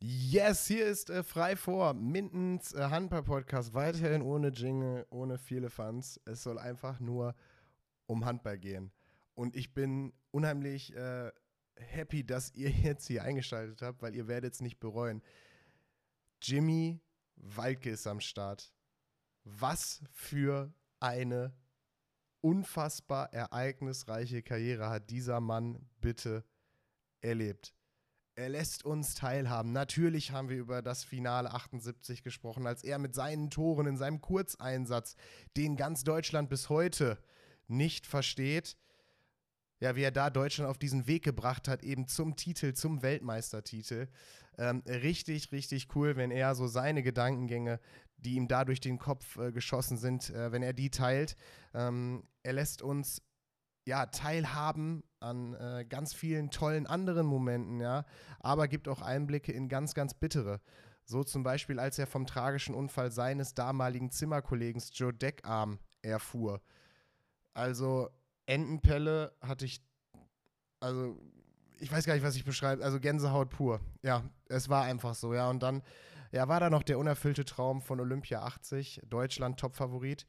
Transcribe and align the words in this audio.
Yes, 0.00 0.68
hier 0.68 0.86
ist 0.86 1.10
äh, 1.10 1.24
frei 1.24 1.56
vor 1.56 1.92
Mindens 1.92 2.72
äh, 2.72 2.82
Handball-Podcast. 2.88 3.74
Weiterhin 3.74 4.22
ohne 4.22 4.50
Jingle, 4.50 5.04
ohne 5.10 5.38
viele 5.38 5.70
Fans. 5.70 6.20
Es 6.24 6.44
soll 6.44 6.56
einfach 6.56 7.00
nur 7.00 7.34
um 8.06 8.24
Handball 8.24 8.58
gehen. 8.58 8.92
Und 9.34 9.56
ich 9.56 9.74
bin 9.74 10.12
unheimlich 10.30 10.94
äh, 10.94 11.32
happy, 11.74 12.24
dass 12.24 12.54
ihr 12.54 12.70
jetzt 12.70 13.08
hier 13.08 13.24
eingeschaltet 13.24 13.82
habt, 13.82 14.00
weil 14.00 14.14
ihr 14.14 14.28
werdet 14.28 14.54
es 14.54 14.60
nicht 14.60 14.78
bereuen. 14.78 15.20
Jimmy 16.40 17.00
Walke 17.34 17.90
ist 17.90 18.06
am 18.06 18.20
Start. 18.20 18.72
Was 19.42 20.00
für 20.12 20.72
eine 21.00 21.52
unfassbar 22.40 23.32
ereignisreiche 23.32 24.42
Karriere 24.42 24.90
hat 24.90 25.10
dieser 25.10 25.40
Mann 25.40 25.88
bitte 26.00 26.44
erlebt. 27.20 27.74
Er 28.38 28.50
lässt 28.50 28.84
uns 28.84 29.16
teilhaben. 29.16 29.72
Natürlich 29.72 30.30
haben 30.30 30.48
wir 30.48 30.58
über 30.58 30.80
das 30.80 31.02
Finale 31.02 31.52
78 31.52 32.22
gesprochen, 32.22 32.68
als 32.68 32.84
er 32.84 33.00
mit 33.00 33.12
seinen 33.12 33.50
Toren 33.50 33.88
in 33.88 33.96
seinem 33.96 34.20
Kurzeinsatz, 34.20 35.16
den 35.56 35.74
ganz 35.74 36.04
Deutschland 36.04 36.48
bis 36.48 36.68
heute 36.68 37.18
nicht 37.66 38.06
versteht, 38.06 38.76
ja, 39.80 39.96
wie 39.96 40.04
er 40.04 40.12
da 40.12 40.30
Deutschland 40.30 40.70
auf 40.70 40.78
diesen 40.78 41.08
Weg 41.08 41.24
gebracht 41.24 41.66
hat, 41.66 41.82
eben 41.82 42.06
zum 42.06 42.36
Titel, 42.36 42.74
zum 42.74 43.02
Weltmeistertitel. 43.02 44.06
Ähm, 44.56 44.84
richtig, 44.86 45.50
richtig 45.50 45.96
cool, 45.96 46.14
wenn 46.14 46.30
er 46.30 46.54
so 46.54 46.68
seine 46.68 47.02
Gedankengänge, 47.02 47.80
die 48.18 48.36
ihm 48.36 48.46
da 48.46 48.64
durch 48.64 48.78
den 48.78 49.00
Kopf 49.00 49.36
äh, 49.38 49.50
geschossen 49.50 49.96
sind, 49.96 50.30
äh, 50.30 50.52
wenn 50.52 50.62
er 50.62 50.74
die 50.74 50.90
teilt. 50.90 51.34
Ähm, 51.74 52.22
er 52.44 52.52
lässt 52.52 52.82
uns 52.82 53.20
ja, 53.88 54.04
teilhaben 54.04 55.02
an 55.18 55.54
äh, 55.54 55.86
ganz 55.88 56.12
vielen 56.12 56.50
tollen 56.50 56.86
anderen 56.86 57.26
Momenten, 57.26 57.80
ja, 57.80 58.04
aber 58.38 58.68
gibt 58.68 58.86
auch 58.86 59.00
Einblicke 59.00 59.50
in 59.50 59.70
ganz, 59.70 59.94
ganz 59.94 60.12
bittere. 60.12 60.60
So 61.06 61.24
zum 61.24 61.42
Beispiel, 61.42 61.80
als 61.80 61.98
er 61.98 62.06
vom 62.06 62.26
tragischen 62.26 62.74
Unfall 62.74 63.10
seines 63.10 63.54
damaligen 63.54 64.10
Zimmerkollegen 64.10 64.82
Joe 64.92 65.14
Deckarm 65.14 65.78
erfuhr. 66.02 66.60
Also 67.54 68.10
Entenpelle 68.44 69.34
hatte 69.40 69.64
ich, 69.64 69.82
also 70.80 71.18
ich 71.80 71.90
weiß 71.90 72.04
gar 72.04 72.12
nicht, 72.12 72.24
was 72.24 72.36
ich 72.36 72.44
beschreibe, 72.44 72.84
also 72.84 73.00
Gänsehaut 73.00 73.48
pur. 73.48 73.80
Ja, 74.02 74.22
es 74.50 74.68
war 74.68 74.84
einfach 74.84 75.14
so, 75.14 75.32
ja. 75.32 75.48
Und 75.48 75.62
dann, 75.62 75.82
ja, 76.30 76.46
war 76.46 76.60
da 76.60 76.68
noch 76.68 76.82
der 76.82 76.98
unerfüllte 76.98 77.46
Traum 77.46 77.80
von 77.80 78.00
Olympia 78.00 78.42
80, 78.42 79.00
Deutschland 79.08 79.58
Topfavorit 79.58 80.26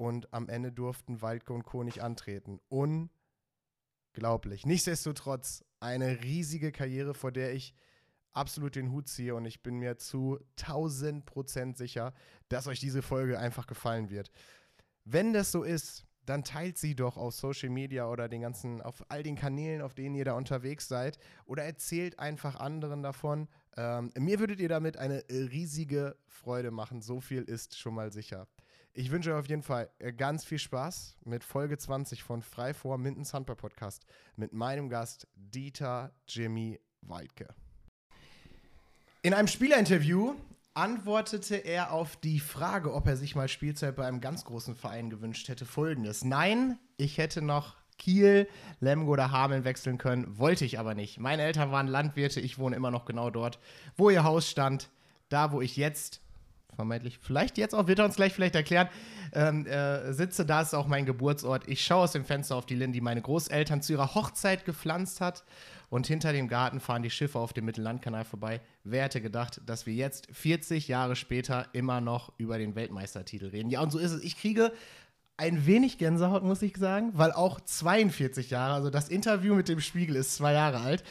und 0.00 0.32
am 0.32 0.48
Ende 0.48 0.72
durften 0.72 1.20
Waldke 1.20 1.52
und 1.52 1.64
Co. 1.64 1.84
nicht 1.84 2.02
antreten. 2.02 2.58
Unglaublich. 2.70 4.64
Nichtsdestotrotz 4.64 5.62
eine 5.78 6.22
riesige 6.22 6.72
Karriere, 6.72 7.12
vor 7.12 7.32
der 7.32 7.52
ich 7.52 7.74
absolut 8.32 8.76
den 8.76 8.92
Hut 8.92 9.08
ziehe 9.08 9.34
und 9.34 9.44
ich 9.44 9.62
bin 9.62 9.76
mir 9.76 9.98
zu 9.98 10.38
1000 10.58 11.26
Prozent 11.26 11.76
sicher, 11.76 12.14
dass 12.48 12.66
euch 12.66 12.80
diese 12.80 13.02
Folge 13.02 13.38
einfach 13.38 13.66
gefallen 13.66 14.08
wird. 14.08 14.30
Wenn 15.04 15.34
das 15.34 15.52
so 15.52 15.64
ist, 15.64 16.06
dann 16.24 16.44
teilt 16.44 16.78
sie 16.78 16.94
doch 16.94 17.18
auf 17.18 17.34
Social 17.34 17.68
Media 17.68 18.08
oder 18.08 18.30
den 18.30 18.40
ganzen, 18.40 18.80
auf 18.80 19.04
all 19.10 19.22
den 19.22 19.36
Kanälen, 19.36 19.82
auf 19.82 19.92
denen 19.92 20.14
ihr 20.14 20.24
da 20.24 20.32
unterwegs 20.32 20.88
seid. 20.88 21.18
Oder 21.44 21.64
erzählt 21.64 22.18
einfach 22.18 22.56
anderen 22.56 23.02
davon. 23.02 23.48
Ähm, 23.76 24.12
mir 24.16 24.38
würdet 24.38 24.60
ihr 24.60 24.68
damit 24.70 24.96
eine 24.96 25.24
riesige 25.28 26.16
Freude 26.26 26.70
machen. 26.70 27.02
So 27.02 27.20
viel 27.20 27.42
ist 27.42 27.78
schon 27.78 27.94
mal 27.94 28.12
sicher. 28.12 28.46
Ich 28.92 29.12
wünsche 29.12 29.32
euch 29.32 29.38
auf 29.38 29.48
jeden 29.48 29.62
Fall 29.62 29.88
äh, 30.00 30.12
ganz 30.12 30.44
viel 30.44 30.58
Spaß 30.58 31.16
mit 31.24 31.44
Folge 31.44 31.78
20 31.78 32.24
von 32.24 32.42
Frei 32.42 32.74
vor 32.74 32.98
Mindens 32.98 33.32
Handball 33.32 33.54
Podcast 33.54 34.04
mit 34.34 34.52
meinem 34.52 34.88
Gast 34.88 35.28
Dieter 35.36 36.12
Jimmy 36.26 36.80
Weidke. 37.00 37.54
In 39.22 39.32
einem 39.32 39.46
Spielerinterview 39.46 40.34
antwortete 40.74 41.54
er 41.54 41.92
auf 41.92 42.16
die 42.16 42.40
Frage, 42.40 42.92
ob 42.92 43.06
er 43.06 43.16
sich 43.16 43.36
mal 43.36 43.46
Spielzeit 43.46 43.94
bei 43.94 44.06
einem 44.06 44.20
ganz 44.20 44.44
großen 44.44 44.74
Verein 44.74 45.08
gewünscht 45.08 45.48
hätte, 45.48 45.66
folgendes. 45.66 46.24
Nein, 46.24 46.76
ich 46.96 47.18
hätte 47.18 47.42
noch 47.42 47.76
Kiel, 47.96 48.48
Lemgo 48.80 49.12
oder 49.12 49.30
Hameln 49.30 49.62
wechseln 49.62 49.98
können, 49.98 50.36
wollte 50.36 50.64
ich 50.64 50.80
aber 50.80 50.94
nicht. 50.94 51.20
Meine 51.20 51.42
Eltern 51.42 51.70
waren 51.70 51.86
Landwirte, 51.86 52.40
ich 52.40 52.58
wohne 52.58 52.74
immer 52.74 52.90
noch 52.90 53.04
genau 53.04 53.30
dort, 53.30 53.60
wo 53.96 54.10
ihr 54.10 54.24
Haus 54.24 54.50
stand, 54.50 54.90
da 55.28 55.52
wo 55.52 55.60
ich 55.60 55.76
jetzt 55.76 56.22
vermeintlich, 56.74 57.18
vielleicht 57.20 57.58
jetzt 57.58 57.74
auch, 57.74 57.86
wird 57.86 57.98
er 57.98 58.04
uns 58.04 58.16
gleich 58.16 58.32
vielleicht 58.32 58.54
erklären, 58.54 58.88
ähm, 59.32 59.66
äh, 59.66 60.12
sitze, 60.12 60.44
da 60.44 60.62
ist 60.62 60.74
auch 60.74 60.86
mein 60.86 61.06
Geburtsort. 61.06 61.68
Ich 61.68 61.84
schaue 61.84 62.04
aus 62.04 62.12
dem 62.12 62.24
Fenster 62.24 62.56
auf 62.56 62.66
die 62.66 62.74
Linden, 62.74 62.92
die 62.92 63.00
meine 63.00 63.22
Großeltern 63.22 63.82
zu 63.82 63.92
ihrer 63.92 64.14
Hochzeit 64.14 64.64
gepflanzt 64.64 65.20
hat. 65.20 65.44
Und 65.88 66.06
hinter 66.06 66.32
dem 66.32 66.46
Garten 66.46 66.78
fahren 66.78 67.02
die 67.02 67.10
Schiffe 67.10 67.38
auf 67.38 67.52
dem 67.52 67.64
Mittellandkanal 67.64 68.24
vorbei. 68.24 68.60
Wer 68.84 69.04
hätte 69.04 69.20
gedacht, 69.20 69.60
dass 69.66 69.86
wir 69.86 69.94
jetzt 69.94 70.28
40 70.32 70.86
Jahre 70.86 71.16
später 71.16 71.66
immer 71.72 72.00
noch 72.00 72.32
über 72.38 72.58
den 72.58 72.76
Weltmeistertitel 72.76 73.46
reden? 73.46 73.70
Ja, 73.70 73.80
und 73.80 73.90
so 73.90 73.98
ist 73.98 74.12
es. 74.12 74.22
Ich 74.22 74.36
kriege 74.36 74.72
ein 75.36 75.66
wenig 75.66 75.98
Gänsehaut, 75.98 76.44
muss 76.44 76.62
ich 76.62 76.76
sagen, 76.76 77.10
weil 77.14 77.32
auch 77.32 77.60
42 77.60 78.50
Jahre, 78.50 78.74
also 78.74 78.90
das 78.90 79.08
Interview 79.08 79.54
mit 79.54 79.68
dem 79.68 79.80
Spiegel 79.80 80.16
ist 80.16 80.36
zwei 80.36 80.52
Jahre 80.52 80.80
alt, 80.80 81.02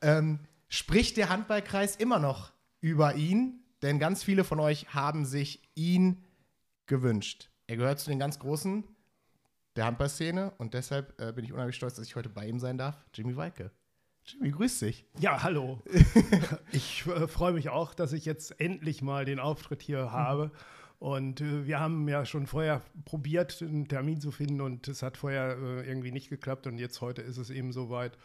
ähm, 0.00 0.38
spricht 0.68 1.16
der 1.16 1.28
Handballkreis 1.28 1.96
immer 1.96 2.18
noch 2.18 2.52
über 2.80 3.16
ihn, 3.16 3.61
denn 3.82 3.98
ganz 3.98 4.22
viele 4.22 4.44
von 4.44 4.60
euch 4.60 4.94
haben 4.94 5.24
sich 5.24 5.62
ihn 5.74 6.24
gewünscht. 6.86 7.50
Er 7.66 7.76
gehört 7.76 8.00
zu 8.00 8.10
den 8.10 8.18
ganz 8.18 8.38
Großen 8.38 8.84
der 9.76 9.86
Handballszene 9.86 10.52
und 10.58 10.74
deshalb 10.74 11.20
äh, 11.20 11.32
bin 11.32 11.44
ich 11.44 11.52
unheimlich 11.52 11.76
stolz, 11.76 11.94
dass 11.94 12.06
ich 12.06 12.16
heute 12.16 12.28
bei 12.28 12.46
ihm 12.46 12.58
sein 12.58 12.78
darf. 12.78 12.96
Jimmy 13.14 13.36
Weike. 13.36 13.70
Jimmy, 14.24 14.50
grüß 14.50 14.80
dich. 14.80 15.04
Ja, 15.18 15.42
hallo. 15.42 15.82
ich 16.72 17.06
äh, 17.06 17.26
freue 17.26 17.52
mich 17.52 17.70
auch, 17.70 17.94
dass 17.94 18.12
ich 18.12 18.24
jetzt 18.24 18.60
endlich 18.60 19.02
mal 19.02 19.24
den 19.24 19.40
Auftritt 19.40 19.82
hier 19.82 20.12
habe. 20.12 20.52
Und 20.98 21.40
äh, 21.40 21.66
wir 21.66 21.80
haben 21.80 22.08
ja 22.08 22.24
schon 22.24 22.46
vorher 22.46 22.82
probiert, 23.04 23.60
einen 23.62 23.88
Termin 23.88 24.20
zu 24.20 24.30
finden 24.30 24.60
und 24.60 24.86
es 24.86 25.02
hat 25.02 25.16
vorher 25.16 25.56
äh, 25.58 25.88
irgendwie 25.88 26.12
nicht 26.12 26.28
geklappt 26.28 26.68
und 26.68 26.78
jetzt 26.78 27.00
heute 27.00 27.22
ist 27.22 27.38
es 27.38 27.50
eben 27.50 27.72
soweit. 27.72 28.16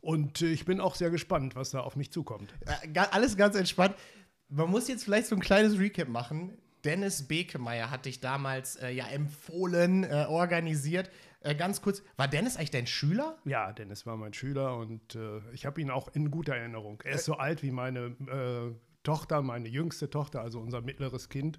Und 0.00 0.40
äh, 0.40 0.46
ich 0.46 0.64
bin 0.64 0.80
auch 0.80 0.94
sehr 0.94 1.10
gespannt, 1.10 1.56
was 1.56 1.70
da 1.70 1.80
auf 1.80 1.96
mich 1.96 2.10
zukommt. 2.10 2.54
Äh, 2.60 2.98
alles 3.10 3.36
ganz 3.36 3.54
entspannt 3.54 3.94
man 4.52 4.70
muss 4.70 4.88
jetzt 4.88 5.04
vielleicht 5.04 5.26
so 5.26 5.34
ein 5.34 5.40
kleines 5.40 5.78
Recap 5.78 6.08
machen. 6.08 6.52
Dennis 6.84 7.26
Bekemeyer 7.28 7.90
hat 7.90 8.06
dich 8.06 8.20
damals 8.20 8.76
äh, 8.76 8.90
ja 8.90 9.06
empfohlen, 9.06 10.04
äh, 10.04 10.26
organisiert. 10.28 11.10
Äh, 11.40 11.54
ganz 11.54 11.80
kurz, 11.80 12.02
war 12.16 12.28
Dennis 12.28 12.56
eigentlich 12.56 12.70
dein 12.70 12.86
Schüler? 12.86 13.38
Ja, 13.44 13.72
Dennis 13.72 14.04
war 14.04 14.16
mein 14.16 14.34
Schüler 14.34 14.76
und 14.76 15.14
äh, 15.14 15.40
ich 15.52 15.64
habe 15.64 15.80
ihn 15.80 15.90
auch 15.90 16.08
in 16.14 16.30
guter 16.30 16.54
Erinnerung. 16.54 17.00
Er 17.04 17.14
ist 17.14 17.24
so 17.24 17.34
alt 17.34 17.62
wie 17.62 17.70
meine 17.70 18.16
äh, 18.26 18.74
Tochter, 19.02 19.42
meine 19.42 19.68
jüngste 19.68 20.10
Tochter, 20.10 20.42
also 20.42 20.60
unser 20.60 20.80
mittleres 20.80 21.28
Kind. 21.28 21.58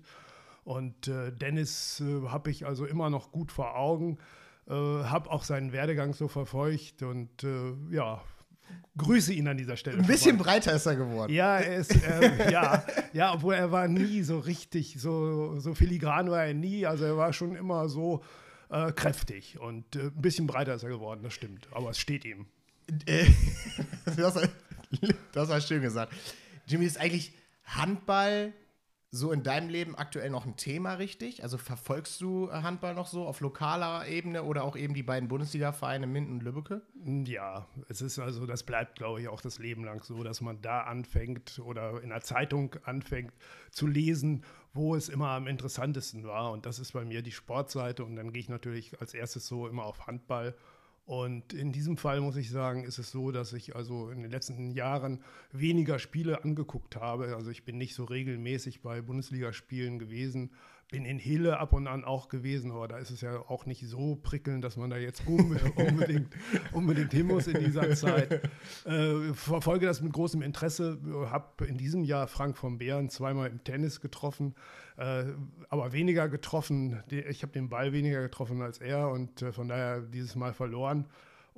Und 0.63 1.07
äh, 1.07 1.31
Dennis 1.31 2.01
habe 2.27 2.51
ich 2.51 2.65
also 2.65 2.85
immer 2.85 3.09
noch 3.09 3.31
gut 3.31 3.51
vor 3.51 3.75
Augen. 3.75 4.17
habe 4.65 5.29
auch 5.29 5.43
seinen 5.43 5.73
Werdegang 5.73 6.13
so 6.13 6.29
verfolgt 6.29 7.03
und 7.03 7.45
ja, 7.91 8.21
grüße 8.97 9.33
ihn 9.33 9.47
an 9.47 9.57
dieser 9.57 9.77
Stelle. 9.77 9.97
Ein 9.97 10.07
bisschen 10.07 10.37
vorbei. 10.37 10.53
breiter 10.53 10.73
ist 10.73 10.85
er 10.85 10.95
geworden. 10.95 11.33
Ja, 11.33 11.57
er 11.57 11.77
ist, 11.77 11.91
äh, 11.91 12.51
ja, 12.51 12.83
ja, 13.13 13.33
obwohl 13.33 13.55
er 13.55 13.71
war 13.71 13.87
nie 13.87 14.21
so 14.23 14.39
richtig, 14.39 14.95
so, 14.99 15.59
so 15.59 15.73
filigran 15.73 16.29
war 16.29 16.45
er 16.45 16.53
nie. 16.53 16.85
Also 16.85 17.05
er 17.05 17.17
war 17.17 17.33
schon 17.33 17.55
immer 17.55 17.89
so 17.89 18.23
äh, 18.69 18.91
kräftig 18.91 19.59
und 19.59 19.95
äh, 19.95 20.03
ein 20.03 20.21
bisschen 20.21 20.47
breiter 20.47 20.75
ist 20.75 20.83
er 20.83 20.89
geworden, 20.89 21.21
das 21.23 21.33
stimmt. 21.33 21.67
Aber 21.71 21.91
es 21.91 21.99
steht 21.99 22.25
ihm. 22.25 22.47
Äh, 23.05 23.25
das, 24.05 24.33
das 25.33 25.49
hast 25.49 25.69
du 25.69 25.73
schön 25.73 25.81
gesagt. 25.81 26.13
Jimmy 26.67 26.85
ist 26.85 26.99
eigentlich 26.99 27.33
Handball 27.65 28.53
so 29.15 29.31
in 29.31 29.43
deinem 29.43 29.69
Leben 29.69 29.95
aktuell 29.95 30.31
noch 30.31 30.47
ein 30.47 30.57
Thema, 30.57 30.95
richtig? 30.95 31.43
Also 31.43 31.59
verfolgst 31.59 32.19
du 32.19 32.49
äh, 32.49 32.63
Handball 32.63 32.95
noch 32.95 33.05
so 33.05 33.27
auf 33.27 33.41
lokaler 33.41 34.07
Ebene 34.07 34.41
oder 34.41 34.63
auch 34.63 34.75
eben 34.75 34.95
die 34.95 35.03
beiden 35.03 35.29
Bundesliga-Vereine 35.29 36.07
Minden 36.07 36.31
und 36.33 36.43
Lübbecke? 36.43 36.81
Ja, 37.05 37.67
es 37.89 38.01
ist 38.01 38.17
also, 38.17 38.47
das 38.47 38.63
bleibt, 38.63 38.95
glaube 38.97 39.21
ich, 39.21 39.27
auch 39.27 39.39
das 39.39 39.59
Leben 39.59 39.83
lang 39.83 40.01
so, 40.01 40.23
dass 40.23 40.41
man 40.41 40.63
da 40.63 40.81
anfängt 40.81 41.61
oder 41.63 42.01
in 42.01 42.09
der 42.09 42.21
Zeitung 42.21 42.75
anfängt 42.85 43.33
zu 43.69 43.85
lesen, 43.85 44.43
wo 44.73 44.95
es 44.95 45.09
immer 45.09 45.29
am 45.29 45.45
interessantesten 45.45 46.23
war. 46.23 46.51
Und 46.51 46.65
das 46.65 46.79
ist 46.79 46.93
bei 46.93 47.05
mir 47.05 47.21
die 47.21 47.31
Sportseite. 47.31 48.03
Und 48.03 48.15
dann 48.15 48.33
gehe 48.33 48.39
ich 48.39 48.49
natürlich 48.49 48.99
als 48.99 49.13
erstes 49.13 49.45
so 49.45 49.67
immer 49.67 49.85
auf 49.85 50.07
Handball 50.07 50.55
und 51.05 51.51
in 51.51 51.73
diesem 51.73 51.97
Fall 51.97 52.21
muss 52.21 52.37
ich 52.37 52.49
sagen, 52.49 52.85
ist 52.85 52.97
es 52.97 53.11
so, 53.11 53.31
dass 53.31 53.51
ich 53.51 53.75
also 53.75 54.09
in 54.09 54.21
den 54.21 54.31
letzten 54.31 54.71
Jahren 54.71 55.21
weniger 55.51 55.99
Spiele 55.99 56.43
angeguckt 56.43 56.95
habe. 56.95 57.35
Also 57.35 57.51
ich 57.51 57.65
bin 57.65 57.77
nicht 57.77 57.93
so 57.93 58.05
regelmäßig 58.05 58.81
bei 58.81 59.01
Bundesligaspielen 59.01 59.99
gewesen, 59.99 60.51
bin 60.91 61.05
in 61.05 61.17
Hille 61.17 61.59
ab 61.59 61.73
und 61.73 61.87
an 61.87 62.03
auch 62.03 62.29
gewesen, 62.29 62.71
aber 62.71 62.87
da 62.87 62.97
ist 62.97 63.09
es 63.09 63.21
ja 63.21 63.37
auch 63.37 63.65
nicht 63.65 63.87
so 63.87 64.15
prickelnd, 64.21 64.63
dass 64.63 64.77
man 64.77 64.89
da 64.89 64.97
jetzt 64.97 65.23
unbedingt, 65.27 66.33
unbedingt 66.71 67.11
hin 67.11 67.27
muss 67.27 67.47
in 67.47 67.63
dieser 67.63 67.91
Zeit. 67.95 68.43
Äh, 68.85 69.33
verfolge 69.33 69.85
das 69.85 70.01
mit 70.01 70.13
großem 70.13 70.41
Interesse, 70.41 70.99
habe 71.29 71.65
in 71.65 71.77
diesem 71.77 72.03
Jahr 72.03 72.27
Frank 72.27 72.57
von 72.57 72.77
Beeren 72.77 73.09
zweimal 73.09 73.49
im 73.49 73.63
Tennis 73.63 74.01
getroffen, 74.01 74.55
äh, 74.97 75.25
aber 75.69 75.93
weniger 75.93 76.29
getroffen. 76.29 77.01
Ich 77.09 77.41
habe 77.41 77.53
den 77.53 77.69
Ball 77.69 77.91
weniger 77.91 78.21
getroffen 78.21 78.61
als 78.61 78.79
er 78.79 79.09
und 79.09 79.41
äh, 79.41 79.51
von 79.51 79.67
daher 79.67 80.01
dieses 80.01 80.35
Mal 80.35 80.53
verloren. 80.53 81.07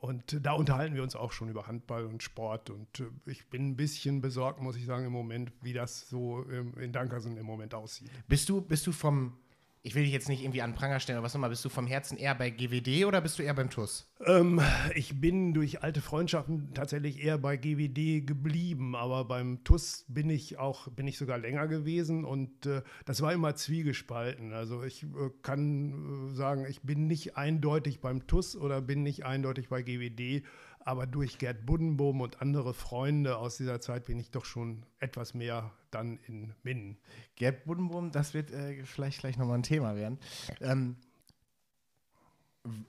Und 0.05 0.45
da 0.45 0.53
unterhalten 0.53 0.93
wir 0.93 1.01
uns 1.01 1.15
auch 1.15 1.31
schon 1.31 1.49
über 1.49 1.65
Handball 1.65 2.05
und 2.05 2.21
Sport. 2.21 2.69
Und 2.69 2.99
äh, 2.99 3.05
ich 3.25 3.49
bin 3.49 3.69
ein 3.69 3.75
bisschen 3.75 4.21
besorgt, 4.21 4.61
muss 4.61 4.75
ich 4.75 4.85
sagen, 4.85 5.05
im 5.05 5.11
Moment, 5.11 5.51
wie 5.61 5.73
das 5.73 6.07
so 6.07 6.45
ähm, 6.51 6.73
in 6.79 6.91
Dankersen 6.91 7.37
im 7.37 7.45
Moment 7.45 7.73
aussieht. 7.73 8.11
Bist 8.27 8.47
du, 8.49 8.61
bist 8.61 8.85
du 8.85 8.91
vom, 8.91 9.37
ich 9.85 9.93
will 9.93 10.01
dich 10.01 10.13
jetzt 10.13 10.29
nicht 10.29 10.41
irgendwie 10.41 10.63
an 10.63 10.73
Pranger 10.73 10.99
stellen, 10.99 11.19
aber 11.19 11.25
was 11.25 11.35
nochmal, 11.35 11.51
bist 11.51 11.63
du 11.63 11.69
vom 11.69 11.85
Herzen 11.85 12.17
eher 12.17 12.33
bei 12.33 12.49
GWD 12.49 13.05
oder 13.05 13.21
bist 13.21 13.37
du 13.37 13.43
eher 13.43 13.53
beim 13.53 13.69
TUS? 13.69 14.11
Ähm, 14.25 14.59
ich 14.95 15.21
bin 15.21 15.53
durch 15.53 15.83
alte 15.83 16.01
Freundschaften 16.01 16.73
tatsächlich 16.73 17.23
eher 17.23 17.37
bei 17.37 17.55
GWD 17.55 18.25
geblieben, 18.25 18.95
aber 18.95 19.25
beim 19.25 19.63
TUS 19.63 20.03
bin 20.07 20.31
ich 20.31 20.57
auch, 20.57 20.87
bin 20.87 21.05
ich 21.07 21.19
sogar 21.19 21.37
länger 21.37 21.67
gewesen 21.67 22.25
und 22.25 22.65
äh, 22.65 22.81
das 23.05 23.21
war 23.21 23.31
immer 23.31 23.53
zwiegespalten. 23.53 24.53
Also 24.53 24.81
ich 24.81 25.03
äh, 25.03 25.29
kann 25.43 26.31
äh, 26.31 26.35
sagen, 26.35 26.65
ich 26.67 26.81
bin 26.81 27.05
nicht 27.05 27.38
eindeutig 27.38 28.01
beim 28.01 28.25
TUS 28.25 28.55
oder 28.55 28.81
bin 28.81 29.03
nicht 29.03 29.23
eindeutig 29.23 29.69
bei 29.69 29.83
GWD 29.83 30.43
aber 30.85 31.07
durch 31.07 31.39
Gerd 31.39 31.65
Buddenbohm 31.65 32.21
und 32.21 32.41
andere 32.41 32.73
Freunde 32.73 33.37
aus 33.37 33.57
dieser 33.57 33.81
Zeit 33.81 34.05
bin 34.05 34.19
ich 34.19 34.29
doch 34.29 34.45
schon 34.45 34.85
etwas 34.99 35.33
mehr 35.33 35.71
dann 35.89 36.19
in 36.27 36.53
Minden. 36.63 36.97
Gerd 37.35 37.65
Buddenbohm, 37.65 38.11
das 38.11 38.35
wird 38.35 38.51
äh, 38.51 38.83
vielleicht 38.85 39.19
gleich 39.19 39.37
nochmal 39.37 39.57
ein 39.57 39.63
Thema 39.63 39.95
werden. 39.95 40.19
Ähm, 40.61 40.95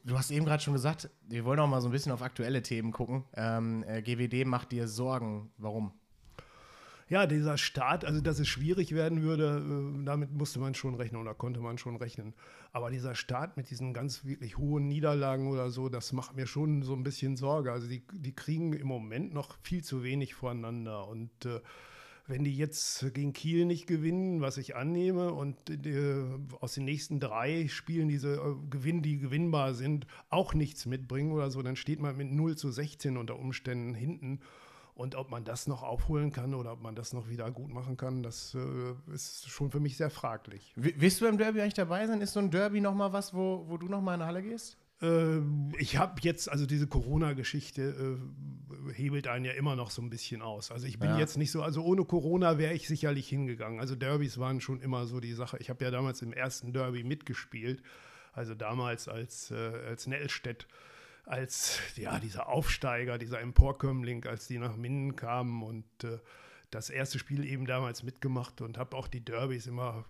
du 0.04 0.16
hast 0.16 0.30
eben 0.30 0.44
gerade 0.44 0.62
schon 0.62 0.74
gesagt, 0.74 1.08
wir 1.26 1.46
wollen 1.46 1.58
auch 1.58 1.66
mal 1.66 1.80
so 1.80 1.88
ein 1.88 1.92
bisschen 1.92 2.12
auf 2.12 2.20
aktuelle 2.20 2.62
Themen 2.62 2.92
gucken. 2.92 3.24
Ähm, 3.34 3.82
äh, 3.88 4.02
GWD 4.02 4.46
macht 4.46 4.72
dir 4.72 4.88
Sorgen. 4.88 5.50
Warum? 5.56 5.92
Ja, 7.08 7.26
dieser 7.26 7.56
Start, 7.56 8.04
also 8.04 8.20
dass 8.20 8.40
es 8.40 8.48
schwierig 8.48 8.92
werden 8.92 9.22
würde, 9.22 9.62
äh, 9.98 10.04
damit 10.04 10.32
musste 10.32 10.58
man 10.58 10.74
schon 10.74 10.96
rechnen 10.96 11.20
oder 11.20 11.34
konnte 11.34 11.60
man 11.60 11.78
schon 11.78 11.96
rechnen. 11.96 12.34
Aber 12.72 12.90
dieser 12.90 13.14
Start 13.14 13.56
mit 13.56 13.70
diesen 13.70 13.94
ganz 13.94 14.24
wirklich 14.24 14.58
hohen 14.58 14.88
Niederlagen 14.88 15.48
oder 15.48 15.70
so, 15.70 15.88
das 15.88 16.12
macht 16.12 16.34
mir 16.34 16.46
schon 16.46 16.82
so 16.82 16.94
ein 16.94 17.04
bisschen 17.04 17.36
Sorge. 17.36 17.70
Also 17.70 17.86
die, 17.86 18.02
die 18.12 18.34
kriegen 18.34 18.72
im 18.72 18.88
Moment 18.88 19.32
noch 19.32 19.56
viel 19.62 19.84
zu 19.84 20.02
wenig 20.02 20.34
voreinander. 20.34 21.06
Und 21.06 21.46
äh, 21.46 21.60
wenn 22.26 22.42
die 22.42 22.56
jetzt 22.56 23.14
gegen 23.14 23.32
Kiel 23.32 23.66
nicht 23.66 23.86
gewinnen, 23.86 24.40
was 24.40 24.58
ich 24.58 24.74
annehme, 24.74 25.32
und 25.32 25.70
äh, 25.70 26.24
aus 26.60 26.74
den 26.74 26.86
nächsten 26.86 27.20
drei 27.20 27.68
Spielen 27.68 28.08
diese 28.08 28.34
äh, 28.34 28.68
Gewinn, 28.68 29.02
die 29.02 29.18
gewinnbar 29.18 29.74
sind, 29.74 30.08
auch 30.28 30.54
nichts 30.54 30.86
mitbringen 30.86 31.30
oder 31.30 31.52
so, 31.52 31.62
dann 31.62 31.76
steht 31.76 32.00
man 32.00 32.16
mit 32.16 32.32
0 32.32 32.56
zu 32.56 32.72
16 32.72 33.16
unter 33.16 33.38
Umständen 33.38 33.94
hinten. 33.94 34.40
Und 34.96 35.14
ob 35.14 35.30
man 35.30 35.44
das 35.44 35.66
noch 35.66 35.82
aufholen 35.82 36.32
kann 36.32 36.54
oder 36.54 36.72
ob 36.72 36.80
man 36.80 36.94
das 36.94 37.12
noch 37.12 37.28
wieder 37.28 37.50
gut 37.50 37.70
machen 37.70 37.98
kann, 37.98 38.22
das 38.22 38.54
äh, 38.54 39.12
ist 39.12 39.46
schon 39.46 39.70
für 39.70 39.78
mich 39.78 39.98
sehr 39.98 40.08
fraglich. 40.08 40.72
willst 40.74 41.20
du 41.20 41.26
beim 41.26 41.36
Derby 41.36 41.60
eigentlich 41.60 41.74
dabei 41.74 42.06
sein? 42.06 42.22
Ist 42.22 42.32
so 42.32 42.40
ein 42.40 42.50
Derby 42.50 42.80
nochmal 42.80 43.12
was, 43.12 43.34
wo, 43.34 43.66
wo 43.68 43.76
du 43.76 43.88
nochmal 43.88 44.14
in 44.14 44.20
die 44.20 44.26
Halle 44.26 44.42
gehst? 44.42 44.78
Äh, 45.02 45.40
ich 45.78 45.98
habe 45.98 46.14
jetzt, 46.22 46.50
also 46.50 46.64
diese 46.64 46.86
Corona-Geschichte 46.86 48.18
äh, 48.88 48.92
hebelt 48.94 49.28
einen 49.28 49.44
ja 49.44 49.52
immer 49.52 49.76
noch 49.76 49.90
so 49.90 50.00
ein 50.00 50.08
bisschen 50.08 50.40
aus. 50.40 50.70
Also 50.72 50.86
ich 50.86 50.98
bin 50.98 51.10
ja. 51.10 51.18
jetzt 51.18 51.36
nicht 51.36 51.50
so, 51.50 51.62
also 51.62 51.82
ohne 51.82 52.06
Corona 52.06 52.56
wäre 52.56 52.72
ich 52.72 52.88
sicherlich 52.88 53.28
hingegangen. 53.28 53.80
Also 53.80 53.96
Derbys 53.96 54.38
waren 54.38 54.62
schon 54.62 54.80
immer 54.80 55.04
so 55.04 55.20
die 55.20 55.34
Sache. 55.34 55.58
Ich 55.60 55.68
habe 55.68 55.84
ja 55.84 55.90
damals 55.90 56.22
im 56.22 56.32
ersten 56.32 56.72
Derby 56.72 57.04
mitgespielt, 57.04 57.82
also 58.32 58.54
damals 58.54 59.08
als, 59.08 59.50
äh, 59.50 59.56
als 59.86 60.06
Nellstedt 60.06 60.66
als 61.26 61.80
ja, 61.96 62.18
dieser 62.20 62.48
Aufsteiger, 62.48 63.18
dieser 63.18 63.40
Emporkömmling, 63.40 64.24
als 64.26 64.46
die 64.46 64.58
nach 64.58 64.76
Minden 64.76 65.16
kamen 65.16 65.62
und 65.62 65.84
äh, 66.04 66.18
das 66.70 66.88
erste 66.88 67.18
Spiel 67.18 67.44
eben 67.44 67.66
damals 67.66 68.02
mitgemacht 68.02 68.60
und 68.60 68.78
habe 68.78 68.96
auch 68.96 69.08
die 69.08 69.24
Derbys 69.24 69.66
immer 69.66 70.04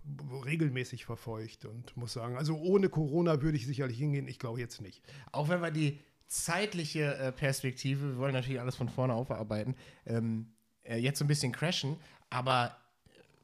regelmäßig 0.44 1.04
verfolgt 1.04 1.64
und 1.64 1.96
muss 1.96 2.12
sagen, 2.12 2.36
also 2.36 2.56
ohne 2.56 2.88
Corona 2.88 3.42
würde 3.42 3.56
ich 3.56 3.66
sicherlich 3.66 3.98
hingehen, 3.98 4.28
ich 4.28 4.38
glaube 4.38 4.60
jetzt 4.60 4.80
nicht. 4.80 5.02
Auch 5.32 5.48
wenn 5.48 5.60
wir 5.60 5.70
die 5.70 6.00
zeitliche 6.26 7.16
äh, 7.16 7.32
Perspektive, 7.32 8.10
wir 8.10 8.18
wollen 8.18 8.34
natürlich 8.34 8.60
alles 8.60 8.76
von 8.76 8.88
vorne 8.88 9.14
aufarbeiten, 9.14 9.74
ähm, 10.06 10.52
äh, 10.82 10.98
jetzt 10.98 11.18
so 11.18 11.24
ein 11.24 11.28
bisschen 11.28 11.52
crashen, 11.52 11.96
aber 12.30 12.76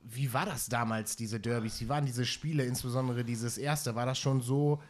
wie 0.04 0.32
war 0.32 0.46
das 0.46 0.66
damals, 0.66 1.16
diese 1.16 1.38
Derbys? 1.38 1.80
Wie 1.80 1.88
waren 1.88 2.04
diese 2.04 2.26
Spiele, 2.26 2.64
insbesondere 2.64 3.24
dieses 3.24 3.56
erste? 3.56 3.94
War 3.94 4.04
das 4.04 4.18
schon 4.18 4.40
so 4.40 4.82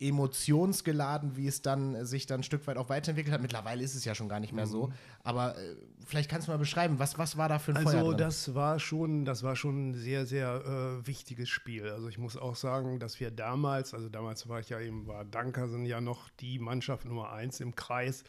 emotionsgeladen, 0.00 1.36
wie 1.36 1.48
es 1.48 1.60
dann 1.60 2.06
sich 2.06 2.26
dann 2.26 2.40
ein 2.40 2.44
Stück 2.44 2.66
weit 2.66 2.76
auch 2.76 2.88
weiterentwickelt 2.88 3.34
hat. 3.34 3.42
Mittlerweile 3.42 3.82
ist 3.82 3.94
es 3.94 4.04
ja 4.04 4.14
schon 4.14 4.28
gar 4.28 4.38
nicht 4.38 4.52
mehr 4.52 4.66
mhm. 4.66 4.70
so. 4.70 4.92
Aber 5.24 5.58
äh, 5.58 5.76
vielleicht 6.06 6.30
kannst 6.30 6.46
du 6.46 6.52
mal 6.52 6.58
beschreiben, 6.58 6.98
was, 6.98 7.18
was 7.18 7.36
war 7.36 7.48
da 7.48 7.58
für 7.58 7.72
ein 7.72 7.78
also, 7.78 7.90
Feuer 7.90 7.98
Also 7.98 8.12
das 8.12 8.54
war 8.54 8.78
schon, 8.78 9.24
das 9.24 9.42
war 9.42 9.56
schon 9.56 9.90
ein 9.90 9.94
sehr, 9.94 10.24
sehr 10.24 11.00
äh, 11.02 11.06
wichtiges 11.06 11.48
Spiel. 11.48 11.88
Also 11.88 12.08
ich 12.08 12.18
muss 12.18 12.36
auch 12.36 12.54
sagen, 12.54 13.00
dass 13.00 13.18
wir 13.18 13.30
damals, 13.30 13.92
also 13.92 14.08
damals 14.08 14.48
war 14.48 14.60
ich 14.60 14.68
ja 14.68 14.78
eben, 14.78 15.08
war 15.08 15.24
Dankersen 15.24 15.84
ja 15.84 16.00
noch 16.00 16.30
die 16.40 16.60
Mannschaft 16.60 17.04
Nummer 17.04 17.32
eins 17.32 17.60
im 17.60 17.74
Kreis. 17.74 18.22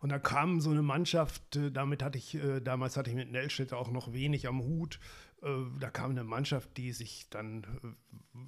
Und 0.00 0.08
da 0.08 0.18
kam 0.18 0.60
so 0.60 0.70
eine 0.70 0.82
Mannschaft, 0.82 1.56
äh, 1.56 1.70
damit 1.70 2.02
hatte 2.02 2.18
ich, 2.18 2.34
äh, 2.34 2.60
damals 2.60 2.96
hatte 2.96 3.10
ich 3.10 3.16
mit 3.16 3.30
Nellstedt 3.30 3.72
auch 3.72 3.90
noch 3.90 4.12
wenig 4.12 4.48
am 4.48 4.62
Hut. 4.62 4.98
Äh, 5.42 5.48
da 5.78 5.90
kam 5.90 6.12
eine 6.12 6.24
Mannschaft, 6.24 6.76
die 6.76 6.92
sich 6.92 7.28
dann 7.30 7.66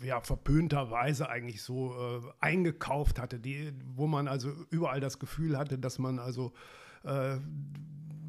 ja 0.02 0.20
verpönterweise 0.20 1.28
eigentlich 1.28 1.62
so 1.62 2.22
eingekauft 2.40 3.18
hatte, 3.18 3.38
die, 3.38 3.72
wo 3.94 4.06
man 4.06 4.26
also 4.26 4.50
überall 4.70 5.00
das 5.00 5.18
Gefühl 5.18 5.58
hatte, 5.58 5.78
dass 5.78 5.98
man 5.98 6.18
also 6.18 6.52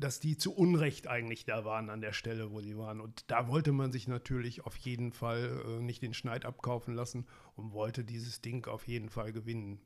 dass 0.04 0.20
die 0.20 0.36
zu 0.36 0.54
Unrecht 0.54 1.08
eigentlich 1.08 1.46
da 1.46 1.64
waren 1.64 1.90
an 1.90 2.02
der 2.02 2.12
Stelle, 2.12 2.52
wo 2.52 2.60
sie 2.60 2.78
waren. 2.78 3.00
Und 3.00 3.24
da 3.32 3.48
wollte 3.48 3.72
man 3.72 3.94
sich 3.94 4.10
natürlich 4.10 4.66
auf 4.66 4.76
jeden 4.76 5.14
Fall 5.14 5.64
äh, 5.66 5.82
nicht 5.82 6.02
den 6.02 6.14
Schneid 6.14 6.46
abkaufen 6.46 6.94
lassen 6.94 7.26
und 7.56 7.72
wollte 7.72 8.04
dieses 8.04 8.42
Ding 8.42 8.68
auf 8.68 8.86
jeden 8.86 9.10
Fall 9.10 9.32
gewinnen. 9.32 9.80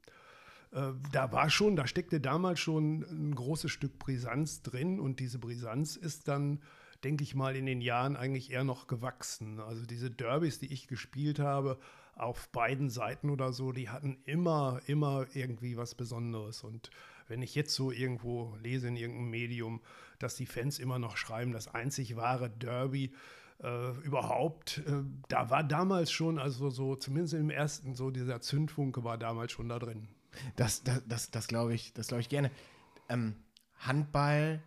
Äh, 0.72 0.94
da 1.12 1.32
war 1.32 1.52
schon, 1.52 1.76
da 1.76 1.86
steckte 1.86 2.20
damals 2.20 2.60
schon 2.60 3.04
ein 3.04 3.36
großes 3.36 3.70
Stück 3.70 4.00
Brisanz 4.00 4.64
drin 4.64 5.00
und 5.00 5.20
diese 5.20 5.38
Brisanz 5.38 5.96
ist 5.96 6.28
dann, 6.28 6.62
denke 7.04 7.24
ich 7.24 7.36
mal, 7.36 7.56
in 7.56 7.66
den 7.66 7.82
Jahren 7.82 8.16
eigentlich 8.16 8.52
eher 8.52 8.64
noch 8.64 8.88
gewachsen. 8.88 9.60
Also 9.60 9.86
diese 9.86 10.12
Derbys, 10.12 10.60
die 10.60 10.72
ich 10.72 10.88
gespielt 10.88 11.40
habe, 11.40 11.80
auf 12.16 12.50
beiden 12.50 12.90
Seiten 12.90 13.30
oder 13.30 13.54
so, 13.54 13.72
die 13.72 13.90
hatten 13.90 14.18
immer, 14.26 14.82
immer 14.88 15.28
irgendwie 15.34 15.78
was 15.78 15.96
Besonderes. 15.96 16.64
Und 16.64 16.90
wenn 17.28 17.42
ich 17.42 17.56
jetzt 17.56 17.74
so 17.76 17.92
irgendwo 17.92 18.56
lese 18.62 18.88
in 18.88 18.96
irgendeinem 18.96 19.30
Medium, 19.30 19.82
dass 20.20 20.36
die 20.36 20.46
Fans 20.46 20.80
immer 20.80 21.00
noch 21.00 21.18
schreiben, 21.18 21.52
das 21.52 21.68
einzig 21.74 22.16
wahre 22.16 22.50
Derby, 22.50 23.14
äh, 23.62 23.92
überhaupt, 24.04 24.80
äh, 24.88 25.04
da 25.30 25.50
war 25.50 25.64
damals 25.64 26.12
schon, 26.12 26.40
also 26.40 26.70
so, 26.70 26.96
zumindest 26.96 27.34
im 27.34 27.50
ersten, 27.50 27.96
so 27.96 28.12
dieser 28.12 28.42
Zündfunke 28.42 29.04
war 29.04 29.18
damals 29.18 29.52
schon 29.52 29.70
da 29.70 29.80
drin. 29.80 30.08
Das, 30.56 30.84
das, 30.84 31.02
das, 31.08 31.32
das 31.32 31.48
glaube 31.48 31.74
ich, 31.74 31.94
das 31.94 32.12
ich 32.12 32.30
gerne. 32.30 32.52
Ähm, 33.10 33.36
Handball 33.80 34.62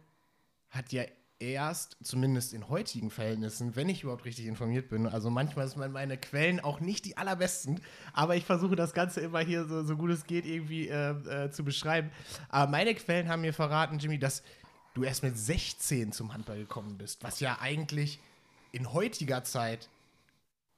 hat 0.68 0.92
ja 0.92 1.04
erst, 1.40 1.96
zumindest 2.02 2.52
in 2.52 2.68
heutigen 2.68 3.10
Verhältnissen, 3.10 3.74
wenn 3.74 3.88
ich 3.88 4.02
überhaupt 4.02 4.24
richtig 4.24 4.46
informiert 4.46 4.90
bin, 4.90 5.06
also 5.06 5.30
manchmal 5.30 5.66
sind 5.66 5.92
meine 5.92 6.18
Quellen 6.18 6.60
auch 6.60 6.80
nicht 6.80 7.06
die 7.06 7.16
allerbesten, 7.16 7.80
aber 8.12 8.36
ich 8.36 8.44
versuche 8.44 8.76
das 8.76 8.92
Ganze 8.92 9.20
immer 9.20 9.40
hier 9.40 9.64
so, 9.64 9.82
so 9.82 9.96
gut 9.96 10.10
es 10.10 10.26
geht 10.26 10.46
irgendwie 10.46 10.88
äh, 10.88 11.10
äh, 11.10 11.50
zu 11.50 11.64
beschreiben. 11.64 12.10
Aber 12.50 12.70
meine 12.70 12.94
Quellen 12.94 13.28
haben 13.28 13.40
mir 13.40 13.54
verraten, 13.54 13.98
Jimmy, 13.98 14.18
dass 14.18 14.42
du 14.94 15.02
erst 15.02 15.22
mit 15.22 15.36
16 15.36 16.12
zum 16.12 16.32
Handball 16.32 16.58
gekommen 16.58 16.98
bist, 16.98 17.24
was 17.24 17.40
ja 17.40 17.58
eigentlich 17.60 18.20
in 18.72 18.92
heutiger 18.92 19.42
Zeit 19.42 19.88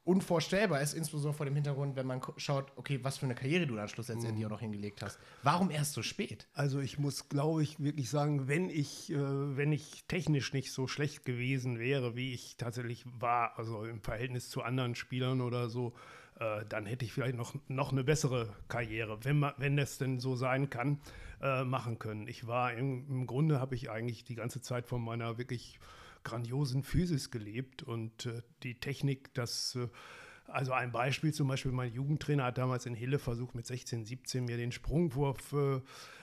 unvorstellbar 0.04 0.80
ist, 0.80 0.94
insbesondere 0.94 1.35
vor 1.35 1.47
dem 1.47 1.54
Hintergrund, 1.54 1.94
wenn 1.94 2.06
man 2.06 2.21
schaut, 2.37 2.73
okay, 2.76 2.99
was 3.02 3.18
für 3.18 3.26
eine 3.26 3.35
Karriere 3.35 3.66
du 3.66 3.76
dann 3.76 3.88
schlussendlich 3.88 4.32
mhm. 4.32 4.44
auch 4.47 4.50
noch 4.50 4.61
hingelegt 4.61 5.02
hast. 5.02 5.18
Warum 5.42 5.71
erst 5.71 5.92
so 5.92 6.02
spät? 6.02 6.49
Also 6.54 6.80
ich 6.80 6.99
muss, 6.99 7.28
glaube 7.28 7.62
ich, 7.62 7.78
wirklich 7.78 8.11
sagen, 8.11 8.49
wenn 8.49 8.68
ich, 8.68 9.12
äh, 9.12 9.16
wenn 9.16 9.71
ich 9.73 10.04
technisch 10.09 10.52
nicht 10.52 10.73
so 10.73 10.88
schlecht 10.88 11.25
gewesen 11.25 11.78
wäre, 11.78 12.16
wie 12.16 12.32
ich 12.32 12.56
tatsächlich 12.56 13.04
war, 13.06 13.59
also 13.59 13.85
im 13.85 14.02
Verhältnis 14.02 14.50
zu 14.50 14.62
anderen 14.62 14.97
Spielern 14.97 15.40
oder 15.40 15.68
so, 15.68 15.94
äh, 16.40 16.64
dann 16.68 16.87
hätte 16.87 17.04
ich 17.04 17.12
vielleicht 17.12 17.37
noch, 17.37 17.54
noch 17.68 17.92
eine 17.92 18.02
bessere 18.02 18.49
Karriere, 18.68 19.25
wenn, 19.25 19.38
man, 19.38 19.52
wenn 19.59 19.76
das 19.76 19.99
denn 19.99 20.18
so 20.18 20.35
sein 20.35 20.68
kann, 20.68 21.00
äh, 21.40 21.62
machen 21.62 21.99
können. 22.00 22.26
Ich 22.26 22.47
war 22.47 22.73
im, 22.73 23.06
im 23.09 23.26
Grunde 23.26 23.61
habe 23.61 23.76
ich 23.76 23.90
eigentlich 23.90 24.25
die 24.25 24.35
ganze 24.35 24.61
Zeit 24.61 24.87
von 24.87 25.02
meiner 25.02 25.38
wirklich 25.38 25.78
grandiosen 26.25 26.83
Physis 26.83 27.31
gelebt 27.31 27.83
und 27.83 28.26
äh, 28.26 28.43
die 28.62 28.79
Technik, 28.79 29.33
das 29.35 29.76
äh, 29.76 29.88
also 30.47 30.73
ein 30.73 30.93
Beispiel 30.93 31.33
zum 31.33 31.49
Beispiel, 31.49 31.73
mein 31.73 31.93
Jugendtrainer 31.93 32.45
hat 32.45 32.59
damals 32.59 32.87
in 32.87 32.95
Hille 32.95 33.19
versucht, 33.19 33.55
mit 33.55 33.67
16, 33.67 34.05
17 34.05 34.45
mir 34.45 34.57
den 34.57 34.73
Sprungwurf 34.73 35.52
äh, 35.52 35.81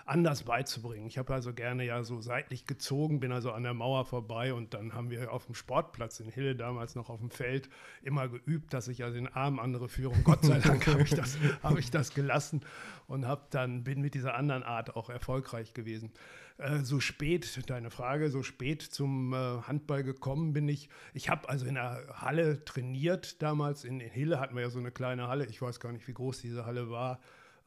anders 0.09 0.43
beizubringen. 0.43 1.05
Ich 1.05 1.17
habe 1.17 1.33
also 1.33 1.53
gerne 1.53 1.85
ja 1.85 2.03
so 2.03 2.19
seitlich 2.19 2.65
gezogen, 2.65 3.19
bin 3.19 3.31
also 3.31 3.51
an 3.51 3.63
der 3.63 3.75
Mauer 3.75 4.05
vorbei 4.05 4.53
und 4.53 4.73
dann 4.73 4.93
haben 4.93 5.11
wir 5.11 5.31
auf 5.31 5.45
dem 5.45 5.53
Sportplatz 5.53 6.19
in 6.19 6.29
Hille 6.29 6.55
damals 6.55 6.95
noch 6.95 7.09
auf 7.09 7.19
dem 7.19 7.29
Feld 7.29 7.69
immer 8.01 8.27
geübt, 8.27 8.73
dass 8.73 8.87
ich 8.87 9.03
also 9.03 9.15
den 9.15 9.27
Arm 9.27 9.59
andere 9.59 9.87
Führung, 9.87 10.23
Gott 10.23 10.43
sei 10.43 10.59
Dank 10.59 10.87
habe 10.87 11.03
ich, 11.03 11.11
das, 11.11 11.37
hab 11.61 11.77
ich 11.77 11.91
das 11.91 12.13
gelassen 12.13 12.61
und 13.07 13.27
hab 13.27 13.51
dann, 13.51 13.83
bin 13.83 14.01
mit 14.01 14.15
dieser 14.15 14.35
anderen 14.35 14.63
Art 14.63 14.95
auch 14.95 15.09
erfolgreich 15.09 15.73
gewesen. 15.73 16.11
Äh, 16.57 16.79
so 16.79 16.99
spät, 16.99 17.69
deine 17.69 17.91
Frage, 17.91 18.31
so 18.31 18.41
spät 18.41 18.81
zum 18.81 19.33
äh, 19.33 19.37
Handball 19.61 20.03
gekommen 20.03 20.53
bin 20.53 20.67
ich. 20.67 20.89
Ich 21.13 21.29
habe 21.29 21.47
also 21.47 21.65
in 21.65 21.75
der 21.75 22.03
Halle 22.13 22.65
trainiert 22.65 23.41
damals. 23.41 23.83
In, 23.83 23.99
in 23.99 24.09
Hille 24.09 24.39
hatten 24.39 24.55
wir 24.55 24.63
ja 24.63 24.69
so 24.69 24.79
eine 24.79 24.91
kleine 24.91 25.27
Halle. 25.27 25.45
Ich 25.45 25.61
weiß 25.61 25.79
gar 25.79 25.91
nicht, 25.91 26.07
wie 26.07 26.13
groß 26.13 26.41
diese 26.41 26.65
Halle 26.65 26.89
war. 26.89 27.19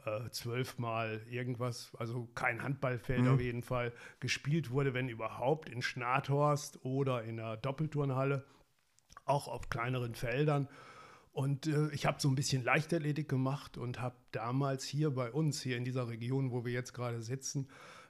Äh, 0.05 0.31
zwölfmal 0.31 1.21
irgendwas, 1.31 1.93
also 1.99 2.29
kein 2.35 2.63
Handballfeld 2.63 3.23
Mhm. 3.23 3.29
auf 3.29 3.41
jeden 3.41 3.63
Fall, 3.63 3.93
gespielt 4.21 4.71
wurde, 4.71 4.95
wenn 4.95 5.09
überhaupt, 5.09 5.69
in 5.69 5.83
Schnathorst 5.83 6.85
oder 6.85 7.23
in 7.25 7.37
der 7.37 7.57
Doppelturnhalle, 7.57 8.45
auch 9.25 9.49
auf 9.49 9.71
kleineren 9.71 10.15
Feldern. 10.15 10.69
Und 11.33 11.67
äh, 11.67 11.89
ich 11.93 12.05
habe 12.05 12.21
so 12.21 12.29
ein 12.29 12.35
bisschen 12.35 12.63
Leichtathletik 12.63 13.29
gemacht 13.29 13.79
und 13.79 14.01
habe 14.01 14.17
damals 14.33 14.85
hier 14.85 15.11
bei 15.11 15.31
uns, 15.31 15.63
hier 15.63 15.77
in 15.77 15.85
dieser 15.85 16.09
Region, 16.09 16.51
wo 16.51 16.65
wir 16.65 16.73
jetzt 16.73 16.93
gerade 16.93 17.23
sitzen, 17.23 17.69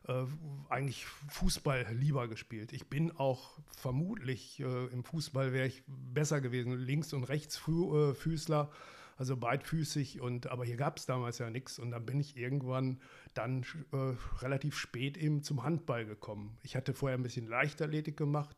äh, 0.09 0.25
eigentlich 0.69 1.07
Fußball 1.29 1.87
lieber 1.93 2.27
gespielt. 2.27 2.73
Ich 2.73 2.89
bin 2.89 3.13
auch 3.13 3.61
vermutlich 3.77 4.59
äh, 4.59 4.87
im 4.87 5.05
Fußball 5.05 5.53
wäre 5.53 5.69
ich 5.69 5.85
besser 5.87 6.41
gewesen, 6.41 6.77
Links- 6.77 7.13
und 7.13 7.23
Rechtsfüßler, 7.25 8.71
also 9.17 9.37
beidfüßig. 9.37 10.21
Und 10.21 10.51
aber 10.51 10.65
hier 10.65 10.77
gab 10.77 10.99
es 10.99 11.07
damals 11.07 11.39
ja 11.39 11.51
nichts. 11.51 11.79
Und 11.79 11.91
dann 11.91 12.05
bin 12.07 12.21
ich 12.21 12.37
irgendwann 12.37 13.01
dann 13.35 13.65
äh, 13.93 14.15
relativ 14.43 14.77
spät 14.77 15.17
eben 15.17 15.43
zum 15.43 15.63
Handball 15.63 16.05
gekommen. 16.05 16.59
Ich 16.63 16.77
hatte 16.77 16.95
vorher 16.95 17.19
ein 17.19 17.23
bisschen 17.23 17.47
Leichtathletik 17.47 18.17
gemacht 18.17 18.57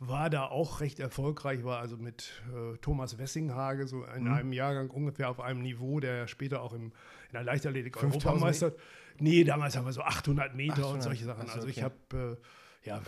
war 0.00 0.30
da 0.30 0.46
auch 0.46 0.80
recht 0.80 1.00
erfolgreich, 1.00 1.64
war 1.64 1.80
also 1.80 1.96
mit 1.96 2.42
äh, 2.54 2.76
Thomas 2.78 3.18
Wessinghage 3.18 3.86
so 3.88 4.04
in 4.04 4.24
Mhm. 4.24 4.32
einem 4.32 4.52
Jahrgang 4.52 4.90
ungefähr 4.90 5.28
auf 5.28 5.40
einem 5.40 5.60
Niveau, 5.62 5.98
der 5.98 6.28
später 6.28 6.62
auch 6.62 6.72
im, 6.72 6.84
in 6.84 7.32
der 7.32 7.42
Leichtathletik 7.42 7.98
5000 7.98 8.24
Europameister. 8.26 8.72
Nee, 9.18 9.42
damals 9.42 9.76
haben 9.76 9.86
wir 9.86 9.92
so 9.92 10.02
800 10.02 10.54
Meter 10.54 10.74
800, 10.74 10.94
und 10.94 11.02
solche 11.02 11.24
Sachen. 11.24 11.42
ach 11.46 11.48
so, 11.48 11.54
also 11.56 11.68
ich 11.68 11.82
okay. 11.82 11.92
habe, 12.10 12.38
äh, 12.84 12.88
ja, 12.88 13.02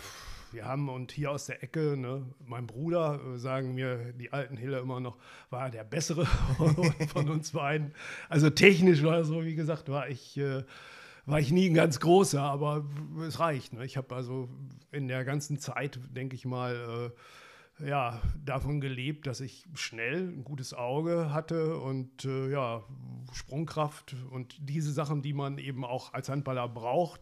wir 0.53 0.65
haben 0.65 0.89
und 0.89 1.13
hier 1.13 1.31
aus 1.31 1.47
der 1.47 1.63
Ecke, 1.63 1.97
ne, 1.97 2.27
mein 2.45 2.67
Bruder, 2.67 3.21
äh, 3.23 3.39
sagen 3.39 3.75
mir 3.75 4.13
die 4.13 4.33
alten 4.33 4.57
Hille 4.57 4.79
immer 4.79 5.01
noch, 5.01 5.17
war 5.51 5.71
der 5.71 5.85
bessere 5.85 6.27
von 7.13 7.29
uns 7.29 7.53
beiden. 7.53 7.95
Also 8.29 8.51
technisch 8.51 9.03
war 9.03 9.25
so, 9.25 9.45
wie 9.45 9.55
gesagt, 9.55 9.89
war 9.89 10.09
ich. 10.09 10.37
Äh, 10.37 10.65
war 11.27 11.39
ich 11.39 11.53
nie 11.53 11.69
ein 11.69 11.75
ganz 11.75 12.01
großer, 12.01 12.43
aber 12.43 12.85
es 13.27 13.39
reicht. 13.39 13.73
Ne? 13.73 13.85
Ich 13.85 13.97
habe 13.97 14.15
also 14.17 14.49
in 14.91 15.07
der 15.07 15.25
ganzen 15.25 15.61
Zeit, 15.61 16.01
denke 16.11 16.35
ich 16.35 16.45
mal, 16.45 17.13
äh, 17.79 17.89
ja, 17.89 18.21
davon 18.45 18.81
gelebt, 18.81 19.27
dass 19.27 19.41
ich 19.41 19.65
schnell 19.75 20.29
ein 20.29 20.45
gutes 20.45 20.75
Auge 20.75 21.33
hatte 21.33 21.77
und 21.79 22.25
äh, 22.25 22.51
ja, 22.51 22.83
Sprungkraft 23.33 24.17
und 24.31 24.57
diese 24.61 24.93
Sachen, 24.93 25.23
die 25.23 25.33
man 25.33 25.59
eben 25.59 25.85
auch 25.85 26.13
als 26.13 26.29
Handballer 26.29 26.69
braucht. 26.69 27.21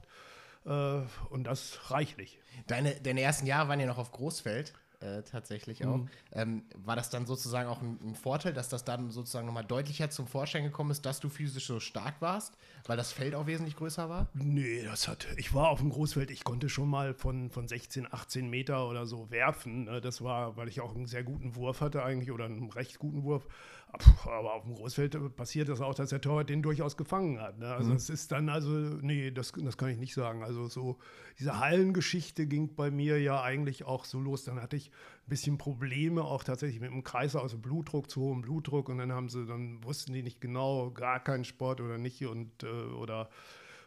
Äh, 0.65 1.00
und 1.31 1.45
das 1.45 1.91
reichlich. 1.91 2.38
Deine, 2.67 2.95
deine 3.00 3.21
ersten 3.21 3.47
Jahre 3.47 3.69
waren 3.69 3.81
ja 3.81 3.87
noch 3.87 3.99
auf 3.99 4.12
Großfeld, 4.12 4.75
äh, 5.00 5.23
tatsächlich 5.23 5.85
auch. 5.87 6.00
Ähm, 6.33 6.65
war 6.75 6.97
das 6.97 7.09
dann 7.09 7.25
sozusagen 7.25 7.69
auch 7.69 7.81
ein, 7.81 7.99
ein 8.03 8.15
Vorteil, 8.17 8.53
dass 8.53 8.69
das 8.69 8.85
dann 8.85 9.11
sozusagen 9.11 9.47
nochmal 9.47 9.65
deutlicher 9.65 10.11
zum 10.11 10.27
Vorschein 10.27 10.65
gekommen 10.65 10.91
ist, 10.91 11.07
dass 11.07 11.21
du 11.21 11.29
physisch 11.29 11.69
so 11.69 11.79
stark 11.79 12.21
warst, 12.21 12.57
weil 12.85 12.97
das 12.97 13.12
Feld 13.12 13.37
auch 13.37 13.47
wesentlich 13.47 13.77
größer 13.77 14.09
war? 14.09 14.29
Nee, 14.35 14.83
das 14.83 15.07
hat. 15.07 15.29
Ich 15.37 15.55
war 15.55 15.69
auf 15.69 15.79
dem 15.79 15.91
Großfeld, 15.91 16.33
ich 16.33 16.43
konnte 16.43 16.69
schon 16.69 16.88
mal 16.88 17.15
von, 17.15 17.50
von 17.50 17.69
16, 17.69 18.12
18 18.12 18.50
Meter 18.50 18.88
oder 18.88 19.07
so 19.07 19.31
werfen. 19.31 19.85
ne. 19.85 20.00
Das 20.00 20.21
war, 20.23 20.57
weil 20.57 20.67
ich 20.69 20.81
auch 20.81 20.95
einen 20.95 21.07
sehr 21.07 21.23
guten 21.23 21.55
Wurf 21.55 21.81
hatte 21.81 22.03
eigentlich 22.03 22.33
oder 22.33 22.47
einen 22.47 22.71
recht 22.71 22.99
guten 22.99 23.23
Wurf. 23.23 23.47
Ab- 23.90 24.26
Aber 24.26 24.54
auf 24.54 24.64
dem 24.64 24.75
Großfeld 24.75 25.37
passiert 25.37 25.68
das 25.68 25.80
auch, 25.80 25.95
dass 25.95 26.11
der 26.11 26.21
Torwart 26.21 26.50
den 26.50 26.62
durchaus 26.62 26.97
gefangen 26.97 27.40
hat. 27.40 27.59
Ne? 27.59 27.66
Also 27.66 27.95
es 27.95 28.11
ist 28.11 28.30
dann, 28.33 28.49
also, 28.50 28.68
nee, 28.71 29.30
das, 29.30 29.52
das 29.52 29.76
kann 29.78 29.88
ich 29.88 29.97
nicht 29.99 30.12
sagen. 30.12 30.42
Also 30.42 30.66
so, 30.66 30.99
diese 31.38 31.59
Hallengeschichte 31.59 32.47
ging 32.47 32.75
bei 32.75 32.90
mir 32.90 33.21
ja 33.21 33.42
eigentlich 33.42 33.85
auch 33.85 34.04
so 34.04 34.21
los. 34.21 34.45
Dann 34.45 34.61
hatte 34.61 34.76
ich 34.76 34.90
ein 34.90 35.28
bisschen 35.30 35.57
Probleme 35.59 36.23
auch 36.23 36.45
tatsächlich 36.45 36.80
mit 36.80 36.90
dem 36.90 37.02
Kreislauf, 37.02 37.45
also 37.45 37.57
Blutdruck, 37.59 38.11
zu 38.11 38.21
hohem 38.21 38.42
Blutdruck. 38.42 38.90
Und 38.90 38.99
dann 38.99 39.12
haben 39.12 39.30
sie, 39.30 39.47
dann 39.47 39.83
wussten 39.83 40.12
die 40.12 40.23
nicht 40.23 40.40
genau, 40.40 40.90
gar 40.90 41.21
keinen 41.21 41.45
Sport 41.45 41.80
oder 41.80 41.97
nicht 41.97 42.26
und 42.26 42.62
äh, 42.62 42.66
oder 42.66 43.30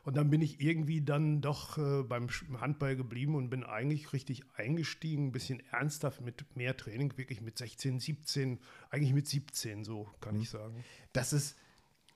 und 0.03 0.17
dann 0.17 0.29
bin 0.29 0.41
ich 0.41 0.59
irgendwie 0.61 1.01
dann 1.01 1.41
doch 1.41 1.77
äh, 1.77 2.03
beim 2.03 2.27
Handball 2.59 2.95
geblieben 2.95 3.35
und 3.35 3.49
bin 3.49 3.63
eigentlich 3.63 4.13
richtig 4.13 4.43
eingestiegen, 4.55 5.27
ein 5.27 5.31
bisschen 5.31 5.61
ernsthaft 5.71 6.21
mit 6.21 6.55
mehr 6.55 6.75
Training, 6.75 7.17
wirklich 7.17 7.41
mit 7.41 7.57
16, 7.57 7.99
17, 7.99 8.59
eigentlich 8.89 9.13
mit 9.13 9.27
17, 9.27 9.83
so 9.83 10.09
kann 10.19 10.39
ich 10.39 10.49
sagen. 10.49 10.83
Das 11.13 11.33
ist, 11.33 11.57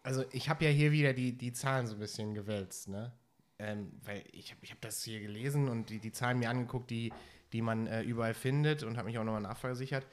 also 0.02 0.24
ich 0.32 0.50
habe 0.50 0.66
ja 0.66 0.72
hier 0.72 0.92
wieder 0.92 1.14
die, 1.14 1.38
die 1.38 1.54
Zahlen 1.54 1.86
so 1.88 1.94
ein 1.94 2.00
bisschen 2.00 2.34
gewälzt, 2.34 2.88
ne? 2.88 3.14
Ähm, 3.58 3.92
weil 4.04 4.24
ich 4.34 4.52
habe 4.52 4.60
ich 4.64 4.72
hab 4.72 4.82
das 4.82 5.02
hier 5.04 5.22
gelesen 5.22 5.70
und 5.70 5.90
die, 5.90 6.00
die 6.00 6.12
Zahlen 6.12 6.40
mir 6.40 6.50
angeguckt, 6.50 6.90
die, 6.90 7.14
die 7.54 7.62
man 7.62 7.88
äh, 7.88 8.02
überall 8.02 8.34
findet 8.34 8.84
und 8.84 8.98
habe 8.98 9.06
mich 9.06 9.18
auch 9.18 9.24
nochmal 9.24 9.42
nachversichert. 9.42 10.06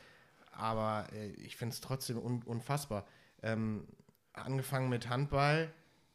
Aber 0.53 1.09
äh, 1.13 1.31
ich 1.33 1.57
finde 1.57 1.73
es 1.73 1.81
trotzdem 1.81 2.19
un, 2.19 2.43
unfassbar. 2.43 3.07
Ähm, 3.43 3.89
angefangen 4.33 4.89
mit 4.89 5.09
Handball, 5.09 5.73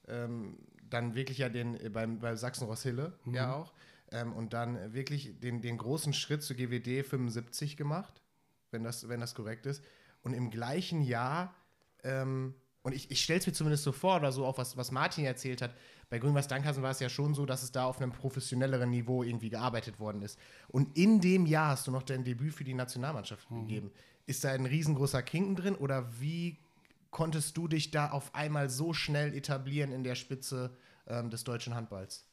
ähm, 0.08 0.58
dann 0.90 1.16
wirklich 1.16 1.40
ja 1.40 1.50
den 1.50 1.80
äh, 1.80 1.90
beim, 1.90 2.20
bei 2.20 2.36
Sachsen-Ross-Hille 2.36 3.14
ja 3.26 3.54
auch. 3.54 3.74
Ähm, 4.12 4.34
und 4.34 4.54
dann 4.54 4.94
wirklich 4.94 5.40
den, 5.40 5.62
den 5.62 5.78
großen 5.78 6.14
Schritt 6.14 6.42
zu 6.42 6.56
GWD 6.56 7.06
75 7.06 7.76
gemacht, 7.76 8.22
wenn 8.72 8.84
das, 8.84 9.10
wenn 9.10 9.20
das 9.20 9.36
korrekt 9.36 9.66
ist. 9.66 9.84
Und 10.22 10.34
im 10.34 10.50
gleichen 10.50 11.02
Jahr 11.02 11.54
ähm, 12.04 12.54
und 12.88 12.94
ich, 12.94 13.12
ich 13.12 13.22
stelle 13.22 13.40
es 13.40 13.46
mir 13.46 13.52
zumindest 13.52 13.84
so 13.84 13.92
vor, 13.92 14.16
oder 14.16 14.32
so 14.32 14.46
auch 14.46 14.58
was, 14.58 14.78
was 14.78 14.92
Martin 14.92 15.26
erzählt 15.26 15.62
hat, 15.62 15.76
bei 16.10 16.20
Grün-Weiß 16.20 16.48
Dankhausen 16.48 16.84
war 16.84 16.92
es 16.92 17.02
ja 17.02 17.10
schon 17.10 17.34
so, 17.34 17.46
dass 17.46 17.62
es 17.62 17.74
da 17.74 17.84
auf 17.84 18.00
einem 18.00 18.14
professionelleren 18.14 18.90
Niveau 18.90 19.24
irgendwie 19.24 19.50
gearbeitet 19.50 20.00
worden 20.00 20.22
ist. 20.22 20.40
Und 20.70 20.98
in 20.98 21.20
dem 21.20 21.46
Jahr 21.46 21.72
hast 21.72 21.86
du 21.88 21.92
noch 21.92 22.04
dein 22.04 22.24
Debüt 22.24 22.54
für 22.54 22.64
die 22.64 22.74
Nationalmannschaft 22.74 23.50
gegeben. 23.50 23.92
Ist 24.26 24.46
da 24.46 24.52
ein 24.52 24.66
riesengroßer 24.66 25.22
Kinken 25.22 25.58
drin 25.58 25.76
oder 25.76 26.08
wie 26.22 26.60
konntest 27.18 27.58
du 27.58 27.68
dich 27.68 27.90
da 27.90 28.12
auf 28.12 28.36
einmal 28.36 28.70
so 28.70 28.94
schnell 28.94 29.34
etablieren 29.36 29.92
in 29.92 30.04
der 30.04 30.14
Spitze 30.14 30.70
ähm, 31.08 31.32
des 31.32 31.44
deutschen 31.44 31.74
Handballs? 31.74 32.28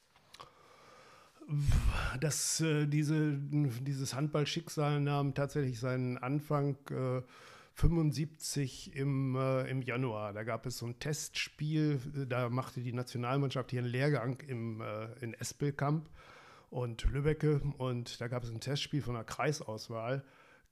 Das, 2.21 2.61
äh, 2.61 2.87
diese, 2.87 3.33
dieses 3.33 4.13
Handballschicksal 4.13 5.01
nahm 5.01 5.33
tatsächlich 5.33 5.81
seinen 5.81 6.19
Anfang 6.19 6.77
äh, 6.91 7.23
75 7.73 8.95
im, 8.95 9.37
äh, 9.37 9.63
im 9.71 9.81
Januar. 9.81 10.35
Da 10.35 10.45
gab 10.45 10.67
es 10.67 10.77
so 10.77 10.87
ein 10.87 10.99
Testspiel, 10.99 11.99
äh, 12.15 12.27
da 12.27 12.51
machte 12.51 12.83
die 12.83 12.93
Nationalmannschaft 12.93 13.71
hier 13.71 13.81
einen 13.81 13.89
Lehrgang 13.89 14.39
im, 14.47 14.83
äh, 14.83 15.07
in 15.23 15.33
Espelkamp 15.33 16.11
und 16.69 17.05
Lübbecke 17.05 17.63
und 17.79 18.21
da 18.21 18.29
gab 18.29 18.45
es 18.45 18.51
ein 18.51 18.61
Testspiel 18.61 19.01
von 19.01 19.15
der 19.15 19.25
Kreisauswahl 19.25 20.23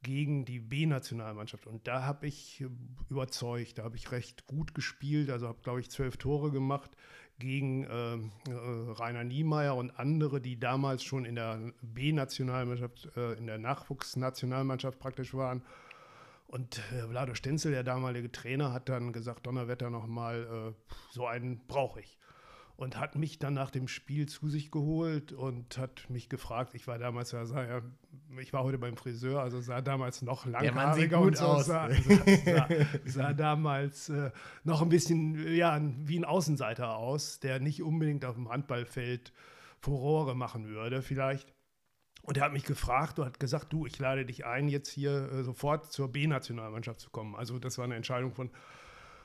gegen 0.02 0.44
die 0.44 0.58
B-Nationalmannschaft. 0.58 1.66
Und 1.66 1.86
da 1.86 2.04
habe 2.04 2.26
ich 2.26 2.60
äh, 2.60 2.68
überzeugt, 3.08 3.78
da 3.78 3.84
habe 3.84 3.96
ich 3.96 4.10
recht 4.12 4.46
gut 4.46 4.74
gespielt, 4.74 5.30
also 5.30 5.48
habe, 5.48 5.60
glaube 5.62 5.80
ich, 5.80 5.90
zwölf 5.90 6.16
Tore 6.16 6.50
gemacht 6.50 6.90
gegen 7.38 7.86
ähm, 7.90 8.32
äh, 8.48 8.52
Rainer 8.52 9.24
Niemeyer 9.24 9.74
und 9.74 9.90
andere, 9.98 10.40
die 10.40 10.58
damals 10.58 11.02
schon 11.02 11.24
in 11.24 11.34
der 11.34 11.72
B-Nationalmannschaft, 11.82 13.10
äh, 13.16 13.32
in 13.34 13.46
der 13.46 13.58
Nachwuchsnationalmannschaft 13.58 14.98
praktisch 14.98 15.34
waren. 15.34 15.62
Und 16.46 16.78
äh, 16.92 17.08
Vlado 17.08 17.34
Stenzel, 17.34 17.72
der 17.72 17.82
damalige 17.82 18.30
Trainer, 18.30 18.72
hat 18.72 18.88
dann 18.88 19.12
gesagt, 19.12 19.46
Donnerwetter 19.46 19.88
nochmal, 19.88 20.74
äh, 20.76 20.94
so 21.10 21.26
einen 21.26 21.66
brauche 21.66 22.00
ich. 22.00 22.18
Und 22.82 22.98
hat 22.98 23.14
mich 23.14 23.38
dann 23.38 23.54
nach 23.54 23.70
dem 23.70 23.86
Spiel 23.86 24.26
zu 24.28 24.48
sich 24.48 24.72
geholt 24.72 25.30
und 25.30 25.78
hat 25.78 26.10
mich 26.10 26.28
gefragt, 26.28 26.74
ich 26.74 26.88
war 26.88 26.98
damals, 26.98 27.30
ja, 27.30 27.46
sah, 27.46 27.64
ja, 27.64 27.80
ich 28.40 28.52
war 28.52 28.64
heute 28.64 28.76
beim 28.76 28.96
Friseur, 28.96 29.40
also 29.40 29.60
sah 29.60 29.80
damals 29.80 30.20
noch 30.20 30.46
langhaariger 30.46 31.20
und 31.20 31.36
so, 31.36 31.44
aus. 31.44 31.66
Sah, 31.66 31.88
sah, 32.44 32.44
sah, 32.44 32.68
sah 33.04 33.32
damals 33.34 34.08
äh, 34.08 34.32
noch 34.64 34.82
ein 34.82 34.88
bisschen, 34.88 35.54
ja, 35.54 35.80
wie 35.80 36.18
ein 36.18 36.24
Außenseiter 36.24 36.96
aus, 36.96 37.38
der 37.38 37.60
nicht 37.60 37.84
unbedingt 37.84 38.24
auf 38.24 38.34
dem 38.34 38.48
Handballfeld 38.48 39.32
Furore 39.78 40.34
machen 40.34 40.66
würde 40.66 41.02
vielleicht. 41.02 41.54
Und 42.22 42.36
er 42.36 42.46
hat 42.46 42.52
mich 42.52 42.64
gefragt 42.64 43.20
und 43.20 43.26
hat 43.26 43.38
gesagt, 43.38 43.72
du, 43.72 43.86
ich 43.86 43.96
lade 44.00 44.26
dich 44.26 44.44
ein, 44.44 44.66
jetzt 44.66 44.90
hier 44.90 45.30
äh, 45.30 45.44
sofort 45.44 45.92
zur 45.92 46.10
B-Nationalmannschaft 46.10 46.98
zu 46.98 47.10
kommen. 47.10 47.36
Also 47.36 47.60
das 47.60 47.78
war 47.78 47.84
eine 47.84 47.94
Entscheidung 47.94 48.34
von. 48.34 48.50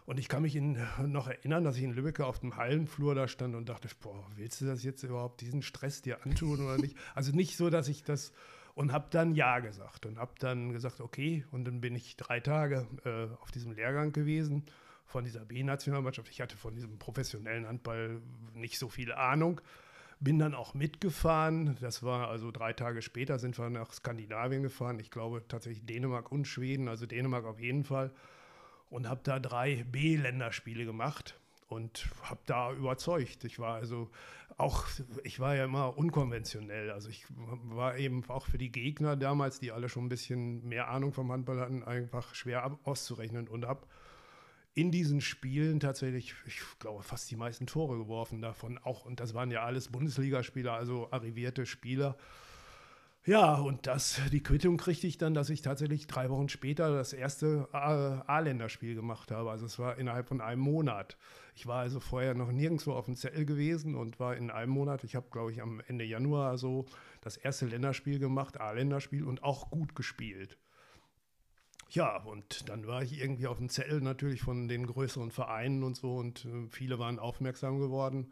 Und 0.08 0.22
ich 0.22 0.30
kann 0.30 0.42
mich 0.42 0.56
in, 0.56 0.80
noch 1.06 1.28
erinnern, 1.28 1.66
dass 1.66 1.76
ich 1.76 1.84
in 1.84 1.92
Lübeck 1.92 2.22
auf 2.22 2.40
dem 2.40 2.56
Hallenflur 2.56 3.14
da 3.14 3.28
stand 3.28 3.56
und 3.56 3.68
dachte, 3.68 3.90
boah, 4.02 4.26
willst 4.38 4.62
du 4.62 4.66
das 4.66 4.82
jetzt 4.82 5.04
überhaupt, 5.04 5.42
diesen 5.42 5.62
Stress 5.62 6.02
dir 6.02 6.24
antun 6.26 6.66
oder 6.66 6.78
nicht? 6.78 6.96
Also 7.14 7.34
nicht 7.34 7.58
so, 7.58 7.70
dass 7.70 7.90
ich 7.90 8.04
das 8.04 8.32
und 8.74 8.94
habe 8.94 9.08
dann 9.10 9.36
Ja 9.36 9.60
gesagt 9.60 10.06
und 10.06 10.18
habe 10.18 10.32
dann 10.40 10.72
gesagt, 10.72 11.02
okay, 11.02 11.46
und 11.52 11.66
dann 11.66 11.82
bin 11.82 11.94
ich 11.94 12.16
drei 12.16 12.40
Tage 12.40 12.88
äh, 13.04 13.26
auf 13.42 13.52
diesem 13.52 13.74
Lehrgang 13.74 14.14
gewesen 14.14 14.64
von 15.06 15.26
dieser 15.26 15.44
B-Nationalmannschaft. 15.44 16.30
Ich 16.30 16.40
hatte 16.40 16.56
von 16.56 16.74
diesem 16.74 16.98
professionellen 17.00 17.68
Handball 17.68 18.22
nicht 18.54 18.80
so 18.80 18.88
viel 18.88 19.12
Ahnung. 19.12 19.60
Bin 20.22 20.40
dann 20.40 20.56
auch 20.56 20.74
mitgefahren. 20.74 21.78
Das 21.82 22.02
war 22.02 22.30
also 22.30 22.52
drei 22.52 22.72
Tage 22.72 23.02
später 23.02 23.40
sind 23.40 23.60
wir 23.60 23.70
nach 23.70 23.92
Skandinavien 23.92 24.64
gefahren. 24.64 25.00
Ich 25.00 25.12
glaube 25.12 25.44
tatsächlich 25.50 25.86
Dänemark 25.86 26.32
und 26.32 26.48
Schweden, 26.48 26.88
also 26.88 27.06
Dänemark 27.06 27.44
auf 27.44 27.60
jeden 27.60 27.84
Fall. 27.84 28.14
Und 28.90 29.08
habe 29.10 29.22
da 29.24 29.40
drei 29.40 29.84
B-Länderspiele 29.84 30.86
gemacht 30.86 31.40
und 31.68 32.08
habe 32.24 32.40
da 32.46 32.72
überzeugt. 32.72 33.44
Ich 33.44 33.60
war 33.60 33.76
also 33.76 34.10
auch, 34.58 34.86
ich 35.24 35.40
war 35.40 35.56
ja 35.56 35.66
immer 35.66 35.98
unkonventionell. 35.98 36.92
Also 36.92 37.10
ich 37.10 37.26
war 37.30 37.98
eben 37.98 38.24
auch 38.30 38.48
für 38.48 38.58
die 38.58 38.72
Gegner 38.72 39.16
damals, 39.16 39.60
die 39.60 39.72
alle 39.72 39.90
schon 39.90 40.06
ein 40.06 40.10
bisschen 40.10 40.68
mehr 40.68 40.88
Ahnung 40.88 41.14
vom 41.14 41.32
Handball 41.32 41.60
hatten, 41.60 41.84
einfach 41.84 42.34
schwer 42.34 42.78
auszurechnen 42.84 43.48
und 43.48 43.66
habe 43.66 43.86
in 44.74 44.92
diesen 44.92 45.22
Spielen 45.22 45.80
tatsächlich, 45.80 46.36
ich 46.46 46.62
glaube, 46.80 47.02
fast 47.02 47.30
die 47.32 47.36
meisten 47.36 47.66
Tore 47.66 47.98
geworfen 47.98 48.42
davon 48.42 48.78
auch. 48.78 49.06
Und 49.06 49.20
das 49.20 49.34
waren 49.34 49.50
ja 49.50 49.64
alles 49.64 49.90
Bundesligaspieler, 49.90 50.74
also 50.74 51.12
arrivierte 51.12 51.66
Spieler. 51.66 52.16
Ja, 53.28 53.56
und 53.56 53.88
das, 53.88 54.22
die 54.32 54.42
Quittung 54.42 54.78
kriegte 54.78 55.06
ich 55.06 55.18
dann, 55.18 55.34
dass 55.34 55.50
ich 55.50 55.62
tatsächlich 55.62 56.08
drei 56.08 56.30
Wochen 56.30 56.48
später 56.48 56.96
das 56.96 57.12
erste 57.12 57.68
A-Länderspiel 57.74 58.96
gemacht 58.96 59.32
habe. 59.32 59.52
Also 59.52 59.66
es 59.66 59.78
war 59.80 59.98
innerhalb 59.98 60.30
von 60.30 60.40
einem 60.40 60.62
Monat. 60.62 61.18
Ich 61.54 61.68
war 61.68 61.82
also 61.82 62.00
vorher 62.00 62.36
noch 62.36 62.54
nirgendwo 62.54 62.94
auf 62.94 63.04
dem 63.04 63.18
Zettel 63.18 63.46
gewesen 63.46 63.96
und 63.96 64.22
war 64.22 64.38
in 64.38 64.50
einem 64.50 64.72
Monat, 64.72 65.04
ich 65.04 65.18
habe 65.18 65.28
glaube 65.30 65.52
ich 65.52 65.62
am 65.62 65.82
Ende 65.88 66.06
Januar 66.06 66.58
so 66.58 66.86
das 67.20 67.36
erste 67.36 67.66
Länderspiel 67.66 68.18
gemacht, 68.18 68.62
A-Länderspiel 68.62 69.26
und 69.26 69.44
auch 69.44 69.72
gut 69.72 69.94
gespielt. 69.94 70.58
Ja, 71.90 72.24
und 72.24 72.70
dann 72.70 72.88
war 72.88 73.04
ich 73.04 73.20
irgendwie 73.20 73.48
auf 73.48 73.58
dem 73.58 73.68
Zettel 73.68 74.00
natürlich 74.00 74.40
von 74.40 74.70
den 74.70 74.88
größeren 74.88 75.32
Vereinen 75.32 75.84
und 75.84 75.98
so 75.98 76.16
und 76.16 76.46
äh, 76.46 76.68
viele 76.70 76.98
waren 76.98 77.20
aufmerksam 77.20 77.80
geworden. 77.80 78.32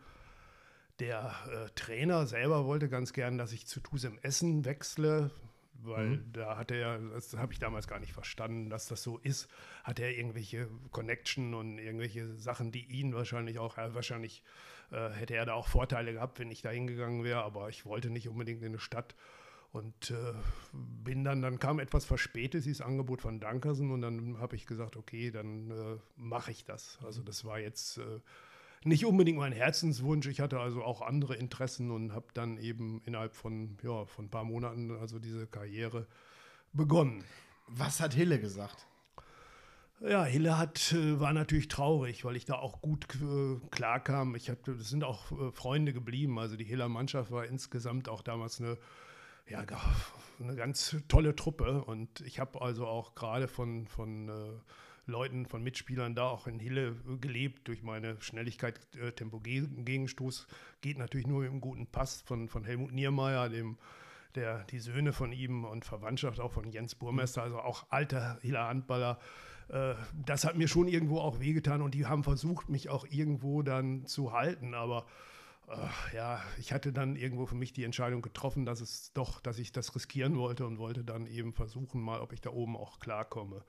Der 0.99 1.35
äh, 1.51 1.69
Trainer 1.75 2.25
selber 2.25 2.65
wollte 2.65 2.87
ganz 2.87 3.11
gern, 3.11 3.37
dass 3.37 3.51
ich 3.51 3.67
zu 3.67 3.81
Tusem 3.81 4.17
Essen 4.21 4.63
wechsle, 4.63 5.31
weil 5.73 6.07
mhm. 6.07 6.33
da 6.33 6.57
hat 6.57 6.71
er, 6.71 6.99
das 6.99 7.35
habe 7.35 7.51
ich 7.51 7.59
damals 7.59 7.87
gar 7.87 7.99
nicht 7.99 8.13
verstanden, 8.13 8.69
dass 8.69 8.87
das 8.87 9.03
so 9.03 9.17
ist, 9.17 9.49
hat 9.83 9.99
er 9.99 10.15
irgendwelche 10.17 10.69
Connection 10.91 11.53
und 11.53 11.77
irgendwelche 11.79 12.35
Sachen, 12.37 12.71
die 12.71 12.85
ihn 12.85 13.13
wahrscheinlich 13.13 13.59
auch, 13.59 13.77
äh, 13.77 13.93
wahrscheinlich 13.93 14.41
äh, 14.91 15.09
hätte 15.09 15.35
er 15.35 15.45
da 15.45 15.53
auch 15.53 15.67
Vorteile 15.67 16.13
gehabt, 16.13 16.39
wenn 16.39 16.51
ich 16.51 16.61
da 16.61 16.69
hingegangen 16.69 17.23
wäre, 17.23 17.43
aber 17.43 17.69
ich 17.69 17.85
wollte 17.85 18.09
nicht 18.09 18.29
unbedingt 18.29 18.61
in 18.61 18.69
eine 18.69 18.79
Stadt 18.79 19.15
und 19.75 20.11
äh, 20.11 20.33
bin 20.71 21.25
dann, 21.25 21.41
dann 21.41 21.59
kam 21.59 21.79
etwas 21.79 22.05
verspätet 22.05 22.63
dieses 22.63 22.79
Angebot 22.79 23.21
von 23.21 23.41
Dankersen 23.41 23.91
und 23.91 24.01
dann 24.01 24.39
habe 24.39 24.55
ich 24.55 24.65
gesagt, 24.65 24.95
okay, 24.95 25.31
dann 25.31 25.71
äh, 25.71 25.97
mache 26.15 26.51
ich 26.51 26.63
das. 26.63 26.97
Also 27.03 27.21
das 27.21 27.43
war 27.43 27.59
jetzt 27.59 27.97
äh, 27.97 28.21
nicht 28.85 29.05
unbedingt 29.05 29.39
mein 29.39 29.51
Herzenswunsch. 29.51 30.27
Ich 30.27 30.39
hatte 30.39 30.59
also 30.59 30.83
auch 30.83 31.01
andere 31.01 31.35
Interessen 31.35 31.91
und 31.91 32.13
habe 32.13 32.27
dann 32.33 32.57
eben 32.57 33.01
innerhalb 33.03 33.35
von, 33.35 33.77
ja, 33.83 34.05
von 34.05 34.25
ein 34.25 34.29
paar 34.29 34.43
Monaten 34.43 34.91
also 34.91 35.19
diese 35.19 35.47
Karriere 35.47 36.07
begonnen. 36.71 37.23
Was 37.67 37.99
hat 37.99 38.13
Hille 38.13 38.39
gesagt? 38.39 38.85
Ja, 40.01 40.23
Hille 40.23 40.57
hat, 40.57 40.91
äh, 40.93 41.19
war 41.19 41.33
natürlich 41.33 41.67
traurig, 41.67 42.25
weil 42.25 42.35
ich 42.35 42.45
da 42.45 42.55
auch 42.55 42.81
gut 42.81 43.07
äh, 43.15 43.59
klarkam. 43.71 44.35
Ich 44.35 44.49
hatte, 44.49 44.75
das 44.75 44.89
sind 44.89 45.03
auch 45.03 45.31
äh, 45.31 45.51
Freunde 45.51 45.93
geblieben. 45.93 46.37
Also 46.37 46.55
die 46.55 46.65
Hiller 46.65 46.89
Mannschaft 46.89 47.31
war 47.31 47.45
insgesamt 47.45 48.07
auch 48.07 48.21
damals 48.21 48.59
eine, 48.59 48.77
ja, 49.47 49.65
eine 50.39 50.55
ganz 50.55 50.95
tolle 51.07 51.35
Truppe. 51.35 51.83
Und 51.83 52.21
ich 52.21 52.39
habe 52.39 52.61
also 52.61 52.85
auch 52.85 53.15
gerade 53.15 53.47
von, 53.47 53.87
von 53.87 54.29
äh, 54.29 54.59
Leuten, 55.05 55.45
von 55.45 55.63
Mitspielern 55.63 56.15
da 56.15 56.27
auch 56.27 56.47
in 56.47 56.59
Hille 56.59 56.95
gelebt 57.21 57.67
durch 57.67 57.83
meine 57.83 58.19
Schnelligkeit, 58.21 58.79
äh, 58.95 59.11
Tempo-Gegenstoß. 59.11 60.47
Geht 60.81 60.97
natürlich 60.97 61.27
nur 61.27 61.41
mit 61.41 61.51
einem 61.51 61.61
guten 61.61 61.87
Pass 61.87 62.21
von, 62.21 62.49
von 62.49 62.63
Helmut 62.63 62.91
Niermeier, 62.91 63.49
dem 63.49 63.77
der, 64.35 64.63
die 64.65 64.79
Söhne 64.79 65.13
von 65.13 65.31
ihm 65.31 65.63
und 65.63 65.85
Verwandtschaft 65.85 66.39
auch 66.39 66.51
von 66.51 66.71
Jens 66.71 66.95
Burmester, 66.95 67.43
also 67.43 67.59
auch 67.59 67.85
alter 67.89 68.37
Hiller 68.41 68.67
Handballer. 68.67 69.19
Äh, 69.69 69.95
das 70.25 70.45
hat 70.45 70.57
mir 70.57 70.67
schon 70.67 70.87
irgendwo 70.87 71.19
auch 71.19 71.39
wehgetan 71.39 71.81
und 71.81 71.93
die 71.93 72.05
haben 72.05 72.23
versucht, 72.23 72.69
mich 72.69 72.89
auch 72.89 73.05
irgendwo 73.09 73.61
dann 73.61 74.05
zu 74.05 74.33
halten, 74.33 74.73
aber 74.73 75.05
äh, 75.67 76.15
ja, 76.15 76.41
ich 76.59 76.73
hatte 76.73 76.93
dann 76.93 77.15
irgendwo 77.15 77.45
für 77.45 77.55
mich 77.55 77.73
die 77.73 77.83
Entscheidung 77.83 78.21
getroffen, 78.21 78.65
dass 78.65 78.81
es 78.81 79.11
doch, 79.13 79.39
dass 79.41 79.57
ich 79.57 79.71
das 79.71 79.95
riskieren 79.95 80.37
wollte 80.37 80.65
und 80.65 80.77
wollte 80.77 81.03
dann 81.03 81.25
eben 81.25 81.53
versuchen, 81.53 82.01
mal, 82.01 82.21
ob 82.21 82.33
ich 82.33 82.41
da 82.41 82.51
oben 82.51 82.77
auch 82.77 82.99
klarkomme. 82.99 83.63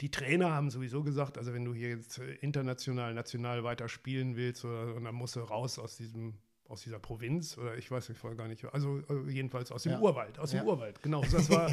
Die 0.00 0.10
Trainer 0.10 0.52
haben 0.52 0.70
sowieso 0.70 1.02
gesagt, 1.02 1.36
also 1.36 1.52
wenn 1.52 1.64
du 1.64 1.74
hier 1.74 1.90
jetzt 1.90 2.18
äh, 2.18 2.34
international, 2.36 3.14
national 3.14 3.64
weiter 3.64 3.88
spielen 3.88 4.36
willst, 4.36 4.64
oder, 4.64 4.98
dann 5.00 5.14
musst 5.14 5.36
du 5.36 5.40
raus 5.40 5.78
aus 5.78 5.96
diesem 5.96 6.34
aus 6.70 6.82
dieser 6.82 7.00
Provinz 7.00 7.58
oder 7.58 7.76
ich 7.76 7.90
weiß 7.90 8.08
nicht, 8.08 8.22
gar 8.36 8.46
nicht, 8.46 8.64
also 8.72 9.00
äh, 9.08 9.28
jedenfalls 9.28 9.72
aus 9.72 9.82
dem 9.82 9.92
ja. 9.92 10.00
Urwald, 10.00 10.38
aus 10.38 10.52
ja. 10.52 10.60
dem 10.60 10.68
Urwald, 10.68 11.02
genau. 11.02 11.22
Das 11.32 11.50
war, 11.50 11.68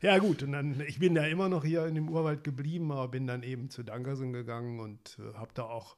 ja 0.00 0.18
gut, 0.18 0.44
und 0.44 0.52
dann, 0.52 0.80
ich 0.82 1.00
bin 1.00 1.16
da 1.16 1.26
immer 1.26 1.48
noch 1.48 1.64
hier 1.64 1.84
in 1.86 1.96
dem 1.96 2.08
Urwald 2.08 2.44
geblieben, 2.44 2.92
aber 2.92 3.08
bin 3.08 3.26
dann 3.26 3.42
eben 3.42 3.70
zu 3.70 3.82
Dankersen 3.82 4.32
gegangen 4.32 4.78
und 4.78 5.18
äh, 5.18 5.34
habe 5.34 5.50
da 5.54 5.64
auch, 5.64 5.96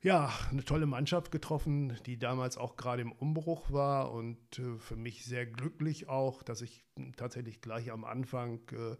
ja, 0.00 0.32
eine 0.50 0.64
tolle 0.64 0.86
Mannschaft 0.86 1.30
getroffen, 1.30 1.96
die 2.06 2.18
damals 2.18 2.56
auch 2.56 2.76
gerade 2.76 3.02
im 3.02 3.12
Umbruch 3.12 3.70
war 3.70 4.12
und 4.12 4.58
äh, 4.58 4.78
für 4.78 4.96
mich 4.96 5.24
sehr 5.24 5.44
glücklich 5.44 6.08
auch, 6.08 6.42
dass 6.42 6.62
ich 6.62 6.82
tatsächlich 7.16 7.60
gleich 7.60 7.92
am 7.92 8.04
Anfang 8.04 8.60
äh, 8.72 8.96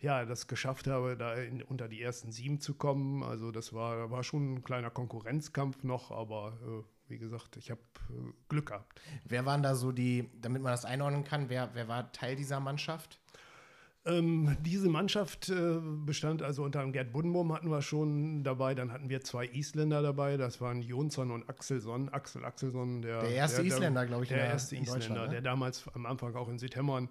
ja, 0.00 0.24
das 0.24 0.46
geschafft 0.46 0.86
habe, 0.86 1.16
da 1.16 1.34
in, 1.34 1.62
unter 1.62 1.88
die 1.88 2.00
ersten 2.00 2.30
sieben 2.30 2.60
zu 2.60 2.74
kommen. 2.74 3.22
Also 3.22 3.50
das 3.50 3.72
war, 3.72 4.10
war 4.10 4.22
schon 4.22 4.54
ein 4.54 4.64
kleiner 4.64 4.90
Konkurrenzkampf 4.90 5.82
noch, 5.82 6.10
aber 6.10 6.58
äh, 6.62 7.10
wie 7.10 7.18
gesagt, 7.18 7.56
ich 7.56 7.70
habe 7.70 7.80
äh, 8.10 8.32
Glück 8.48 8.66
gehabt. 8.66 9.00
Wer 9.24 9.44
waren 9.44 9.62
da 9.62 9.74
so 9.74 9.92
die, 9.92 10.30
damit 10.40 10.62
man 10.62 10.72
das 10.72 10.84
einordnen 10.84 11.24
kann, 11.24 11.48
wer, 11.48 11.70
wer 11.74 11.88
war 11.88 12.12
Teil 12.12 12.36
dieser 12.36 12.60
Mannschaft? 12.60 13.20
Ähm, 14.06 14.56
diese 14.60 14.88
Mannschaft 14.88 15.48
äh, 15.48 15.80
bestand 15.82 16.42
also 16.42 16.62
unter 16.62 16.80
dem 16.80 16.92
Gerd 16.92 17.12
Buddenbaum 17.12 17.52
hatten 17.52 17.68
wir 17.68 17.82
schon 17.82 18.44
dabei, 18.44 18.74
dann 18.74 18.92
hatten 18.92 19.08
wir 19.08 19.22
zwei 19.22 19.46
Isländer 19.46 20.00
dabei, 20.00 20.36
das 20.36 20.60
waren 20.60 20.80
Jonsson 20.80 21.32
und 21.32 21.48
Axelsson. 21.48 22.08
Axel 22.10 22.44
Axelsson, 22.44 23.02
der, 23.02 23.20
der 23.20 23.30
erste 23.30 23.62
der, 23.62 23.66
Isländer, 23.66 24.06
glaube 24.06 24.22
ich, 24.22 24.28
der, 24.28 24.38
der 24.38 24.46
erste 24.46 24.76
Isländer, 24.76 25.24
ne? 25.24 25.28
der 25.30 25.42
damals 25.42 25.84
am 25.94 26.06
Anfang 26.06 26.36
auch 26.36 26.48
in 26.48 26.58
Südhemmern 26.58 27.10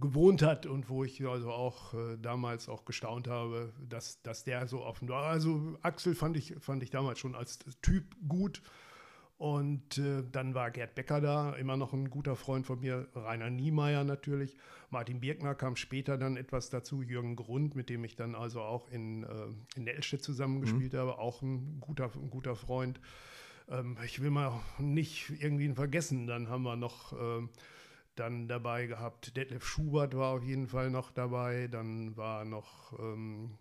gewohnt 0.00 0.42
hat 0.42 0.66
und 0.66 0.88
wo 0.88 1.04
ich 1.04 1.24
also 1.26 1.50
auch 1.50 1.94
äh, 1.94 2.16
damals 2.20 2.68
auch 2.68 2.84
gestaunt 2.84 3.28
habe, 3.28 3.72
dass, 3.88 4.22
dass 4.22 4.44
der 4.44 4.66
so 4.68 4.82
offen 4.82 5.08
war. 5.08 5.24
Also 5.24 5.76
Axel 5.82 6.14
fand 6.14 6.36
ich, 6.36 6.54
fand 6.60 6.82
ich 6.82 6.90
damals 6.90 7.18
schon 7.18 7.34
als 7.34 7.58
Typ 7.82 8.04
gut. 8.26 8.62
Und 9.38 9.98
äh, 9.98 10.24
dann 10.32 10.54
war 10.54 10.72
Gerd 10.72 10.96
Becker 10.96 11.20
da, 11.20 11.52
immer 11.52 11.76
noch 11.76 11.92
ein 11.92 12.10
guter 12.10 12.34
Freund 12.34 12.66
von 12.66 12.80
mir, 12.80 13.06
Rainer 13.14 13.50
Niemeyer 13.50 14.02
natürlich. 14.02 14.56
Martin 14.90 15.20
Birkner 15.20 15.54
kam 15.54 15.76
später 15.76 16.18
dann 16.18 16.36
etwas 16.36 16.70
dazu, 16.70 17.02
Jürgen 17.02 17.36
Grund, 17.36 17.76
mit 17.76 17.88
dem 17.88 18.02
ich 18.02 18.16
dann 18.16 18.34
also 18.34 18.60
auch 18.60 18.88
in, 18.90 19.22
äh, 19.22 19.26
in 19.76 19.84
Nelstedt 19.84 20.24
zusammengespielt 20.24 20.92
mhm. 20.92 20.98
habe, 20.98 21.18
auch 21.18 21.40
ein 21.42 21.78
guter, 21.80 22.10
ein 22.16 22.30
guter 22.30 22.56
Freund. 22.56 23.00
Ähm, 23.68 23.96
ich 24.04 24.20
will 24.20 24.30
mal 24.30 24.60
nicht 24.78 25.30
irgendwie 25.40 25.72
vergessen, 25.72 26.26
dann 26.26 26.48
haben 26.48 26.64
wir 26.64 26.74
noch 26.74 27.12
ähm, 27.12 27.50
dann 28.18 28.48
dabei 28.48 28.86
gehabt. 28.86 29.36
Detlef 29.36 29.64
Schubert 29.64 30.16
war 30.16 30.34
auf 30.34 30.42
jeden 30.42 30.66
Fall 30.66 30.90
noch 30.90 31.10
dabei. 31.10 31.68
Dann 31.68 32.16
war 32.16 32.44
noch 32.44 32.98
ähm, 32.98 33.58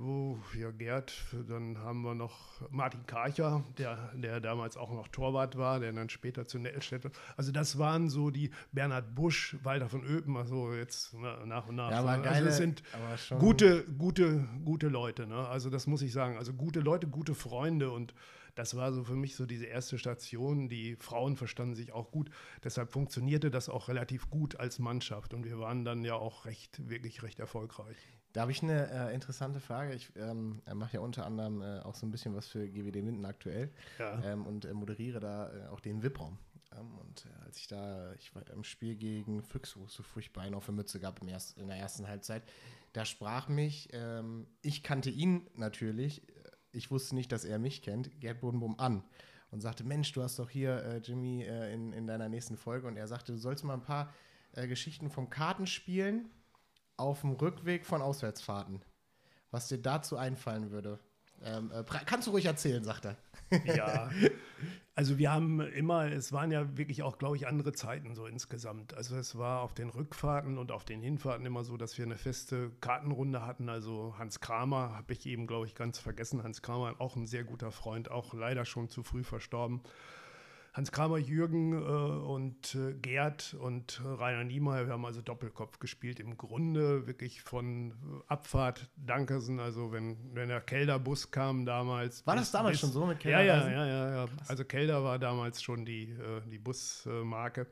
oh, 0.00 0.36
ja, 0.58 0.70
Gerd. 0.70 1.12
Dann 1.48 1.78
haben 1.78 2.02
wir 2.02 2.14
noch 2.14 2.60
Martin 2.70 3.06
Karcher, 3.06 3.64
der, 3.78 4.12
der 4.14 4.40
damals 4.40 4.76
auch 4.76 4.92
noch 4.92 5.08
Torwart 5.08 5.56
war, 5.56 5.80
der 5.80 5.92
dann 5.92 6.08
später 6.08 6.46
zu 6.46 6.58
Nettelstädte. 6.58 7.10
Also 7.36 7.52
das 7.52 7.78
waren 7.78 8.08
so 8.08 8.30
die 8.30 8.50
Bernhard 8.72 9.14
Busch, 9.14 9.56
Walter 9.62 9.88
von 9.88 10.04
Öpen, 10.04 10.36
also 10.36 10.74
jetzt 10.74 11.14
nach 11.14 11.66
und 11.68 11.76
nach. 11.76 11.90
Ja, 11.90 12.00
aber 12.00 12.10
also 12.10 12.22
geile, 12.22 12.46
das 12.46 12.56
sind 12.56 12.82
gute, 13.38 13.84
gute, 13.98 14.48
gute 14.64 14.88
Leute. 14.88 15.26
Ne? 15.26 15.46
Also 15.48 15.70
das 15.70 15.86
muss 15.86 16.02
ich 16.02 16.12
sagen. 16.12 16.36
Also 16.36 16.52
gute 16.52 16.80
Leute, 16.80 17.06
gute 17.06 17.34
Freunde 17.34 17.90
und 17.90 18.14
das 18.56 18.74
war 18.74 18.92
so 18.92 19.04
für 19.04 19.14
mich 19.14 19.36
so 19.36 19.46
diese 19.46 19.66
erste 19.66 19.98
Station. 19.98 20.68
Die 20.68 20.96
Frauen 20.96 21.36
verstanden 21.36 21.76
sich 21.76 21.92
auch 21.92 22.10
gut. 22.10 22.30
Deshalb 22.64 22.90
funktionierte 22.90 23.50
das 23.50 23.68
auch 23.68 23.88
relativ 23.88 24.28
gut 24.30 24.56
als 24.56 24.78
Mannschaft. 24.78 25.34
Und 25.34 25.44
wir 25.44 25.60
waren 25.60 25.84
dann 25.84 26.04
ja 26.04 26.14
auch 26.14 26.46
recht, 26.46 26.88
wirklich 26.88 27.22
recht 27.22 27.38
erfolgreich. 27.38 27.96
Da 28.32 28.42
habe 28.42 28.52
ich 28.52 28.62
eine 28.62 28.90
äh, 28.90 29.14
interessante 29.14 29.60
Frage. 29.60 29.94
Ich 29.94 30.10
ähm, 30.16 30.62
mache 30.74 30.94
ja 30.94 31.00
unter 31.00 31.26
anderem 31.26 31.62
äh, 31.62 31.80
auch 31.80 31.94
so 31.94 32.06
ein 32.06 32.10
bisschen 32.10 32.34
was 32.34 32.48
für 32.48 32.68
GWD 32.68 33.02
Minden 33.02 33.24
aktuell 33.24 33.70
ja. 33.98 34.22
ähm, 34.24 34.46
und 34.46 34.64
äh, 34.64 34.72
moderiere 34.74 35.20
da 35.20 35.52
äh, 35.52 35.68
auch 35.68 35.80
den 35.80 36.02
VIP-Raum. 36.02 36.38
Ähm, 36.72 36.98
und 36.98 37.26
äh, 37.26 37.44
als 37.44 37.58
ich 37.58 37.66
da, 37.66 38.12
ich 38.14 38.34
war 38.34 38.42
im 38.50 38.64
Spiel 38.64 38.96
gegen 38.96 39.42
Füchse, 39.42 39.80
wo 39.80 39.84
es 39.84 39.92
so 39.92 40.02
furchtbar 40.02 40.52
auf 40.54 40.64
der 40.64 40.74
Mütze 40.74 40.98
gab 40.98 41.20
im 41.22 41.28
erst, 41.28 41.58
in 41.58 41.68
der 41.68 41.76
ersten 41.76 42.08
Halbzeit, 42.08 42.42
da 42.92 43.04
sprach 43.04 43.48
mich, 43.48 43.88
ähm, 43.92 44.46
ich 44.62 44.82
kannte 44.82 45.10
ihn 45.10 45.46
natürlich, 45.54 46.22
ich 46.76 46.90
wusste 46.90 47.14
nicht, 47.14 47.32
dass 47.32 47.44
er 47.44 47.58
mich 47.58 47.82
kennt, 47.82 48.20
Gerd 48.20 48.40
Bodenboom 48.40 48.78
an 48.78 49.02
und 49.50 49.60
sagte, 49.60 49.84
Mensch, 49.84 50.12
du 50.12 50.22
hast 50.22 50.38
doch 50.38 50.50
hier 50.50 50.82
äh, 50.84 50.98
Jimmy 50.98 51.42
äh, 51.42 51.72
in, 51.72 51.92
in 51.92 52.06
deiner 52.06 52.28
nächsten 52.28 52.56
Folge 52.56 52.86
und 52.86 52.96
er 52.96 53.08
sagte, 53.08 53.32
du 53.32 53.38
sollst 53.38 53.64
mal 53.64 53.74
ein 53.74 53.82
paar 53.82 54.12
äh, 54.52 54.66
Geschichten 54.66 55.10
vom 55.10 55.30
Kartenspielen 55.30 56.30
auf 56.96 57.20
dem 57.20 57.32
Rückweg 57.32 57.86
von 57.86 58.02
Auswärtsfahrten, 58.02 58.82
was 59.50 59.68
dir 59.68 59.78
dazu 59.78 60.16
einfallen 60.16 60.70
würde. 60.70 60.98
Ähm, 61.44 61.70
äh, 61.70 61.84
kannst 62.06 62.26
du 62.26 62.32
ruhig 62.32 62.46
erzählen, 62.46 62.82
sagt 62.84 63.06
er. 63.06 63.16
Ja, 63.76 64.10
also 64.94 65.18
wir 65.18 65.32
haben 65.32 65.60
immer, 65.60 66.10
es 66.10 66.32
waren 66.32 66.50
ja 66.50 66.76
wirklich 66.76 67.02
auch, 67.02 67.18
glaube 67.18 67.36
ich, 67.36 67.46
andere 67.46 67.72
Zeiten 67.72 68.14
so 68.14 68.26
insgesamt. 68.26 68.94
Also 68.94 69.16
es 69.16 69.36
war 69.36 69.60
auf 69.60 69.74
den 69.74 69.88
Rückfahrten 69.88 70.58
und 70.58 70.72
auf 70.72 70.84
den 70.84 71.00
Hinfahrten 71.00 71.46
immer 71.46 71.64
so, 71.64 71.76
dass 71.76 71.98
wir 71.98 72.04
eine 72.04 72.16
feste 72.16 72.70
Kartenrunde 72.80 73.46
hatten. 73.46 73.68
Also 73.68 74.14
Hans 74.18 74.40
Kramer 74.40 74.96
habe 74.96 75.12
ich 75.12 75.26
eben, 75.26 75.46
glaube 75.46 75.66
ich, 75.66 75.74
ganz 75.74 75.98
vergessen. 75.98 76.42
Hans 76.42 76.62
Kramer, 76.62 76.94
auch 76.98 77.16
ein 77.16 77.26
sehr 77.26 77.44
guter 77.44 77.70
Freund, 77.70 78.10
auch 78.10 78.34
leider 78.34 78.64
schon 78.64 78.88
zu 78.88 79.02
früh 79.02 79.22
verstorben 79.22 79.82
Hans 80.76 80.92
Kramer, 80.92 81.16
Jürgen 81.16 81.72
äh, 81.72 81.76
und 81.76 82.74
äh, 82.74 82.92
Gerd 82.92 83.56
und 83.58 84.02
äh, 84.04 84.08
Rainer 84.08 84.44
Niemeyer, 84.44 84.84
wir 84.84 84.92
haben 84.92 85.06
also 85.06 85.22
Doppelkopf 85.22 85.78
gespielt. 85.78 86.20
Im 86.20 86.36
Grunde 86.36 87.06
wirklich 87.06 87.40
von 87.40 87.94
Abfahrt 88.26 88.90
Dankersen, 88.94 89.58
also 89.58 89.90
wenn, 89.90 90.18
wenn 90.34 90.50
der 90.50 90.60
Kelderbus 90.60 91.30
kam 91.30 91.64
damals. 91.64 92.26
War 92.26 92.34
bis, 92.34 92.42
das 92.42 92.52
damals 92.52 92.72
bis, 92.72 92.80
schon 92.80 92.90
so 92.90 93.06
mit 93.06 93.20
Kelder? 93.20 93.42
Ja, 93.42 93.66
ja, 93.66 93.70
ja, 93.70 93.86
ja, 93.86 94.16
ja. 94.16 94.26
Also 94.48 94.66
Kelder 94.66 95.02
war 95.02 95.18
damals 95.18 95.62
schon 95.62 95.86
die, 95.86 96.10
äh, 96.10 96.42
die 96.44 96.58
Busmarke 96.58 97.68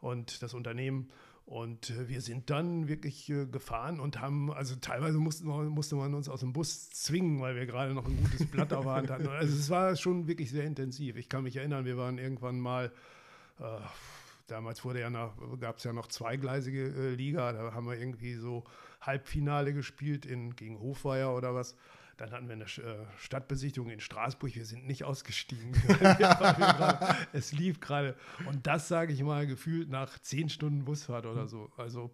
und 0.00 0.42
das 0.42 0.54
Unternehmen. 0.54 1.10
Und 1.44 1.90
äh, 1.90 2.08
wir 2.08 2.20
sind 2.20 2.50
dann 2.50 2.88
wirklich 2.88 3.28
äh, 3.28 3.46
gefahren 3.46 4.00
und 4.00 4.20
haben, 4.20 4.52
also 4.52 4.76
teilweise 4.76 5.18
mussten 5.18 5.46
wir, 5.48 5.64
musste 5.64 5.96
man 5.96 6.14
uns 6.14 6.28
aus 6.28 6.40
dem 6.40 6.52
Bus 6.52 6.90
zwingen, 6.90 7.40
weil 7.40 7.56
wir 7.56 7.66
gerade 7.66 7.94
noch 7.94 8.06
ein 8.06 8.16
gutes 8.16 8.46
Blatt 8.46 8.72
auf 8.72 8.84
der 8.84 8.94
Hand 8.94 9.10
hatten. 9.10 9.26
Also 9.28 9.56
es 9.56 9.68
war 9.70 9.96
schon 9.96 10.28
wirklich 10.28 10.50
sehr 10.50 10.64
intensiv. 10.64 11.16
Ich 11.16 11.28
kann 11.28 11.42
mich 11.42 11.56
erinnern, 11.56 11.84
wir 11.84 11.96
waren 11.96 12.18
irgendwann 12.18 12.60
mal, 12.60 12.92
äh, 13.58 13.64
damals 14.46 14.84
wurde 14.84 15.00
ja 15.00 15.10
gab 15.60 15.78
es 15.78 15.84
ja 15.84 15.92
noch 15.92 16.06
zweigleisige 16.06 16.84
äh, 16.84 17.14
Liga, 17.14 17.52
da 17.52 17.74
haben 17.74 17.86
wir 17.86 17.98
irgendwie 17.98 18.34
so 18.34 18.64
Halbfinale 19.00 19.74
gespielt 19.74 20.24
in, 20.26 20.54
gegen 20.54 20.78
Hofweier 20.78 21.34
oder 21.34 21.54
was. 21.54 21.76
Dann 22.16 22.30
hatten 22.30 22.48
wir 22.48 22.54
eine 22.54 22.64
äh, 22.64 23.06
Stadtbesichtigung 23.18 23.90
in 23.90 24.00
Straßburg. 24.00 24.54
Wir 24.54 24.64
sind 24.64 24.86
nicht 24.86 25.04
ausgestiegen. 25.04 25.72
es 27.32 27.52
lief 27.52 27.80
gerade. 27.80 28.16
Und 28.46 28.66
das 28.66 28.88
sage 28.88 29.12
ich 29.12 29.22
mal 29.22 29.46
gefühlt 29.46 29.88
nach 29.88 30.18
zehn 30.18 30.48
Stunden 30.48 30.84
Busfahrt 30.84 31.26
oder 31.26 31.48
so. 31.48 31.70
Also 31.76 32.10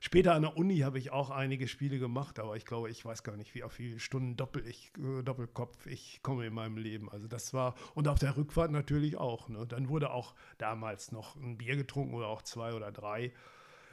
später 0.00 0.34
an 0.34 0.42
der 0.42 0.56
Uni 0.56 0.78
habe 0.78 0.98
ich 0.98 1.10
auch 1.10 1.30
einige 1.30 1.68
Spiele 1.68 1.98
gemacht, 1.98 2.38
aber 2.38 2.56
ich 2.56 2.64
glaube, 2.64 2.90
ich 2.90 3.04
weiß 3.04 3.22
gar 3.22 3.36
nicht, 3.36 3.54
wie 3.54 3.64
auf 3.64 3.72
viele 3.72 3.98
Stunden 3.98 4.36
Doppel 4.36 4.66
ich, 4.66 4.92
äh, 4.98 5.22
Doppelkopf 5.22 5.86
ich 5.86 6.20
komme 6.22 6.46
in 6.46 6.54
meinem 6.54 6.76
Leben. 6.76 7.10
Also 7.10 7.28
das 7.28 7.52
war, 7.52 7.74
und 7.94 8.08
auf 8.08 8.18
der 8.18 8.36
Rückfahrt 8.36 8.70
natürlich 8.70 9.16
auch. 9.16 9.48
Ne? 9.48 9.66
Dann 9.66 9.88
wurde 9.88 10.10
auch 10.10 10.34
damals 10.58 11.12
noch 11.12 11.36
ein 11.36 11.58
Bier 11.58 11.76
getrunken 11.76 12.14
oder 12.14 12.28
auch 12.28 12.42
zwei 12.42 12.74
oder 12.74 12.92
drei. 12.92 13.32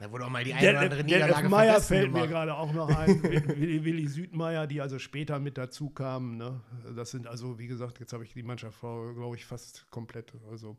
Da 0.00 0.10
wurde 0.10 0.24
auch 0.24 0.30
mal 0.30 0.42
die 0.42 0.54
eine 0.54 0.70
oder 0.70 0.80
andere 0.80 1.04
Niederlage 1.04 1.42
der 1.42 1.50
Meier 1.50 1.80
fällt 1.80 2.06
gemacht. 2.06 2.22
mir 2.22 2.28
gerade 2.28 2.54
auch 2.54 2.72
noch 2.72 2.88
ein. 2.88 3.22
Willi, 3.22 3.84
Willi 3.84 4.06
Südmeier, 4.08 4.66
die 4.66 4.80
also 4.80 4.98
später 4.98 5.38
mit 5.38 5.58
dazu 5.58 5.90
kamen. 5.90 6.38
Ne? 6.38 6.62
Das 6.96 7.10
sind 7.10 7.26
also, 7.26 7.58
wie 7.58 7.66
gesagt, 7.66 8.00
jetzt 8.00 8.14
habe 8.14 8.24
ich 8.24 8.32
die 8.32 8.42
Mannschaft, 8.42 8.80
glaube 8.80 9.36
ich, 9.36 9.44
fast 9.44 9.90
komplett. 9.90 10.32
Also 10.50 10.78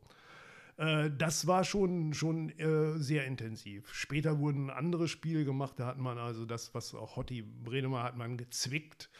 äh, 0.77 1.11
das 1.15 1.45
war 1.45 1.63
schon, 1.63 2.15
schon 2.15 2.49
äh, 2.57 2.97
sehr 2.97 3.25
intensiv. 3.25 3.93
Später 3.93 4.39
wurden 4.39 4.71
andere 4.71 5.07
Spiele 5.07 5.45
gemacht. 5.45 5.75
Da 5.77 5.85
hat 5.85 5.99
man 5.99 6.17
also 6.17 6.45
das, 6.45 6.73
was 6.73 6.95
auch 6.95 7.15
Hotti 7.15 7.43
Bredemer 7.43 8.01
hat 8.01 8.17
man 8.17 8.37
gezwickt. 8.37 9.11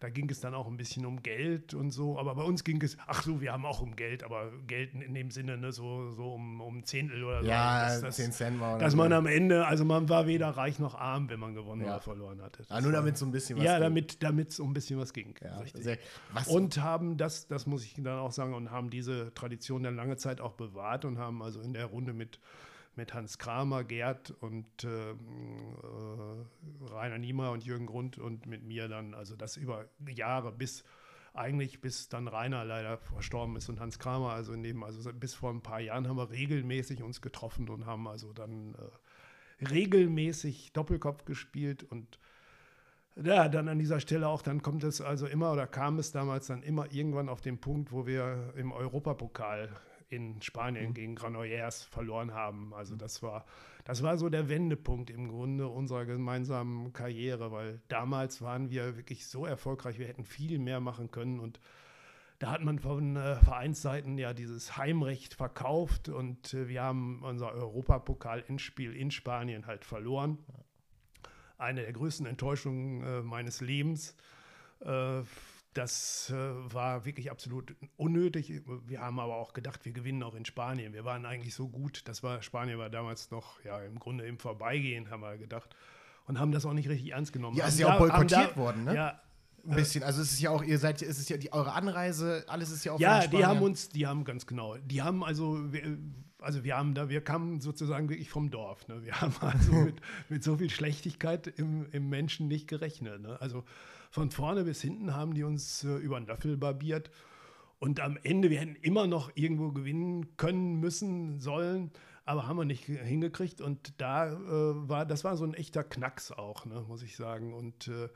Da 0.00 0.10
ging 0.10 0.28
es 0.30 0.40
dann 0.40 0.54
auch 0.54 0.66
ein 0.66 0.76
bisschen 0.76 1.06
um 1.06 1.22
Geld 1.22 1.74
und 1.74 1.90
so. 1.90 2.18
Aber 2.18 2.34
bei 2.34 2.42
uns 2.42 2.64
ging 2.64 2.82
es, 2.82 2.96
ach 3.06 3.22
so, 3.22 3.40
wir 3.40 3.52
haben 3.52 3.64
auch 3.64 3.80
um 3.80 3.96
Geld, 3.96 4.24
aber 4.24 4.52
Geld 4.66 4.94
in 4.94 5.14
dem 5.14 5.30
Sinne, 5.30 5.56
ne, 5.56 5.72
so, 5.72 6.12
so 6.12 6.34
um, 6.34 6.60
um 6.60 6.84
Zehntel 6.84 7.24
oder 7.24 7.42
so. 7.42 7.48
Ja, 7.48 7.88
dass, 7.88 8.00
das, 8.00 8.16
10 8.16 8.32
Cent 8.32 8.60
war. 8.60 8.78
Dass 8.78 8.94
man 8.94 9.12
am 9.12 9.26
Ende, 9.26 9.66
also 9.66 9.84
man 9.84 10.08
war 10.08 10.26
weder 10.26 10.50
reich 10.50 10.78
noch 10.78 10.94
arm, 10.94 11.28
wenn 11.30 11.40
man 11.40 11.54
gewonnen 11.54 11.82
ja. 11.82 11.94
oder 11.94 12.00
verloren 12.00 12.42
hatte. 12.42 12.58
Das 12.58 12.70
ah, 12.70 12.80
nur 12.80 12.92
damit 12.92 13.16
so 13.16 13.26
ein 13.26 13.32
bisschen 13.32 13.58
was 13.58 13.64
Ja, 13.64 13.78
damit, 13.78 14.22
damit 14.22 14.52
so 14.52 14.64
ein 14.64 14.72
bisschen 14.72 14.98
was 14.98 15.12
ging. 15.12 15.34
Ja, 15.42 15.62
sehr, 15.74 15.98
was 16.32 16.48
und 16.48 16.78
haben 16.82 17.16
das, 17.16 17.46
das 17.48 17.66
muss 17.66 17.84
ich 17.84 17.94
dann 17.94 18.18
auch 18.18 18.32
sagen, 18.32 18.54
und 18.54 18.70
haben 18.70 18.90
diese 18.90 19.32
Tradition 19.34 19.82
dann 19.82 19.96
lange 19.96 20.16
Zeit 20.16 20.40
auch 20.40 20.52
bewahrt 20.52 21.04
und 21.04 21.18
haben 21.18 21.42
also 21.42 21.60
in 21.60 21.72
der 21.72 21.86
Runde 21.86 22.12
mit 22.12 22.38
mit 22.96 23.14
Hans 23.14 23.38
Kramer, 23.38 23.84
Gerd 23.84 24.30
und 24.40 24.84
äh, 24.84 25.10
äh, 25.10 25.14
Rainer 26.90 27.18
Niemer 27.18 27.50
und 27.52 27.64
Jürgen 27.64 27.86
Grund 27.86 28.18
und 28.18 28.46
mit 28.46 28.64
mir 28.64 28.88
dann, 28.88 29.14
also 29.14 29.36
das 29.36 29.56
über 29.56 29.86
Jahre 30.08 30.52
bis 30.52 30.84
eigentlich 31.36 31.80
bis 31.82 32.08
dann 32.08 32.28
Rainer 32.28 32.64
leider 32.64 32.96
verstorben 32.96 33.56
ist 33.56 33.68
und 33.68 33.78
Hans 33.78 33.98
Kramer, 33.98 34.30
also 34.30 34.56
dem, 34.56 34.82
also 34.82 35.12
bis 35.12 35.34
vor 35.34 35.50
ein 35.50 35.62
paar 35.62 35.80
Jahren 35.80 36.08
haben 36.08 36.16
wir 36.16 36.30
regelmäßig 36.30 37.02
uns 37.02 37.20
getroffen 37.20 37.68
und 37.68 37.84
haben 37.86 38.08
also 38.08 38.32
dann 38.32 38.74
äh, 38.74 39.64
regelmäßig 39.66 40.72
Doppelkopf 40.72 41.24
gespielt 41.24 41.82
und 41.82 42.18
ja, 43.22 43.48
dann 43.48 43.68
an 43.68 43.78
dieser 43.78 44.00
Stelle 44.00 44.28
auch, 44.28 44.42
dann 44.42 44.62
kommt 44.62 44.84
es 44.84 45.00
also 45.00 45.26
immer 45.26 45.52
oder 45.52 45.66
kam 45.66 45.98
es 45.98 46.12
damals 46.12 46.48
dann 46.48 46.62
immer 46.62 46.92
irgendwann 46.92 47.30
auf 47.30 47.40
den 47.40 47.58
Punkt, 47.58 47.90
wo 47.90 48.06
wir 48.06 48.52
im 48.56 48.72
Europapokal 48.72 49.70
in 50.08 50.40
Spanien 50.40 50.90
mhm. 50.90 50.94
gegen 50.94 51.14
Granollers 51.14 51.82
verloren 51.84 52.32
haben. 52.32 52.72
Also 52.74 52.94
mhm. 52.94 52.98
das 52.98 53.22
war, 53.22 53.44
das 53.84 54.02
war 54.02 54.18
so 54.18 54.28
der 54.28 54.48
Wendepunkt 54.48 55.10
im 55.10 55.28
Grunde 55.28 55.68
unserer 55.68 56.04
gemeinsamen 56.04 56.92
Karriere, 56.92 57.50
weil 57.52 57.80
damals 57.88 58.42
waren 58.42 58.70
wir 58.70 58.96
wirklich 58.96 59.26
so 59.26 59.46
erfolgreich, 59.46 59.98
wir 59.98 60.06
hätten 60.06 60.24
viel 60.24 60.58
mehr 60.58 60.80
machen 60.80 61.10
können 61.10 61.40
und 61.40 61.60
da 62.38 62.50
hat 62.50 62.62
man 62.62 62.78
von 62.78 63.16
äh, 63.16 63.36
Vereinsseiten 63.36 64.18
ja 64.18 64.34
dieses 64.34 64.76
Heimrecht 64.76 65.34
verkauft 65.34 66.10
und 66.10 66.52
äh, 66.52 66.68
wir 66.68 66.82
haben 66.82 67.22
unser 67.22 67.52
Europapokal-Endspiel 67.52 68.94
in 68.94 69.10
Spanien 69.10 69.66
halt 69.66 69.86
verloren. 69.86 70.38
Eine 71.56 71.80
der 71.80 71.92
größten 71.94 72.26
Enttäuschungen 72.26 73.02
äh, 73.02 73.22
meines 73.22 73.62
Lebens. 73.62 74.14
Das 75.76 76.30
äh, 76.30 76.34
war 76.72 77.04
wirklich 77.04 77.30
absolut 77.30 77.74
unnötig. 77.96 78.62
Wir 78.86 79.00
haben 79.00 79.20
aber 79.20 79.36
auch 79.36 79.52
gedacht, 79.52 79.84
wir 79.84 79.92
gewinnen 79.92 80.22
auch 80.22 80.34
in 80.34 80.44
Spanien. 80.44 80.94
Wir 80.94 81.04
waren 81.04 81.26
eigentlich 81.26 81.54
so 81.54 81.68
gut. 81.68 82.08
Das 82.08 82.22
war 82.22 82.42
Spanien 82.42 82.78
war 82.78 82.88
damals 82.88 83.30
noch 83.30 83.62
ja 83.64 83.80
im 83.82 83.98
Grunde 83.98 84.24
im 84.26 84.38
Vorbeigehen, 84.38 85.10
haben 85.10 85.20
wir 85.20 85.36
gedacht 85.36 85.76
und 86.26 86.38
haben 86.38 86.52
das 86.52 86.64
auch 86.66 86.72
nicht 86.72 86.88
richtig 86.88 87.12
ernst 87.12 87.32
genommen. 87.32 87.56
Ja, 87.56 87.66
ist 87.66 87.78
ja 87.78 87.94
auch 87.94 87.98
boykottiert 87.98 88.52
da, 88.52 88.56
worden, 88.56 88.84
ne? 88.84 88.94
Ja, 88.94 89.20
ein 89.66 89.76
bisschen. 89.76 90.02
Also 90.02 90.22
es 90.22 90.32
ist 90.32 90.40
ja 90.40 90.50
auch, 90.50 90.62
ihr 90.62 90.78
seid, 90.78 91.02
es 91.02 91.18
ist 91.18 91.28
ja 91.28 91.36
die, 91.36 91.52
eure 91.52 91.72
Anreise, 91.72 92.44
alles 92.48 92.70
ist 92.70 92.84
ja 92.84 92.92
auch. 92.92 93.00
Ja, 93.00 93.26
die 93.26 93.44
haben 93.44 93.62
uns, 93.62 93.88
die 93.88 94.06
haben 94.06 94.24
ganz 94.24 94.46
genau, 94.46 94.76
die 94.78 95.02
haben 95.02 95.24
also, 95.24 95.62
also 96.40 96.64
wir 96.64 96.76
haben 96.76 96.94
da, 96.94 97.08
wir 97.08 97.20
kamen 97.22 97.60
sozusagen 97.60 98.08
wirklich 98.08 98.30
vom 98.30 98.50
Dorf. 98.50 98.86
Ne? 98.88 99.02
Wir 99.04 99.20
haben 99.20 99.34
also 99.40 99.72
mit, 99.72 100.00
mit 100.28 100.44
so 100.44 100.56
viel 100.56 100.70
Schlechtigkeit 100.70 101.46
im, 101.46 101.86
im 101.92 102.08
Menschen 102.08 102.48
nicht 102.48 102.68
gerechnet. 102.68 103.20
Ne? 103.20 103.40
Also 103.40 103.64
von 104.16 104.30
vorne 104.30 104.64
bis 104.64 104.80
hinten 104.80 105.14
haben 105.14 105.34
die 105.34 105.44
uns 105.44 105.84
äh, 105.84 105.88
über 105.96 106.18
den 106.18 106.26
Löffel 106.26 106.56
barbiert. 106.56 107.10
Und 107.78 108.00
am 108.00 108.16
Ende, 108.22 108.48
wir 108.48 108.58
hätten 108.58 108.76
immer 108.76 109.06
noch 109.06 109.30
irgendwo 109.34 109.72
gewinnen 109.72 110.38
können, 110.38 110.80
müssen, 110.80 111.38
sollen, 111.38 111.90
aber 112.24 112.46
haben 112.46 112.56
wir 112.56 112.64
nicht 112.64 112.84
hingekriegt. 112.84 113.60
Und 113.60 113.92
da 114.00 114.32
äh, 114.32 114.88
war, 114.88 115.04
das 115.04 115.22
war 115.22 115.36
so 115.36 115.44
ein 115.44 115.52
echter 115.52 115.84
Knacks 115.84 116.32
auch, 116.32 116.64
ne, 116.64 116.82
muss 116.88 117.02
ich 117.02 117.14
sagen. 117.14 117.52
Und 117.52 117.88
äh, 117.88 118.08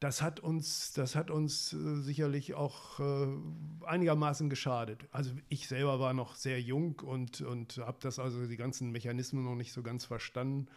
das 0.00 0.20
hat 0.20 0.38
uns, 0.38 0.92
das 0.92 1.16
hat 1.16 1.30
uns 1.30 1.72
äh, 1.72 2.02
sicherlich 2.02 2.52
auch 2.52 3.00
äh, 3.00 3.28
einigermaßen 3.86 4.50
geschadet. 4.50 5.08
Also 5.12 5.30
ich 5.48 5.66
selber 5.66 5.98
war 5.98 6.12
noch 6.12 6.34
sehr 6.34 6.60
jung 6.60 7.00
und, 7.00 7.40
und 7.40 7.78
habe 7.78 7.96
das 8.02 8.18
also 8.18 8.46
die 8.46 8.58
ganzen 8.58 8.90
Mechanismen 8.90 9.44
noch 9.44 9.54
nicht 9.54 9.72
so 9.72 9.82
ganz 9.82 10.04
verstanden 10.04 10.68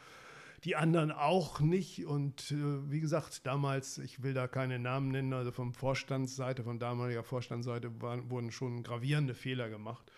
die 0.64 0.76
anderen 0.76 1.12
auch 1.12 1.60
nicht. 1.60 2.06
Und 2.06 2.52
äh, 2.52 2.92
wie 2.92 3.00
gesagt, 3.00 3.46
damals, 3.46 3.98
ich 3.98 4.24
will 4.24 4.34
da 4.34 4.48
keine 4.48 4.80
Namen 4.80 5.10
nennen, 5.10 5.34
also 5.34 5.52
vom 5.52 5.74
Vorstandsseite, 5.74 6.64
von 6.64 6.80
damaliger 6.80 7.24
Vorstandsseite 7.24 8.02
waren, 8.02 8.30
wurden 8.30 8.52
schon 8.52 8.84
gravierende 8.84 9.34
Fehler 9.34 9.70
gemacht. 9.70 10.12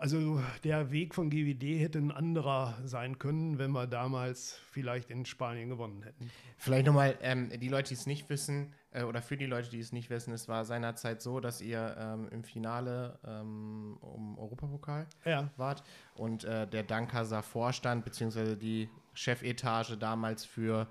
Also 0.00 0.40
der 0.64 0.92
Weg 0.92 1.14
von 1.14 1.28
GWD 1.28 1.78
hätte 1.78 1.98
ein 1.98 2.10
anderer 2.10 2.78
sein 2.86 3.18
können, 3.18 3.58
wenn 3.58 3.70
wir 3.72 3.86
damals 3.86 4.58
vielleicht 4.70 5.10
in 5.10 5.26
Spanien 5.26 5.68
gewonnen 5.68 6.02
hätten. 6.02 6.30
Vielleicht 6.56 6.86
nochmal, 6.86 7.18
ähm, 7.20 7.50
die 7.60 7.68
Leute, 7.68 7.88
die 7.88 7.94
es 7.94 8.06
nicht 8.06 8.30
wissen, 8.30 8.72
äh, 8.92 9.02
oder 9.02 9.20
für 9.20 9.36
die 9.36 9.44
Leute, 9.44 9.68
die 9.68 9.78
es 9.78 9.92
nicht 9.92 10.08
wissen, 10.08 10.32
es 10.32 10.48
war 10.48 10.64
seinerzeit 10.64 11.20
so, 11.20 11.38
dass 11.38 11.60
ihr 11.60 11.96
ähm, 11.98 12.28
im 12.30 12.44
Finale 12.44 13.18
ähm, 13.26 13.98
um 14.00 14.38
Europapokal 14.38 15.06
ja. 15.26 15.50
wart 15.58 15.82
und 16.14 16.44
äh, 16.44 16.66
der 16.66 16.82
Dankaser 16.82 17.42
Vorstand, 17.42 18.02
beziehungsweise 18.02 18.56
die 18.56 18.88
Chefetage 19.14 19.96
damals 19.96 20.44
für 20.44 20.88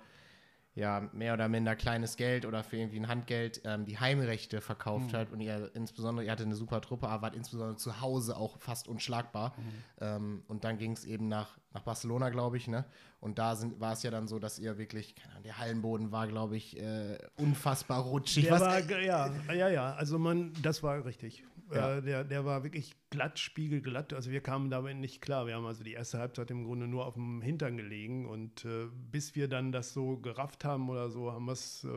ja, 0.79 1.09
mehr 1.11 1.33
oder 1.33 1.49
minder 1.49 1.75
kleines 1.75 2.15
Geld 2.15 2.45
oder 2.45 2.63
für 2.63 2.77
irgendwie 2.77 2.99
ein 2.99 3.07
Handgeld 3.07 3.61
ähm, 3.65 3.85
die 3.85 3.99
Heimrechte 3.99 4.61
verkauft 4.61 5.11
mhm. 5.11 5.17
hat 5.17 5.31
und 5.31 5.41
ihr 5.41 5.71
insbesondere, 5.73 6.25
ihr 6.25 6.31
hatte 6.31 6.43
eine 6.43 6.55
super 6.55 6.79
Truppe, 6.79 7.09
aber 7.09 7.23
wart 7.23 7.35
insbesondere 7.35 7.75
zu 7.75 7.99
Hause 8.01 8.37
auch 8.37 8.57
fast 8.59 8.87
unschlagbar. 8.87 9.53
Mhm. 9.57 9.63
Ähm, 9.99 10.43
und 10.47 10.63
dann 10.63 10.77
ging 10.77 10.93
es 10.93 11.03
eben 11.03 11.27
nach, 11.27 11.57
nach 11.73 11.81
Barcelona, 11.81 12.29
glaube 12.29 12.57
ich, 12.57 12.67
ne? 12.67 12.85
Und 13.19 13.39
da 13.39 13.57
war 13.79 13.93
es 13.93 14.03
ja 14.03 14.11
dann 14.11 14.27
so, 14.29 14.39
dass 14.39 14.57
ihr 14.59 14.77
wirklich, 14.77 15.15
Ahnung, 15.31 15.43
der 15.43 15.57
Hallenboden 15.57 16.11
war, 16.13 16.27
glaube 16.27 16.55
ich, 16.55 16.79
äh, 16.79 17.17
unfassbar 17.35 18.01
rutschig. 18.01 18.45
Der 18.45 18.59
war, 18.59 18.79
ja, 19.01 19.29
ja, 19.53 19.69
ja, 19.69 19.93
also 19.95 20.17
man, 20.17 20.53
das 20.61 20.81
war 20.81 21.03
richtig. 21.03 21.43
Ja. 21.71 21.97
Äh, 21.97 22.01
der, 22.01 22.23
der 22.23 22.45
war 22.45 22.63
wirklich 22.63 22.95
glatt, 23.09 23.39
spiegelglatt. 23.39 24.13
Also 24.13 24.31
wir 24.31 24.41
kamen 24.41 24.69
damit 24.69 24.97
nicht 24.97 25.21
klar. 25.21 25.45
Wir 25.45 25.55
haben 25.55 25.65
also 25.65 25.83
die 25.83 25.93
erste 25.93 26.19
Halbzeit 26.19 26.49
im 26.51 26.65
Grunde 26.65 26.87
nur 26.87 27.05
auf 27.05 27.13
dem 27.13 27.41
Hintern 27.41 27.77
gelegen. 27.77 28.25
Und 28.25 28.65
äh, 28.65 28.87
bis 29.11 29.35
wir 29.35 29.47
dann 29.47 29.71
das 29.71 29.93
so 29.93 30.17
gerafft 30.17 30.65
haben 30.65 30.89
oder 30.89 31.09
so, 31.09 31.31
haben 31.31 31.45
wir 31.45 31.53
es 31.53 31.83
äh, 31.83 31.89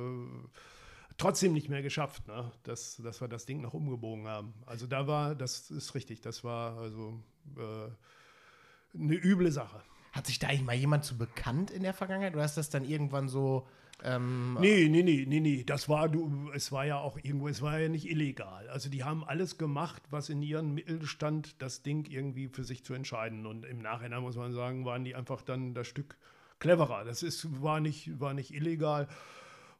trotzdem 1.16 1.52
nicht 1.52 1.68
mehr 1.68 1.82
geschafft, 1.82 2.28
ne? 2.28 2.52
dass, 2.64 2.96
dass 2.96 3.20
wir 3.20 3.28
das 3.28 3.46
Ding 3.46 3.60
noch 3.60 3.74
umgebogen 3.74 4.28
haben. 4.28 4.54
Also 4.66 4.86
da 4.86 5.06
war, 5.06 5.34
das 5.34 5.70
ist 5.70 5.94
richtig, 5.94 6.20
das 6.20 6.44
war 6.44 6.78
also 6.78 7.20
äh, 7.56 8.98
eine 8.98 9.14
üble 9.14 9.50
Sache. 9.50 9.82
Hat 10.12 10.26
sich 10.26 10.38
da 10.38 10.48
eigentlich 10.48 10.64
mal 10.64 10.76
jemand 10.76 11.04
zu 11.04 11.16
bekannt 11.16 11.70
in 11.70 11.82
der 11.82 11.94
Vergangenheit 11.94 12.34
oder 12.34 12.44
ist 12.44 12.56
das 12.56 12.68
dann 12.68 12.84
irgendwann 12.84 13.28
so. 13.28 13.66
Ähm, 14.04 14.56
nee, 14.60 14.88
nee, 14.88 15.02
nee, 15.02 15.24
nee, 15.28 15.40
nee. 15.40 15.64
Das 15.64 15.88
war, 15.88 16.08
du, 16.08 16.50
es 16.54 16.72
war 16.72 16.84
ja 16.84 16.98
auch 16.98 17.16
irgendwo, 17.22 17.48
es 17.48 17.62
war 17.62 17.78
ja 17.78 17.88
nicht 17.88 18.10
illegal. 18.10 18.68
Also 18.68 18.90
die 18.90 19.04
haben 19.04 19.24
alles 19.24 19.58
gemacht, 19.58 20.02
was 20.10 20.28
in 20.28 20.42
ihren 20.42 20.74
Mitteln 20.74 21.06
stand, 21.06 21.62
das 21.62 21.82
Ding 21.82 22.06
irgendwie 22.10 22.48
für 22.48 22.64
sich 22.64 22.84
zu 22.84 22.94
entscheiden. 22.94 23.46
Und 23.46 23.64
im 23.64 23.78
Nachhinein 23.78 24.22
muss 24.22 24.36
man 24.36 24.52
sagen, 24.52 24.84
waren 24.84 25.04
die 25.04 25.14
einfach 25.14 25.42
dann 25.42 25.74
das 25.74 25.86
Stück 25.86 26.16
cleverer. 26.58 27.04
Das 27.04 27.22
ist, 27.22 27.62
war, 27.62 27.80
nicht, 27.80 28.18
war 28.18 28.34
nicht 28.34 28.52
illegal. 28.52 29.08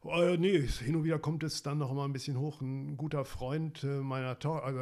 Äh, 0.05 0.37
nee, 0.37 0.59
hin 0.61 0.95
und 0.95 1.03
wieder 1.03 1.19
kommt 1.19 1.43
es 1.43 1.63
dann 1.63 1.77
noch 1.77 1.93
mal 1.93 2.05
ein 2.05 2.13
bisschen 2.13 2.37
hoch. 2.37 2.61
Ein 2.61 2.97
guter 2.97 3.25
Freund 3.25 3.83
äh, 3.83 3.99
meiner 3.99 4.39
Tochter, 4.39 4.65
also 4.65 4.79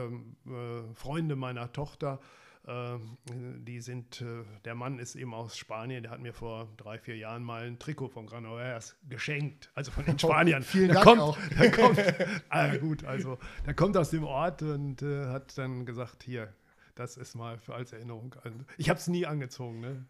äh, 0.48 0.94
Freunde 0.94 1.36
meiner 1.36 1.72
Tochter, 1.72 2.20
die 2.68 3.82
sind, 3.82 4.22
äh, 4.22 4.44
der 4.66 4.76
Mann 4.76 5.00
ist 5.00 5.16
eben 5.16 5.34
aus 5.34 5.58
Spanien, 5.58 6.04
der 6.04 6.12
hat 6.12 6.20
mir 6.20 6.34
vor 6.34 6.68
drei, 6.78 7.00
vier 7.00 7.18
Jahren 7.18 7.44
mal 7.44 7.64
ein 7.64 7.80
Trikot 7.80 8.10
von 8.10 8.28
Granollers 8.28 8.96
geschenkt, 9.10 9.72
also 9.74 9.92
von 9.92 10.06
den 10.06 10.16
oh, 10.16 10.20
Spaniern. 10.20 10.62
Oh, 10.62 10.66
vielen 10.66 10.88
der 10.88 10.96
Dank 10.96 11.06
kommt, 11.06 11.22
auch. 11.22 11.38
Der 11.60 11.72
kommt, 11.72 12.00
ah, 12.50 12.76
gut, 12.78 13.04
also 13.04 13.40
der 13.66 13.74
kommt 13.74 13.98
aus 13.98 14.12
dem 14.12 14.24
Ort 14.24 14.62
und 14.62 15.02
äh, 15.02 15.26
hat 15.28 15.58
dann 15.58 15.86
gesagt, 15.86 16.24
hier, 16.24 16.54
das 16.94 17.18
ist 17.18 17.36
mal 17.36 17.58
für 17.58 17.74
als 17.74 17.94
Erinnerung. 17.94 18.36
Also, 18.44 18.60
ich 18.78 18.90
habe 18.90 19.00
es 19.00 19.08
nie 19.08 19.26
angezogen, 19.26 19.80
ne? 19.80 20.06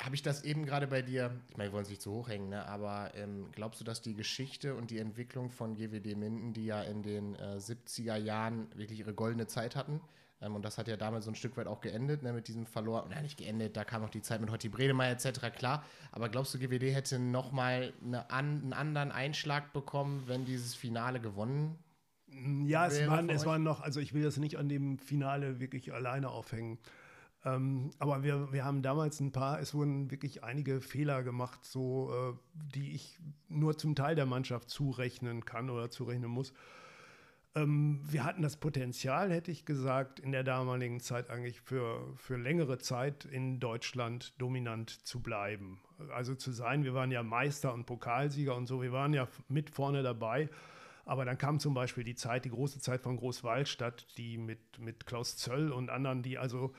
Habe 0.00 0.14
ich 0.14 0.22
das 0.22 0.44
eben 0.44 0.64
gerade 0.64 0.86
bei 0.86 1.02
dir, 1.02 1.38
ich 1.50 1.58
meine, 1.58 1.68
wir 1.68 1.74
wollen 1.74 1.82
es 1.82 1.90
nicht 1.90 2.00
zu 2.00 2.12
hoch 2.12 2.28
hängen, 2.28 2.48
ne? 2.48 2.66
aber 2.66 3.10
ähm, 3.14 3.48
glaubst 3.52 3.80
du, 3.80 3.84
dass 3.84 4.00
die 4.00 4.14
Geschichte 4.14 4.74
und 4.74 4.90
die 4.90 4.98
Entwicklung 4.98 5.50
von 5.50 5.74
GWD 5.74 6.16
Minden, 6.16 6.54
die 6.54 6.64
ja 6.64 6.82
in 6.82 7.02
den 7.02 7.34
äh, 7.34 7.58
70er 7.58 8.16
Jahren 8.16 8.68
wirklich 8.74 9.00
ihre 9.00 9.12
goldene 9.12 9.46
Zeit 9.46 9.76
hatten, 9.76 10.00
ähm, 10.40 10.54
und 10.54 10.64
das 10.64 10.78
hat 10.78 10.88
ja 10.88 10.96
damals 10.96 11.24
so 11.24 11.30
ein 11.30 11.34
Stück 11.34 11.56
weit 11.56 11.66
auch 11.66 11.80
geendet, 11.80 12.22
ne, 12.22 12.32
mit 12.32 12.48
diesem 12.48 12.66
verloren, 12.66 13.10
nein, 13.10 13.22
nicht 13.22 13.38
geendet, 13.38 13.76
da 13.76 13.84
kam 13.84 14.02
noch 14.02 14.10
die 14.10 14.22
Zeit 14.22 14.40
mit 14.40 14.50
Hotti 14.50 14.68
Bredemeyer 14.68 15.12
etc., 15.12 15.50
klar, 15.56 15.84
aber 16.12 16.28
glaubst 16.28 16.54
du, 16.54 16.58
GWD 16.58 16.94
hätte 16.94 17.18
nochmal 17.18 17.92
eine 18.04 18.30
an, 18.30 18.62
einen 18.62 18.72
anderen 18.72 19.12
Einschlag 19.12 19.72
bekommen, 19.72 20.24
wenn 20.26 20.44
dieses 20.44 20.74
Finale 20.74 21.20
gewonnen 21.20 21.78
ja, 22.64 22.86
es 22.86 23.06
waren, 23.06 23.30
es 23.30 23.46
waren 23.46 23.62
noch, 23.62 23.80
also 23.80 24.00
ich 24.00 24.12
will 24.12 24.22
das 24.22 24.36
nicht 24.36 24.58
an 24.58 24.68
dem 24.68 24.98
Finale 24.98 25.60
wirklich 25.60 25.92
alleine 25.92 26.28
aufhängen. 26.28 26.78
Ähm, 27.44 27.90
aber 27.98 28.22
wir, 28.22 28.52
wir 28.52 28.64
haben 28.64 28.82
damals 28.82 29.20
ein 29.20 29.32
paar, 29.32 29.60
es 29.60 29.72
wurden 29.72 30.10
wirklich 30.10 30.44
einige 30.44 30.80
Fehler 30.80 31.22
gemacht, 31.22 31.64
so 31.64 32.12
äh, 32.12 32.58
die 32.74 32.94
ich 32.94 33.18
nur 33.48 33.78
zum 33.78 33.94
Teil 33.94 34.14
der 34.14 34.26
Mannschaft 34.26 34.70
zurechnen 34.70 35.44
kann 35.44 35.70
oder 35.70 35.90
zurechnen 35.90 36.30
muss. 36.30 36.52
Ähm, 37.58 38.00
wir 38.02 38.24
hatten 38.24 38.42
das 38.42 38.56
Potenzial, 38.56 39.32
hätte 39.32 39.50
ich 39.50 39.64
gesagt, 39.64 40.20
in 40.20 40.32
der 40.32 40.44
damaligen 40.44 41.00
Zeit 41.00 41.30
eigentlich 41.30 41.60
für, 41.60 42.14
für 42.16 42.36
längere 42.36 42.78
Zeit 42.78 43.24
in 43.24 43.60
Deutschland 43.60 44.34
dominant 44.40 44.90
zu 44.90 45.20
bleiben. 45.20 45.80
Also 46.12 46.34
zu 46.34 46.52
sein, 46.52 46.84
wir 46.84 46.94
waren 46.94 47.10
ja 47.10 47.22
Meister 47.22 47.74
und 47.74 47.86
Pokalsieger 47.86 48.54
und 48.54 48.66
so, 48.66 48.82
wir 48.82 48.92
waren 48.92 49.12
ja 49.12 49.28
mit 49.48 49.70
vorne 49.70 50.02
dabei. 50.02 50.48
Aber 51.04 51.24
dann 51.24 51.38
kam 51.38 51.58
zum 51.58 51.72
Beispiel 51.72 52.04
die 52.04 52.14
Zeit, 52.14 52.44
die 52.44 52.50
große 52.50 52.80
Zeit 52.80 53.00
von 53.00 53.16
Großwaldstadt, 53.16 54.06
die 54.18 54.36
mit, 54.36 54.78
mit 54.78 55.06
Klaus 55.06 55.38
Zöll 55.38 55.72
und 55.72 55.88
anderen, 55.88 56.22
die 56.22 56.36
also 56.36 56.74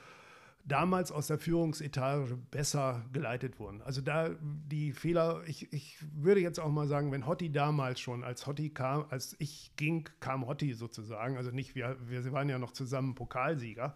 damals 0.65 1.11
aus 1.11 1.27
der 1.27 1.39
Führungsetage 1.39 2.37
besser 2.51 3.05
geleitet 3.11 3.59
wurden. 3.59 3.81
Also 3.81 4.01
da 4.01 4.29
die 4.41 4.93
Fehler, 4.93 5.41
ich, 5.47 5.71
ich 5.73 5.97
würde 6.13 6.41
jetzt 6.41 6.59
auch 6.59 6.69
mal 6.69 6.87
sagen, 6.87 7.11
wenn 7.11 7.25
Hotti 7.25 7.51
damals 7.51 7.99
schon, 7.99 8.23
als 8.23 8.45
Hotti 8.45 8.69
kam, 8.69 9.05
als 9.09 9.35
ich 9.39 9.71
ging, 9.75 10.07
kam 10.19 10.45
Hotti 10.45 10.73
sozusagen, 10.73 11.37
also 11.37 11.51
nicht, 11.51 11.75
wir, 11.75 11.97
wir 12.07 12.31
waren 12.31 12.49
ja 12.49 12.59
noch 12.59 12.71
zusammen 12.71 13.15
Pokalsieger. 13.15 13.95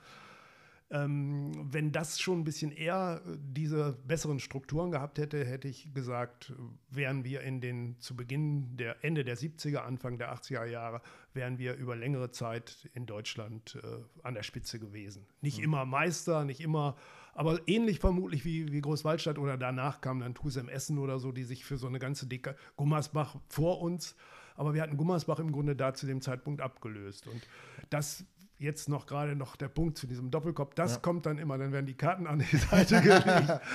Ähm, 0.94 1.52
wenn 1.74 1.92
das 1.92 2.22
schon 2.22 2.42
ein 2.42 2.44
bisschen 2.44 2.72
eher 2.72 3.20
diese 3.40 3.98
besseren 4.06 4.40
Strukturen 4.40 4.92
gehabt 4.92 5.18
hätte, 5.18 5.44
hätte 5.44 5.68
ich 5.68 5.92
gesagt, 5.92 6.54
wären 6.92 7.24
wir 7.24 7.42
in 7.42 7.62
den 7.62 8.00
zu 8.00 8.16
Beginn 8.16 8.78
der 8.78 9.04
Ende 9.04 9.24
der 9.26 9.36
70er, 9.36 9.78
Anfang 9.78 10.20
der 10.20 10.32
80er 10.32 10.66
Jahre, 10.66 11.02
wären 11.34 11.58
wir 11.58 11.74
über 11.78 11.96
längere 11.96 12.30
Zeit 12.30 12.88
in 12.94 13.08
Deutschland 13.08 13.80
äh, 13.84 13.88
an 14.22 14.36
der 14.36 14.44
Spitze 14.44 14.78
gewesen. 14.78 15.26
Nicht 15.42 15.58
mhm. 15.58 15.64
immer 15.64 15.86
Meister, 15.86 16.46
nicht 16.46 16.62
immer, 16.62 16.96
aber 17.34 17.60
ähnlich 17.68 17.98
vermutlich 17.98 18.46
wie, 18.46 18.72
wie 18.72 18.82
Großwaldstadt 18.82 19.40
oder 19.40 19.58
danach 19.58 20.00
kam 20.00 20.20
dann 20.20 20.36
Tusem 20.36 20.70
Essen 20.70 21.00
oder 21.00 21.18
so, 21.18 21.32
die 21.32 21.44
sich 21.44 21.66
für 21.66 21.78
so 21.78 21.88
eine 21.88 21.98
ganze 21.98 22.28
dicke 22.28 22.56
Gummersbach 22.76 23.38
vor 23.50 23.82
uns 23.82 24.16
aber 24.56 24.74
wir 24.74 24.82
hatten 24.82 24.98
Gummersbach 24.98 25.40
im 25.40 25.52
Grunde 25.52 25.76
da 25.76 25.94
zu 25.94 26.06
dem 26.06 26.22
Zeitpunkt 26.22 26.62
abgelöst. 26.62 27.28
Und 27.28 27.42
das 27.90 28.26
jetzt 28.63 28.89
noch 28.89 29.06
gerade 29.06 29.36
noch 29.36 29.56
der 29.56 29.67
Punkt 29.67 29.97
zu 29.97 30.08
diesem 30.08 30.32
Doppelkopf, 30.32 30.73
das 30.73 30.93
ja. 30.93 30.99
kommt 30.99 31.26
dann 31.26 31.38
immer, 31.38 31.58
dann 31.58 31.71
werden 31.71 31.86
die 31.86 31.97
Karten 31.97 32.26
an 32.26 32.39
die 32.39 32.58
Seite 32.58 33.02
gelegt, 33.02 33.26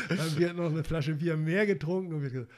dann 0.09 0.37
wird 0.37 0.57
noch 0.57 0.71
eine 0.71 0.83
Flasche 0.83 1.15
Bier 1.15 1.37
mehr 1.37 1.67
getrunken 1.67 2.15
und 2.15 2.23
wird 2.23 2.33
gesagt, 2.33 2.53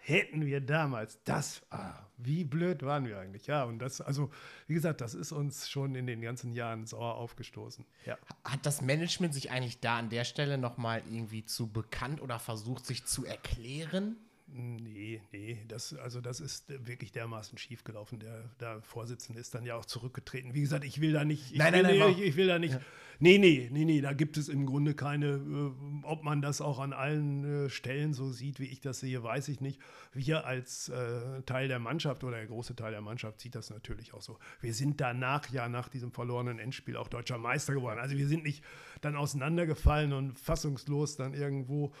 hätten 0.00 0.46
wir 0.46 0.60
damals 0.60 1.22
das, 1.24 1.62
ah, 1.70 2.06
wie 2.16 2.44
blöd 2.44 2.82
waren 2.82 3.06
wir 3.06 3.18
eigentlich, 3.18 3.46
ja, 3.46 3.64
und 3.64 3.78
das, 3.78 4.00
also, 4.00 4.30
wie 4.66 4.74
gesagt, 4.74 5.00
das 5.00 5.14
ist 5.14 5.32
uns 5.32 5.68
schon 5.68 5.94
in 5.94 6.06
den 6.06 6.20
ganzen 6.20 6.52
Jahren 6.52 6.86
sauer 6.86 7.14
aufgestoßen, 7.14 7.84
ja. 8.04 8.16
Hat 8.44 8.64
das 8.64 8.82
Management 8.82 9.34
sich 9.34 9.50
eigentlich 9.50 9.80
da 9.80 9.98
an 9.98 10.10
der 10.10 10.24
Stelle 10.24 10.58
nochmal 10.58 11.02
irgendwie 11.10 11.44
zu 11.44 11.70
bekannt 11.72 12.20
oder 12.20 12.38
versucht, 12.38 12.86
sich 12.86 13.04
zu 13.04 13.24
erklären? 13.24 14.16
Nee, 14.50 15.20
nee, 15.30 15.62
das, 15.68 15.92
also 15.94 16.22
das 16.22 16.40
ist 16.40 16.72
wirklich 16.86 17.12
dermaßen 17.12 17.58
schiefgelaufen. 17.58 18.18
Der, 18.18 18.44
der 18.60 18.80
Vorsitzende 18.80 19.40
ist 19.40 19.54
dann 19.54 19.64
ja 19.64 19.76
auch 19.76 19.84
zurückgetreten. 19.84 20.54
Wie 20.54 20.62
gesagt, 20.62 20.84
ich 20.84 21.02
will 21.02 21.12
da 21.12 21.24
nicht. 21.24 21.54
nein, 21.54 21.74
will, 21.74 21.82
nein, 21.82 21.98
nein, 21.98 22.10
ich, 22.12 22.20
ich, 22.22 22.36
will 22.36 22.46
da 22.46 22.58
nicht. 22.58 22.74
Ja. 22.74 22.80
Nee, 23.20 23.36
nee, 23.36 23.68
nee, 23.70 23.84
nee, 23.84 24.00
da 24.00 24.14
gibt 24.14 24.38
es 24.38 24.48
im 24.48 24.64
Grunde 24.64 24.94
keine, 24.94 25.26
äh, 25.26 26.04
ob 26.04 26.22
man 26.22 26.40
das 26.40 26.62
auch 26.62 26.78
an 26.78 26.94
allen 26.94 27.66
äh, 27.66 27.68
Stellen 27.68 28.14
so 28.14 28.30
sieht, 28.30 28.58
wie 28.58 28.66
ich 28.66 28.80
das 28.80 29.00
sehe, 29.00 29.22
weiß 29.22 29.48
ich 29.48 29.60
nicht. 29.60 29.80
Wir 30.12 30.46
als 30.46 30.88
äh, 30.88 31.42
Teil 31.42 31.68
der 31.68 31.78
Mannschaft 31.78 32.24
oder 32.24 32.38
der 32.38 32.46
große 32.46 32.74
Teil 32.74 32.92
der 32.92 33.02
Mannschaft 33.02 33.40
sieht 33.40 33.54
das 33.54 33.68
natürlich 33.68 34.14
auch 34.14 34.22
so. 34.22 34.38
Wir 34.60 34.72
sind 34.72 35.00
danach 35.00 35.50
ja 35.50 35.68
nach 35.68 35.88
diesem 35.88 36.10
verlorenen 36.10 36.58
Endspiel 36.58 36.96
auch 36.96 37.08
deutscher 37.08 37.38
Meister 37.38 37.74
geworden. 37.74 37.98
Also 37.98 38.16
wir 38.16 38.26
sind 38.26 38.44
nicht 38.44 38.64
dann 39.02 39.14
auseinandergefallen 39.14 40.14
und 40.14 40.38
fassungslos 40.38 41.16
dann 41.16 41.34
irgendwo 41.34 41.92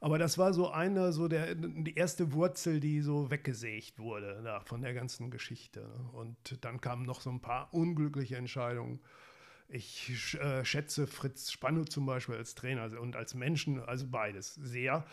aber 0.00 0.18
das 0.18 0.38
war 0.38 0.52
so 0.52 0.70
eine, 0.70 1.12
so 1.12 1.28
der, 1.28 1.54
die 1.54 1.94
erste 1.94 2.32
Wurzel, 2.32 2.80
die 2.80 3.00
so 3.00 3.30
weggesägt 3.30 3.98
wurde 3.98 4.40
da, 4.44 4.60
von 4.60 4.82
der 4.82 4.94
ganzen 4.94 5.30
Geschichte. 5.30 5.88
Und 6.12 6.64
dann 6.64 6.80
kamen 6.80 7.04
noch 7.04 7.20
so 7.20 7.30
ein 7.30 7.40
paar 7.40 7.72
unglückliche 7.72 8.36
Entscheidungen. 8.36 9.00
Ich 9.68 10.38
äh, 10.40 10.64
schätze 10.64 11.06
Fritz 11.06 11.50
Spanno 11.50 11.84
zum 11.84 12.06
Beispiel 12.06 12.36
als 12.36 12.54
Trainer 12.54 13.00
und 13.00 13.16
als 13.16 13.34
Menschen, 13.34 13.80
also 13.80 14.06
beides, 14.08 14.54
sehr. 14.54 15.04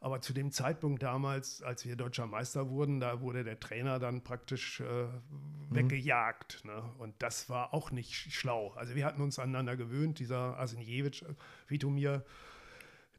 Aber 0.00 0.20
zu 0.20 0.32
dem 0.32 0.50
Zeitpunkt 0.50 1.02
damals, 1.02 1.62
als 1.62 1.86
wir 1.86 1.94
deutscher 1.94 2.26
Meister 2.26 2.68
wurden, 2.68 2.98
da 2.98 3.20
wurde 3.20 3.44
der 3.44 3.60
Trainer 3.60 4.00
dann 4.00 4.24
praktisch 4.24 4.80
äh, 4.80 5.04
mhm. 5.04 5.10
weggejagt. 5.70 6.64
Ne? 6.64 6.82
Und 6.98 7.14
das 7.20 7.48
war 7.48 7.72
auch 7.72 7.92
nicht 7.92 8.12
schlau. 8.12 8.72
Also 8.72 8.96
wir 8.96 9.04
hatten 9.04 9.22
uns 9.22 9.38
aneinander 9.38 9.76
gewöhnt, 9.76 10.18
dieser 10.18 10.58
Asinjewitsch, 10.58 11.24
Vitomir, 11.68 12.24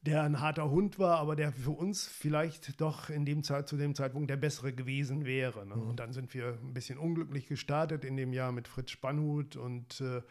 der 0.05 0.23
ein 0.23 0.41
harter 0.41 0.69
Hund 0.69 0.99
war, 0.99 1.17
aber 1.19 1.35
der 1.35 1.53
für 1.53 1.71
uns 1.71 2.05
vielleicht 2.07 2.81
doch 2.81 3.09
in 3.09 3.25
dem 3.25 3.43
Zeit, 3.43 3.69
zu 3.69 3.77
dem 3.77 3.95
Zeitpunkt 3.95 4.29
der 4.29 4.37
bessere 4.37 4.73
gewesen 4.73 5.25
wäre. 5.25 5.65
Ne? 5.65 5.75
Mhm. 5.75 5.89
Und 5.89 5.99
dann 5.99 6.11
sind 6.11 6.33
wir 6.33 6.59
ein 6.61 6.73
bisschen 6.73 6.97
unglücklich 6.97 7.47
gestartet 7.47 8.03
in 8.03 8.17
dem 8.17 8.33
Jahr 8.33 8.51
mit 8.51 8.67
Fritz 8.67 8.91
Spannhut 8.91 9.55
und 9.55 10.01
äh, 10.01 10.21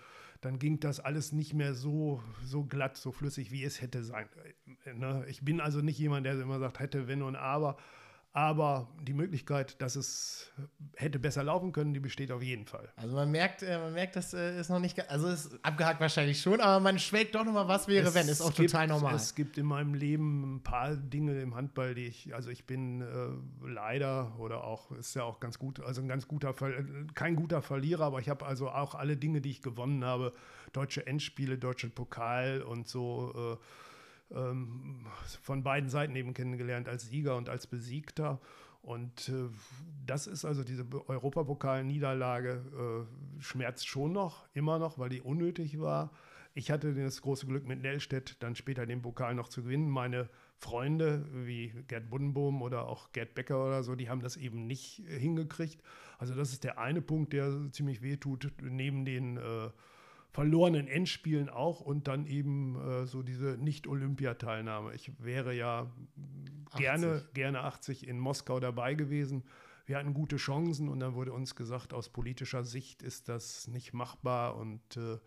dann 0.42 0.58
ging 0.58 0.80
das 0.80 1.00
alles 1.00 1.32
nicht 1.32 1.54
mehr 1.54 1.72
so, 1.72 2.22
so 2.44 2.64
glatt, 2.64 2.96
so 2.96 3.12
flüssig, 3.12 3.50
wie 3.50 3.64
es 3.64 3.80
hätte 3.80 4.04
sein. 4.04 4.28
Äh, 4.84 4.92
ne? 4.92 5.24
Ich 5.28 5.42
bin 5.42 5.60
also 5.60 5.80
nicht 5.80 5.98
jemand, 5.98 6.26
der 6.26 6.38
immer 6.38 6.58
sagt, 6.58 6.78
hätte, 6.78 7.08
wenn 7.08 7.22
und 7.22 7.36
aber. 7.36 7.78
Aber 8.34 8.88
die 9.02 9.12
Möglichkeit, 9.12 9.82
dass 9.82 9.94
es 9.94 10.50
hätte 10.96 11.18
besser 11.18 11.44
laufen 11.44 11.72
können, 11.72 11.92
die 11.92 12.00
besteht 12.00 12.32
auf 12.32 12.42
jeden 12.42 12.64
Fall. 12.64 12.90
Also 12.96 13.14
man 13.14 13.30
merkt, 13.30 13.62
äh, 13.62 13.78
man 13.78 13.92
merkt, 13.92 14.16
das 14.16 14.32
äh, 14.32 14.58
ist 14.58 14.70
noch 14.70 14.78
nicht, 14.78 15.10
also 15.10 15.28
ist 15.28 15.58
abgehakt 15.62 16.00
wahrscheinlich 16.00 16.40
schon, 16.40 16.58
aber 16.62 16.80
man 16.80 16.98
schwelgt 16.98 17.34
doch 17.34 17.44
nochmal, 17.44 17.68
was 17.68 17.88
wäre, 17.88 18.08
es 18.08 18.14
wenn, 18.14 18.28
ist 18.28 18.40
auch 18.40 18.54
gibt, 18.54 18.70
total 18.70 18.86
normal. 18.86 19.14
Es 19.16 19.34
gibt 19.34 19.58
in 19.58 19.66
meinem 19.66 19.92
Leben 19.92 20.56
ein 20.56 20.62
paar 20.62 20.96
Dinge 20.96 21.42
im 21.42 21.54
Handball, 21.54 21.94
die 21.94 22.06
ich, 22.06 22.34
also 22.34 22.48
ich 22.48 22.66
bin 22.66 23.02
äh, 23.02 23.68
leider 23.68 24.32
oder 24.38 24.64
auch, 24.64 24.90
ist 24.92 25.14
ja 25.14 25.24
auch 25.24 25.38
ganz 25.38 25.58
gut, 25.58 25.80
also 25.80 26.00
ein 26.00 26.08
ganz 26.08 26.26
guter, 26.26 26.54
kein 27.14 27.36
guter 27.36 27.60
Verlierer, 27.60 28.04
aber 28.04 28.20
ich 28.20 28.30
habe 28.30 28.46
also 28.46 28.70
auch 28.70 28.94
alle 28.94 29.18
Dinge, 29.18 29.42
die 29.42 29.50
ich 29.50 29.60
gewonnen 29.60 30.06
habe, 30.06 30.32
deutsche 30.72 31.06
Endspiele, 31.06 31.58
deutsche 31.58 31.90
Pokal 31.90 32.62
und 32.62 32.88
so, 32.88 33.58
äh, 33.60 33.64
ähm, 34.34 35.06
von 35.42 35.62
beiden 35.62 35.88
Seiten 35.88 36.16
eben 36.16 36.34
kennengelernt, 36.34 36.88
als 36.88 37.08
Sieger 37.08 37.36
und 37.36 37.48
als 37.48 37.66
Besiegter. 37.66 38.40
Und 38.82 39.28
äh, 39.28 39.48
das 40.06 40.26
ist 40.26 40.44
also 40.44 40.64
diese 40.64 40.86
Europapokal-Niederlage, 41.06 43.06
äh, 43.38 43.42
schmerzt 43.42 43.86
schon 43.86 44.12
noch, 44.12 44.46
immer 44.54 44.78
noch, 44.78 44.98
weil 44.98 45.08
die 45.08 45.20
unnötig 45.20 45.80
war. 45.80 46.10
Ich 46.54 46.70
hatte 46.70 46.92
das 46.92 47.22
große 47.22 47.46
Glück, 47.46 47.66
mit 47.66 47.80
Nellstedt 47.80 48.42
dann 48.42 48.56
später 48.56 48.84
den 48.84 49.00
Pokal 49.00 49.34
noch 49.34 49.48
zu 49.48 49.62
gewinnen. 49.62 49.88
Meine 49.88 50.28
Freunde 50.58 51.26
wie 51.32 51.72
Gerd 51.88 52.10
Buddenbohm 52.10 52.60
oder 52.60 52.88
auch 52.88 53.12
Gerd 53.12 53.34
Becker 53.34 53.64
oder 53.64 53.82
so, 53.82 53.94
die 53.94 54.10
haben 54.10 54.20
das 54.20 54.36
eben 54.36 54.66
nicht 54.66 55.02
hingekriegt. 55.06 55.82
Also 56.18 56.34
das 56.34 56.52
ist 56.52 56.64
der 56.64 56.78
eine 56.78 57.00
Punkt, 57.00 57.32
der 57.32 57.70
ziemlich 57.72 58.02
wehtut, 58.02 58.52
neben 58.60 59.04
den 59.04 59.38
äh, 59.38 59.70
verlorenen 60.32 60.88
Endspielen 60.88 61.50
auch 61.50 61.80
und 61.80 62.08
dann 62.08 62.26
eben 62.26 62.80
äh, 62.80 63.06
so 63.06 63.22
diese 63.22 63.58
Nicht-Olympiateilnahme. 63.58 64.94
Ich 64.94 65.12
wäre 65.22 65.54
ja 65.54 65.92
80. 66.70 66.78
gerne, 66.78 67.28
gerne 67.34 67.60
80 67.60 68.08
in 68.08 68.18
Moskau 68.18 68.58
dabei 68.58 68.94
gewesen. 68.94 69.44
Wir 69.84 69.98
hatten 69.98 70.14
gute 70.14 70.36
Chancen 70.36 70.88
und 70.88 71.00
dann 71.00 71.14
wurde 71.14 71.32
uns 71.32 71.54
gesagt, 71.54 71.92
aus 71.92 72.08
politischer 72.08 72.64
Sicht 72.64 73.02
ist 73.02 73.28
das 73.28 73.68
nicht 73.68 73.92
machbar 73.92 74.56
und 74.56 74.96
äh, 74.96 75.18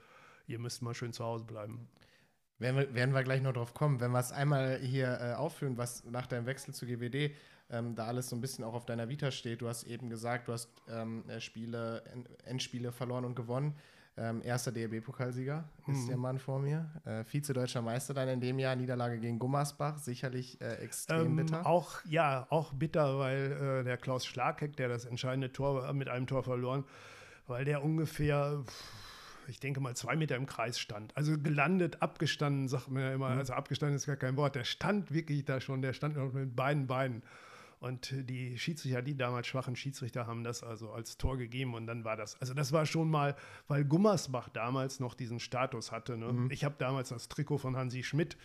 ihr 0.47 0.59
müsst 0.59 0.81
mal 0.81 0.95
schön 0.95 1.13
zu 1.13 1.23
Hause 1.23 1.45
bleiben. 1.45 1.87
Werden 2.57 2.77
wir, 2.77 2.93
werden 2.95 3.13
wir 3.13 3.23
gleich 3.23 3.41
noch 3.41 3.53
drauf 3.53 3.73
kommen. 3.73 3.99
Wenn 3.99 4.11
wir 4.11 4.19
es 4.19 4.31
einmal 4.31 4.79
hier 4.79 5.19
äh, 5.21 5.33
aufführen, 5.33 5.77
was 5.77 6.03
nach 6.05 6.25
deinem 6.25 6.47
Wechsel 6.47 6.73
zu 6.73 6.87
GWD 6.87 7.35
ähm, 7.69 7.95
da 7.95 8.05
alles 8.05 8.29
so 8.29 8.35
ein 8.35 8.41
bisschen 8.41 8.63
auch 8.63 8.73
auf 8.73 8.85
deiner 8.85 9.09
Vita 9.09 9.29
steht. 9.29 9.61
Du 9.61 9.67
hast 9.67 9.83
eben 9.83 10.09
gesagt, 10.09 10.47
du 10.47 10.53
hast 10.53 10.69
ähm, 10.89 11.27
äh, 11.29 11.39
Spiele, 11.39 12.03
Endspiele 12.45 12.91
verloren 12.91 13.25
und 13.25 13.35
gewonnen. 13.35 13.75
Ähm, 14.17 14.41
erster 14.43 14.71
DRB-Pokalsieger 14.71 15.65
ist 15.87 16.03
mhm. 16.03 16.07
der 16.07 16.17
Mann 16.17 16.39
vor 16.39 16.59
mir. 16.59 16.89
Äh, 17.03 17.25
Vize-Deutscher 17.25 17.81
Meister 17.81 18.13
dann 18.13 18.29
in 18.29 18.39
dem 18.39 18.59
Jahr, 18.59 18.75
Niederlage 18.75 19.19
gegen 19.19 19.39
Gummersbach, 19.39 19.97
sicherlich 19.97 20.61
äh, 20.61 20.75
extrem 20.75 21.25
ähm, 21.27 21.35
bitter. 21.35 21.65
Auch, 21.65 21.99
ja, 22.05 22.47
auch 22.49 22.71
bitter, 22.73 23.19
weil 23.19 23.51
äh, 23.51 23.83
der 23.83 23.97
Klaus 23.97 24.25
Schlagheck, 24.25 24.77
der 24.77 24.87
das 24.87 25.03
entscheidende 25.03 25.51
Tor 25.51 25.91
mit 25.91 26.07
einem 26.07 26.27
Tor 26.27 26.43
verloren, 26.43 26.85
weil 27.47 27.65
der 27.65 27.83
ungefähr. 27.83 28.63
Pff, 28.65 29.05
ich 29.47 29.59
denke 29.59 29.79
mal, 29.79 29.95
zwei 29.95 30.15
Meter 30.15 30.35
im 30.35 30.45
Kreis 30.45 30.79
stand. 30.79 31.15
Also 31.15 31.37
gelandet, 31.37 32.01
abgestanden, 32.01 32.67
sagt 32.67 32.89
man 32.89 33.03
ja 33.03 33.13
immer. 33.13 33.29
Mhm. 33.29 33.37
Also 33.39 33.53
abgestanden 33.53 33.95
ist 33.95 34.05
gar 34.05 34.15
kein 34.15 34.37
Wort. 34.37 34.55
Der 34.55 34.63
stand 34.63 35.13
wirklich 35.13 35.45
da 35.45 35.59
schon, 35.59 35.81
der 35.81 35.93
stand 35.93 36.17
noch 36.17 36.33
mit 36.33 36.55
beiden 36.55 36.87
Beinen. 36.87 37.21
Und 37.79 38.13
die 38.29 38.57
Schiedsrichter, 38.57 39.01
die 39.01 39.15
damals 39.15 39.47
schwachen 39.47 39.75
Schiedsrichter, 39.75 40.27
haben 40.27 40.43
das 40.43 40.63
also 40.63 40.91
als 40.91 41.17
Tor 41.17 41.37
gegeben 41.37 41.73
und 41.73 41.87
dann 41.87 42.03
war 42.03 42.15
das. 42.15 42.39
Also 42.39 42.53
das 42.53 42.71
war 42.71 42.85
schon 42.85 43.09
mal, 43.09 43.35
weil 43.67 43.85
Gummersbach 43.85 44.49
damals 44.49 44.99
noch 44.99 45.13
diesen 45.13 45.39
Status 45.39 45.91
hatte. 45.91 46.17
Ne? 46.17 46.31
Mhm. 46.31 46.51
Ich 46.51 46.63
habe 46.63 46.75
damals 46.77 47.09
das 47.09 47.27
Trikot 47.27 47.57
von 47.59 47.75
Hansi 47.77 48.03
Schmidt 48.03 48.37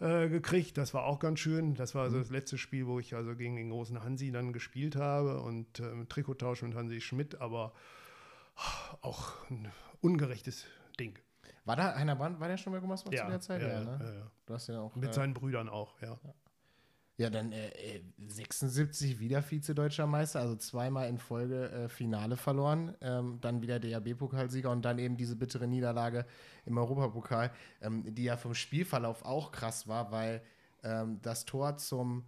äh, 0.00 0.28
gekriegt. 0.28 0.76
Das 0.76 0.92
war 0.94 1.04
auch 1.04 1.18
ganz 1.18 1.40
schön. 1.40 1.74
Das 1.74 1.94
war 1.94 2.02
also 2.02 2.16
mhm. 2.16 2.22
das 2.22 2.30
letzte 2.30 2.58
Spiel, 2.58 2.86
wo 2.86 2.98
ich 2.98 3.14
also 3.14 3.34
gegen 3.34 3.56
den 3.56 3.70
großen 3.70 4.02
Hansi 4.02 4.30
dann 4.32 4.52
gespielt 4.52 4.96
habe 4.96 5.40
und 5.40 5.80
äh, 5.80 6.04
Trikottausch 6.06 6.62
mit 6.62 6.74
Hansi 6.74 7.00
Schmidt, 7.00 7.40
aber 7.40 7.72
auch 9.02 9.34
ein 9.50 9.70
ungerechtes 10.00 10.66
Ding. 10.98 11.18
War 11.64 11.76
da 11.76 11.94
Heiner 11.94 12.18
war 12.18 12.48
der 12.48 12.56
schon 12.56 12.72
bei 12.72 12.80
Gummersbach 12.80 13.12
ja, 13.12 13.24
zu 13.24 13.30
der 13.30 13.40
Zeit? 13.40 13.62
Ja, 13.62 13.68
ja, 13.68 13.84
ne? 13.84 13.98
ja, 14.00 14.12
ja. 14.20 14.30
Du 14.46 14.54
hast 14.54 14.68
ja 14.68 14.80
auch. 14.80 14.96
Mit 14.96 15.10
äh, 15.10 15.12
seinen 15.12 15.34
Brüdern 15.34 15.68
auch, 15.68 16.00
ja. 16.00 16.18
Ja, 16.24 16.34
dann 17.30 17.50
äh, 17.50 18.00
76 18.28 19.16
äh, 19.16 19.18
wieder 19.18 19.42
Vize-Deutscher 19.42 20.06
Meister, 20.06 20.40
also 20.40 20.54
zweimal 20.54 21.08
in 21.08 21.18
Folge 21.18 21.68
äh, 21.70 21.88
Finale 21.88 22.36
verloren, 22.36 22.94
ähm, 23.00 23.38
dann 23.40 23.60
wieder 23.60 23.80
DAB-Pokalsieger 23.80 24.70
und 24.70 24.84
dann 24.84 25.00
eben 25.00 25.16
diese 25.16 25.34
bittere 25.34 25.66
Niederlage 25.66 26.24
im 26.64 26.78
Europapokal, 26.78 27.50
ähm, 27.82 28.14
die 28.14 28.24
ja 28.24 28.36
vom 28.36 28.54
Spielverlauf 28.54 29.24
auch 29.24 29.50
krass 29.50 29.88
war, 29.88 30.12
weil 30.12 30.42
ähm, 30.84 31.18
das 31.20 31.44
Tor 31.44 31.76
zum, 31.76 32.24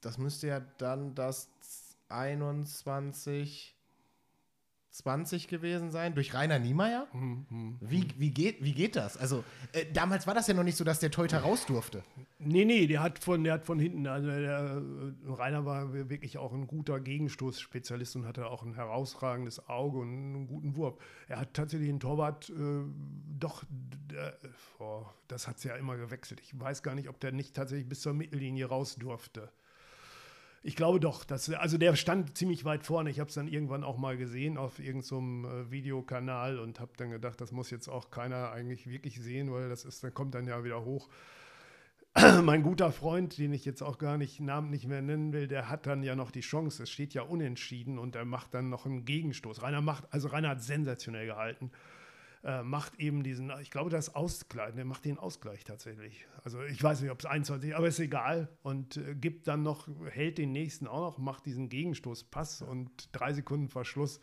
das 0.00 0.16
müsste 0.16 0.46
ja 0.46 0.60
dann 0.78 1.14
das 1.14 1.50
21 2.08 3.76
20 4.92 5.48
gewesen 5.48 5.90
sein, 5.90 6.14
durch 6.14 6.34
Rainer 6.34 6.58
Niemeyer. 6.58 7.08
Hm, 7.12 7.46
hm, 7.48 7.78
wie, 7.80 8.06
wie, 8.18 8.30
geht, 8.30 8.62
wie 8.62 8.72
geht 8.72 8.94
das? 8.94 9.16
Also, 9.16 9.42
äh, 9.72 9.86
damals 9.92 10.26
war 10.26 10.34
das 10.34 10.46
ja 10.46 10.54
noch 10.54 10.64
nicht 10.64 10.76
so, 10.76 10.84
dass 10.84 11.00
der 11.00 11.10
Teuter 11.10 11.38
raus 11.40 11.64
durfte. 11.64 12.04
Nee, 12.38 12.66
nee, 12.66 12.86
der 12.86 13.02
hat 13.02 13.18
von, 13.18 13.42
der 13.42 13.54
hat 13.54 13.64
von 13.64 13.78
hinten, 13.78 14.06
also 14.06 14.28
der, 14.28 14.40
äh, 14.50 15.30
Rainer 15.32 15.64
war 15.64 15.94
wirklich 15.94 16.36
auch 16.36 16.52
ein 16.52 16.66
guter 16.66 17.00
Gegenstoßspezialist 17.00 18.16
und 18.16 18.26
hatte 18.26 18.46
auch 18.48 18.62
ein 18.62 18.74
herausragendes 18.74 19.66
Auge 19.68 19.98
und 19.98 20.08
einen 20.08 20.46
guten 20.46 20.76
Wurf. 20.76 20.98
Er 21.26 21.40
hat 21.40 21.54
tatsächlich 21.54 21.88
einen 21.88 22.00
Torwart, 22.00 22.50
äh, 22.50 22.82
doch, 23.38 23.64
der, 24.10 24.36
oh, 24.78 25.06
das 25.26 25.48
hat 25.48 25.56
es 25.56 25.64
ja 25.64 25.74
immer 25.76 25.96
gewechselt. 25.96 26.40
Ich 26.40 26.58
weiß 26.58 26.82
gar 26.82 26.94
nicht, 26.94 27.08
ob 27.08 27.18
der 27.18 27.32
nicht 27.32 27.56
tatsächlich 27.56 27.88
bis 27.88 28.02
zur 28.02 28.12
Mittellinie 28.12 28.66
raus 28.66 28.96
durfte. 28.96 29.50
Ich 30.62 30.76
glaube 30.76 31.00
doch. 31.00 31.24
Dass, 31.24 31.50
also 31.50 31.76
der 31.78 31.96
stand 31.96 32.36
ziemlich 32.36 32.64
weit 32.64 32.84
vorne. 32.84 33.10
Ich 33.10 33.18
habe 33.20 33.28
es 33.28 33.34
dann 33.34 33.48
irgendwann 33.48 33.84
auch 33.84 33.98
mal 33.98 34.16
gesehen 34.16 34.56
auf 34.56 34.78
irgendeinem 34.78 35.44
äh, 35.44 35.70
Videokanal 35.70 36.58
und 36.58 36.80
habe 36.80 36.92
dann 36.96 37.10
gedacht, 37.10 37.40
das 37.40 37.52
muss 37.52 37.70
jetzt 37.70 37.88
auch 37.88 38.10
keiner 38.10 38.52
eigentlich 38.52 38.88
wirklich 38.88 39.20
sehen, 39.20 39.52
weil 39.52 39.68
das 39.68 39.84
ist, 39.84 40.04
dann 40.04 40.14
kommt 40.14 40.34
dann 40.34 40.46
ja 40.46 40.62
wieder 40.64 40.84
hoch. 40.84 41.08
mein 42.42 42.62
guter 42.62 42.92
Freund, 42.92 43.38
den 43.38 43.52
ich 43.52 43.64
jetzt 43.64 43.82
auch 43.82 43.98
gar 43.98 44.18
nicht 44.18 44.38
namentlich 44.38 44.86
mehr 44.86 45.02
nennen 45.02 45.32
will, 45.32 45.48
der 45.48 45.68
hat 45.68 45.86
dann 45.86 46.02
ja 46.02 46.14
noch 46.14 46.30
die 46.30 46.40
Chance. 46.40 46.84
Es 46.84 46.90
steht 46.90 47.14
ja 47.14 47.22
unentschieden 47.22 47.98
und 47.98 48.14
er 48.14 48.24
macht 48.24 48.54
dann 48.54 48.68
noch 48.68 48.86
einen 48.86 49.04
Gegenstoß. 49.04 49.62
Rainer 49.62 49.80
macht, 49.80 50.12
also 50.12 50.28
Rainer 50.28 50.50
hat 50.50 50.62
sensationell 50.62 51.26
gehalten 51.26 51.70
äh, 52.44 52.62
macht 52.62 52.98
eben 52.98 53.22
diesen, 53.22 53.52
ich 53.60 53.70
glaube, 53.70 53.90
das 53.90 54.14
Ausgleich, 54.14 54.74
der 54.74 54.84
macht 54.84 55.04
den 55.04 55.18
Ausgleich 55.18 55.64
tatsächlich. 55.64 56.26
Also 56.44 56.62
ich 56.62 56.82
weiß 56.82 57.00
nicht, 57.00 57.10
ob 57.10 57.20
es 57.20 57.26
21, 57.26 57.76
aber 57.76 57.86
ist 57.86 58.00
egal. 58.00 58.48
Und 58.62 58.96
äh, 58.96 59.14
gibt 59.14 59.46
dann 59.46 59.62
noch, 59.62 59.88
hält 60.10 60.38
den 60.38 60.52
nächsten 60.52 60.86
auch 60.86 61.00
noch, 61.00 61.18
macht 61.18 61.46
diesen 61.46 61.68
Gegenstoßpass 61.68 62.62
und 62.62 62.90
drei 63.12 63.32
Sekunden 63.32 63.68
Verschluss. 63.68 64.20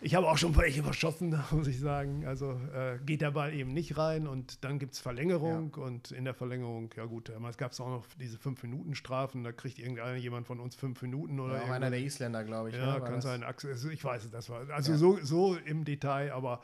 Ich 0.00 0.14
habe 0.14 0.28
auch 0.28 0.38
schon 0.38 0.56
welche 0.56 0.82
verschossen, 0.82 1.38
muss 1.50 1.66
ich 1.66 1.78
sagen. 1.78 2.26
Also 2.26 2.52
äh, 2.74 2.98
geht 3.04 3.20
der 3.20 3.32
Ball 3.32 3.52
eben 3.52 3.72
nicht 3.72 3.96
rein 3.96 4.26
und 4.26 4.64
dann 4.64 4.78
gibt 4.78 4.94
es 4.94 5.00
Verlängerung 5.00 5.74
ja. 5.76 5.82
und 5.82 6.10
in 6.10 6.24
der 6.24 6.34
Verlängerung, 6.34 6.90
ja 6.96 7.04
gut, 7.04 7.28
damals 7.28 7.58
gab 7.58 7.72
es 7.72 7.80
auch 7.80 7.88
noch 7.88 8.06
diese 8.18 8.38
5-Minuten-Strafen, 8.38 9.44
da 9.44 9.52
kriegt 9.52 9.78
irgendeiner 9.78 10.16
jemand 10.16 10.46
von 10.46 10.58
uns 10.58 10.74
5 10.74 11.02
Minuten 11.02 11.38
oder. 11.38 11.66
Ja, 11.66 11.72
einer 11.72 11.90
der 11.90 12.00
Isländer, 12.00 12.44
glaube 12.44 12.70
ich. 12.70 12.76
Ja, 12.76 12.98
ne? 12.98 13.04
kann 13.04 13.20
sein. 13.20 13.44
Ich 13.92 14.04
weiß 14.04 14.24
es, 14.24 14.30
das 14.30 14.48
war. 14.48 14.68
Also 14.70 14.92
ja. 14.92 14.98
so, 14.98 15.18
so 15.22 15.56
im 15.56 15.84
Detail, 15.84 16.32
aber 16.32 16.60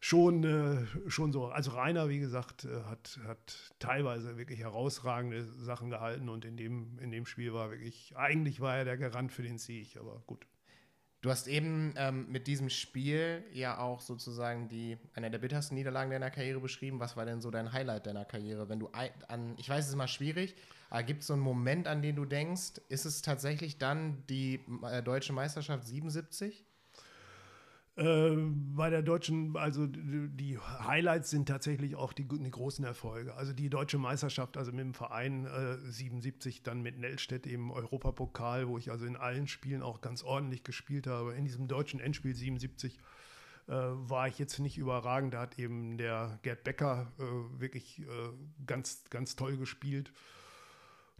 schon, 0.00 0.44
äh, 0.44 1.10
schon 1.10 1.32
so. 1.32 1.46
Also 1.46 1.72
Rainer, 1.72 2.08
wie 2.08 2.18
gesagt, 2.18 2.64
äh, 2.64 2.82
hat, 2.84 3.18
hat 3.26 3.74
teilweise 3.78 4.36
wirklich 4.36 4.60
herausragende 4.60 5.44
Sachen 5.44 5.90
gehalten 5.90 6.28
und 6.28 6.44
in 6.44 6.56
dem, 6.56 6.98
in 7.00 7.10
dem 7.10 7.26
Spiel 7.26 7.52
war 7.52 7.70
wirklich, 7.70 8.16
eigentlich 8.16 8.60
war 8.60 8.76
er 8.76 8.84
der 8.84 8.98
Garant 8.98 9.32
für 9.32 9.42
den 9.42 9.58
Sieg, 9.58 9.96
aber 9.96 10.22
gut. 10.26 10.46
Du 11.20 11.30
hast 11.30 11.48
eben 11.48 11.94
ähm, 11.96 12.30
mit 12.30 12.46
diesem 12.46 12.70
Spiel 12.70 13.42
ja 13.52 13.78
auch 13.78 14.00
sozusagen 14.00 14.68
die 14.68 14.98
eine 15.14 15.32
der 15.32 15.38
bittersten 15.38 15.74
Niederlagen 15.74 16.12
deiner 16.12 16.30
Karriere 16.30 16.60
beschrieben. 16.60 17.00
Was 17.00 17.16
war 17.16 17.24
denn 17.24 17.40
so 17.40 17.50
dein 17.50 17.72
Highlight 17.72 18.06
deiner 18.06 18.24
Karriere? 18.24 18.68
Wenn 18.68 18.78
du 18.78 18.88
an, 19.26 19.56
ich 19.56 19.68
weiß, 19.68 19.80
es 19.80 19.88
ist 19.88 19.94
immer 19.94 20.06
schwierig, 20.06 20.54
aber 20.90 21.02
gibt 21.02 21.22
es 21.22 21.26
so 21.26 21.32
einen 21.32 21.42
Moment, 21.42 21.88
an 21.88 22.02
den 22.02 22.14
du 22.14 22.24
denkst, 22.24 22.80
ist 22.88 23.04
es 23.04 23.20
tatsächlich 23.20 23.78
dann 23.78 24.22
die 24.28 24.60
äh, 24.84 25.02
deutsche 25.02 25.32
Meisterschaft 25.32 25.84
77? 25.84 26.64
Äh, 27.98 28.36
bei 28.76 28.90
der 28.90 29.02
deutschen, 29.02 29.56
also 29.56 29.88
die 29.88 30.56
Highlights 30.56 31.30
sind 31.30 31.48
tatsächlich 31.48 31.96
auch 31.96 32.12
die, 32.12 32.28
die, 32.28 32.50
großen 32.50 32.84
Erfolge. 32.84 33.34
Also 33.34 33.52
die 33.52 33.68
deutsche 33.68 33.98
Meisterschaft, 33.98 34.56
also 34.56 34.70
mit 34.70 34.80
dem 34.80 34.94
Verein 34.94 35.46
äh, 35.46 35.78
77, 35.90 36.62
dann 36.62 36.80
mit 36.80 36.96
Nellstedt 36.96 37.44
im 37.48 37.72
Europapokal, 37.72 38.68
wo 38.68 38.78
ich 38.78 38.92
also 38.92 39.04
in 39.04 39.16
allen 39.16 39.48
Spielen 39.48 39.82
auch 39.82 40.00
ganz 40.00 40.22
ordentlich 40.22 40.62
gespielt 40.62 41.08
habe. 41.08 41.34
In 41.34 41.44
diesem 41.44 41.66
deutschen 41.66 41.98
Endspiel 41.98 42.36
77 42.36 42.98
äh, 43.66 43.72
war 43.72 44.28
ich 44.28 44.38
jetzt 44.38 44.60
nicht 44.60 44.78
überragend. 44.78 45.34
Da 45.34 45.40
hat 45.40 45.58
eben 45.58 45.98
der 45.98 46.38
Gerd 46.42 46.62
Becker 46.62 47.10
äh, 47.18 47.60
wirklich 47.60 47.98
äh, 47.98 48.04
ganz, 48.64 49.02
ganz 49.10 49.34
toll 49.34 49.56
gespielt 49.56 50.12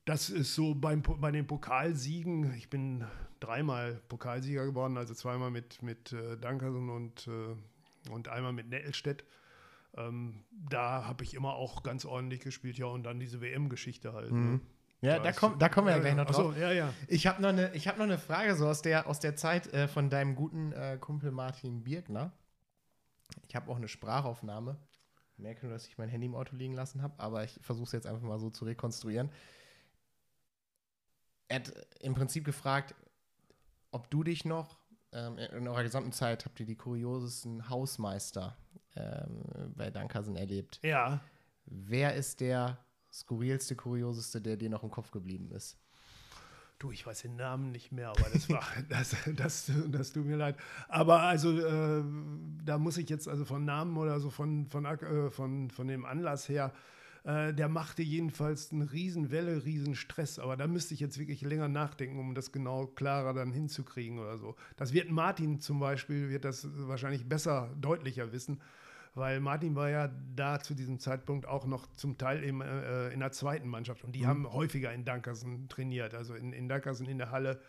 das 0.08 0.30
ist 0.30 0.54
so 0.54 0.74
beim, 0.74 1.02
bei 1.02 1.30
den 1.30 1.46
Pokalsiegen. 1.46 2.54
Ich 2.54 2.70
bin 2.70 3.04
dreimal 3.40 4.00
Pokalsieger 4.08 4.64
geworden, 4.64 4.96
also 4.96 5.12
zweimal 5.12 5.50
mit, 5.50 5.82
mit 5.82 6.12
äh, 6.14 6.38
Dankerson 6.38 6.88
und, 6.88 7.28
äh, 7.28 8.10
und 8.10 8.28
einmal 8.28 8.54
mit 8.54 8.70
Nettelstedt. 8.70 9.24
Ähm, 9.98 10.44
da 10.50 11.04
habe 11.04 11.24
ich 11.24 11.34
immer 11.34 11.54
auch 11.54 11.82
ganz 11.82 12.06
ordentlich 12.06 12.40
gespielt, 12.40 12.78
ja, 12.78 12.86
und 12.86 13.02
dann 13.02 13.20
diese 13.20 13.42
WM-Geschichte 13.42 14.14
halt. 14.14 14.32
Ne? 14.32 14.38
Mhm. 14.38 14.52
Ne? 14.52 14.60
Ja, 15.00 15.18
da, 15.18 15.30
komm, 15.30 15.58
da 15.58 15.68
kommen 15.68 15.88
wir 15.88 15.94
ja, 15.94 16.00
gleich 16.00 16.16
noch 16.16 16.24
drauf. 16.24 16.52
Achso, 16.52 16.60
ja, 16.60 16.72
ja. 16.72 16.94
Ich 17.06 17.26
habe 17.26 17.42
noch, 17.42 17.50
eine, 17.50 17.70
hab 17.72 17.98
noch 17.98 18.04
eine 18.04 18.18
Frage 18.18 18.56
so 18.56 18.66
aus 18.66 18.80
der, 18.80 19.06
aus 19.06 19.20
der 19.20 19.36
Zeit 19.36 19.72
äh, 19.74 19.88
von 19.88 20.08
deinem 20.08 20.34
guten 20.34 20.72
äh, 20.72 20.96
Kumpel 20.98 21.32
Martin 21.32 21.84
Birkner. 21.84 22.32
Ich 23.46 23.54
habe 23.54 23.70
auch 23.70 23.76
eine 23.76 23.88
Sprachaufnahme. 23.88 24.78
Ich 25.34 25.38
merke 25.38 25.66
nur, 25.66 25.72
dass 25.72 25.86
ich 25.86 25.98
mein 25.98 26.08
Handy 26.08 26.26
im 26.26 26.34
Auto 26.34 26.56
liegen 26.56 26.74
lassen 26.74 27.02
habe, 27.02 27.14
aber 27.18 27.44
ich 27.44 27.60
versuche 27.60 27.84
es 27.84 27.92
jetzt 27.92 28.06
einfach 28.06 28.26
mal 28.26 28.40
so 28.40 28.48
zu 28.48 28.64
rekonstruieren 28.64 29.30
er 31.48 31.60
hat 31.60 31.72
im 32.00 32.14
Prinzip 32.14 32.44
gefragt, 32.44 32.94
ob 33.90 34.10
du 34.10 34.22
dich 34.22 34.44
noch 34.44 34.78
ähm, 35.12 35.38
in 35.38 35.66
eurer 35.66 35.82
gesamten 35.82 36.12
Zeit 36.12 36.44
habt 36.44 36.60
ihr 36.60 36.66
die 36.66 36.76
kuriosesten 36.76 37.68
Hausmeister 37.68 38.56
ähm, 38.96 39.72
bei 39.74 39.90
Dankersen 39.90 40.36
erlebt. 40.36 40.80
Ja. 40.82 41.20
Wer 41.64 42.14
ist 42.14 42.40
der 42.40 42.78
skurrilste, 43.12 43.74
kurioseste, 43.76 44.40
der 44.40 44.56
dir 44.56 44.70
noch 44.70 44.82
im 44.82 44.90
Kopf 44.90 45.10
geblieben 45.10 45.50
ist? 45.50 45.78
Du, 46.78 46.92
ich 46.92 47.04
weiß 47.04 47.22
den 47.22 47.34
Namen 47.34 47.72
nicht 47.72 47.90
mehr, 47.90 48.10
aber 48.10 48.28
das 48.32 48.48
war, 48.48 48.62
das, 48.88 49.16
das, 49.34 49.72
das 49.88 50.12
tut 50.12 50.26
mir 50.26 50.36
leid. 50.36 50.56
Aber 50.88 51.22
also, 51.22 51.58
äh, 51.58 52.04
da 52.64 52.78
muss 52.78 52.98
ich 52.98 53.08
jetzt 53.08 53.26
also 53.26 53.44
von 53.44 53.64
Namen 53.64 53.96
oder 53.96 54.20
so 54.20 54.30
von, 54.30 54.66
von, 54.66 54.84
äh, 54.84 55.30
von, 55.30 55.70
von 55.70 55.88
dem 55.88 56.04
Anlass 56.04 56.48
her 56.48 56.72
Äh, 57.24 57.52
der 57.54 57.68
machte 57.68 58.02
jedenfalls 58.02 58.72
eine 58.72 58.92
Riesenwelle, 58.92 59.64
Riesenstress. 59.64 60.38
Aber 60.38 60.56
da 60.56 60.66
müsste 60.66 60.94
ich 60.94 61.00
jetzt 61.00 61.18
wirklich 61.18 61.42
länger 61.42 61.68
nachdenken, 61.68 62.18
um 62.18 62.34
das 62.34 62.52
genau 62.52 62.86
klarer 62.86 63.34
dann 63.34 63.52
hinzukriegen 63.52 64.18
oder 64.18 64.38
so. 64.38 64.56
Das 64.76 64.92
wird 64.92 65.10
Martin 65.10 65.60
zum 65.60 65.80
Beispiel, 65.80 66.30
wird 66.30 66.44
das 66.44 66.68
wahrscheinlich 66.86 67.28
besser, 67.28 67.74
deutlicher 67.80 68.32
wissen. 68.32 68.60
Weil 69.14 69.40
Martin 69.40 69.74
war 69.74 69.90
ja 69.90 70.08
da 70.36 70.60
zu 70.60 70.74
diesem 70.74 71.00
Zeitpunkt 71.00 71.46
auch 71.46 71.66
noch 71.66 71.86
zum 71.92 72.18
Teil 72.18 72.44
im, 72.44 72.60
äh, 72.60 73.08
in 73.08 73.20
der 73.20 73.32
zweiten 73.32 73.68
Mannschaft. 73.68 74.04
Und 74.04 74.12
die 74.12 74.22
mhm. 74.22 74.26
haben 74.26 74.52
häufiger 74.52 74.92
in 74.92 75.04
Dankersen 75.04 75.68
trainiert. 75.68 76.14
Also 76.14 76.34
in, 76.34 76.52
in 76.52 76.68
Dankersen 76.68 77.06
in 77.08 77.18
der 77.18 77.30
Halle. 77.30 77.60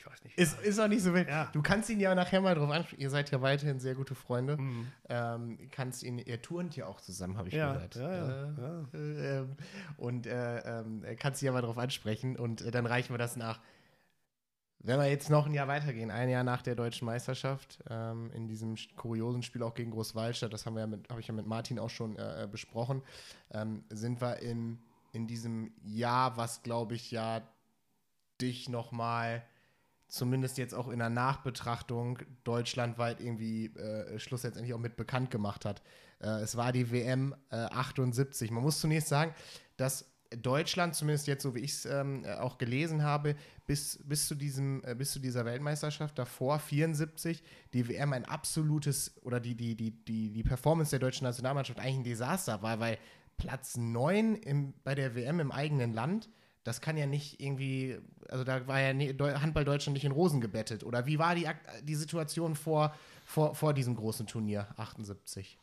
Ich 0.00 0.06
weiß 0.06 0.24
nicht. 0.24 0.38
Ist, 0.38 0.60
ist 0.60 0.78
auch 0.78 0.88
nicht 0.88 1.02
so 1.02 1.12
wild. 1.12 1.28
Ja. 1.28 1.50
Du 1.52 1.60
kannst 1.60 1.90
ihn 1.90 2.00
ja 2.00 2.14
nachher 2.14 2.40
mal 2.40 2.54
drauf 2.54 2.70
ansprechen. 2.70 3.02
Ihr 3.02 3.10
seid 3.10 3.30
ja 3.30 3.42
weiterhin 3.42 3.80
sehr 3.80 3.94
gute 3.94 4.14
Freunde. 4.14 4.56
Mhm. 4.56 4.86
Ähm, 5.10 5.58
kannst 5.70 6.02
ihn, 6.02 6.18
ihr 6.18 6.40
turnt 6.40 6.74
ja 6.74 6.86
auch 6.86 7.02
zusammen, 7.02 7.36
habe 7.36 7.48
ich 7.48 7.54
ja, 7.54 7.74
gehört. 7.74 7.94
Ja, 7.96 8.10
äh, 8.10 9.24
ja. 9.24 9.40
Äh, 9.40 9.46
und 9.98 10.26
äh, 10.26 10.80
ähm, 10.80 11.04
kannst 11.18 11.42
ihn 11.42 11.46
ja 11.46 11.52
mal 11.52 11.60
drauf 11.60 11.76
ansprechen 11.76 12.36
und 12.36 12.62
äh, 12.62 12.70
dann 12.70 12.86
reichen 12.86 13.12
wir 13.12 13.18
das 13.18 13.36
nach. 13.36 13.60
Wenn 14.78 14.98
wir 14.98 15.06
jetzt 15.10 15.28
noch 15.28 15.44
ein 15.44 15.52
Jahr 15.52 15.68
weitergehen, 15.68 16.10
ein 16.10 16.30
Jahr 16.30 16.44
nach 16.44 16.62
der 16.62 16.74
deutschen 16.74 17.04
Meisterschaft, 17.04 17.80
ähm, 17.90 18.30
in 18.32 18.48
diesem 18.48 18.76
kuriosen 18.96 19.42
Spiel 19.42 19.62
auch 19.62 19.74
gegen 19.74 19.90
Großwaldstadt, 19.90 20.50
das 20.50 20.64
haben 20.64 20.74
wir 20.74 20.80
ja 20.80 20.86
mit, 20.86 21.10
habe 21.10 21.20
ich 21.20 21.28
ja 21.28 21.34
mit 21.34 21.46
Martin 21.46 21.78
auch 21.78 21.90
schon 21.90 22.16
äh, 22.16 22.44
äh, 22.44 22.46
besprochen, 22.46 23.02
ähm, 23.52 23.84
sind 23.90 24.22
wir 24.22 24.38
in, 24.38 24.78
in 25.12 25.26
diesem 25.26 25.74
Jahr, 25.82 26.38
was 26.38 26.62
glaube 26.62 26.94
ich 26.94 27.10
ja 27.10 27.42
dich 28.40 28.70
nochmal 28.70 29.42
zumindest 30.10 30.58
jetzt 30.58 30.74
auch 30.74 30.88
in 30.88 30.98
der 30.98 31.10
Nachbetrachtung 31.10 32.18
deutschlandweit 32.44 33.20
irgendwie 33.20 33.66
äh, 33.66 34.18
Schluss 34.18 34.42
letztendlich 34.42 34.74
auch 34.74 34.78
mit 34.78 34.96
bekannt 34.96 35.30
gemacht 35.30 35.64
hat. 35.64 35.82
Äh, 36.20 36.42
es 36.42 36.56
war 36.56 36.72
die 36.72 36.90
WM 36.90 37.34
äh, 37.50 37.56
78. 37.56 38.50
Man 38.50 38.62
muss 38.62 38.80
zunächst 38.80 39.08
sagen, 39.08 39.34
dass 39.76 40.06
Deutschland, 40.36 40.94
zumindest 40.94 41.26
jetzt 41.26 41.42
so 41.42 41.54
wie 41.56 41.60
ich 41.60 41.72
es 41.72 41.86
ähm, 41.86 42.24
auch 42.38 42.56
gelesen 42.58 43.02
habe, 43.02 43.34
bis, 43.66 43.98
bis, 44.04 44.28
zu 44.28 44.36
diesem, 44.36 44.82
äh, 44.84 44.94
bis 44.94 45.12
zu 45.12 45.18
dieser 45.18 45.44
Weltmeisterschaft 45.44 46.18
davor, 46.18 46.60
74, 46.60 47.42
die 47.72 47.88
WM 47.88 48.12
ein 48.12 48.24
absolutes 48.24 49.12
oder 49.22 49.40
die, 49.40 49.56
die, 49.56 49.74
die, 49.74 49.90
die, 50.04 50.30
die 50.30 50.42
Performance 50.42 50.90
der 50.90 51.00
deutschen 51.00 51.24
Nationalmannschaft 51.24 51.80
eigentlich 51.80 51.96
ein 51.96 52.04
Desaster 52.04 52.62
war, 52.62 52.78
weil 52.78 52.98
Platz 53.38 53.76
9 53.76 54.36
im, 54.36 54.74
bei 54.84 54.94
der 54.94 55.14
WM 55.16 55.40
im 55.40 55.50
eigenen 55.50 55.94
Land 55.94 56.28
das 56.64 56.80
kann 56.80 56.96
ja 56.96 57.06
nicht 57.06 57.40
irgendwie, 57.40 57.98
also 58.28 58.44
da 58.44 58.66
war 58.66 58.80
ja 58.80 58.92
Handball 59.40 59.64
Deutschland 59.64 59.94
nicht 59.94 60.04
in 60.04 60.12
Rosen 60.12 60.40
gebettet. 60.40 60.84
Oder 60.84 61.06
wie 61.06 61.18
war 61.18 61.34
die, 61.34 61.48
die 61.82 61.94
Situation 61.94 62.54
vor, 62.54 62.94
vor, 63.24 63.54
vor 63.54 63.72
diesem 63.72 63.96
großen 63.96 64.26
Turnier 64.26 64.68
78? 64.76 65.58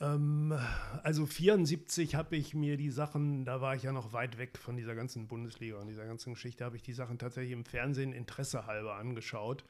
Ähm, 0.00 0.58
also 1.02 1.26
74 1.26 2.14
habe 2.14 2.36
ich 2.36 2.54
mir 2.54 2.76
die 2.76 2.90
Sachen, 2.90 3.44
da 3.44 3.60
war 3.60 3.76
ich 3.76 3.84
ja 3.84 3.92
noch 3.92 4.12
weit 4.12 4.38
weg 4.38 4.58
von 4.58 4.76
dieser 4.76 4.94
ganzen 4.94 5.28
Bundesliga 5.28 5.78
und 5.78 5.86
dieser 5.86 6.06
ganzen 6.06 6.34
Geschichte, 6.34 6.64
habe 6.64 6.76
ich 6.76 6.82
die 6.82 6.92
Sachen 6.92 7.18
tatsächlich 7.18 7.52
im 7.52 7.64
Fernsehen 7.64 8.12
Interesse 8.12 8.66
halber 8.66 8.96
angeschaut 8.96 9.64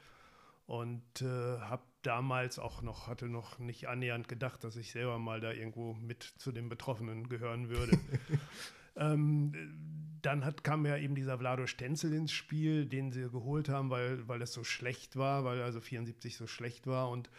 und 0.65 1.21
äh, 1.21 1.59
habe 1.59 1.83
damals 2.01 2.57
auch 2.57 2.81
noch, 2.81 3.07
hatte 3.07 3.27
noch 3.27 3.59
nicht 3.59 3.87
annähernd 3.87 4.27
gedacht, 4.27 4.63
dass 4.63 4.75
ich 4.75 4.91
selber 4.91 5.19
mal 5.19 5.39
da 5.39 5.51
irgendwo 5.51 5.93
mit 5.93 6.23
zu 6.23 6.51
den 6.51 6.69
Betroffenen 6.69 7.29
gehören 7.29 7.69
würde. 7.69 7.99
ähm, 8.95 10.14
dann 10.25 10.45
hat, 10.45 10.63
kam 10.63 10.85
ja 10.85 10.97
eben 10.97 11.15
dieser 11.15 11.37
Vlado 11.37 11.67
Stenzel 11.67 12.13
ins 12.13 12.31
Spiel, 12.31 12.85
den 12.85 13.11
sie 13.11 13.29
geholt 13.29 13.69
haben, 13.69 13.89
weil, 13.89 14.27
weil 14.27 14.41
es 14.41 14.53
so 14.53 14.63
schlecht 14.63 15.15
war, 15.15 15.43
weil 15.43 15.61
also 15.61 15.79
74 15.79 16.37
so 16.37 16.47
schlecht 16.47 16.87
war 16.87 17.09
und 17.09 17.29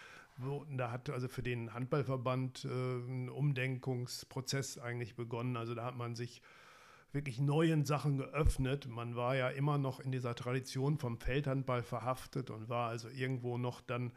da 0.70 0.90
hat 0.90 1.08
also 1.08 1.28
für 1.28 1.42
den 1.42 1.72
Handballverband 1.72 2.64
äh, 2.64 2.68
ein 2.68 3.28
Umdenkungsprozess 3.30 4.78
eigentlich 4.78 5.16
begonnen. 5.16 5.56
Also 5.56 5.74
da 5.74 5.84
hat 5.84 5.96
man 5.96 6.14
sich 6.14 6.42
wirklich 7.12 7.40
neuen 7.40 7.86
Sachen 7.86 8.18
geöffnet. 8.18 8.86
Man 8.86 9.16
war 9.16 9.34
ja 9.34 9.48
immer 9.48 9.78
noch 9.78 10.00
in 10.00 10.12
dieser 10.12 10.34
Tradition 10.34 10.98
vom 10.98 11.18
Feldhandball 11.18 11.82
verhaftet 11.82 12.50
und 12.50 12.68
war 12.68 12.90
also 12.90 13.08
irgendwo 13.08 13.56
noch 13.56 13.80
dann 13.80 14.12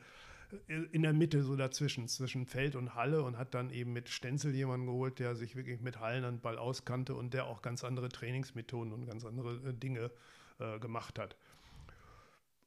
in 0.68 1.04
der 1.04 1.14
Mitte 1.14 1.44
so 1.44 1.56
dazwischen, 1.56 2.08
zwischen 2.08 2.46
Feld 2.46 2.76
und 2.76 2.96
Halle 2.96 3.24
und 3.24 3.38
hat 3.38 3.54
dann 3.54 3.70
eben 3.70 3.94
mit 3.94 4.10
Stenzel 4.10 4.54
jemanden 4.56 4.88
geholt, 4.88 5.20
der 5.20 5.36
sich 5.36 5.56
wirklich 5.56 5.80
mit 5.80 6.00
Hallenhandball 6.00 6.58
auskannte 6.58 7.16
und 7.16 7.34
der 7.34 7.46
auch 7.46 7.62
ganz 7.62 7.84
andere 7.84 8.10
Trainingsmethoden 8.10 8.92
und 8.92 9.06
ganz 9.06 9.26
andere 9.26 9.70
äh, 9.70 9.74
Dinge 9.74 10.12
äh, 10.60 10.80
gemacht 10.80 11.20
hat. 11.20 11.36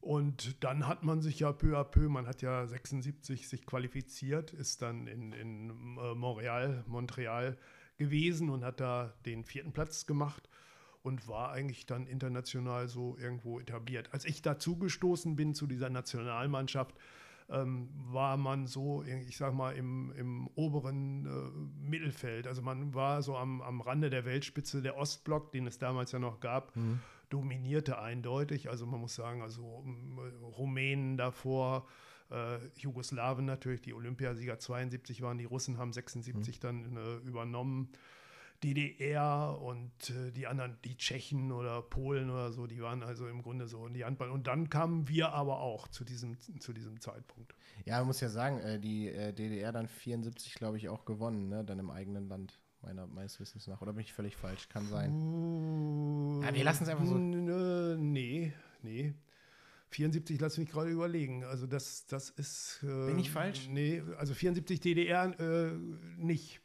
Und 0.01 0.63
dann 0.65 0.87
hat 0.89 1.05
man 1.05 1.23
sich 1.23 1.41
ja 1.41 1.53
peu 1.53 1.79
à 1.79 1.85
peu, 1.85 2.09
man 2.09 2.27
hat 2.27 2.43
ja 2.43 2.67
76 2.67 3.49
sich 3.49 3.67
qualifiziert, 3.67 4.53
ist 4.53 4.83
dann 4.83 5.07
in, 5.07 5.33
in 5.33 5.71
äh, 5.71 6.15
Montreal, 6.15 6.85
Montreal 6.87 7.57
gewesen 7.99 8.51
und 8.51 8.65
hat 8.65 8.81
da 8.81 9.15
den 9.27 9.45
vierten 9.45 9.73
Platz 9.73 10.07
gemacht 10.07 10.49
und 11.03 11.29
war 11.29 11.53
eigentlich 11.53 11.87
dann 11.87 12.07
international 12.07 12.89
so 12.89 13.17
irgendwo 13.17 13.61
etabliert. 13.61 14.13
Als 14.13 14.25
ich 14.25 14.43
dazugestoßen 14.43 15.37
bin 15.37 15.55
zu 15.55 15.67
dieser 15.67 15.91
Nationalmannschaft, 15.91 16.97
ähm, 17.51 17.89
war 17.95 18.37
man 18.37 18.67
so, 18.67 19.03
ich 19.03 19.37
sag 19.37 19.55
mal, 19.55 19.73
im, 19.73 20.13
im 20.17 20.49
oberen 20.55 21.27
äh, 21.27 21.89
Mittelfeld. 21.89 22.47
Also 22.47 22.63
man 22.63 22.95
war 22.95 23.23
so 23.23 23.37
am, 23.37 23.61
am 23.63 23.81
Rande 23.81 24.11
der 24.11 24.25
Weltspitze, 24.25 24.83
der 24.83 24.97
Ostblock, 24.97 25.53
den 25.53 25.67
es 25.67 25.79
damals 25.79 26.13
ja 26.13 26.19
noch 26.19 26.41
gab, 26.41 26.75
mhm. 26.77 27.01
dominierte 27.29 27.99
eindeutig. 27.99 28.71
Also 28.71 28.87
man 28.87 29.01
muss 29.01 29.15
sagen, 29.15 29.43
also 29.43 29.85
äh, 30.19 30.45
Rumänen 30.45 31.17
davor, 31.17 31.87
äh, 32.31 32.59
Jugoslawen 32.77 33.45
natürlich, 33.45 33.83
die 33.83 33.95
Olympiasieger 33.95 34.59
72 34.59 35.23
waren, 35.23 35.39
die 35.39 35.45
Russen 35.45 35.79
haben 35.79 35.93
76 35.93 36.57
mhm. 36.57 36.61
dann 36.61 36.97
äh, 36.97 37.17
übernommen. 37.29 37.91
DDR 38.63 39.59
und 39.61 40.11
äh, 40.11 40.31
die 40.33 40.47
anderen, 40.47 40.79
die 40.85 40.97
Tschechen 40.97 41.53
oder 41.53 41.83
Polen 41.83 42.31
oder 42.31 42.53
so, 42.53 42.67
die 42.67 42.81
waren 42.81 43.03
also 43.03 43.27
im 43.27 43.43
Grunde 43.43 43.67
so 43.67 43.87
in 43.87 43.95
die 43.95 44.05
Handball. 44.05 44.31
Und 44.31 44.47
dann 44.47 44.71
kamen 44.71 45.09
wir 45.09 45.33
aber 45.33 45.61
auch 45.61 45.89
zu 45.89 46.05
diesem, 46.05 46.39
zu 46.39 46.73
diesem 46.73 47.01
Zeitpunkt. 47.01 47.55
Ja, 47.85 47.99
man 47.99 48.09
muss 48.09 48.21
ja 48.21 48.29
sagen, 48.29 48.59
äh, 48.61 48.79
die 48.79 49.09
äh, 49.09 49.33
DDR 49.33 49.73
dann 49.73 49.89
74, 49.89 50.55
glaube 50.55 50.77
ich, 50.77 50.89
auch 50.89 51.05
gewonnen, 51.05 51.49
ne? 51.49 51.65
dann 51.65 51.79
im 51.79 51.91
eigenen 51.91 52.29
Land. 52.29 52.59
Meiner, 52.85 53.07
meines 53.07 53.39
Wissens 53.39 53.69
nach. 53.69 53.81
Oder 53.81 53.93
bin 53.93 54.01
ich 54.01 54.13
völlig 54.13 54.35
falsch? 54.35 54.69
Kann 54.69 54.85
sein. 54.89 55.13
Uh, 55.13 56.43
ja, 56.43 56.53
wir 56.53 56.65
lassen 56.65 56.83
es 56.83 56.89
einfach 56.89 57.05
so. 57.05 57.17
Nee, 57.17 58.53
nee. 58.83 59.15
74, 59.91 60.41
lass 60.41 60.59
mich 60.59 60.71
gerade 60.71 60.91
überlegen. 60.91 61.45
Also 61.45 61.67
das, 61.67 62.07
das 62.07 62.31
ist. 62.31 62.81
Äh, 62.83 63.07
bin 63.07 63.19
ich 63.19 63.31
falsch? 63.31 63.69
Nee, 63.69 64.03
also 64.19 64.35
74 64.35 64.81
DDR 64.81 65.39
äh, 65.39 65.73
nicht. 66.17 66.62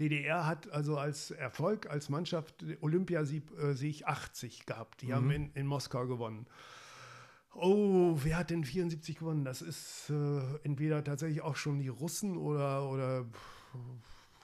DDR 0.00 0.46
hat 0.46 0.70
also 0.72 0.98
als 0.98 1.30
Erfolg, 1.30 1.88
als 1.88 2.08
Mannschaft 2.08 2.64
Olympiasieg 2.80 3.44
äh, 3.60 4.04
80 4.04 4.66
gehabt. 4.66 5.02
Die 5.02 5.06
mhm. 5.06 5.12
haben 5.12 5.30
in, 5.30 5.50
in 5.54 5.66
Moskau 5.66 6.06
gewonnen. 6.06 6.46
Oh, 7.54 8.16
wer 8.22 8.38
hat 8.38 8.50
denn 8.50 8.64
74 8.64 9.18
gewonnen? 9.18 9.44
Das 9.44 9.60
ist 9.60 10.10
äh, 10.10 10.40
entweder 10.62 11.02
tatsächlich 11.02 11.42
auch 11.42 11.56
schon 11.56 11.78
die 11.78 11.88
Russen 11.88 12.36
oder, 12.36 12.88
oder 12.88 13.26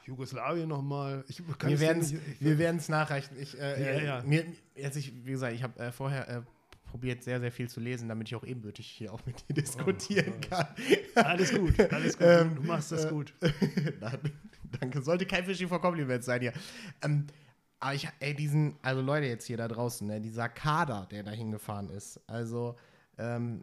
Jugoslawien 0.04 0.68
nochmal. 0.68 1.24
Wir 1.60 2.58
werden 2.58 2.76
es 2.78 2.88
nachreichen. 2.88 3.36
Ich, 3.38 3.58
äh, 3.58 3.98
ja, 3.98 4.02
ja. 4.02 4.22
Mir, 4.24 4.44
jetzt 4.74 4.96
ich, 4.96 5.12
wie 5.24 5.32
gesagt, 5.32 5.54
ich 5.54 5.62
habe 5.62 5.78
äh, 5.78 5.92
vorher 5.92 6.28
äh, 6.28 6.42
probiert, 6.86 7.22
sehr, 7.22 7.40
sehr 7.40 7.52
viel 7.52 7.68
zu 7.68 7.80
lesen, 7.80 8.08
damit 8.08 8.28
ich 8.28 8.34
auch 8.34 8.44
ebenbürtig 8.44 8.86
hier 8.86 9.12
auch 9.12 9.24
mit 9.26 9.48
dir 9.48 9.54
diskutieren 9.54 10.34
oh, 10.36 10.48
kann. 10.48 10.66
Alles 11.14 11.52
gut, 11.52 11.78
alles 11.92 12.18
gut. 12.18 12.26
Ähm, 12.26 12.56
du 12.56 12.62
machst 12.62 12.90
das 12.92 13.04
äh, 13.04 13.10
gut. 13.10 13.34
danke. 14.80 15.02
Sollte 15.02 15.26
kein 15.26 15.44
Fishing 15.44 15.68
for 15.68 15.80
Compliments 15.80 16.26
sein 16.26 16.40
hier. 16.40 16.52
Ähm, 17.02 17.26
aber 17.78 17.94
ich, 17.94 18.08
ey, 18.20 18.34
diesen, 18.34 18.76
also 18.82 19.02
Leute 19.02 19.26
jetzt 19.26 19.46
hier 19.46 19.56
da 19.56 19.68
draußen, 19.68 20.06
ne, 20.06 20.20
dieser 20.20 20.48
Kader, 20.48 21.06
der 21.10 21.22
da 21.22 21.30
hingefahren 21.30 21.90
ist, 21.90 22.20
also 22.26 22.76
ähm, 23.18 23.62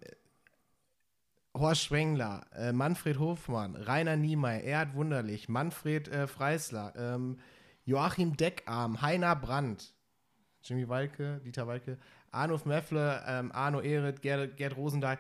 Horst 1.56 1.84
Schwengler, 1.84 2.46
äh, 2.56 2.72
Manfred 2.72 3.20
Hofmann, 3.20 3.76
Rainer 3.76 4.16
Niemeyer, 4.16 4.64
Erhard 4.64 4.96
Wunderlich, 4.96 5.50
Manfred 5.50 6.08
äh, 6.08 6.28
Freisler, 6.28 6.94
ähm, 6.96 7.38
Joachim 7.86 8.38
Deckarm, 8.38 9.02
Heiner 9.02 9.36
Brandt, 9.36 9.94
Jimmy 10.64 10.88
Walke, 10.88 11.42
Dieter 11.46 11.68
Walke, 11.68 11.98
Arnulf 12.32 12.66
Meffle, 12.66 13.24
ähm, 13.28 13.52
Arno 13.52 13.82
Ehret, 13.82 14.22
Gerd, 14.22 14.58
Gerd 14.58 14.76
Rosendahl. 14.76 15.20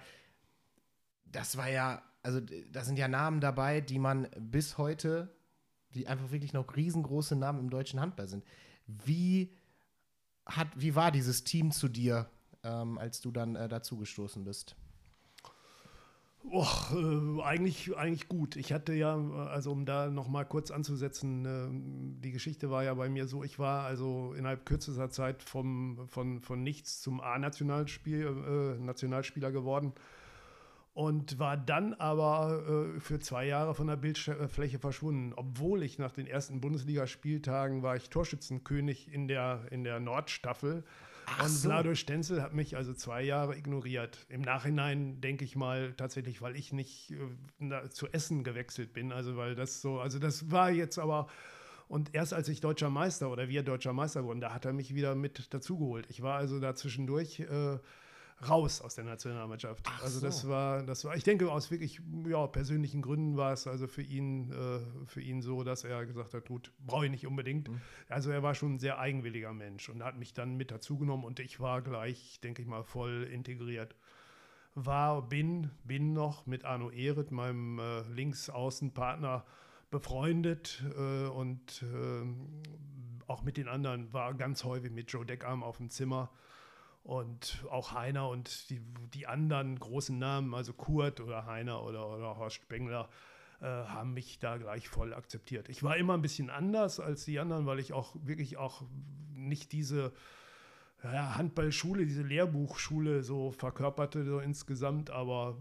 Das 1.25 1.57
war 1.57 1.69
ja, 1.69 2.01
also 2.23 2.39
da 2.71 2.83
sind 2.83 2.97
ja 2.97 3.07
Namen 3.07 3.39
dabei, 3.39 3.81
die 3.81 3.99
man 3.99 4.27
bis 4.39 4.77
heute, 4.77 5.35
die 5.95 6.07
einfach 6.07 6.31
wirklich 6.31 6.53
noch 6.53 6.75
riesengroße 6.75 7.35
Namen 7.35 7.59
im 7.59 7.69
deutschen 7.69 7.99
Handball 7.99 8.27
sind. 8.27 8.43
Wie, 8.87 9.51
hat, 10.45 10.67
wie 10.75 10.95
war 10.95 11.11
dieses 11.11 11.43
Team 11.43 11.71
zu 11.71 11.87
dir, 11.87 12.29
ähm, 12.63 12.97
als 12.97 13.21
du 13.21 13.31
dann 13.31 13.55
äh, 13.55 13.67
dazugestoßen 13.67 14.43
bist? 14.43 14.75
Oh, 16.51 16.67
äh, 16.93 17.41
eigentlich, 17.41 17.95
eigentlich 17.95 18.27
gut. 18.27 18.57
Ich 18.57 18.73
hatte 18.73 18.93
ja, 18.93 19.15
also 19.15 19.71
um 19.71 19.85
da 19.85 20.09
nochmal 20.09 20.45
kurz 20.45 20.71
anzusetzen, 20.71 21.45
äh, 21.45 22.21
die 22.21 22.31
Geschichte 22.31 22.69
war 22.69 22.83
ja 22.83 22.93
bei 22.93 23.07
mir 23.07 23.27
so, 23.27 23.43
ich 23.43 23.59
war 23.59 23.85
also 23.85 24.33
innerhalb 24.33 24.65
kürzester 24.65 25.09
Zeit 25.09 25.41
vom, 25.41 26.05
von, 26.09 26.41
von 26.41 26.61
nichts 26.61 27.01
zum 27.01 27.21
A-Nationalspiel, 27.21 28.77
äh, 28.79 29.51
geworden 29.51 29.93
und 30.93 31.39
war 31.39 31.57
dann 31.57 31.93
aber 31.95 32.93
äh, 32.95 32.99
für 32.99 33.19
zwei 33.19 33.47
Jahre 33.47 33.73
von 33.73 33.87
der 33.87 33.95
Bildfläche 33.95 34.77
verschwunden. 34.77 35.33
Obwohl 35.35 35.81
ich 35.81 35.97
nach 35.97 36.11
den 36.11 36.27
ersten 36.27 36.61
Bundesligaspieltagen 36.61 37.81
war 37.81 37.95
ich 37.95 38.09
Torschützenkönig 38.09 39.11
in 39.11 39.27
der, 39.27 39.65
in 39.71 39.83
der 39.83 39.99
Nordstaffel. 39.99 40.83
Ach 41.25 41.43
und 41.43 41.49
so. 41.49 41.69
Vlado 41.69 41.95
Stenzel 41.95 42.43
hat 42.43 42.53
mich 42.53 42.77
also 42.77 42.93
zwei 42.93 43.23
Jahre 43.23 43.57
ignoriert. 43.57 44.25
Im 44.29 44.41
Nachhinein 44.41 45.19
denke 45.19 45.45
ich 45.45 45.55
mal 45.55 45.93
tatsächlich, 45.93 46.41
weil 46.41 46.55
ich 46.55 46.73
nicht 46.73 47.11
äh, 47.59 47.89
zu 47.89 48.07
Essen 48.07 48.43
gewechselt 48.43 48.93
bin. 48.93 49.11
Also 49.11 49.35
weil 49.35 49.55
das 49.55 49.81
so, 49.81 49.99
also 49.99 50.19
das 50.19 50.51
war 50.51 50.69
jetzt 50.69 50.99
aber 50.99 51.27
und 51.87 52.13
erst 52.13 52.33
als 52.33 52.49
ich 52.49 52.61
deutscher 52.61 52.89
Meister 52.89 53.29
oder 53.29 53.49
wir 53.49 53.61
deutscher 53.63 53.93
Meister 53.93 54.23
wurden, 54.23 54.41
da 54.41 54.53
hat 54.53 54.65
er 54.65 54.73
mich 54.73 54.95
wieder 54.95 55.15
mit 55.15 55.53
dazugeholt. 55.53 56.05
Ich 56.09 56.21
war 56.21 56.37
also 56.37 56.59
da 56.59 56.75
zwischendurch 56.75 57.39
äh, 57.41 57.77
raus 58.49 58.81
aus 58.81 58.95
der 58.95 59.03
Nationalmannschaft. 59.03 59.85
Ach 59.87 60.03
also 60.03 60.19
das 60.19 60.47
war, 60.47 60.83
das 60.83 61.05
war, 61.05 61.15
ich 61.15 61.23
denke, 61.23 61.51
aus 61.51 61.71
wirklich 61.71 62.01
ja, 62.27 62.47
persönlichen 62.47 63.01
Gründen 63.01 63.37
war 63.37 63.53
es 63.53 63.67
also 63.67 63.87
für 63.87 64.01
ihn, 64.01 64.51
äh, 64.51 65.05
für 65.07 65.21
ihn 65.21 65.41
so, 65.41 65.63
dass 65.63 65.83
er 65.83 66.05
gesagt 66.05 66.33
hat, 66.33 66.47
gut, 66.47 66.71
brauche 66.85 67.05
ich 67.05 67.11
nicht 67.11 67.27
unbedingt. 67.27 67.69
Mhm. 67.69 67.81
Also 68.09 68.31
er 68.31 68.43
war 68.43 68.55
schon 68.55 68.75
ein 68.75 68.79
sehr 68.79 68.99
eigenwilliger 68.99 69.53
Mensch 69.53 69.89
und 69.89 70.03
hat 70.03 70.17
mich 70.17 70.33
dann 70.33 70.55
mit 70.55 70.71
dazugenommen 70.71 71.25
und 71.25 71.39
ich 71.39 71.59
war 71.59 71.81
gleich, 71.81 72.39
denke 72.41 72.61
ich 72.61 72.67
mal, 72.67 72.83
voll 72.83 73.23
integriert. 73.31 73.95
War, 74.75 75.21
bin, 75.21 75.69
bin 75.83 76.13
noch 76.13 76.47
mit 76.47 76.65
Arno 76.65 76.89
Ehret, 76.89 77.31
meinem 77.31 77.79
äh, 77.79 78.01
Linksaußenpartner, 78.09 79.45
befreundet 79.91 80.83
äh, 80.97 81.27
und 81.27 81.83
äh, 81.83 82.25
auch 83.27 83.43
mit 83.43 83.57
den 83.57 83.67
anderen 83.67 84.11
war 84.11 84.33
ganz 84.33 84.63
häufig 84.63 84.91
mit 84.91 85.11
Joe 85.11 85.23
Deckarm 85.23 85.61
auf 85.61 85.77
dem 85.77 85.91
Zimmer 85.91 86.31
und 87.03 87.65
auch 87.69 87.91
Heiner 87.91 88.29
und 88.29 88.69
die, 88.69 88.81
die 89.13 89.27
anderen 89.27 89.77
großen 89.77 90.17
Namen, 90.17 90.53
also 90.53 90.73
Kurt 90.73 91.19
oder 91.19 91.45
Heiner 91.45 91.83
oder, 91.83 92.09
oder 92.09 92.37
Horst 92.37 92.55
Spengler, 92.57 93.09
äh, 93.61 93.65
haben 93.65 94.13
mich 94.13 94.39
da 94.39 94.57
gleich 94.57 94.87
voll 94.87 95.13
akzeptiert. 95.13 95.69
Ich 95.69 95.83
war 95.83 95.97
immer 95.97 96.13
ein 96.13 96.21
bisschen 96.21 96.49
anders 96.49 96.99
als 96.99 97.25
die 97.25 97.39
anderen, 97.39 97.65
weil 97.65 97.79
ich 97.79 97.93
auch 97.93 98.15
wirklich 98.23 98.57
auch 98.57 98.83
nicht 99.33 99.73
diese 99.73 100.13
ja, 101.03 101.35
Handballschule, 101.35 102.05
diese 102.05 102.23
Lehrbuchschule 102.23 103.23
so 103.23 103.51
verkörperte 103.51 104.23
so 104.23 104.39
insgesamt, 104.39 105.09
aber 105.09 105.57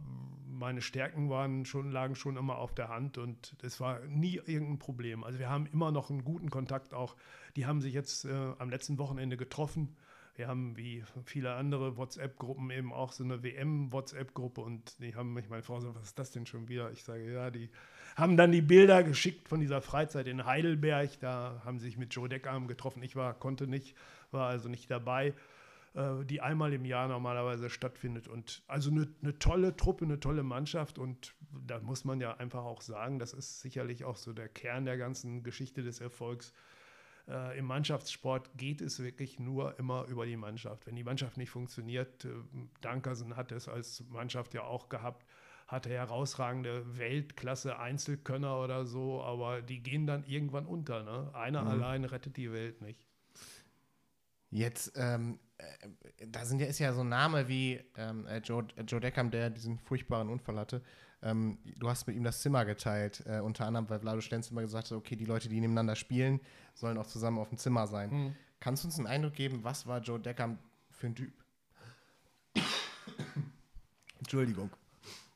meine 0.47 0.81
Stärken 0.81 1.29
waren 1.29 1.65
schon, 1.65 1.91
lagen 1.91 2.15
schon 2.15 2.37
immer 2.37 2.59
auf 2.59 2.73
der 2.73 2.89
Hand 2.89 3.19
und 3.19 3.57
es 3.63 3.81
war 3.81 3.99
nie 4.07 4.37
irgendein 4.37 4.79
Problem. 4.79 5.25
Also 5.25 5.41
wir 5.41 5.51
haben 5.51 5.67
immer 5.67 5.91
noch 5.91 6.11
einen 6.11 6.23
guten 6.23 6.51
Kontakt 6.51 6.95
auch. 6.95 7.17
Die 7.57 7.67
haben 7.67 7.81
sich 7.81 7.95
jetzt 7.95 8.27
äh, 8.27 8.53
am 8.59 8.71
letzten 8.71 8.99
Wochenende 8.99 9.37
getroffen 9.37 9.97
wir 10.43 10.49
haben 10.49 10.77
wie 10.77 11.05
viele 11.25 11.55
andere 11.55 11.97
WhatsApp-Gruppen 11.97 12.69
eben 12.73 12.93
auch 12.93 13.13
so 13.13 13.23
eine 13.23 13.45
WM-WhatsApp-Gruppe 13.45 14.61
und 14.61 15.01
die 15.01 15.15
haben 15.15 15.35
mich, 15.35 15.49
meine 15.49 15.63
Frau 15.63 15.79
so, 15.79 15.95
was 15.95 16.03
ist 16.03 16.19
das 16.19 16.33
denn 16.33 16.47
schon 16.47 16.69
wieder? 16.69 16.91
Ich 16.91 17.05
sage, 17.05 17.33
ja, 17.33 17.53
die 17.53 17.71
haben 18.17 18.37
dann 18.37 18.51
die 18.51 18.61
Bilder 18.61 19.05
geschickt 19.05 19.49
von 19.49 19.61
dieser 19.61 19.81
Freizeit 19.81 20.27
in 20.27 20.45
Heidelberg. 20.45 21.21
Da 21.21 21.63
haben 21.65 21.79
sie 21.79 21.87
sich 21.87 21.97
mit 21.97 22.13
Joe 22.13 22.29
Deckarm 22.29 22.67
getroffen. 22.67 23.05
Ich 23.05 23.15
war, 23.15 23.35
konnte 23.35 23.69
nicht, 23.69 23.95
war 24.33 24.49
also 24.49 24.69
nicht 24.69 24.91
dabei 24.91 25.33
äh, 25.95 26.25
die 26.25 26.41
einmal 26.41 26.73
im 26.73 26.85
Jahr 26.85 27.07
normalerweise 27.07 27.71
stattfindet. 27.71 28.27
Und 28.27 28.65
also 28.67 28.91
eine, 28.91 29.07
eine, 29.23 29.39
tolle 29.39 29.77
Truppe, 29.77 30.07
eine 30.07 30.19
tolle 30.19 30.43
Mannschaft. 30.43 30.99
Und 30.99 31.37
da 31.69 31.79
muss 31.79 32.05
man 32.05 32.21
ja 32.21 32.37
einfach 32.39 32.65
auch 32.65 32.81
sagen, 32.81 33.21
das 33.21 33.33
ist 33.33 33.61
sicherlich 33.61 34.05
auch 34.05 34.17
so 34.17 34.33
der 34.33 34.49
Kern 34.49 34.87
der 34.87 34.97
ganzen 34.97 35.45
Geschichte 35.45 35.85
des 35.85 36.01
Erfolgs 36.01 36.53
äh, 37.29 37.59
Im 37.59 37.67
Mannschaftssport 37.67 38.51
geht 38.57 38.81
es 38.81 39.01
wirklich 39.01 39.39
nur 39.39 39.79
immer 39.79 40.07
über 40.07 40.27
die 40.27 40.37
Mannschaft. 40.37 40.87
Wenn 40.87 40.97
die 40.97 41.05
Mannschaft 41.05 41.37
nicht 41.37 41.51
funktioniert, 41.51 42.25
äh, 42.25 42.31
Dankersen 42.81 43.37
hat 43.37 43.53
es 43.53 43.69
als 43.69 44.05
Mannschaft 44.09 44.55
ja 44.55 44.65
auch 44.65 44.89
gehabt, 44.89 45.25
hatte 45.69 45.91
herausragende 45.91 46.99
Weltklasse-Einzelkönner 46.99 48.61
oder 48.61 48.85
so, 48.85 49.23
aber 49.23 49.63
die 49.63 49.83
gehen 49.83 50.07
dann 50.07 50.25
irgendwann 50.25 50.67
unter. 50.67 51.03
Ne? 51.03 51.35
Einer 51.35 51.63
mhm. 51.63 51.69
allein 51.69 52.05
rettet 52.05 52.37
die 52.37 52.53
Welt 52.53 52.83
nicht. 52.83 53.07
Jetzt, 54.51 54.93
ähm, 54.97 55.39
äh, 55.57 56.27
da 56.27 56.45
sind 56.45 56.61
ja, 56.61 56.67
ist 56.67 56.79
ja 56.79 56.93
so 56.93 57.01
ein 57.01 57.09
Name 57.09 57.49
wie 57.49 57.81
ähm, 57.97 58.27
äh, 58.27 58.39
Joe, 58.39 58.67
Joe 58.87 59.01
Deckham, 59.01 59.31
der 59.31 59.49
diesen 59.49 59.79
furchtbaren 59.79 60.29
Unfall 60.29 60.59
hatte. 60.59 60.83
Ähm, 61.23 61.59
du 61.77 61.89
hast 61.89 62.07
mit 62.07 62.17
ihm 62.17 62.25
das 62.25 62.41
Zimmer 62.43 62.65
geteilt, 62.65 63.23
äh, 63.27 63.41
unter 63.41 63.67
anderem, 63.67 63.89
weil 63.89 64.01
Vlado 64.01 64.21
Stenz 64.21 64.51
immer 64.51 64.63
gesagt 64.63 64.91
hat, 64.91 64.97
okay, 64.97 65.17
die 65.17 65.25
Leute, 65.25 65.49
die 65.49 65.61
nebeneinander 65.61 65.97
spielen, 65.97 66.41
sollen 66.75 66.99
auch 66.99 67.07
zusammen 67.07 67.39
auf 67.39 67.49
dem 67.49 67.59
Zimmer 67.59 67.87
sein. 67.87 68.11
Mhm. 68.11 68.37
Kannst 68.61 68.85
du 68.85 68.89
uns 68.89 68.99
einen 68.99 69.07
Eindruck 69.07 69.35
geben, 69.35 69.65
was 69.65 69.87
war 69.87 70.01
Joe 70.01 70.21
Decker 70.21 70.57
für 70.91 71.07
ein 71.07 71.15
Typ? 71.15 71.33
Entschuldigung. 74.19 74.71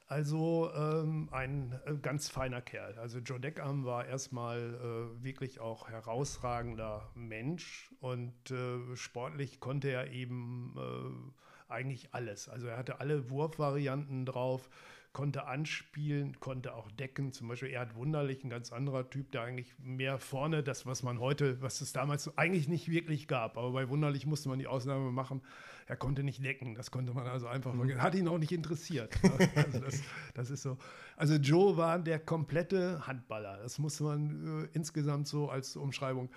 Also 0.09 0.71
ähm, 0.73 1.29
ein 1.33 1.75
äh, 1.85 1.97
ganz 1.97 2.29
feiner 2.29 2.63
Kerl. 2.63 2.97
Also 2.99 3.19
Joe 3.19 3.41
Deckham 3.41 3.85
war 3.85 4.07
erstmal 4.07 4.75
äh, 4.75 5.25
wirklich 5.25 5.59
auch 5.59 5.89
herausragender 5.89 7.11
Mensch 7.15 7.93
und 7.99 8.51
äh, 8.53 8.95
sportlich 8.95 9.59
konnte 9.59 9.91
er 9.91 10.13
eben 10.13 10.77
äh, 10.79 11.73
eigentlich 11.73 12.15
alles. 12.15 12.49
Also 12.49 12.69
er 12.69 12.77
hatte 12.77 13.01
alle 13.01 13.31
Wurfvarianten 13.31 14.27
drauf 14.27 14.71
konnte 15.17 15.47
anspielen, 15.47 16.39
konnte 16.41 16.75
auch 16.75 16.91
decken. 16.91 17.33
Zum 17.33 17.49
Beispiel 17.49 17.71
er 17.71 17.81
hat 17.81 17.95
Wunderlich, 17.95 18.45
ein 18.45 18.51
ganz 18.51 18.71
anderer 18.71 19.09
Typ, 19.09 19.33
der 19.33 19.45
eigentlich 19.45 19.75
mehr 19.79 20.19
vorne, 20.19 20.63
das, 20.63 20.85
was 20.85 21.03
man 21.03 21.21
heute, 21.21 21.59
was 21.63 21.81
es 21.81 21.95
damals 21.95 22.37
eigentlich 22.37 22.69
nicht 22.69 22.91
wirklich 22.91 23.27
gab. 23.27 23.57
Aber 23.57 23.71
bei 23.71 23.89
Wunderlich 23.89 24.27
musste 24.27 24.51
man 24.51 24.59
die 24.59 24.67
Ausnahme 24.67 25.11
machen. 25.11 25.41
Er 25.87 25.97
konnte 25.97 26.23
nicht 26.23 26.45
decken. 26.45 26.75
Das 26.75 26.91
konnte 26.91 27.15
man 27.15 27.27
also 27.27 27.47
einfach 27.47 27.73
mhm. 27.73 27.79
vergessen. 27.79 28.03
Hat 28.03 28.15
ihn 28.15 28.29
auch 28.29 28.37
nicht 28.37 28.53
interessiert. 28.53 29.15
also 29.57 29.79
das, 29.79 30.03
das, 30.35 30.51
ist 30.51 30.61
so. 30.61 30.77
Also 31.17 31.37
Joe 31.37 31.79
war 31.79 31.99
der 31.99 32.19
komplette 32.19 33.07
Handballer. 33.07 33.57
Das 33.63 33.79
muss 33.79 34.01
man 34.01 34.65
äh, 34.65 34.69
insgesamt 34.75 35.29
so 35.29 35.49
als 35.49 35.77
Umschreibung. 35.77 36.29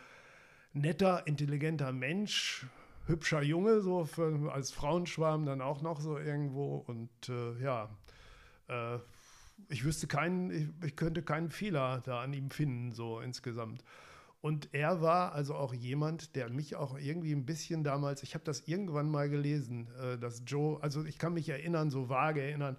Netter, 0.72 1.28
intelligenter 1.28 1.92
Mensch, 1.92 2.66
hübscher 3.08 3.42
Junge, 3.42 3.82
so 3.82 4.06
für, 4.06 4.54
als 4.54 4.72
Frauenschwarm 4.72 5.46
dann 5.46 5.60
auch 5.60 5.82
noch 5.82 6.00
so 6.00 6.18
irgendwo. 6.18 6.78
Und 6.78 7.10
äh, 7.28 7.62
ja, 7.62 7.90
äh, 8.70 9.00
ich 9.68 9.84
wüsste 9.84 10.08
keinen, 10.08 10.52
ich, 10.52 10.88
ich, 10.88 10.96
könnte 10.96 11.22
keinen 11.22 11.50
Fehler 11.50 12.02
da 12.06 12.22
an 12.22 12.34
ihm 12.34 12.50
finden, 12.50 12.92
so 12.92 13.20
insgesamt. 13.20 13.84
Und 14.42 14.70
er 14.74 15.02
war 15.02 15.34
also 15.34 15.56
auch 15.56 15.74
jemand, 15.74 16.36
der 16.36 16.50
mich 16.50 16.78
auch 16.78 16.98
irgendwie 16.98 17.34
ein 17.34 17.46
bisschen 17.46 17.84
damals, 17.84 18.24
ich 18.24 18.36
habe 18.36 18.46
das 18.46 18.62
irgendwann 18.68 19.10
mal 19.10 19.30
gelesen, 19.30 19.90
äh, 20.02 20.18
dass 20.18 20.44
Joe, 20.46 20.82
also 20.82 21.04
ich 21.04 21.18
kann 21.18 21.34
mich 21.34 21.50
erinnern, 21.50 21.90
so 21.90 22.08
vage 22.08 22.42
erinnern, 22.42 22.78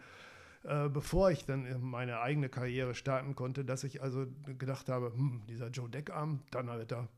äh, 0.63 0.89
bevor 0.89 1.31
ich 1.31 1.45
dann 1.45 1.83
meine 1.83 2.21
eigene 2.21 2.49
Karriere 2.49 2.95
starten 2.95 3.35
konnte, 3.35 3.65
dass 3.65 3.85
ich 3.85 4.03
also 4.03 4.27
gedacht 4.59 4.89
habe, 4.89 5.13
hm, 5.15 5.43
dieser 5.49 5.69
Joe 5.69 5.89
Deckarm, 5.89 6.41
dann 6.51 6.71
Alter, 6.71 7.09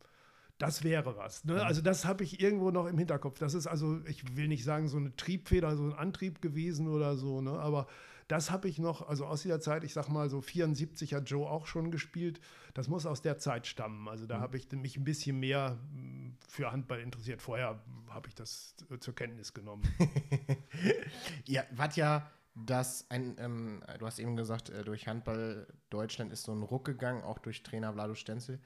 das 0.58 0.84
wäre 0.84 1.16
was. 1.16 1.44
Ne? 1.44 1.64
Also 1.64 1.80
das 1.80 2.04
habe 2.04 2.22
ich 2.22 2.40
irgendwo 2.40 2.70
noch 2.70 2.86
im 2.86 2.98
Hinterkopf. 2.98 3.38
Das 3.38 3.54
ist 3.54 3.66
also, 3.66 4.00
ich 4.06 4.36
will 4.36 4.48
nicht 4.48 4.64
sagen, 4.64 4.86
so 4.86 4.96
eine 4.96 5.14
Triebfeder, 5.16 5.76
so 5.76 5.84
ein 5.84 5.92
Antrieb 5.92 6.40
gewesen 6.40 6.88
oder 6.88 7.16
so, 7.16 7.40
ne? 7.40 7.52
aber 7.52 7.88
das 8.32 8.50
habe 8.50 8.66
ich 8.66 8.78
noch, 8.78 9.06
also 9.06 9.26
aus 9.26 9.42
dieser 9.42 9.60
Zeit, 9.60 9.84
ich 9.84 9.92
sag 9.92 10.08
mal 10.08 10.30
so 10.30 10.40
74 10.40 11.12
hat 11.12 11.28
Joe 11.28 11.46
auch 11.46 11.66
schon 11.66 11.90
gespielt. 11.90 12.40
Das 12.72 12.88
muss 12.88 13.04
aus 13.04 13.20
der 13.20 13.36
Zeit 13.36 13.66
stammen. 13.66 14.08
Also 14.08 14.24
da 14.24 14.38
mhm. 14.38 14.40
habe 14.40 14.56
ich 14.56 14.72
mich 14.72 14.96
ein 14.96 15.04
bisschen 15.04 15.38
mehr 15.38 15.78
hm, 15.92 16.38
für 16.48 16.72
Handball 16.72 17.00
interessiert. 17.00 17.42
Vorher 17.42 17.82
habe 18.08 18.28
ich 18.28 18.34
das 18.34 18.74
zur 19.00 19.14
Kenntnis 19.14 19.52
genommen. 19.52 19.82
ja, 21.44 21.64
was 21.72 21.96
ja 21.96 22.30
dass 22.54 23.10
ein, 23.10 23.36
ähm, 23.38 23.82
du 23.98 24.06
hast 24.06 24.18
eben 24.18 24.36
gesagt, 24.36 24.70
äh, 24.70 24.82
durch 24.82 25.06
Handball 25.06 25.66
Deutschland 25.90 26.32
ist 26.32 26.44
so 26.44 26.52
ein 26.52 26.62
Ruck 26.62 26.84
gegangen, 26.84 27.22
auch 27.22 27.38
durch 27.38 27.62
Trainer 27.62 27.92
Vlado 27.92 28.14
Stenzel. 28.14 28.60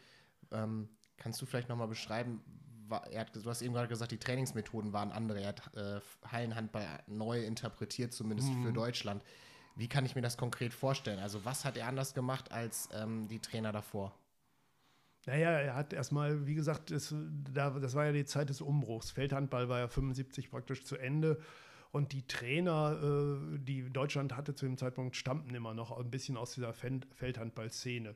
Ähm, 0.52 0.88
kannst 1.16 1.42
du 1.42 1.46
vielleicht 1.46 1.68
nochmal 1.68 1.86
beschreiben, 1.88 2.40
er 3.10 3.20
hat, 3.20 3.34
du 3.34 3.44
hast 3.48 3.62
eben 3.62 3.74
gerade 3.74 3.88
gesagt, 3.88 4.12
die 4.12 4.18
Trainingsmethoden 4.18 4.92
waren 4.92 5.10
andere. 5.10 5.40
Er 5.40 5.48
hat 5.48 5.76
äh, 5.76 6.00
Hallenhandball 6.24 6.86
neu 7.08 7.44
interpretiert, 7.44 8.12
zumindest 8.12 8.50
mhm. 8.50 8.64
für 8.64 8.72
Deutschland. 8.72 9.22
Wie 9.76 9.88
kann 9.88 10.04
ich 10.06 10.14
mir 10.16 10.22
das 10.22 10.36
konkret 10.36 10.72
vorstellen? 10.72 11.18
Also, 11.18 11.44
was 11.44 11.64
hat 11.64 11.76
er 11.76 11.86
anders 11.86 12.14
gemacht 12.14 12.50
als 12.50 12.88
ähm, 12.92 13.28
die 13.28 13.38
Trainer 13.38 13.72
davor? 13.72 14.14
Naja, 15.26 15.50
er 15.50 15.74
hat 15.74 15.92
erstmal, 15.92 16.46
wie 16.46 16.54
gesagt, 16.54 16.90
das, 16.90 17.14
das 17.52 17.94
war 17.94 18.06
ja 18.06 18.12
die 18.12 18.24
Zeit 18.24 18.48
des 18.48 18.60
Umbruchs. 18.60 19.10
Feldhandball 19.10 19.68
war 19.68 19.80
ja 19.80 19.88
75 19.88 20.50
praktisch 20.50 20.84
zu 20.84 20.96
Ende. 20.96 21.40
Und 21.92 22.12
die 22.12 22.26
Trainer, 22.26 22.98
äh, 23.02 23.58
die 23.58 23.90
Deutschland 23.90 24.36
hatte 24.36 24.54
zu 24.54 24.66
dem 24.66 24.76
Zeitpunkt, 24.76 25.16
stammten 25.16 25.54
immer 25.54 25.74
noch 25.74 25.96
ein 25.96 26.10
bisschen 26.10 26.36
aus 26.36 26.54
dieser 26.54 26.72
Feldhandball-Szene 26.72 28.14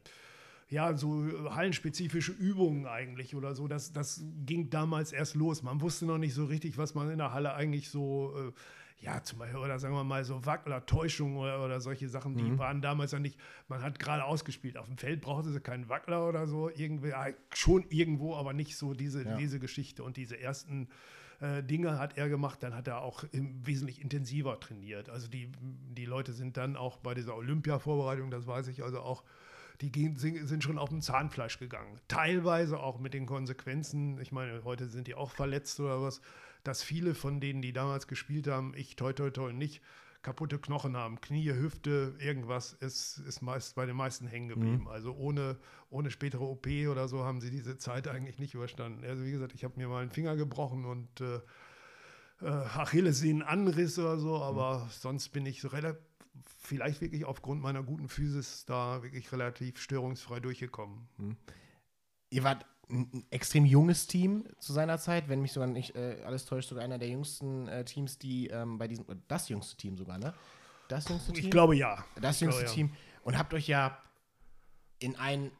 ja, 0.70 0.96
so 0.96 1.26
hallenspezifische 1.50 2.30
Übungen 2.30 2.86
eigentlich 2.86 3.34
oder 3.34 3.54
so. 3.54 3.66
Das, 3.66 3.92
das 3.92 4.22
ging 4.46 4.70
damals 4.70 5.12
erst 5.12 5.34
los. 5.34 5.62
Man 5.62 5.80
wusste 5.80 6.06
noch 6.06 6.18
nicht 6.18 6.32
so 6.32 6.44
richtig, 6.44 6.78
was 6.78 6.94
man 6.94 7.10
in 7.10 7.18
der 7.18 7.32
Halle 7.32 7.54
eigentlich 7.54 7.90
so, 7.90 8.32
äh, 8.36 8.52
ja, 9.00 9.22
zum 9.22 9.38
Beispiel, 9.38 9.58
oder 9.58 9.78
sagen 9.78 9.94
wir 9.94 10.04
mal 10.04 10.24
so 10.24 10.44
Wackler, 10.44 10.84
Täuschung 10.84 11.38
oder, 11.38 11.64
oder 11.64 11.80
solche 11.80 12.08
Sachen, 12.08 12.36
die 12.36 12.42
mhm. 12.42 12.58
waren 12.58 12.82
damals 12.82 13.12
ja 13.12 13.18
nicht, 13.18 13.38
man 13.68 13.82
hat 13.82 13.98
gerade 13.98 14.24
ausgespielt. 14.24 14.76
Auf 14.76 14.86
dem 14.86 14.98
Feld 14.98 15.22
brauchte 15.22 15.50
sie 15.50 15.60
keinen 15.60 15.88
Wackler 15.88 16.28
oder 16.28 16.46
so, 16.46 16.68
irgendwie, 16.68 17.12
schon 17.54 17.86
irgendwo, 17.88 18.36
aber 18.36 18.52
nicht 18.52 18.76
so 18.76 18.92
diese, 18.92 19.24
ja. 19.24 19.36
diese 19.36 19.58
Geschichte 19.58 20.04
und 20.04 20.18
diese 20.18 20.38
ersten 20.38 20.88
äh, 21.40 21.62
Dinge 21.62 21.98
hat 21.98 22.18
er 22.18 22.28
gemacht, 22.28 22.62
dann 22.62 22.74
hat 22.74 22.88
er 22.88 23.00
auch 23.00 23.24
im, 23.32 23.66
wesentlich 23.66 24.02
intensiver 24.02 24.60
trainiert. 24.60 25.08
Also 25.08 25.28
die, 25.28 25.50
die 25.60 26.04
Leute 26.04 26.34
sind 26.34 26.58
dann 26.58 26.76
auch 26.76 26.98
bei 26.98 27.14
dieser 27.14 27.36
Olympia-Vorbereitung, 27.36 28.30
das 28.30 28.46
weiß 28.46 28.68
ich 28.68 28.82
also 28.82 29.00
auch, 29.00 29.24
die 29.80 29.90
gehen, 29.90 30.16
sind 30.16 30.62
schon 30.62 30.76
auf 30.76 30.90
dem 30.90 31.00
Zahnfleisch 31.00 31.58
gegangen. 31.58 31.98
Teilweise 32.06 32.78
auch 32.78 32.98
mit 32.98 33.14
den 33.14 33.24
Konsequenzen, 33.24 34.20
ich 34.20 34.30
meine, 34.30 34.62
heute 34.64 34.88
sind 34.88 35.06
die 35.06 35.14
auch 35.14 35.30
verletzt 35.30 35.80
oder 35.80 36.02
was, 36.02 36.20
dass 36.64 36.82
viele 36.82 37.14
von 37.14 37.40
denen, 37.40 37.62
die 37.62 37.72
damals 37.72 38.06
gespielt 38.06 38.48
haben, 38.48 38.74
ich 38.76 38.96
toi 38.96 39.12
toi 39.12 39.30
toi 39.30 39.52
nicht, 39.52 39.82
kaputte 40.22 40.58
Knochen 40.58 40.96
haben, 40.96 41.20
Knie, 41.20 41.52
Hüfte, 41.52 42.14
irgendwas 42.18 42.74
ist, 42.74 43.18
ist 43.18 43.40
meist 43.40 43.74
bei 43.74 43.86
den 43.86 43.96
meisten 43.96 44.26
hängen 44.26 44.48
geblieben. 44.48 44.82
Mhm. 44.82 44.88
Also 44.88 45.14
ohne, 45.14 45.58
ohne 45.88 46.10
spätere 46.10 46.42
OP 46.42 46.66
oder 46.90 47.08
so 47.08 47.24
haben 47.24 47.40
sie 47.40 47.50
diese 47.50 47.78
Zeit 47.78 48.06
eigentlich 48.06 48.38
nicht 48.38 48.54
überstanden. 48.54 49.04
Also 49.04 49.24
wie 49.24 49.32
gesagt, 49.32 49.54
ich 49.54 49.64
habe 49.64 49.74
mir 49.76 49.88
mal 49.88 50.02
einen 50.02 50.10
Finger 50.10 50.36
gebrochen 50.36 50.84
und 50.84 51.20
äh, 51.20 51.40
äh, 52.42 52.48
Achillessehnenanriss 52.48 53.98
oder 53.98 54.18
so, 54.18 54.42
aber 54.42 54.84
mhm. 54.84 54.90
sonst 54.90 55.30
bin 55.30 55.46
ich 55.46 55.72
relativ 55.72 56.02
vielleicht 56.58 57.00
wirklich 57.00 57.24
aufgrund 57.24 57.62
meiner 57.62 57.82
guten 57.82 58.08
Physis 58.08 58.64
da 58.64 59.02
wirklich 59.02 59.30
relativ 59.32 59.78
störungsfrei 59.78 60.40
durchgekommen. 60.40 61.08
Hm. 61.16 61.36
Ihr 62.30 62.44
wart 62.44 62.66
ein 62.90 63.24
extrem 63.30 63.64
junges 63.64 64.06
Team 64.06 64.44
zu 64.58 64.72
seiner 64.72 64.98
Zeit, 64.98 65.28
wenn 65.28 65.40
mich 65.40 65.52
sogar 65.52 65.68
nicht 65.68 65.94
äh, 65.94 66.22
alles 66.24 66.44
täuscht, 66.44 66.68
sogar 66.68 66.84
einer 66.84 66.98
der 66.98 67.08
jüngsten 67.08 67.68
äh, 67.68 67.84
Teams, 67.84 68.18
die 68.18 68.48
ähm, 68.48 68.78
bei 68.78 68.88
diesem, 68.88 69.04
das 69.28 69.48
jüngste 69.48 69.76
Team 69.76 69.96
sogar, 69.96 70.18
ne? 70.18 70.34
Das 70.88 71.08
jüngste 71.08 71.32
Team? 71.32 71.44
Ich 71.44 71.50
glaube 71.50 71.76
ja. 71.76 72.04
Das 72.20 72.36
ich 72.36 72.42
jüngste 72.42 72.64
glaube, 72.64 72.74
Team. 72.74 72.92
Und 73.22 73.38
habt 73.38 73.54
euch 73.54 73.68
ja 73.68 73.98
in 74.98 75.16
einen 75.16 75.50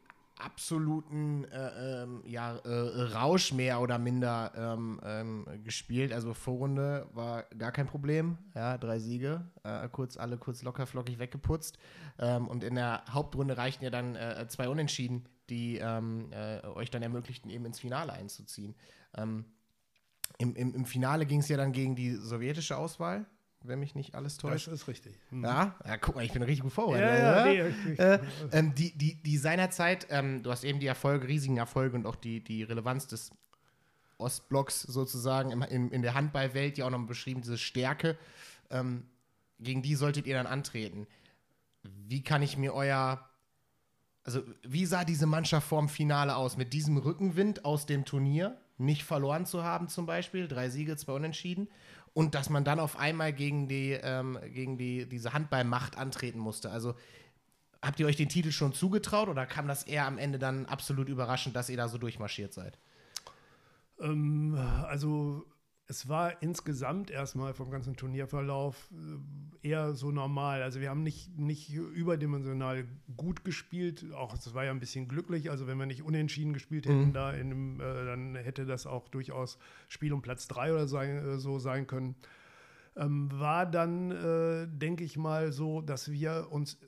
absoluten 0.41 1.45
äh, 1.45 2.03
ähm, 2.03 2.23
ja, 2.25 2.57
äh, 2.57 3.03
Rausch 3.13 3.53
mehr 3.53 3.81
oder 3.81 3.99
minder 3.99 4.53
ähm, 4.57 5.01
ähm, 5.05 5.47
gespielt. 5.65 6.13
Also 6.13 6.35
Vorrunde 6.35 7.09
war 7.13 7.45
gar 7.57 7.73
kein 7.73 7.87
Problem. 7.87 8.39
Ja, 8.55 8.79
drei 8.79 8.99
Siege, 8.99 9.45
äh, 9.63 9.89
kurz 9.89 10.17
alle 10.17 10.39
kurz 10.39 10.63
locker 10.63 10.87
flockig 10.87 11.19
weggeputzt. 11.19 11.79
Ähm, 12.19 12.49
und 12.49 12.65
in 12.65 12.75
der 12.75 13.05
Hauptrunde 13.11 13.57
reichten 13.57 13.85
ja 13.85 13.91
dann 13.91 14.17
äh, 14.17 14.47
zwei 14.49 14.69
Unentschieden, 14.69 15.27
die 15.51 15.79
ähm, 15.79 16.33
äh, 16.33 16.67
euch 16.69 16.91
dann 16.91 17.03
ermöglichten, 17.03 17.51
eben 17.51 17.65
ins 17.67 17.81
Finale 17.81 18.13
einzuziehen. 18.13 18.75
Ähm, 19.17 19.45
im, 20.39 20.55
im, 20.55 20.75
Im 20.75 20.87
Finale 20.87 21.27
ging 21.27 21.41
es 21.41 21.49
ja 21.49 21.57
dann 21.57 21.73
gegen 21.73 21.97
die 21.97 22.15
sowjetische 22.15 22.77
Auswahl 22.77 23.27
wenn 23.63 23.79
mich 23.79 23.95
nicht 23.95 24.15
alles 24.15 24.39
täuscht. 24.39 24.69
Das 24.69 24.75
ist 24.75 24.89
richtig. 24.89 25.19
Mhm. 25.31 25.45
Ja? 25.45 25.77
ja, 25.87 25.97
guck 25.99 26.15
mal, 26.15 26.25
ich 26.25 26.33
bin 26.33 26.43
richtig 26.43 26.63
gut 26.63 26.73
vorbereitet. 26.73 27.09
Ja, 27.09 27.47
ja, 27.47 27.69
nee, 27.87 27.95
äh, 27.95 28.19
ähm, 28.53 28.75
die, 28.75 28.97
die, 28.97 29.23
die 29.23 29.37
seinerzeit, 29.37 30.07
ähm, 30.11 30.43
du 30.43 30.51
hast 30.51 30.65
eben 30.65 30.81
die 30.81 30.87
Erfolge, 30.87 31.29
riesigen 31.29 31.59
Erfolge 31.59 31.97
und 31.97 32.07
auch 32.07 32.17
die, 32.17 32.43
die 32.43 32.63
Relevanz 32.63 33.07
des 33.07 33.31
Ostblocks 34.19 34.83
sozusagen 34.83 35.51
in, 35.51 35.63
in, 35.63 35.91
in 35.91 36.03
der 36.03 36.15
Handballwelt 36.15 36.79
ja 36.79 36.87
auch 36.87 36.91
noch 36.91 37.07
beschrieben, 37.07 37.43
diese 37.43 37.59
Stärke. 37.59 38.17
Ähm, 38.71 39.05
gegen 39.59 39.83
die 39.83 39.95
solltet 39.95 40.27
ihr 40.27 40.35
dann 40.35 40.47
antreten. 40.47 41.07
Wie 41.83 42.23
kann 42.23 42.43
ich 42.43 42.57
mir 42.57 42.75
euer, 42.75 43.29
also 44.31 44.45
wie 44.63 44.87
sah 44.87 45.05
diese 45.05 45.27
Mannschaft 45.27 45.67
vorm 45.67 45.89
Finale 45.89 46.37
aus? 46.37 46.57
Mit 46.57 46.73
diesem 46.73 46.97
Rückenwind 46.97 47.65
aus 47.65 47.87
dem 47.87 48.05
Turnier, 48.05 48.57
nicht 48.79 49.03
verloren 49.03 49.45
zu 49.45 49.65
haben 49.65 49.89
zum 49.89 50.07
Beispiel, 50.07 50.47
drei 50.47 50.71
Siege, 50.71 50.97
zwei 50.97 51.15
Unentschieden 51.15 51.69
und 52.15 52.37
dass 52.37 52.49
man 52.49 52.63
dann 52.63 52.79
auf 52.79 52.97
einmal 52.97 53.33
gegen 53.33 53.67
die, 53.67 53.91
ähm, 53.91 54.39
gegen 54.55 54.79
die, 54.79 55.09
diese 55.09 55.33
Handballmacht 55.33 55.99
antreten 55.99 56.39
musste. 56.39 56.71
Also 56.71 56.95
habt 57.83 57.99
ihr 57.99 58.07
euch 58.07 58.17
den 58.17 58.29
Titel 58.29 58.53
schon 58.53 58.73
zugetraut 58.73 59.29
oder 59.29 59.47
kam 59.47 59.67
das 59.67 59.83
eher 59.83 60.07
am 60.07 60.17
Ende 60.17 60.39
dann 60.39 60.67
absolut 60.67 61.09
überraschend, 61.09 61.57
dass 61.57 61.69
ihr 61.69 61.77
da 61.77 61.89
so 61.89 61.99
durchmarschiert 61.99 62.55
seid? 62.55 62.79
Ähm, 64.01 64.55
also 64.87 65.45
es 65.91 66.09
war 66.09 66.41
insgesamt 66.41 67.11
erstmal 67.11 67.53
vom 67.53 67.69
ganzen 67.69 67.97
Turnierverlauf 67.97 68.93
äh, 68.93 69.69
eher 69.69 69.93
so 69.95 70.13
normal. 70.13 70.63
Also 70.63 70.81
wir 70.81 70.89
haben 70.89 71.03
nicht, 71.03 71.37
nicht 71.37 71.75
überdimensional 71.75 72.85
gut 73.17 73.45
gespielt. 73.45 74.07
Auch 74.15 74.33
es 74.35 74.55
war 74.55 74.65
ja 74.65 74.71
ein 74.71 74.79
bisschen 74.79 75.09
glücklich. 75.09 75.51
Also 75.51 75.67
wenn 75.67 75.79
wir 75.79 75.87
nicht 75.87 76.05
unentschieden 76.05 76.53
gespielt 76.53 76.87
hätten, 76.87 77.09
mhm. 77.09 77.13
da 77.13 77.33
in, 77.33 77.81
äh, 77.81 78.05
dann 78.05 78.37
hätte 78.37 78.67
das 78.67 78.87
auch 78.87 79.09
durchaus 79.09 79.59
Spiel 79.89 80.13
um 80.13 80.23
Platz 80.23 80.47
drei 80.47 80.73
oder 80.73 80.87
sein, 80.87 81.11
äh, 81.11 81.39
so 81.39 81.59
sein 81.59 81.89
können. 81.89 82.15
Ähm, 82.95 83.29
war 83.33 83.67
dann, 83.67 84.13
äh, 84.13 84.69
denke 84.69 85.03
ich 85.03 85.17
mal, 85.17 85.51
so, 85.51 85.81
dass 85.81 86.13
wir 86.13 86.53
uns 86.53 86.79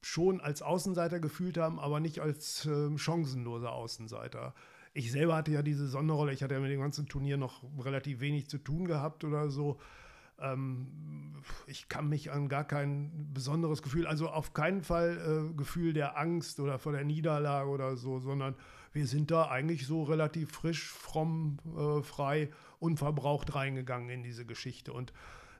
schon 0.00 0.40
als 0.40 0.62
Außenseiter 0.62 1.20
gefühlt 1.20 1.58
haben, 1.58 1.78
aber 1.78 2.00
nicht 2.00 2.20
als 2.20 2.64
äh, 2.64 2.96
chancenloser 2.96 3.72
Außenseiter 3.72 4.54
ich 4.96 5.12
selber 5.12 5.36
hatte 5.36 5.52
ja 5.52 5.62
diese 5.62 5.86
Sonderrolle, 5.86 6.32
ich 6.32 6.42
hatte 6.42 6.54
ja 6.54 6.60
mit 6.60 6.70
dem 6.70 6.80
ganzen 6.80 7.06
Turnier 7.06 7.36
noch 7.36 7.62
relativ 7.84 8.20
wenig 8.20 8.48
zu 8.48 8.56
tun 8.56 8.86
gehabt 8.86 9.24
oder 9.24 9.50
so. 9.50 9.78
Ähm, 10.38 11.34
ich 11.66 11.88
kann 11.90 12.08
mich 12.08 12.32
an 12.32 12.48
gar 12.48 12.64
kein 12.64 13.30
besonderes 13.34 13.82
Gefühl, 13.82 14.06
also 14.06 14.28
auf 14.28 14.54
keinen 14.54 14.82
Fall 14.82 15.50
äh, 15.52 15.54
Gefühl 15.54 15.92
der 15.92 16.18
Angst 16.18 16.60
oder 16.60 16.78
vor 16.78 16.92
der 16.92 17.04
Niederlage 17.04 17.68
oder 17.68 17.96
so, 17.96 18.20
sondern 18.20 18.54
wir 18.92 19.06
sind 19.06 19.30
da 19.30 19.48
eigentlich 19.48 19.86
so 19.86 20.02
relativ 20.02 20.50
frisch, 20.50 20.90
fromm, 20.90 21.58
äh, 21.76 22.02
frei, 22.02 22.50
unverbraucht 22.78 23.54
reingegangen 23.54 24.08
in 24.08 24.22
diese 24.22 24.46
Geschichte. 24.46 24.94
Und 24.94 25.12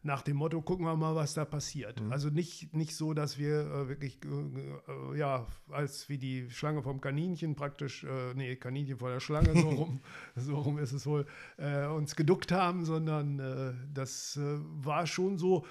nach 0.07 0.23
dem 0.23 0.37
Motto, 0.37 0.63
gucken 0.63 0.87
wir 0.87 0.97
mal, 0.97 1.15
was 1.15 1.35
da 1.35 1.45
passiert. 1.45 2.01
Mhm. 2.01 2.13
Also 2.13 2.31
nicht, 2.31 2.73
nicht 2.73 2.95
so, 2.95 3.13
dass 3.13 3.39
wir 3.39 3.61
äh, 3.61 3.89
wirklich, 3.89 4.19
äh, 4.25 5.13
äh, 5.13 5.19
ja, 5.19 5.47
als 5.69 6.09
wie 6.09 6.17
die 6.17 6.49
Schlange 6.49 6.83
vom 6.83 7.01
Kaninchen 7.01 7.57
praktisch, 7.57 8.05
äh, 8.05 8.33
nee, 8.35 8.57
Kaninchen 8.57 8.99
vor 8.99 9.11
der 9.11 9.21
Schlange, 9.21 9.53
so 9.61 9.69
rum, 9.69 10.01
so 10.37 10.57
rum 10.57 10.79
ist 10.79 10.93
es 10.93 11.07
wohl, 11.07 11.27
äh, 11.59 11.87
uns 11.87 12.17
geduckt 12.17 12.53
haben, 12.53 12.85
sondern 12.85 13.39
äh, 13.41 13.75
das 13.93 14.39
war 14.39 15.07
schon 15.07 15.39
so, 15.39 15.67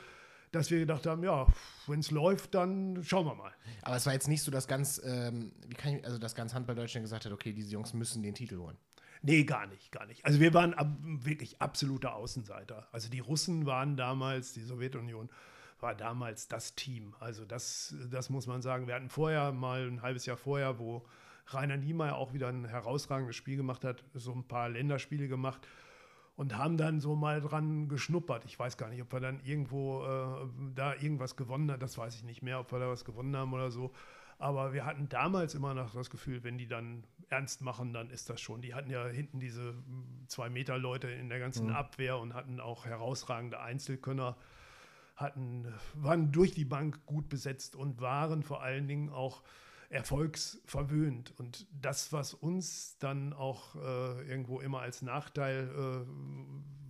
dass 0.51 0.69
wir 0.69 0.79
gedacht 0.79 1.05
haben, 1.05 1.23
ja, 1.23 1.47
wenn 1.87 1.99
es 1.99 2.11
läuft, 2.11 2.55
dann 2.55 3.03
schauen 3.03 3.25
wir 3.25 3.35
mal. 3.35 3.51
Aber 3.81 3.95
es 3.95 4.05
war 4.05 4.13
jetzt 4.13 4.27
nicht 4.27 4.41
so, 4.41 4.51
dass 4.51 4.67
ganz, 4.67 5.01
ähm, 5.03 5.51
wie 5.67 5.75
kann 5.75 5.95
ich, 5.95 6.05
also 6.05 6.17
dass 6.17 6.35
ganz 6.35 6.53
Handball 6.53 6.75
Deutschland 6.75 7.03
gesagt 7.03 7.25
hat, 7.25 7.31
okay, 7.31 7.53
diese 7.53 7.71
Jungs 7.71 7.93
müssen 7.93 8.21
den 8.21 8.35
Titel 8.35 8.57
holen. 8.57 8.77
Nee, 9.25 9.43
gar 9.43 9.65
nicht, 9.65 9.91
gar 9.91 10.05
nicht. 10.05 10.23
Also 10.23 10.39
wir 10.39 10.53
waren 10.53 10.75
ab, 10.75 10.87
wirklich 11.01 11.59
absolute 11.59 12.13
Außenseiter. 12.13 12.87
Also 12.91 13.09
die 13.09 13.21
Russen 13.21 13.65
waren 13.65 13.97
damals, 13.97 14.53
die 14.53 14.61
Sowjetunion 14.61 15.29
war 15.79 15.95
damals 15.95 16.47
das 16.47 16.75
Team. 16.75 17.15
Also 17.19 17.43
das, 17.43 17.95
das 18.11 18.29
muss 18.29 18.45
man 18.45 18.61
sagen. 18.61 18.85
Wir 18.85 18.93
hatten 18.93 19.09
vorher 19.09 19.51
mal 19.51 19.87
ein 19.87 20.03
halbes 20.03 20.27
Jahr 20.27 20.37
vorher, 20.37 20.77
wo 20.77 21.07
Rainer 21.47 21.77
Niemeyer 21.77 22.15
auch 22.15 22.33
wieder 22.33 22.49
ein 22.49 22.65
herausragendes 22.65 23.35
Spiel 23.35 23.57
gemacht 23.57 23.83
hat, 23.83 24.03
so 24.13 24.31
ein 24.31 24.47
paar 24.47 24.69
Länderspiele 24.69 25.27
gemacht 25.27 25.67
und 26.35 26.55
haben 26.55 26.77
dann 26.77 26.99
so 26.99 27.15
mal 27.15 27.41
dran 27.41 27.89
geschnuppert. 27.89 28.45
Ich 28.45 28.59
weiß 28.59 28.77
gar 28.77 28.89
nicht, 28.89 29.01
ob 29.01 29.11
wir 29.11 29.21
dann 29.21 29.39
irgendwo 29.43 30.03
äh, 30.03 30.47
da 30.75 30.93
irgendwas 30.93 31.35
gewonnen 31.35 31.71
haben. 31.71 31.79
Das 31.79 31.97
weiß 31.97 32.15
ich 32.15 32.23
nicht 32.23 32.43
mehr, 32.43 32.59
ob 32.59 32.71
wir 32.71 32.77
da 32.77 32.89
was 32.89 33.05
gewonnen 33.05 33.35
haben 33.35 33.53
oder 33.53 33.71
so. 33.71 33.91
Aber 34.37 34.73
wir 34.73 34.85
hatten 34.85 35.09
damals 35.09 35.55
immer 35.55 35.73
noch 35.73 35.93
das 35.93 36.09
Gefühl, 36.09 36.43
wenn 36.43 36.57
die 36.57 36.67
dann 36.67 37.05
ernst 37.35 37.61
machen, 37.61 37.93
dann 37.93 38.09
ist 38.09 38.29
das 38.29 38.39
schon. 38.39 38.61
Die 38.61 38.73
hatten 38.73 38.89
ja 38.89 39.05
hinten 39.07 39.39
diese 39.39 39.73
hm, 39.73 40.25
zwei 40.27 40.49
Meter 40.49 40.77
Leute 40.77 41.09
in 41.09 41.29
der 41.29 41.39
ganzen 41.39 41.67
mhm. 41.67 41.75
Abwehr 41.75 42.17
und 42.17 42.33
hatten 42.33 42.59
auch 42.59 42.85
herausragende 42.85 43.59
Einzelkönner, 43.59 44.37
hatten, 45.15 45.73
waren 45.93 46.31
durch 46.31 46.53
die 46.53 46.65
Bank 46.65 47.05
gut 47.05 47.29
besetzt 47.29 47.75
und 47.75 48.01
waren 48.01 48.43
vor 48.43 48.63
allen 48.63 48.87
Dingen 48.87 49.09
auch 49.09 49.43
erfolgsverwöhnt. 49.89 51.33
Und 51.37 51.67
das, 51.71 52.11
was 52.11 52.33
uns 52.33 52.97
dann 52.99 53.33
auch 53.33 53.75
äh, 53.75 54.27
irgendwo 54.27 54.59
immer 54.59 54.79
als 54.79 55.01
Nachteil, 55.01 55.69
äh, 55.69 56.09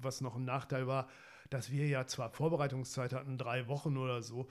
was 0.01 0.21
noch 0.21 0.35
ein 0.35 0.45
Nachteil 0.45 0.87
war, 0.87 1.07
dass 1.49 1.71
wir 1.71 1.87
ja 1.87 2.07
zwar 2.07 2.29
Vorbereitungszeit 2.29 3.13
hatten, 3.13 3.37
drei 3.37 3.67
Wochen 3.67 3.97
oder 3.97 4.21
so, 4.21 4.47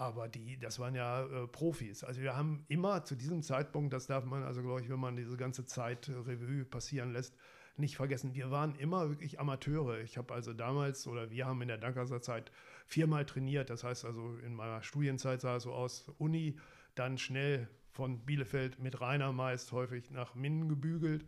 aber 0.00 0.28
die, 0.28 0.58
das 0.58 0.78
waren 0.78 0.94
ja 0.94 1.26
äh, 1.26 1.46
Profis. 1.46 2.04
Also 2.04 2.22
wir 2.22 2.34
haben 2.34 2.64
immer 2.68 3.04
zu 3.04 3.14
diesem 3.16 3.42
Zeitpunkt, 3.42 3.92
das 3.92 4.06
darf 4.06 4.24
man 4.24 4.42
also, 4.44 4.62
glaube 4.62 4.80
ich, 4.80 4.88
wenn 4.88 4.98
man 4.98 5.14
diese 5.14 5.36
ganze 5.36 5.66
Zeit 5.66 6.08
äh, 6.08 6.12
Revue 6.12 6.64
passieren 6.64 7.12
lässt, 7.12 7.36
nicht 7.76 7.96
vergessen. 7.96 8.34
Wir 8.34 8.50
waren 8.50 8.74
immer 8.76 9.10
wirklich 9.10 9.38
Amateure. 9.38 10.00
Ich 10.00 10.16
habe 10.16 10.32
also 10.32 10.54
damals 10.54 11.06
oder 11.06 11.30
wir 11.30 11.44
haben 11.44 11.60
in 11.60 11.68
der 11.68 11.76
Dankerser 11.76 12.22
Zeit 12.22 12.50
viermal 12.86 13.26
trainiert. 13.26 13.68
Das 13.68 13.84
heißt 13.84 14.06
also 14.06 14.38
in 14.38 14.54
meiner 14.54 14.82
Studienzeit 14.82 15.42
sah 15.42 15.56
es 15.56 15.64
so 15.64 15.74
aus, 15.74 16.08
Uni, 16.16 16.58
dann 16.94 17.18
schnell 17.18 17.68
von 17.92 18.24
Bielefeld 18.24 18.78
mit 18.78 19.02
Rainer 19.02 19.34
meist 19.34 19.70
häufig 19.72 20.10
nach 20.10 20.34
Minden 20.34 20.70
gebügelt 20.70 21.26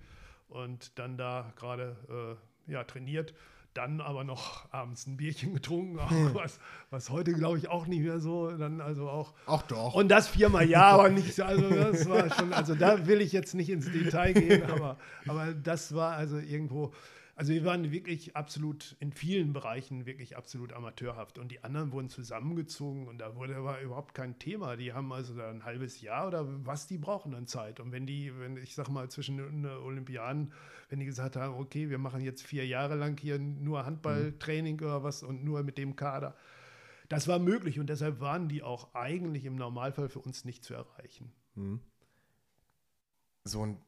und 0.48 0.98
dann 0.98 1.18
da 1.18 1.52
gerade 1.56 2.38
äh, 2.66 2.72
ja, 2.72 2.84
trainiert 2.84 3.34
dann 3.74 4.00
aber 4.00 4.24
noch 4.24 4.72
abends 4.72 5.06
ein 5.06 5.16
Bierchen 5.16 5.54
getrunken, 5.54 5.98
hm. 6.10 6.34
was, 6.34 6.58
was 6.90 7.10
heute 7.10 7.32
glaube 7.32 7.58
ich 7.58 7.68
auch 7.68 7.86
nicht 7.86 8.02
mehr 8.02 8.20
so, 8.20 8.50
dann 8.50 8.80
also 8.80 9.08
auch. 9.08 9.32
Ach 9.46 9.62
doch. 9.62 9.94
Und 9.94 10.08
das 10.08 10.28
viermal 10.28 10.68
ja, 10.68 10.90
aber 10.90 11.08
nicht, 11.08 11.40
also 11.40 11.68
das 11.70 12.08
war 12.08 12.30
schon, 12.34 12.52
also 12.52 12.74
da 12.74 13.06
will 13.06 13.20
ich 13.20 13.32
jetzt 13.32 13.54
nicht 13.54 13.70
ins 13.70 13.90
Detail 13.90 14.34
gehen, 14.34 14.70
aber, 14.70 14.98
aber 15.26 15.52
das 15.52 15.94
war 15.94 16.16
also 16.16 16.38
irgendwo 16.38 16.92
Also 17.34 17.54
wir 17.54 17.64
waren 17.64 17.90
wirklich 17.90 18.36
absolut 18.36 18.94
in 19.00 19.10
vielen 19.10 19.54
Bereichen 19.54 20.04
wirklich 20.04 20.36
absolut 20.36 20.74
amateurhaft 20.74 21.38
und 21.38 21.50
die 21.50 21.64
anderen 21.64 21.90
wurden 21.90 22.10
zusammengezogen 22.10 23.08
und 23.08 23.18
da 23.18 23.36
wurde 23.36 23.64
war 23.64 23.80
überhaupt 23.80 24.14
kein 24.14 24.38
Thema. 24.38 24.76
Die 24.76 24.92
haben 24.92 25.10
also 25.12 25.34
da 25.34 25.50
ein 25.50 25.64
halbes 25.64 26.02
Jahr 26.02 26.28
oder 26.28 26.46
was 26.66 26.86
die 26.86 26.98
brauchen 26.98 27.32
dann 27.32 27.46
Zeit. 27.46 27.80
Und 27.80 27.90
wenn 27.90 28.06
die, 28.06 28.38
wenn 28.38 28.58
ich 28.58 28.74
sag 28.74 28.90
mal 28.90 29.08
zwischen 29.08 29.38
den 29.38 29.64
Olympiaden, 29.64 30.52
wenn 30.90 31.00
die 31.00 31.06
gesagt 31.06 31.36
haben, 31.36 31.54
okay, 31.54 31.88
wir 31.88 31.98
machen 31.98 32.20
jetzt 32.20 32.42
vier 32.42 32.66
Jahre 32.66 32.96
lang 32.96 33.18
hier 33.18 33.38
nur 33.38 33.86
Handballtraining 33.86 34.76
mhm. 34.76 34.82
oder 34.82 35.02
was 35.02 35.22
und 35.22 35.42
nur 35.42 35.62
mit 35.62 35.78
dem 35.78 35.96
Kader, 35.96 36.36
das 37.08 37.28
war 37.28 37.38
möglich 37.38 37.80
und 37.80 37.88
deshalb 37.88 38.20
waren 38.20 38.48
die 38.50 38.62
auch 38.62 38.94
eigentlich 38.94 39.46
im 39.46 39.56
Normalfall 39.56 40.10
für 40.10 40.20
uns 40.20 40.44
nicht 40.44 40.64
zu 40.64 40.74
erreichen. 40.74 41.32
Mhm. 41.54 41.80
So 43.44 43.64
ein 43.64 43.78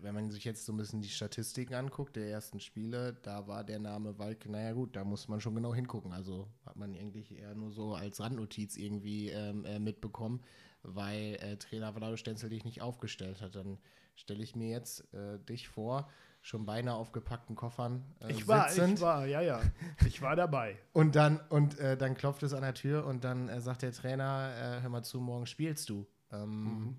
wenn 0.00 0.14
man 0.14 0.30
sich 0.30 0.44
jetzt 0.44 0.64
so 0.64 0.72
ein 0.72 0.76
bisschen 0.76 1.02
die 1.02 1.08
Statistiken 1.08 1.74
anguckt, 1.74 2.16
der 2.16 2.28
ersten 2.28 2.60
Spiele, 2.60 3.14
da 3.22 3.46
war 3.46 3.64
der 3.64 3.78
Name 3.78 4.18
Walke, 4.18 4.50
naja 4.50 4.72
gut, 4.72 4.96
da 4.96 5.04
muss 5.04 5.28
man 5.28 5.40
schon 5.40 5.54
genau 5.54 5.74
hingucken. 5.74 6.12
Also 6.12 6.48
hat 6.64 6.76
man 6.76 6.94
eigentlich 6.94 7.36
eher 7.36 7.54
nur 7.54 7.70
so 7.70 7.94
als 7.94 8.20
Randnotiz 8.20 8.76
irgendwie 8.76 9.30
ähm, 9.30 9.64
äh, 9.64 9.78
mitbekommen, 9.78 10.42
weil 10.82 11.36
äh, 11.40 11.56
Trainer 11.56 11.92
Vlado 11.92 12.16
Stenzel 12.16 12.50
dich 12.50 12.64
nicht 12.64 12.82
aufgestellt 12.82 13.40
hat. 13.40 13.54
Dann 13.56 13.78
stelle 14.14 14.42
ich 14.42 14.54
mir 14.54 14.68
jetzt 14.68 15.12
äh, 15.14 15.38
dich 15.38 15.68
vor, 15.68 16.08
schon 16.42 16.66
beinahe 16.66 16.94
aufgepackten 16.94 17.56
Koffern 17.56 18.04
äh, 18.20 18.30
ich 18.30 18.46
war, 18.46 18.68
sitzend. 18.68 18.98
Ich 18.98 19.00
war, 19.00 19.26
ja, 19.26 19.40
ja. 19.40 19.62
Ich 20.06 20.22
war 20.22 20.36
dabei. 20.36 20.78
und 20.92 21.16
dann, 21.16 21.40
und 21.48 21.78
äh, 21.78 21.96
dann 21.96 22.14
klopft 22.14 22.42
es 22.42 22.52
an 22.52 22.62
der 22.62 22.74
Tür 22.74 23.06
und 23.06 23.24
dann 23.24 23.48
äh, 23.48 23.60
sagt 23.60 23.82
der 23.82 23.92
Trainer, 23.92 24.80
hör 24.82 24.88
mal 24.90 25.02
zu, 25.02 25.20
morgen 25.20 25.46
spielst 25.46 25.88
du. 25.88 26.06
Ähm, 26.32 26.64
mhm. 26.64 26.96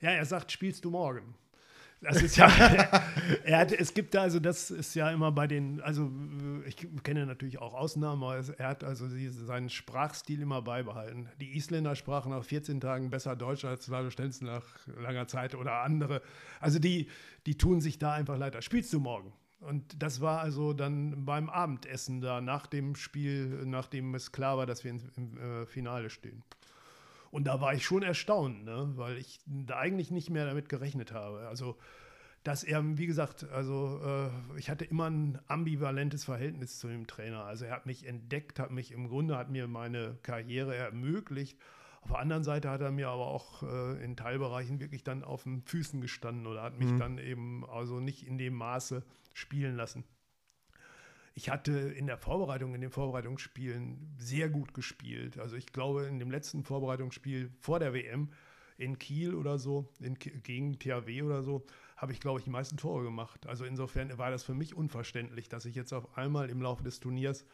Ja, 0.00 0.10
er 0.10 0.26
sagt, 0.26 0.52
spielst 0.52 0.84
du 0.84 0.90
morgen. 0.90 1.34
Das 2.00 2.20
ist 2.20 2.36
ja, 2.36 2.46
er 3.44 3.58
hat, 3.58 3.72
es 3.72 3.94
gibt 3.94 4.14
da, 4.14 4.22
also 4.22 4.38
das 4.38 4.70
ist 4.70 4.94
ja 4.94 5.10
immer 5.10 5.32
bei 5.32 5.46
den, 5.46 5.80
also 5.80 6.10
ich 6.66 6.76
kenne 7.02 7.24
natürlich 7.24 7.58
auch 7.58 7.72
Ausnahmen, 7.72 8.22
aber 8.22 8.44
er 8.58 8.68
hat 8.68 8.84
also 8.84 9.06
seinen 9.08 9.70
Sprachstil 9.70 10.42
immer 10.42 10.60
beibehalten. 10.60 11.28
Die 11.40 11.56
Isländer 11.56 11.96
sprachen 11.96 12.30
nach 12.30 12.44
14 12.44 12.80
Tagen 12.80 13.10
besser 13.10 13.36
Deutsch 13.36 13.64
als 13.64 13.86
Vlado 13.86 14.10
Stenzel 14.10 14.46
nach 14.46 14.64
langer 14.98 15.26
Zeit 15.28 15.54
oder 15.54 15.82
andere. 15.82 16.20
Also 16.60 16.78
die, 16.78 17.08
die 17.46 17.56
tun 17.56 17.80
sich 17.80 17.98
da 17.98 18.12
einfach 18.12 18.36
leider. 18.36 18.60
Spielst 18.60 18.92
du 18.92 19.00
morgen? 19.00 19.32
Und 19.60 20.02
das 20.02 20.20
war 20.20 20.40
also 20.40 20.74
dann 20.74 21.24
beim 21.24 21.48
Abendessen 21.48 22.20
da 22.20 22.42
nach 22.42 22.66
dem 22.66 22.96
Spiel, 22.96 23.64
nachdem 23.64 24.14
es 24.14 24.30
klar 24.30 24.58
war, 24.58 24.66
dass 24.66 24.84
wir 24.84 24.90
im, 24.90 25.00
im 25.16 25.38
äh, 25.38 25.66
Finale 25.66 26.10
stehen. 26.10 26.42
Und 27.34 27.48
da 27.48 27.60
war 27.60 27.74
ich 27.74 27.84
schon 27.84 28.04
erstaunt, 28.04 28.64
ne? 28.64 28.92
weil 28.94 29.18
ich 29.18 29.40
da 29.44 29.76
eigentlich 29.76 30.12
nicht 30.12 30.30
mehr 30.30 30.46
damit 30.46 30.68
gerechnet 30.68 31.10
habe. 31.10 31.48
Also, 31.48 31.76
dass 32.44 32.62
er, 32.62 32.96
wie 32.96 33.08
gesagt, 33.08 33.42
also 33.50 34.00
äh, 34.04 34.30
ich 34.56 34.70
hatte 34.70 34.84
immer 34.84 35.10
ein 35.10 35.40
ambivalentes 35.48 36.22
Verhältnis 36.22 36.78
zu 36.78 36.86
dem 36.86 37.08
Trainer. 37.08 37.42
Also 37.42 37.64
er 37.64 37.72
hat 37.72 37.86
mich 37.86 38.06
entdeckt, 38.06 38.60
hat 38.60 38.70
mich 38.70 38.92
im 38.92 39.08
Grunde, 39.08 39.36
hat 39.36 39.50
mir 39.50 39.66
meine 39.66 40.16
Karriere 40.22 40.76
ermöglicht. 40.76 41.58
Auf 42.02 42.10
der 42.10 42.20
anderen 42.20 42.44
Seite 42.44 42.70
hat 42.70 42.82
er 42.82 42.92
mir 42.92 43.08
aber 43.08 43.26
auch 43.26 43.64
äh, 43.64 44.04
in 44.04 44.14
Teilbereichen 44.14 44.78
wirklich 44.78 45.02
dann 45.02 45.24
auf 45.24 45.42
den 45.42 45.62
Füßen 45.62 46.00
gestanden 46.00 46.46
oder 46.46 46.62
hat 46.62 46.78
mich 46.78 46.92
mhm. 46.92 47.00
dann 47.00 47.18
eben 47.18 47.68
also 47.68 47.98
nicht 47.98 48.28
in 48.28 48.38
dem 48.38 48.54
Maße 48.54 49.02
spielen 49.32 49.74
lassen 49.74 50.04
ich 51.34 51.50
hatte 51.50 51.72
in 51.72 52.06
der 52.06 52.16
Vorbereitung, 52.16 52.74
in 52.74 52.80
den 52.80 52.90
Vorbereitungsspielen 52.90 54.14
sehr 54.18 54.48
gut 54.48 54.72
gespielt. 54.72 55.38
Also 55.38 55.56
ich 55.56 55.66
glaube, 55.66 56.04
in 56.04 56.18
dem 56.18 56.30
letzten 56.30 56.62
Vorbereitungsspiel 56.62 57.50
vor 57.58 57.80
der 57.80 57.92
WM 57.92 58.30
in 58.78 58.98
Kiel 58.98 59.34
oder 59.34 59.58
so, 59.58 59.92
in, 60.00 60.14
gegen 60.14 60.78
THW 60.78 61.22
oder 61.22 61.42
so, 61.42 61.66
habe 61.96 62.12
ich, 62.12 62.20
glaube 62.20 62.38
ich, 62.38 62.44
die 62.44 62.50
meisten 62.50 62.76
Tore 62.76 63.02
gemacht. 63.02 63.46
Also 63.46 63.64
insofern 63.64 64.16
war 64.16 64.30
das 64.30 64.44
für 64.44 64.54
mich 64.54 64.74
unverständlich, 64.74 65.48
dass 65.48 65.64
ich 65.64 65.74
jetzt 65.74 65.92
auf 65.92 66.16
einmal 66.16 66.50
im 66.50 66.62
Laufe 66.62 66.84
des 66.84 67.00
Turniers 67.00 67.44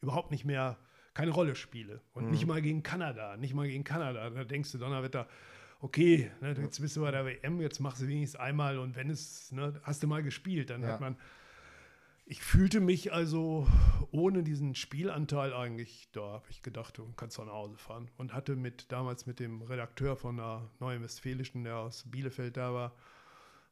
überhaupt 0.00 0.30
nicht 0.30 0.44
mehr 0.44 0.76
keine 1.14 1.30
Rolle 1.30 1.54
spiele. 1.54 2.00
Und 2.12 2.26
mhm. 2.26 2.30
nicht 2.30 2.46
mal 2.46 2.62
gegen 2.62 2.82
Kanada, 2.82 3.36
nicht 3.36 3.54
mal 3.54 3.68
gegen 3.68 3.84
Kanada. 3.84 4.30
Da 4.30 4.44
denkst 4.44 4.72
du, 4.72 4.78
Donnerwetter, 4.78 5.28
okay, 5.80 6.30
ne, 6.40 6.56
jetzt 6.60 6.80
bist 6.80 6.96
du 6.96 7.02
bei 7.02 7.10
der 7.10 7.24
WM, 7.24 7.60
jetzt 7.60 7.80
machst 7.80 8.02
du 8.02 8.08
wenigstens 8.08 8.40
einmal 8.40 8.78
und 8.78 8.96
wenn 8.96 9.10
es, 9.10 9.52
ne, 9.52 9.80
hast 9.82 10.02
du 10.02 10.06
mal 10.08 10.22
gespielt, 10.22 10.70
dann 10.70 10.82
ja. 10.82 10.88
hat 10.88 11.00
man 11.00 11.16
ich 12.30 12.42
fühlte 12.42 12.80
mich 12.80 13.12
also 13.12 13.66
ohne 14.10 14.42
diesen 14.42 14.74
Spielanteil 14.74 15.54
eigentlich, 15.54 16.10
da 16.12 16.20
habe 16.20 16.44
ich 16.50 16.62
gedacht, 16.62 16.98
du 16.98 17.10
kannst 17.16 17.38
doch 17.38 17.46
nach 17.46 17.54
Hause 17.54 17.78
fahren. 17.78 18.10
Und 18.18 18.34
hatte 18.34 18.54
mit 18.54 18.92
damals 18.92 19.24
mit 19.24 19.40
dem 19.40 19.62
Redakteur 19.62 20.14
von 20.14 20.36
der 20.36 20.70
Neuen 20.78 21.02
Westfälischen, 21.02 21.64
der 21.64 21.76
aus 21.78 22.04
Bielefeld 22.06 22.58
da 22.58 22.74
war, 22.74 22.94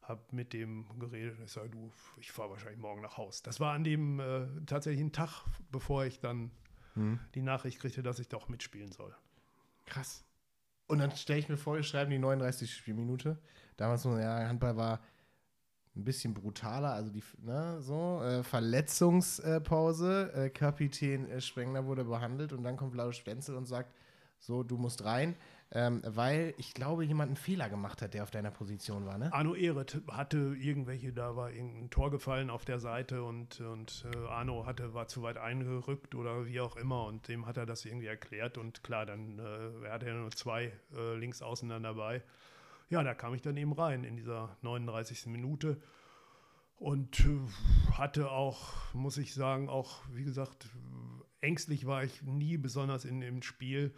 habe 0.01 0.21
mit 0.31 0.53
dem 0.53 0.87
geredet. 0.97 1.37
Ich 1.45 1.51
sage, 1.51 1.69
du, 1.69 1.91
ich 2.17 2.31
fahre 2.31 2.49
wahrscheinlich 2.49 2.79
morgen 2.79 3.01
nach 3.01 3.17
Hause. 3.17 3.41
Das 3.43 3.59
war 3.59 3.73
an 3.73 3.83
dem 3.83 4.19
äh, 4.19 4.47
tatsächlich 4.65 5.01
ein 5.01 5.11
Tag, 5.11 5.43
bevor 5.71 6.05
ich 6.05 6.19
dann 6.19 6.49
hm. 6.95 7.19
die 7.35 7.43
Nachricht 7.43 7.79
kriegte, 7.79 8.01
dass 8.01 8.17
ich 8.17 8.27
doch 8.27 8.49
mitspielen 8.49 8.91
soll. 8.91 9.15
Krass. 9.85 10.23
Und 10.87 10.97
dann 10.97 11.11
stelle 11.11 11.39
ich 11.39 11.49
mir 11.49 11.57
vor, 11.57 11.75
wir 11.75 11.83
schreiben 11.83 12.09
die 12.09 12.17
39. 12.17 12.73
Spielminute. 12.73 13.37
Damals 13.75 14.03
ja, 14.03 14.47
Handball 14.47 14.77
war 14.77 14.99
ein 15.97 16.05
bisschen 16.05 16.33
brutaler, 16.33 16.93
also 16.93 17.11
die, 17.11 17.23
ne, 17.41 17.81
so, 17.81 18.21
äh, 18.23 18.43
Verletzungspause, 18.43 20.31
äh, 20.33 20.49
Kapitän 20.49 21.29
äh, 21.29 21.41
Sprengler 21.41 21.85
wurde 21.85 22.05
behandelt 22.05 22.53
und 22.53 22.63
dann 22.63 22.77
kommt 22.77 22.95
Lars 22.95 23.17
Stenzel 23.17 23.55
und 23.55 23.65
sagt, 23.65 23.91
so, 24.39 24.63
du 24.63 24.77
musst 24.77 25.03
rein, 25.03 25.35
ähm, 25.71 26.01
weil 26.05 26.53
ich 26.57 26.73
glaube, 26.73 27.03
jemand 27.03 27.29
einen 27.29 27.35
Fehler 27.35 27.69
gemacht 27.69 28.01
hat, 28.01 28.13
der 28.13 28.23
auf 28.23 28.31
deiner 28.31 28.51
Position 28.51 29.05
war, 29.05 29.17
ne? 29.17 29.33
Arno 29.33 29.55
Ehret 29.55 29.99
hatte 30.09 30.55
irgendwelche, 30.57 31.11
da 31.11 31.35
war 31.35 31.51
irgendein 31.51 31.89
Tor 31.89 32.11
gefallen 32.11 32.49
auf 32.49 32.63
der 32.63 32.79
Seite 32.79 33.23
und, 33.23 33.59
und 33.59 34.05
äh, 34.13 34.27
Arno 34.27 34.65
hatte, 34.65 34.93
war 34.93 35.07
zu 35.07 35.23
weit 35.23 35.37
eingerückt 35.37 36.15
oder 36.15 36.45
wie 36.45 36.61
auch 36.61 36.77
immer 36.77 37.05
und 37.05 37.27
dem 37.27 37.47
hat 37.47 37.57
er 37.57 37.65
das 37.65 37.83
irgendwie 37.83 38.07
erklärt 38.07 38.57
und 38.57 38.83
klar, 38.83 39.05
dann 39.05 39.39
äh, 39.39 39.85
er 39.87 39.93
hatte 39.93 40.05
ja 40.05 40.13
nur 40.13 40.31
zwei 40.31 40.71
äh, 40.95 41.15
Linksaußen 41.15 41.67
dann 41.67 41.83
dabei 41.83 42.21
ja, 42.89 43.03
da 43.03 43.13
kam 43.13 43.33
ich 43.33 43.41
dann 43.41 43.57
eben 43.57 43.73
rein 43.73 44.03
in 44.03 44.15
dieser 44.15 44.57
39. 44.61 45.27
Minute 45.27 45.81
und 46.77 47.19
äh, 47.21 47.93
hatte 47.93 48.31
auch, 48.31 48.93
muss 48.93 49.17
ich 49.17 49.33
sagen, 49.33 49.69
auch, 49.69 50.03
wie 50.13 50.23
gesagt, 50.23 50.69
ängstlich 51.41 51.85
war 51.85 52.03
ich 52.03 52.21
nie 52.21 52.57
besonders 52.57 53.05
in 53.05 53.19
dem 53.19 53.41
Spiel. 53.41 53.93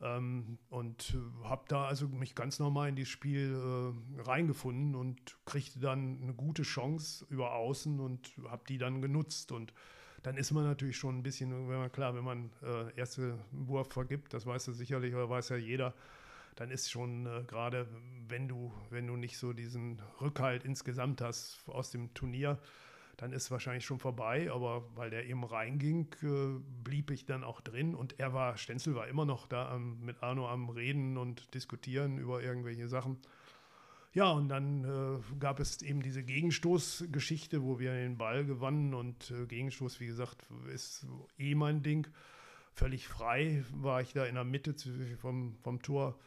Ähm, 0.00 0.58
und 0.68 1.16
äh, 1.16 1.48
habe 1.48 1.64
da 1.68 1.86
also 1.86 2.06
mich 2.06 2.36
ganz 2.36 2.60
normal 2.60 2.90
in 2.90 2.96
dieses 2.96 3.10
Spiel 3.10 3.52
äh, 3.54 4.20
reingefunden 4.22 4.94
und 4.94 5.36
kriegte 5.44 5.80
dann 5.80 6.22
eine 6.22 6.34
gute 6.34 6.62
Chance 6.62 7.26
über 7.30 7.54
Außen 7.54 7.98
und 7.98 8.32
habe 8.48 8.62
die 8.68 8.78
dann 8.78 9.02
genutzt 9.02 9.50
und 9.50 9.72
dann 10.22 10.36
ist 10.36 10.52
man 10.52 10.64
natürlich 10.64 10.96
schon 10.96 11.18
ein 11.18 11.22
bisschen, 11.22 11.50
wenn 11.68 11.78
man 11.78 11.92
klar, 11.92 12.14
wenn 12.14 12.24
man 12.24 12.50
äh, 12.62 12.94
erste 12.96 13.38
Wurf 13.50 13.92
vergibt, 13.92 14.34
das 14.34 14.46
weiß 14.46 14.66
ja 14.66 14.72
sicherlich 14.72 15.14
oder 15.14 15.30
weiß 15.30 15.48
ja 15.50 15.56
jeder, 15.56 15.94
dann 16.58 16.72
ist 16.72 16.90
schon 16.90 17.26
äh, 17.26 17.44
gerade, 17.46 17.86
wenn 18.26 18.48
du, 18.48 18.72
wenn 18.90 19.06
du 19.06 19.16
nicht 19.16 19.38
so 19.38 19.52
diesen 19.52 20.02
Rückhalt 20.20 20.64
insgesamt 20.64 21.20
hast 21.20 21.62
aus 21.68 21.90
dem 21.90 22.12
Turnier, 22.14 22.58
dann 23.16 23.32
ist 23.32 23.52
wahrscheinlich 23.52 23.84
schon 23.84 24.00
vorbei. 24.00 24.50
Aber 24.52 24.84
weil 24.96 25.10
der 25.10 25.26
eben 25.26 25.44
reinging, 25.44 26.08
äh, 26.22 26.60
blieb 26.82 27.12
ich 27.12 27.26
dann 27.26 27.44
auch 27.44 27.60
drin 27.60 27.94
und 27.94 28.18
er 28.18 28.34
war, 28.34 28.56
Stenzel 28.56 28.96
war 28.96 29.06
immer 29.06 29.24
noch 29.24 29.46
da 29.46 29.70
am, 29.70 30.00
mit 30.00 30.20
Arno 30.20 30.48
am 30.48 30.68
Reden 30.68 31.16
und 31.16 31.54
Diskutieren 31.54 32.18
über 32.18 32.42
irgendwelche 32.42 32.88
Sachen. 32.88 33.18
Ja, 34.12 34.32
und 34.32 34.48
dann 34.48 34.84
äh, 34.84 35.36
gab 35.38 35.60
es 35.60 35.80
eben 35.82 36.02
diese 36.02 36.24
Gegenstoßgeschichte, 36.24 37.62
wo 37.62 37.78
wir 37.78 37.92
den 37.92 38.18
Ball 38.18 38.44
gewannen 38.44 38.94
und 38.94 39.30
äh, 39.30 39.46
Gegenstoß, 39.46 40.00
wie 40.00 40.06
gesagt, 40.06 40.48
ist 40.72 41.06
eh 41.38 41.54
mein 41.54 41.84
Ding. 41.84 42.08
Völlig 42.72 43.06
frei 43.06 43.64
war 43.70 44.00
ich 44.00 44.12
da 44.12 44.24
in 44.24 44.34
der 44.34 44.44
Mitte 44.44 44.74
vom, 45.18 45.56
vom 45.62 45.82
Tor 45.82 46.18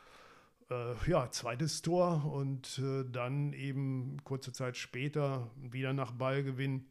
äh, 0.72 0.96
ja, 1.10 1.30
zweites 1.30 1.82
Tor 1.82 2.26
und 2.26 2.80
äh, 2.80 3.04
dann 3.10 3.54
eben 3.54 4.18
kurze 4.24 4.54
Zeit 4.54 4.78
später 4.78 5.52
wieder 5.58 5.94
nach 5.94 6.12
Ballgewinn 6.12 6.86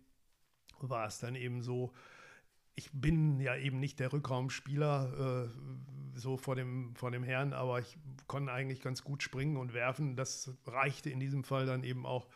war 0.80 1.06
es 1.06 1.18
dann 1.18 1.34
eben 1.34 1.62
so, 1.62 1.92
ich 2.74 2.90
bin 2.92 3.40
ja 3.40 3.56
eben 3.56 3.80
nicht 3.80 4.00
der 4.00 4.12
Rückraumspieler 4.12 5.48
äh, 5.48 6.18
so 6.18 6.36
vor 6.36 6.56
dem, 6.56 6.94
vor 6.94 7.10
dem 7.10 7.22
Herrn, 7.22 7.52
aber 7.52 7.80
ich 7.80 7.98
konnte 8.26 8.52
eigentlich 8.52 8.80
ganz 8.80 9.04
gut 9.04 9.22
springen 9.22 9.56
und 9.56 9.74
werfen. 9.74 10.16
Das 10.16 10.52
reichte 10.66 11.10
in 11.10 11.20
diesem 11.20 11.44
Fall 11.44 11.66
dann 11.66 11.84
eben 11.84 12.06
auch 12.06 12.28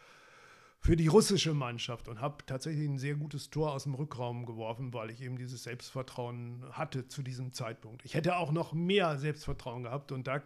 für 0.81 0.97
die 0.97 1.07
russische 1.07 1.55
Mannschaft 1.55 2.09
und 2.09 2.21
habe 2.21 2.45
tatsächlich 2.45 2.87
ein 2.87 2.99
sehr 2.99 3.15
gutes 3.15 3.49
Tor 3.49 3.73
aus 3.73 3.85
dem 3.85 3.95
Rückraum 3.95 4.45
geworfen, 4.45 4.93
weil 4.93 5.11
ich 5.11 5.23
eben 5.23 5.39
dieses 5.39 5.63
Selbstvertrauen 5.63 6.63
hatte 6.73 7.09
zu 7.09 7.23
diesem 7.23 7.53
Zeitpunkt. 7.53 8.05
Ich 8.05 8.13
hätte 8.13 8.37
auch 8.37 8.53
noch 8.53 8.75
mehr 8.75 9.17
Selbstvertrauen 9.17 9.85
gehabt 9.85 10.13
und 10.13 10.27
da 10.27 10.43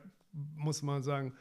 muss 0.56 0.82
man 0.82 1.02
sagen, 1.02 1.34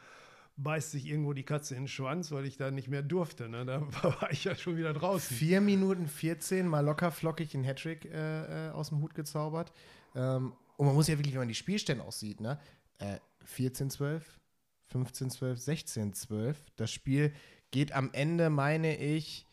beißt 0.56 0.90
sich 0.90 1.06
irgendwo 1.06 1.32
die 1.32 1.44
Katze 1.44 1.74
in 1.74 1.82
den 1.82 1.88
Schwanz, 1.88 2.32
weil 2.32 2.44
ich 2.44 2.56
da 2.56 2.70
nicht 2.70 2.88
mehr 2.88 3.02
durfte. 3.02 3.48
Ne? 3.48 3.64
Da 3.64 3.80
war 4.02 4.30
ich 4.30 4.44
ja 4.44 4.54
schon 4.54 4.76
wieder 4.76 4.92
draußen. 4.92 5.36
4 5.36 5.60
Minuten 5.60 6.08
14, 6.08 6.66
mal 6.66 6.80
locker 6.80 7.10
flockig 7.10 7.54
einen 7.54 7.64
Hattrick 7.64 8.04
äh, 8.06 8.68
äh, 8.68 8.70
aus 8.70 8.88
dem 8.88 9.00
Hut 9.00 9.14
gezaubert. 9.14 9.72
Ähm, 10.14 10.52
und 10.76 10.86
man 10.86 10.94
muss 10.94 11.08
ja 11.08 11.16
wirklich, 11.18 11.34
wenn 11.34 11.42
man 11.42 11.48
die 11.48 11.54
Spielstände 11.54 12.04
aussieht, 12.04 12.40
ne? 12.40 12.58
Äh, 12.98 13.18
14, 13.44 13.90
12, 13.90 14.40
15, 14.86 15.30
12, 15.30 15.58
16, 15.58 16.14
12. 16.14 16.70
Das 16.76 16.90
Spiel 16.90 17.32
geht 17.70 17.92
am 17.92 18.10
Ende, 18.12 18.50
meine 18.50 18.96
ich, 18.96 19.46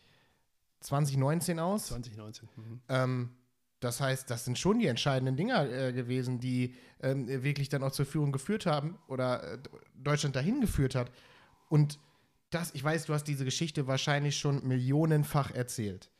2019 0.80 1.58
aus. 1.58 1.86
2019. 1.86 2.48
Mhm. 2.56 2.80
Ähm, 2.88 3.30
das 3.80 4.00
heißt, 4.00 4.30
das 4.30 4.44
sind 4.44 4.58
schon 4.58 4.78
die 4.78 4.86
entscheidenden 4.86 5.36
Dinger 5.36 5.70
äh, 5.70 5.92
gewesen, 5.92 6.40
die 6.40 6.74
ähm, 7.02 7.28
wirklich 7.28 7.68
dann 7.68 7.82
auch 7.82 7.92
zur 7.92 8.06
Führung 8.06 8.32
geführt 8.32 8.66
haben 8.66 8.98
oder 9.06 9.54
äh, 9.54 9.58
Deutschland 9.94 10.34
dahin 10.34 10.60
geführt 10.60 10.94
hat. 10.94 11.10
Und 11.68 11.98
das, 12.50 12.74
ich 12.74 12.82
weiß, 12.82 13.04
du 13.06 13.12
hast 13.12 13.24
diese 13.24 13.44
Geschichte 13.44 13.86
wahrscheinlich 13.86 14.38
schon 14.38 14.66
millionenfach 14.66 15.50
erzählt. 15.50 16.10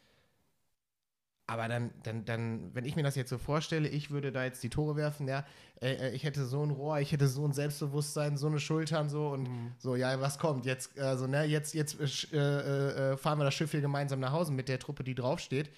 Aber 1.49 1.69
dann, 1.69 1.93
dann, 2.03 2.25
dann, 2.25 2.75
wenn 2.75 2.85
ich 2.85 2.97
mir 2.97 3.05
das 3.05 3.15
jetzt 3.15 3.31
so 3.31 3.39
vorstelle, 3.39 3.89
ich 3.89 4.11
würde 4.11 4.33
da 4.33 4.45
jetzt 4.45 4.65
die 4.65 4.69
Tore 4.69 4.97
werfen, 4.97 5.29
ja, 5.29 5.47
äh, 5.81 5.93
äh 5.93 6.11
ich 6.11 6.25
hätte 6.25 6.45
so 6.45 6.63
ein 6.63 6.71
Rohr, 6.71 6.99
ich 6.99 7.13
hätte 7.13 7.29
so 7.29 7.47
ein 7.47 7.53
Selbstbewusstsein, 7.53 8.37
so 8.37 8.49
eine 8.49 8.59
Schultern, 8.59 9.09
so 9.09 9.29
und 9.29 9.45
mhm. 9.45 9.73
so, 9.79 9.95
ja, 9.95 10.21
was 10.21 10.39
kommt? 10.39 10.67
Jetzt, 10.67 10.99
also, 10.99 11.29
ne, 11.29 11.45
jetzt, 11.45 11.73
jetzt 11.75 11.99
äh, 12.33 13.13
äh, 13.13 13.17
fahren 13.17 13.39
wir 13.39 13.45
das 13.45 13.55
Schiff 13.55 13.71
hier 13.71 13.81
gemeinsam 13.81 14.19
nach 14.19 14.33
Hause 14.33 14.53
mit 14.53 14.69
der 14.69 14.81
Truppe, 14.81 15.05
die 15.05 15.15
draufsteht. 15.15 15.71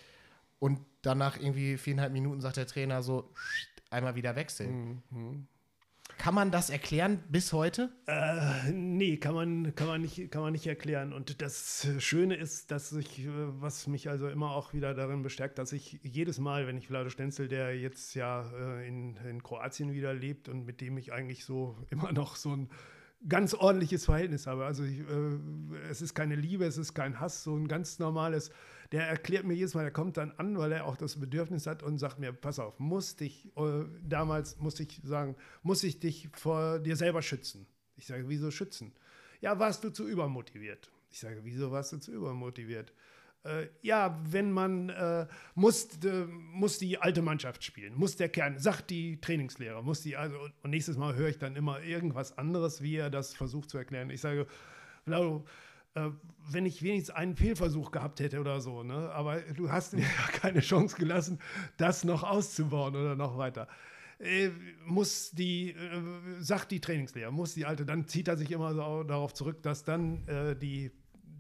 Und 0.59 0.81
danach 1.03 1.39
irgendwie 1.39 1.77
viereinhalb 1.77 2.13
Minuten 2.13 2.41
sagt 2.41 2.57
der 2.57 2.67
Trainer 2.67 3.03
so, 3.03 3.33
einmal 3.91 4.15
wieder 4.15 4.37
wechseln. 4.37 5.03
Mhm. 5.11 5.47
Kann 6.17 6.35
man 6.35 6.51
das 6.51 6.69
erklären 6.69 7.23
bis 7.29 7.53
heute? 7.53 7.91
Äh, 8.07 8.73
nee, 8.73 9.19
kann 9.19 9.35
man, 9.35 9.75
kann, 9.77 9.87
man 9.87 10.01
nicht, 10.01 10.33
kann 10.33 10.43
man 10.43 10.53
nicht 10.53 10.67
erklären. 10.67 11.13
Und 11.13 11.41
das 11.41 11.87
Schöne 11.99 12.35
ist, 12.35 12.73
dass 12.73 12.93
ich, 12.93 13.21
äh, 13.21 13.29
was 13.29 13.87
mich 13.87 14.09
also 14.09 14.29
immer 14.29 14.51
auch 14.51 14.73
wieder 14.73 14.95
darin 14.95 15.23
bestärkt, 15.23 15.59
dass 15.59 15.73
ich 15.73 16.01
jedes 16.03 16.39
Mal, 16.39 16.67
wenn 16.67 16.77
ich 16.77 16.89
Vlado 16.89 17.09
Stenzel, 17.09 17.47
der 17.47 17.79
jetzt 17.79 18.15
ja 18.15 18.51
äh, 18.53 18.89
in, 18.89 19.17
in 19.19 19.43
Kroatien 19.45 19.93
wieder 19.93 20.13
lebt 20.13 20.49
und 20.49 20.67
mit 20.67 20.81
dem 20.81 20.99
ich 20.99 21.13
eigentlich 21.13 21.45
so 21.45 21.77
immer 21.91 22.11
noch 22.13 22.35
so 22.35 22.55
ein 22.55 22.69
ganz 23.29 23.55
ordentliches 23.55 24.05
Verhältnis 24.05 24.49
habe. 24.49 24.65
Also 24.65 24.83
ich, 24.83 24.99
äh, 24.99 25.89
es 25.89 26.03
ist 26.03 26.15
keine 26.15 26.35
Liebe, 26.35 26.65
es 26.65 26.79
ist 26.79 26.95
kein 26.95 27.21
Hass, 27.21 27.45
so 27.45 27.55
ein 27.55 27.69
ganz 27.69 28.01
normales 28.01 28.51
der 28.93 29.07
erklärt 29.07 29.45
mir 29.45 29.55
jedes 29.55 29.75
Mal, 29.75 29.83
der 29.83 29.93
kommt 29.93 30.17
dann 30.17 30.33
an, 30.33 30.57
weil 30.59 30.73
er 30.73 30.87
auch 30.87 30.97
das 30.97 31.21
Bedürfnis 31.21 31.67
hat 31.67 31.83
und 31.83 31.99
sagt 31.99 32.19
mir, 32.19 32.33
pass 32.33 32.59
auf, 32.59 32.79
muss 32.79 33.17
dich, 33.17 33.47
äh, 33.57 33.85
damals 34.03 34.59
muss 34.59 34.81
ich 34.81 35.01
sagen, 35.05 35.37
muss 35.63 35.85
ich 35.85 36.01
dich 36.01 36.29
vor 36.35 36.79
dir 36.79 36.97
selber 36.97 37.23
schützen. 37.23 37.67
Ich 37.97 38.07
sage, 38.07 38.29
wieso 38.29 38.51
schützen? 38.51 38.93
Ja, 39.41 39.59
warst 39.59 39.85
du 39.85 39.91
zu 39.91 40.09
übermotiviert? 40.09 40.91
Ich 41.11 41.21
sage, 41.21 41.41
wieso 41.45 41.71
warst 41.71 41.93
du 41.93 41.99
zu 41.99 42.13
übermotiviert? 42.13 42.93
Äh, 43.45 43.69
ja, 43.83 44.19
wenn 44.29 44.51
man 44.53 44.89
äh, 44.89 45.27
muss, 45.55 45.89
äh, 46.05 46.25
muss 46.27 46.79
die 46.79 46.99
alte 46.99 47.23
Mannschaft 47.23 47.63
spielen, 47.63 47.95
muss 47.95 48.17
der 48.17 48.29
Kern, 48.29 48.59
sagt 48.59 48.91
die 48.91 49.21
Trainingslehrer, 49.21 49.83
muss 49.83 50.03
die, 50.03 50.17
also, 50.17 50.37
und 50.63 50.71
nächstes 50.71 50.97
Mal 50.97 51.15
höre 51.15 51.29
ich 51.29 51.39
dann 51.39 51.57
immer 51.57 51.81
irgendwas 51.83 52.37
anderes, 52.37 52.83
wie 52.83 52.97
er 52.97 53.11
das 53.11 53.35
versucht 53.35 53.71
zu 53.71 53.79
erklären. 53.79 54.11
Ich 54.11 54.21
sage, 54.21 54.47
äh, 55.07 55.41
wenn 56.51 56.67
ich 56.67 56.83
wenigstens 56.83 57.15
einen 57.15 57.37
Fehlversuch 57.37 57.91
gehabt 57.91 58.21
hätte 58.21 58.41
oder 58.41 58.61
so. 58.61 58.83
Ne? 58.83 59.11
Aber 59.11 59.41
du 59.41 59.71
hast 59.71 59.95
mir 59.95 60.03
ja 60.03 60.09
keine 60.33 60.61
Chance 60.61 60.97
gelassen, 60.97 61.39
das 61.77 62.05
noch 62.05 62.23
auszubauen 62.23 62.97
oder 62.97 63.15
noch 63.15 63.37
weiter. 63.39 63.69
Äh, 64.19 64.51
muss 64.85 65.31
die, 65.31 65.71
äh, 65.71 66.03
sagt 66.41 66.73
die 66.73 66.81
Trainingslehrer, 66.81 67.31
muss 67.31 67.55
die 67.55 67.67
alte, 67.67 67.87
dann 67.87 68.09
zieht 68.09 68.27
er 68.27 68.37
sich 68.37 68.51
immer 68.51 68.75
so 68.75 69.05
darauf 69.05 69.33
zurück, 69.33 69.63
dass 69.63 69.85
dann 69.85 70.27
äh, 70.27 70.57
die, 70.57 70.91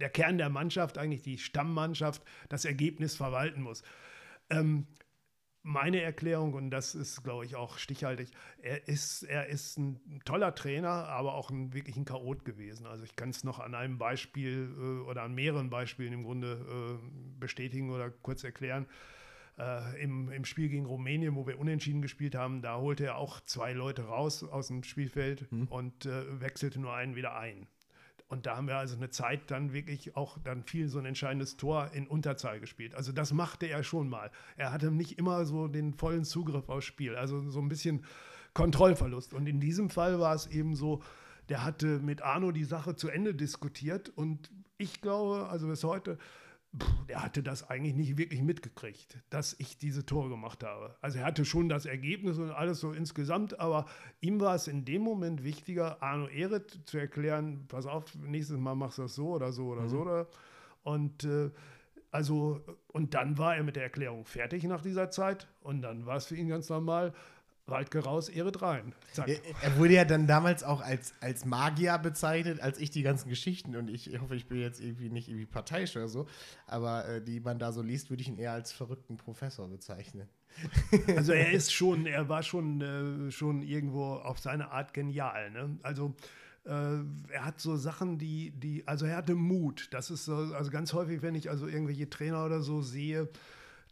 der 0.00 0.10
Kern 0.10 0.38
der 0.38 0.48
Mannschaft, 0.48 0.96
eigentlich 0.96 1.22
die 1.22 1.38
Stammmannschaft, 1.38 2.22
das 2.48 2.64
Ergebnis 2.64 3.16
verwalten 3.16 3.62
muss. 3.62 3.82
Ähm, 4.50 4.86
meine 5.68 6.00
Erklärung, 6.00 6.54
und 6.54 6.70
das 6.70 6.94
ist, 6.94 7.22
glaube 7.22 7.44
ich, 7.44 7.54
auch 7.54 7.76
stichhaltig, 7.76 8.30
er 8.62 8.88
ist, 8.88 9.22
er 9.22 9.46
ist 9.46 9.78
ein 9.78 10.00
toller 10.24 10.54
Trainer, 10.54 10.88
aber 10.88 11.34
auch 11.34 11.50
ein, 11.50 11.74
wirklich 11.74 11.96
ein 11.96 12.06
Chaot 12.06 12.44
gewesen. 12.44 12.86
Also 12.86 13.04
ich 13.04 13.14
kann 13.16 13.28
es 13.28 13.44
noch 13.44 13.58
an 13.58 13.74
einem 13.74 13.98
Beispiel 13.98 14.74
äh, 14.76 15.08
oder 15.08 15.22
an 15.22 15.34
mehreren 15.34 15.68
Beispielen 15.68 16.12
im 16.14 16.24
Grunde 16.24 16.98
äh, 17.00 17.38
bestätigen 17.38 17.90
oder 17.90 18.10
kurz 18.10 18.44
erklären. 18.44 18.86
Äh, 19.58 20.02
im, 20.02 20.30
Im 20.30 20.44
Spiel 20.46 20.70
gegen 20.70 20.86
Rumänien, 20.86 21.36
wo 21.36 21.46
wir 21.46 21.58
unentschieden 21.58 22.00
gespielt 22.00 22.34
haben, 22.34 22.62
da 22.62 22.78
holte 22.78 23.04
er 23.04 23.16
auch 23.16 23.40
zwei 23.40 23.72
Leute 23.74 24.04
raus 24.04 24.42
aus 24.44 24.68
dem 24.68 24.82
Spielfeld 24.82 25.50
hm. 25.50 25.66
und 25.68 26.06
äh, 26.06 26.40
wechselte 26.40 26.80
nur 26.80 26.94
einen 26.94 27.14
wieder 27.14 27.36
ein. 27.36 27.66
Und 28.28 28.44
da 28.44 28.56
haben 28.56 28.68
wir 28.68 28.76
also 28.76 28.94
eine 28.94 29.08
Zeit 29.08 29.50
dann 29.50 29.72
wirklich 29.72 30.14
auch 30.14 30.38
dann 30.44 30.62
viel 30.62 30.88
so 30.88 30.98
ein 30.98 31.06
entscheidendes 31.06 31.56
Tor 31.56 31.90
in 31.94 32.06
Unterzahl 32.06 32.60
gespielt. 32.60 32.94
Also 32.94 33.10
das 33.10 33.32
machte 33.32 33.66
er 33.66 33.82
schon 33.82 34.08
mal. 34.08 34.30
Er 34.56 34.70
hatte 34.70 34.90
nicht 34.90 35.18
immer 35.18 35.46
so 35.46 35.66
den 35.66 35.94
vollen 35.94 36.24
Zugriff 36.24 36.68
aufs 36.68 36.84
Spiel, 36.84 37.16
also 37.16 37.48
so 37.48 37.60
ein 37.60 37.68
bisschen 37.68 38.04
Kontrollverlust. 38.52 39.32
Und 39.32 39.46
in 39.46 39.60
diesem 39.60 39.88
Fall 39.88 40.20
war 40.20 40.34
es 40.34 40.46
eben 40.46 40.76
so, 40.76 41.02
der 41.48 41.64
hatte 41.64 42.00
mit 42.00 42.22
Arno 42.22 42.52
die 42.52 42.64
Sache 42.64 42.96
zu 42.96 43.08
Ende 43.08 43.34
diskutiert 43.34 44.10
und 44.14 44.50
ich 44.76 45.00
glaube, 45.00 45.48
also 45.48 45.66
bis 45.66 45.82
heute, 45.82 46.18
der 47.08 47.22
hatte 47.22 47.42
das 47.42 47.68
eigentlich 47.68 47.94
nicht 47.94 48.18
wirklich 48.18 48.42
mitgekriegt, 48.42 49.18
dass 49.30 49.56
ich 49.58 49.78
diese 49.78 50.04
Tore 50.04 50.28
gemacht 50.28 50.62
habe. 50.62 50.96
Also 51.00 51.18
er 51.18 51.24
hatte 51.24 51.44
schon 51.44 51.68
das 51.68 51.86
Ergebnis 51.86 52.38
und 52.38 52.50
alles 52.50 52.80
so 52.80 52.92
insgesamt, 52.92 53.58
aber 53.58 53.86
ihm 54.20 54.40
war 54.40 54.54
es 54.54 54.68
in 54.68 54.84
dem 54.84 55.02
Moment 55.02 55.44
wichtiger, 55.44 56.02
Arno 56.02 56.28
Ehret 56.28 56.80
zu 56.84 56.98
erklären, 56.98 57.64
pass 57.68 57.86
auf, 57.86 58.14
nächstes 58.16 58.58
Mal 58.58 58.74
machst 58.74 58.98
du 58.98 59.02
das 59.02 59.14
so 59.14 59.28
oder 59.28 59.52
so 59.52 59.68
oder 59.68 59.82
mhm. 59.82 59.88
so. 59.88 59.98
Oder. 60.00 60.26
Und 60.82 61.24
äh, 61.24 61.50
also, 62.10 62.60
und 62.88 63.14
dann 63.14 63.36
war 63.36 63.56
er 63.56 63.62
mit 63.62 63.76
der 63.76 63.82
Erklärung 63.82 64.24
fertig 64.24 64.64
nach 64.64 64.80
dieser 64.80 65.10
Zeit 65.10 65.46
und 65.60 65.82
dann 65.82 66.06
war 66.06 66.16
es 66.16 66.26
für 66.26 66.36
ihn 66.36 66.48
ganz 66.48 66.68
normal. 66.68 67.12
Waldke 67.68 68.00
raus, 68.00 68.28
Ehre 68.28 68.52
rein. 68.60 68.94
Zack. 69.12 69.28
Er, 69.62 69.76
wurde 69.76 69.94
ja 69.94 70.04
dann 70.04 70.26
damals 70.26 70.64
auch 70.64 70.80
als, 70.80 71.14
als 71.20 71.44
Magier 71.44 71.98
bezeichnet, 71.98 72.60
als 72.60 72.78
ich 72.78 72.90
die 72.90 73.02
ganzen 73.02 73.28
Geschichten, 73.28 73.76
und 73.76 73.88
ich 73.88 74.18
hoffe, 74.20 74.34
ich 74.36 74.46
bin 74.46 74.60
jetzt 74.60 74.80
irgendwie 74.80 75.10
nicht 75.10 75.28
irgendwie 75.28 75.46
parteiisch 75.46 75.96
oder 75.96 76.08
so, 76.08 76.26
aber 76.66 77.06
äh, 77.08 77.22
die 77.22 77.40
man 77.40 77.58
da 77.58 77.72
so 77.72 77.82
liest, 77.82 78.10
würde 78.10 78.22
ich 78.22 78.28
ihn 78.28 78.38
eher 78.38 78.52
als 78.52 78.72
verrückten 78.72 79.16
Professor 79.16 79.68
bezeichnen. 79.68 80.28
Also 81.16 81.32
er 81.32 81.52
ist 81.52 81.72
schon, 81.72 82.06
er 82.06 82.28
war 82.28 82.42
schon, 82.42 82.80
äh, 82.80 83.30
schon 83.30 83.62
irgendwo 83.62 84.14
auf 84.14 84.38
seine 84.38 84.70
Art 84.70 84.92
genial. 84.94 85.50
Ne? 85.50 85.78
Also 85.82 86.14
äh, 86.64 86.70
er 86.70 87.44
hat 87.44 87.60
so 87.60 87.76
Sachen, 87.76 88.18
die, 88.18 88.50
die, 88.50 88.86
also 88.86 89.06
er 89.06 89.16
hatte 89.16 89.34
Mut. 89.34 89.88
Das 89.92 90.10
ist 90.10 90.24
so, 90.24 90.34
also 90.34 90.70
ganz 90.70 90.92
häufig, 90.92 91.22
wenn 91.22 91.34
ich 91.34 91.50
also 91.50 91.66
irgendwelche 91.66 92.10
Trainer 92.10 92.44
oder 92.44 92.60
so 92.60 92.82
sehe, 92.82 93.28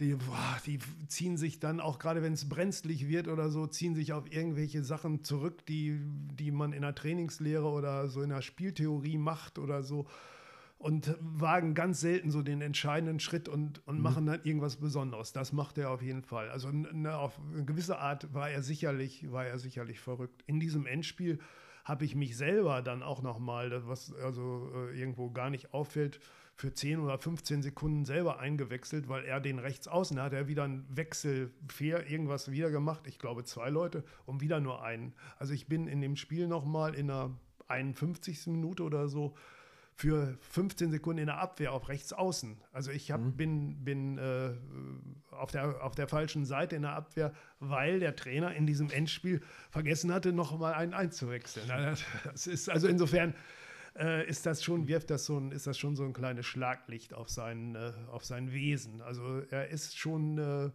die, 0.01 0.15
boah, 0.15 0.57
die 0.67 0.79
ziehen 1.09 1.37
sich 1.37 1.59
dann 1.59 1.81
auch 1.81 1.99
gerade, 1.99 2.23
wenn 2.23 2.33
es 2.33 2.49
brenzlig 2.49 3.09
wird 3.09 3.29
oder 3.29 3.49
so, 3.51 3.67
ziehen 3.67 3.95
sich 3.95 4.13
auf 4.13 4.31
irgendwelche 4.31 4.83
Sachen 4.83 5.25
zurück, 5.25 5.65
die, 5.67 6.01
die 6.39 6.51
man 6.51 6.73
in 6.73 6.83
der 6.83 6.95
Trainingslehre 6.95 7.67
oder 7.67 8.09
so 8.09 8.23
in 8.23 8.31
der 8.31 8.43
Spieltheorie 8.43 9.19
macht 9.19 9.59
oder 9.59 9.83
so 9.83 10.07
und 10.79 11.17
wagen 11.21 11.75
ganz 11.75 12.01
selten 12.01 12.31
so 12.31 12.43
den 12.43 12.61
entscheidenden 12.61 13.19
Schritt 13.19 13.49
und, 13.49 13.87
und 13.87 13.97
mhm. 13.97 14.03
machen 14.03 14.27
dann 14.27 14.41
irgendwas 14.45 14.77
Besonderes. 14.77 15.33
Das 15.33 15.53
macht 15.53 15.79
er 15.79 15.91
auf 15.91 16.03
jeden 16.03 16.23
Fall. 16.23 16.51
Also 16.51 16.71
ne, 16.71 17.17
auf 17.17 17.41
eine 17.53 17.65
gewisse 17.65 17.99
Art 17.99 18.33
war 18.35 18.51
er 18.51 18.63
sicherlich, 18.63 19.31
war 19.33 19.47
er 19.47 19.59
sicherlich 19.59 20.01
verrückt. 20.01 20.43
In 20.47 20.61
diesem 20.61 20.87
Endspiel 20.87 21.39
habe 21.85 22.05
ich 22.05 22.15
mich 22.15 22.37
selber 22.37 22.83
dann 22.83 23.03
auch 23.03 23.23
noch 23.23 23.39
mal, 23.39 23.87
was 23.87 24.13
also 24.15 24.71
äh, 24.75 24.99
irgendwo 24.99 25.31
gar 25.31 25.51
nicht 25.51 25.73
auffällt, 25.73 26.21
für 26.57 26.73
10 26.73 27.01
oder 27.01 27.19
15 27.19 27.63
Sekunden 27.63 28.07
selber 28.07 28.39
eingewechselt, 28.39 29.09
weil 29.09 29.25
er 29.25 29.41
den 29.41 29.59
rechts 29.59 29.89
außen 29.89 30.21
hat. 30.21 30.33
Er 30.33 30.49
wieder 30.49 30.65
einen 30.65 30.87
Wechsel, 30.89 31.53
fair, 31.69 32.09
irgendwas 32.11 32.51
wieder 32.51 32.71
gemacht. 32.71 33.07
Ich 33.07 33.19
glaube, 33.19 33.45
zwei 33.45 33.69
Leute 33.69 34.05
und 34.25 34.41
wieder 34.41 34.59
nur 34.61 34.83
einen. 34.83 35.15
Also 35.39 35.53
ich 35.53 35.67
bin 35.67 35.87
in 35.87 36.01
dem 36.01 36.17
Spiel 36.17 36.49
nochmal 36.49 36.95
in 36.95 37.09
der 37.09 37.31
51. 37.69 38.47
Minute 38.47 38.85
oder 38.85 39.09
so 39.09 39.35
für 39.97 40.37
15 40.51 40.91
Sekunden 40.91 41.21
in 41.21 41.27
der 41.27 41.39
Abwehr 41.39 41.73
auf 41.73 41.89
rechts 41.89 42.13
außen. 42.13 42.59
Also 42.73 42.91
ich 42.91 43.11
hab, 43.11 43.21
mhm. 43.21 43.37
bin, 43.37 43.85
bin 43.85 44.19
äh, 44.19 44.53
auf, 45.31 45.51
der, 45.51 45.83
auf 45.83 45.95
der 45.95 46.09
falschen 46.09 46.45
Seite 46.45 46.77
in 46.77 46.83
der 46.83 46.93
Abwehr, 46.93 47.33
weil 47.61 48.01
der 48.01 48.15
Trainer 48.15 48.55
in 48.55 48.67
diesem 48.67 48.91
Endspiel 48.91 49.43
vergessen 49.71 50.13
hatte, 50.13 50.33
noch 50.33 50.59
mal 50.59 50.75
einen 50.75 50.95
einzuwechseln. 50.95 51.67
Das 52.25 52.47
ist 52.47 52.69
also 52.69 52.89
insofern 52.89 53.35
äh, 53.99 54.29
ist 54.29 54.47
das 54.47 54.63
schon, 54.63 54.89
wirft 54.89 55.11
das 55.11 55.27
so 55.27 55.39
ein, 55.39 55.53
ist 55.53 55.67
das 55.67 55.79
schon 55.79 55.97
so 55.97 56.05
ein 56.05 56.13
kleines 56.13 56.47
Schlaglicht 56.47 57.15
auf 57.15 57.29
sein, 57.31 57.75
äh, 57.75 57.93
auf 58.11 58.25
sein 58.25 58.53
Wesen. 58.53 59.01
Also 59.01 59.41
er 59.51 59.69
ist 59.69 59.97
schon, 59.97 60.39
äh, 60.39 60.71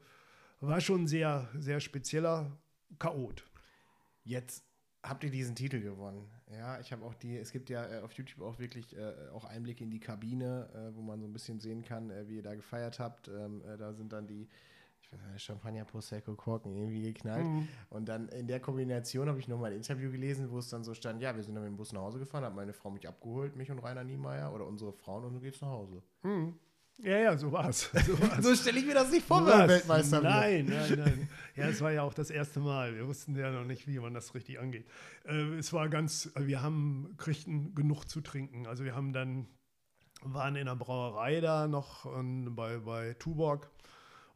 war 0.59 0.81
schon 0.81 1.07
sehr, 1.07 1.49
sehr 1.57 1.79
spezieller 1.79 2.57
Chaot. 2.99 3.43
Jetzt 4.23 4.63
habt 5.03 5.23
ihr 5.23 5.31
diesen 5.31 5.55
Titel 5.55 5.81
gewonnen. 5.81 6.29
Ja, 6.51 6.79
ich 6.79 6.91
habe 6.91 7.05
auch 7.05 7.15
die, 7.15 7.37
es 7.37 7.51
gibt 7.51 7.69
ja 7.69 7.85
äh, 7.89 7.99
auf 8.01 8.11
YouTube 8.13 8.41
auch 8.41 8.59
wirklich 8.59 8.95
äh, 8.95 9.29
auch 9.33 9.45
Einblicke 9.45 9.83
in 9.83 9.89
die 9.89 9.99
Kabine, 9.99 10.69
äh, 10.73 10.95
wo 10.95 11.01
man 11.01 11.19
so 11.19 11.27
ein 11.27 11.33
bisschen 11.33 11.59
sehen 11.59 11.83
kann, 11.83 12.09
äh, 12.09 12.27
wie 12.27 12.35
ihr 12.35 12.43
da 12.43 12.55
gefeiert 12.55 12.99
habt. 12.99 13.27
Ähm, 13.27 13.63
äh, 13.65 13.77
da 13.77 13.93
sind 13.93 14.13
dann 14.13 14.27
die 14.27 14.47
Champagner, 15.37 15.85
Prosecco, 15.85 16.35
Korken 16.35 16.75
irgendwie 16.75 17.01
geknallt. 17.01 17.45
Mhm. 17.45 17.67
Und 17.89 18.07
dann 18.07 18.29
in 18.29 18.47
der 18.47 18.59
Kombination 18.59 19.27
habe 19.27 19.39
ich 19.39 19.47
nochmal 19.47 19.71
ein 19.71 19.77
Interview 19.77 20.11
gelesen, 20.11 20.51
wo 20.51 20.59
es 20.59 20.69
dann 20.69 20.83
so 20.83 20.93
stand, 20.93 21.21
ja, 21.21 21.35
wir 21.35 21.43
sind 21.43 21.55
dann 21.55 21.63
mit 21.63 21.71
dem 21.71 21.77
Bus 21.77 21.93
nach 21.93 22.01
Hause 22.01 22.19
gefahren, 22.19 22.43
hat 22.43 22.55
meine 22.55 22.73
Frau 22.73 22.89
mich 22.89 23.07
abgeholt, 23.07 23.55
mich 23.55 23.71
und 23.71 23.79
Rainer 23.79 24.03
Niemeyer 24.03 24.53
oder 24.53 24.65
unsere 24.65 24.93
Frauen 24.93 25.25
und 25.25 25.33
du 25.33 25.39
gehst 25.39 25.61
nach 25.61 25.69
Hause. 25.69 26.01
Mhm. 26.23 26.55
Ja, 26.97 27.17
ja, 27.17 27.37
so 27.37 27.51
war's. 27.51 27.89
So, 28.05 28.41
so 28.41 28.55
stelle 28.55 28.79
ich 28.79 28.85
mir 28.85 28.93
das 28.93 29.11
nicht 29.11 29.25
vor, 29.25 29.45
wenn 29.45 29.67
Weltmeister 29.67 30.21
Nein, 30.21 30.65
nein, 30.67 30.99
nein. 30.99 31.29
Ja, 31.55 31.67
es 31.67 31.81
war 31.81 31.91
ja 31.91 32.03
auch 32.03 32.13
das 32.13 32.29
erste 32.29 32.59
Mal. 32.59 32.95
Wir 32.95 33.07
wussten 33.07 33.35
ja 33.35 33.51
noch 33.51 33.65
nicht, 33.65 33.87
wie 33.87 33.99
man 33.99 34.13
das 34.13 34.35
richtig 34.35 34.59
angeht. 34.59 34.85
Äh, 35.25 35.55
es 35.55 35.73
war 35.73 35.89
ganz, 35.89 36.31
wir 36.37 36.61
haben, 36.61 37.15
kriegten 37.17 37.73
genug 37.73 38.05
zu 38.05 38.21
trinken. 38.21 38.67
Also 38.67 38.83
wir 38.83 38.95
haben 38.95 39.13
dann 39.13 39.47
waren 40.23 40.55
in 40.55 40.67
der 40.67 40.75
Brauerei 40.75 41.41
da 41.41 41.67
noch 41.67 42.05
bei, 42.51 42.77
bei 42.77 43.13
Tuborg 43.15 43.71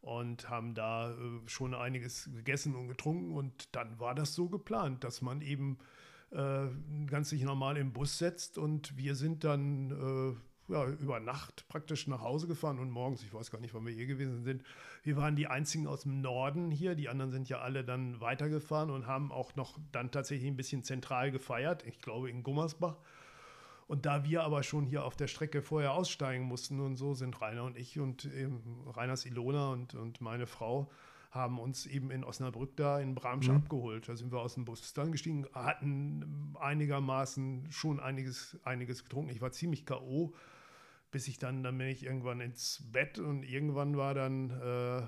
und 0.05 0.49
haben 0.49 0.75
da 0.75 1.11
äh, 1.11 1.15
schon 1.47 1.73
einiges 1.73 2.29
gegessen 2.35 2.75
und 2.75 2.87
getrunken. 2.87 3.35
Und 3.35 3.75
dann 3.75 3.99
war 3.99 4.13
das 4.13 4.35
so 4.35 4.47
geplant, 4.47 5.03
dass 5.03 5.21
man 5.21 5.41
eben 5.41 5.79
äh, 6.31 6.67
ganz 7.07 7.29
sich 7.29 7.43
normal 7.43 7.77
im 7.77 7.91
Bus 7.91 8.17
setzt 8.17 8.57
und 8.57 8.95
wir 8.97 9.15
sind 9.15 9.43
dann 9.43 9.91
äh, 9.91 10.71
ja, 10.71 10.87
über 10.87 11.19
Nacht 11.19 11.67
praktisch 11.67 12.07
nach 12.07 12.21
Hause 12.21 12.47
gefahren 12.47 12.79
und 12.79 12.89
morgens, 12.89 13.23
ich 13.23 13.33
weiß 13.33 13.51
gar 13.51 13.59
nicht, 13.59 13.73
wann 13.73 13.85
wir 13.85 13.93
hier 13.93 14.07
gewesen 14.07 14.43
sind, 14.43 14.63
wir 15.03 15.17
waren 15.17 15.35
die 15.35 15.47
einzigen 15.47 15.87
aus 15.87 16.01
dem 16.01 16.21
Norden 16.21 16.71
hier, 16.71 16.95
die 16.95 17.09
anderen 17.09 17.31
sind 17.31 17.49
ja 17.49 17.59
alle 17.59 17.83
dann 17.83 18.19
weitergefahren 18.21 18.89
und 18.89 19.07
haben 19.07 19.31
auch 19.31 19.55
noch 19.55 19.77
dann 19.91 20.11
tatsächlich 20.11 20.49
ein 20.49 20.57
bisschen 20.57 20.83
zentral 20.83 21.31
gefeiert, 21.31 21.85
ich 21.85 21.99
glaube 21.99 22.29
in 22.29 22.43
Gummersbach. 22.43 22.97
Und 23.87 24.05
da 24.05 24.23
wir 24.23 24.43
aber 24.43 24.63
schon 24.63 24.85
hier 24.85 25.05
auf 25.05 25.15
der 25.15 25.27
Strecke 25.27 25.61
vorher 25.61 25.93
aussteigen 25.93 26.45
mussten 26.45 26.79
und 26.79 26.95
so, 26.95 27.13
sind 27.13 27.39
Rainer 27.39 27.63
und 27.63 27.77
ich 27.77 27.99
und 27.99 28.25
eben 28.25 28.83
Rainers 28.87 29.25
Ilona 29.25 29.71
und, 29.71 29.93
und 29.93 30.21
meine 30.21 30.47
Frau 30.47 30.89
haben 31.29 31.59
uns 31.59 31.85
eben 31.85 32.09
in 32.11 32.23
Osnabrück 32.23 32.75
da 32.77 32.99
in 32.99 33.13
Bramsch 33.13 33.49
mhm. 33.49 33.57
abgeholt. 33.57 34.07
Da 34.07 34.15
sind 34.15 34.31
wir 34.31 34.39
aus 34.39 34.55
dem 34.55 34.65
Bus 34.65 34.93
dann 34.93 35.11
gestiegen, 35.11 35.45
hatten 35.53 36.55
einigermaßen 36.59 37.67
schon 37.71 37.99
einiges, 37.99 38.57
einiges 38.63 39.03
getrunken. 39.03 39.29
Ich 39.29 39.41
war 39.41 39.51
ziemlich 39.51 39.85
K.O., 39.85 40.33
bis 41.11 41.27
ich 41.27 41.37
dann, 41.37 41.63
dann 41.63 41.77
bin 41.77 41.87
ich 41.87 42.03
irgendwann 42.03 42.41
ins 42.41 42.83
Bett 42.91 43.19
und 43.19 43.43
irgendwann 43.43 43.95
war 43.95 44.13
dann 44.13 44.49
äh, 44.49 45.01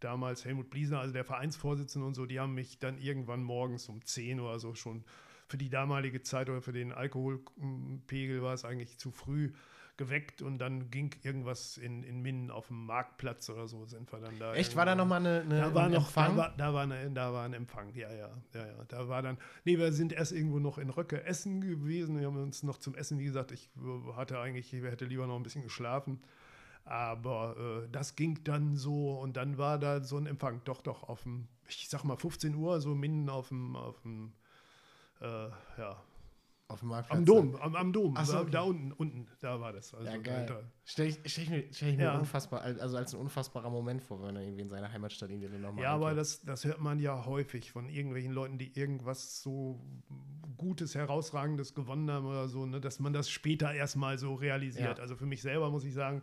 damals 0.00 0.44
Helmut 0.44 0.70
Bliesner, 0.70 1.00
also 1.00 1.12
der 1.12 1.24
Vereinsvorsitzende 1.24 2.06
und 2.06 2.14
so, 2.14 2.26
die 2.26 2.38
haben 2.38 2.54
mich 2.54 2.78
dann 2.78 2.98
irgendwann 2.98 3.42
morgens 3.42 3.88
um 3.88 4.04
10 4.04 4.38
oder 4.38 4.58
so 4.58 4.74
schon 4.74 5.04
für 5.46 5.58
die 5.58 5.68
damalige 5.68 6.22
Zeit 6.22 6.48
oder 6.48 6.62
für 6.62 6.72
den 6.72 6.92
Alkoholpegel 6.92 8.42
war 8.42 8.54
es 8.54 8.64
eigentlich 8.64 8.98
zu 8.98 9.10
früh 9.10 9.52
geweckt 9.96 10.42
und 10.42 10.58
dann 10.58 10.90
ging 10.90 11.14
irgendwas 11.22 11.76
in, 11.76 12.02
in 12.02 12.20
Minden 12.20 12.50
auf 12.50 12.66
dem 12.66 12.84
Marktplatz 12.84 13.48
oder 13.48 13.68
so 13.68 13.84
sind 13.84 14.12
wir 14.12 14.18
dann 14.18 14.38
da. 14.38 14.54
Echt? 14.54 14.74
War 14.74 14.86
da 14.86 14.94
nochmal 14.94 15.20
eine, 15.20 15.42
eine 15.42 15.60
da 15.60 15.74
war 15.74 15.88
noch, 15.88 16.06
Empfang? 16.06 16.36
Da 16.36 16.36
war, 16.36 16.54
da, 16.56 16.74
war 16.74 16.82
eine, 16.82 17.10
da 17.12 17.32
war 17.32 17.44
ein 17.44 17.52
Empfang, 17.52 17.94
ja, 17.94 18.12
ja, 18.12 18.30
ja, 18.54 18.66
ja. 18.66 18.84
Da 18.88 19.08
war 19.08 19.22
dann, 19.22 19.38
nee, 19.64 19.78
wir 19.78 19.92
sind 19.92 20.12
erst 20.12 20.32
irgendwo 20.32 20.58
noch 20.58 20.78
in 20.78 20.90
Röcke 20.90 21.24
essen 21.24 21.60
gewesen. 21.60 22.18
Wir 22.18 22.26
haben 22.26 22.42
uns 22.42 22.64
noch 22.64 22.78
zum 22.78 22.94
Essen, 22.96 23.18
wie 23.18 23.24
gesagt, 23.24 23.52
ich 23.52 23.70
hatte 24.16 24.40
eigentlich, 24.40 24.72
ich 24.72 24.82
hätte 24.82 25.04
lieber 25.04 25.26
noch 25.26 25.36
ein 25.36 25.44
bisschen 25.44 25.62
geschlafen. 25.62 26.20
Aber 26.84 27.84
äh, 27.84 27.88
das 27.90 28.16
ging 28.16 28.42
dann 28.44 28.76
so 28.76 29.12
und 29.18 29.36
dann 29.36 29.58
war 29.58 29.78
da 29.78 30.02
so 30.02 30.18
ein 30.18 30.26
Empfang, 30.26 30.60
doch, 30.64 30.82
doch, 30.82 31.04
auf 31.04 31.22
dem, 31.22 31.46
ich 31.68 31.88
sag 31.88 32.04
mal 32.04 32.16
15 32.16 32.54
Uhr, 32.56 32.80
so 32.80 32.94
Minden 32.94 33.30
auf 33.30 33.48
dem, 33.48 33.76
auf 33.76 34.02
dem 34.02 34.32
äh, 35.24 35.80
ja, 35.80 36.02
auf 36.68 36.80
dem 36.80 36.88
Marktplatz? 36.88 37.18
Am 37.18 37.24
Dom, 37.24 37.56
am, 37.56 37.76
am 37.76 37.92
Dom. 37.92 38.16
So, 38.24 38.38
okay. 38.38 38.50
Da 38.50 38.62
unten, 38.62 38.92
unten, 38.92 39.26
da 39.40 39.60
war 39.60 39.72
das. 39.72 39.92
Also 39.94 40.10
ja, 40.10 40.16
geil. 40.16 40.46
Da. 40.46 40.60
Stell 40.84 41.08
ich, 41.08 41.20
stell 41.26 41.44
ich 41.44 41.50
mir, 41.50 41.64
stell 41.72 41.90
ich 41.90 41.96
mir 41.96 42.04
ja. 42.04 42.18
unfassbar, 42.18 42.62
also 42.62 42.96
als 42.96 43.14
ein 43.14 43.20
unfassbarer 43.20 43.70
Moment 43.70 44.02
vor, 44.02 44.22
wenn 44.22 44.36
er 44.36 44.42
irgendwie 44.42 44.62
in 44.62 44.70
seiner 44.70 44.90
Heimatstadt 44.90 45.30
irgendwie 45.30 45.48
den 45.48 45.60
nochmal. 45.60 45.84
Ja, 45.84 45.92
aber 45.92 46.14
das, 46.14 46.42
das 46.42 46.64
hört 46.64 46.80
man 46.80 46.98
ja 47.00 47.26
häufig 47.26 47.70
von 47.70 47.88
irgendwelchen 47.88 48.32
Leuten, 48.32 48.58
die 48.58 48.76
irgendwas 48.78 49.42
so 49.42 49.80
Gutes, 50.56 50.94
Herausragendes 50.94 51.74
gewonnen 51.74 52.10
haben 52.10 52.26
oder 52.26 52.48
so, 52.48 52.64
ne, 52.64 52.80
dass 52.80 52.98
man 52.98 53.12
das 53.12 53.28
später 53.28 53.72
erstmal 53.72 54.18
so 54.18 54.34
realisiert. 54.34 54.98
Ja. 54.98 55.02
Also 55.02 55.16
für 55.16 55.26
mich 55.26 55.42
selber 55.42 55.70
muss 55.70 55.84
ich 55.84 55.92
sagen, 55.92 56.22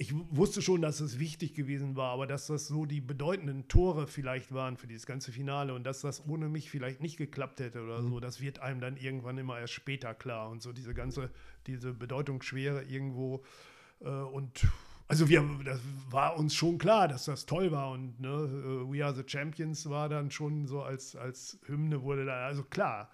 ich 0.00 0.14
wusste 0.30 0.62
schon, 0.62 0.80
dass 0.80 1.00
es 1.00 1.18
wichtig 1.18 1.52
gewesen 1.52 1.94
war, 1.94 2.12
aber 2.12 2.26
dass 2.26 2.46
das 2.46 2.66
so 2.66 2.86
die 2.86 3.02
bedeutenden 3.02 3.68
Tore 3.68 4.06
vielleicht 4.06 4.50
waren 4.50 4.78
für 4.78 4.86
dieses 4.86 5.04
ganze 5.04 5.30
Finale 5.30 5.74
und 5.74 5.84
dass 5.84 6.00
das 6.00 6.26
ohne 6.26 6.48
mich 6.48 6.70
vielleicht 6.70 7.02
nicht 7.02 7.18
geklappt 7.18 7.60
hätte 7.60 7.82
oder 7.82 8.00
mhm. 8.00 8.08
so, 8.08 8.18
das 8.18 8.40
wird 8.40 8.60
einem 8.60 8.80
dann 8.80 8.96
irgendwann 8.96 9.36
immer 9.36 9.60
erst 9.60 9.74
später 9.74 10.14
klar 10.14 10.48
und 10.48 10.62
so 10.62 10.72
diese 10.72 10.94
ganze, 10.94 11.30
diese 11.66 11.92
Bedeutungsschwere 11.92 12.84
irgendwo 12.84 13.44
äh, 14.00 14.08
und 14.08 14.66
also 15.06 15.28
wir, 15.28 15.46
das 15.66 15.80
war 16.08 16.38
uns 16.38 16.54
schon 16.54 16.78
klar, 16.78 17.06
dass 17.06 17.26
das 17.26 17.44
toll 17.44 17.70
war 17.70 17.90
und 17.90 18.18
ne, 18.20 18.28
äh, 18.28 18.90
We 18.90 19.04
Are 19.04 19.14
the 19.14 19.24
Champions 19.26 19.90
war 19.90 20.08
dann 20.08 20.30
schon 20.30 20.66
so 20.66 20.82
als, 20.82 21.14
als 21.14 21.58
Hymne 21.66 22.02
wurde 22.02 22.24
da, 22.24 22.46
also 22.46 22.62
klar. 22.62 23.10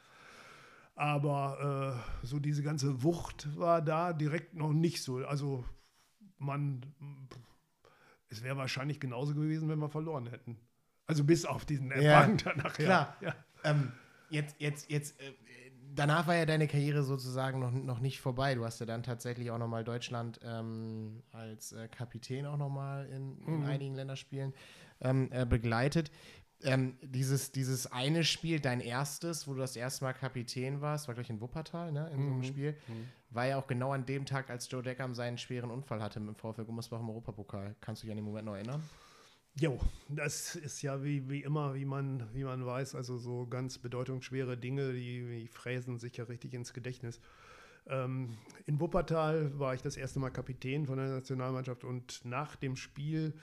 Aber 0.95 1.99
äh, 2.23 2.27
so 2.27 2.39
diese 2.39 2.63
ganze 2.63 3.03
Wucht 3.03 3.49
war 3.59 3.83
da 3.83 4.13
direkt 4.13 4.55
noch 4.55 4.73
nicht 4.73 5.03
so. 5.03 5.17
Also 5.27 5.65
man, 6.39 6.83
es 8.29 8.43
wäre 8.43 8.57
wahrscheinlich 8.57 9.01
genauso 9.01 9.35
gewesen, 9.35 9.69
wenn 9.69 9.79
wir 9.79 9.89
verloren 9.89 10.27
hätten. 10.27 10.59
Also 11.07 11.25
bis 11.25 11.45
auf 11.45 11.65
diesen 11.65 11.91
Empfang 11.91 12.39
ja, 12.39 12.45
danach. 12.45 12.73
Klar. 12.75 13.17
Ja. 13.21 13.35
Ähm, 13.65 13.93
jetzt, 14.31 14.57
jetzt, 14.59 14.91
jetzt, 14.91 15.21
äh, 15.21 15.33
danach 15.95 16.27
war 16.27 16.35
ja 16.35 16.47
deine 16.47 16.67
Karriere 16.67 17.03
sozusagen 17.03 17.61
noch, 17.61 17.71
noch 17.71 18.01
nicht 18.01 18.21
vorbei. 18.21 18.55
Du 18.55 18.65
hast 18.65 18.81
ja 18.81 18.87
dann 18.87 19.03
tatsächlich 19.03 19.51
auch 19.51 19.59
nochmal 19.59 19.85
Deutschland 19.85 20.41
ähm, 20.45 21.23
als 21.33 21.73
äh, 21.73 21.89
Kapitän 21.89 22.47
auch 22.47 22.57
nochmal 22.57 23.07
in, 23.07 23.39
in 23.47 23.61
mhm. 23.61 23.67
einigen 23.67 23.95
Länderspielen 23.95 24.53
ähm, 25.01 25.29
äh, 25.31 25.47
begleitet. 25.47 26.11
Ähm, 26.63 26.97
dieses, 27.03 27.53
dieses 27.53 27.93
eine 27.93 28.25
Spiel, 28.25 28.61
dein 28.61 28.81
erstes, 28.81 29.47
wo 29.47 29.53
du 29.53 29.61
das 29.61 29.77
erste 29.77 30.05
Mal 30.05 30.15
Kapitän 30.15 30.81
warst, 30.81 31.07
war 31.07 31.15
gleich 31.15 31.29
in 31.29 31.41
Wuppertal, 31.41 31.93
ne, 31.93 32.09
in 32.11 32.19
mhm. 32.19 32.23
so 32.23 32.29
einem 32.29 32.39
mhm. 32.39 32.45
Spiel, 32.45 32.73
mhm. 32.89 33.09
war 33.31 33.47
ja 33.47 33.59
auch 33.59 33.67
genau 33.67 33.93
an 33.93 34.07
dem 34.07 34.25
Tag, 34.25 34.49
als 34.49 34.71
Joe 34.71 34.83
Deckam 34.83 35.15
seinen 35.15 35.37
schweren 35.37 35.71
Unfall 35.71 36.03
hatte 36.03 36.19
mit 36.19 36.29
dem 36.29 36.37
VfL 36.37 36.65
Gummersbach 36.65 37.01
im 37.01 37.11
Europapokal. 37.11 37.77
Kannst 37.81 38.03
du 38.03 38.07
dich 38.07 38.13
an 38.13 38.17
den 38.17 38.25
Moment 38.25 38.47
noch 38.47 38.55
erinnern? 38.55 38.83
Jo, 39.59 39.79
das 40.09 40.55
ist 40.55 40.83
ja 40.83 41.03
wie, 41.03 41.29
wie 41.31 41.43
immer, 41.43 41.75
wie 41.75 41.87
man, 41.87 42.27
wie 42.35 42.45
man 42.45 42.65
weiß, 42.65 42.95
also 42.95 43.17
so 43.17 43.47
ganz 43.47 43.79
bedeutungsschwere 43.79 44.57
Dinge, 44.57 44.93
die, 44.93 45.25
die 45.25 45.49
fräsen 45.49 45.99
sich 45.99 46.17
ja 46.17 46.25
richtig 46.25 46.53
ins 46.53 46.75
Gedächtnis. 46.75 47.21
Ähm, 47.89 48.37
in 48.67 48.81
Wuppertal 48.81 49.59
war 49.59 49.75
ich 49.75 49.81
das 49.81 49.97
erste 49.97 50.19
Mal 50.19 50.31
Kapitän 50.31 50.87
von 50.87 50.99
der 50.99 51.09
Nationalmannschaft 51.09 51.85
und 51.85 52.23
nach 52.25 52.57
dem 52.57 52.77
Spiel 52.77 53.35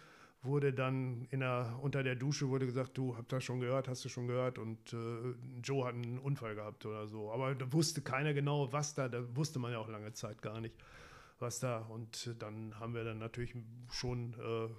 wurde 0.44 0.74
dann 0.74 1.26
in 1.32 1.40
der, 1.40 1.80
unter 1.82 2.04
der 2.04 2.16
Dusche 2.16 2.50
wurde 2.50 2.66
gesagt, 2.66 2.98
du 2.98 3.16
habt 3.16 3.32
das 3.32 3.44
schon 3.44 3.62
gehört, 3.62 3.88
hast 3.88 4.04
du 4.04 4.10
schon 4.10 4.28
gehört 4.28 4.58
und 4.58 4.94
äh, 4.94 5.34
Joe 5.64 5.86
hat 5.86 5.96
einen 5.96 6.20
Unfall 6.20 6.56
gehabt 6.56 6.86
oder 6.86 7.08
so. 7.08 7.32
Aber 7.32 7.56
da 7.56 7.72
wusste 7.72 8.02
keiner 8.02 8.34
genau, 8.34 8.72
was 8.72 8.94
da, 8.94 9.08
da 9.08 9.24
wusste 9.36 9.60
man 9.60 9.72
ja 9.72 9.80
auch 9.80 9.88
lange 9.88 10.12
Zeit 10.12 10.42
gar 10.42 10.60
nicht, 10.60 10.76
was 11.40 11.60
da. 11.60 11.80
Und 11.80 12.36
dann 12.40 12.78
haben 12.80 12.94
wir 12.94 13.06
dann 13.06 13.20
natürlich 13.20 13.56
schon 13.90 14.34
äh, 14.34 14.70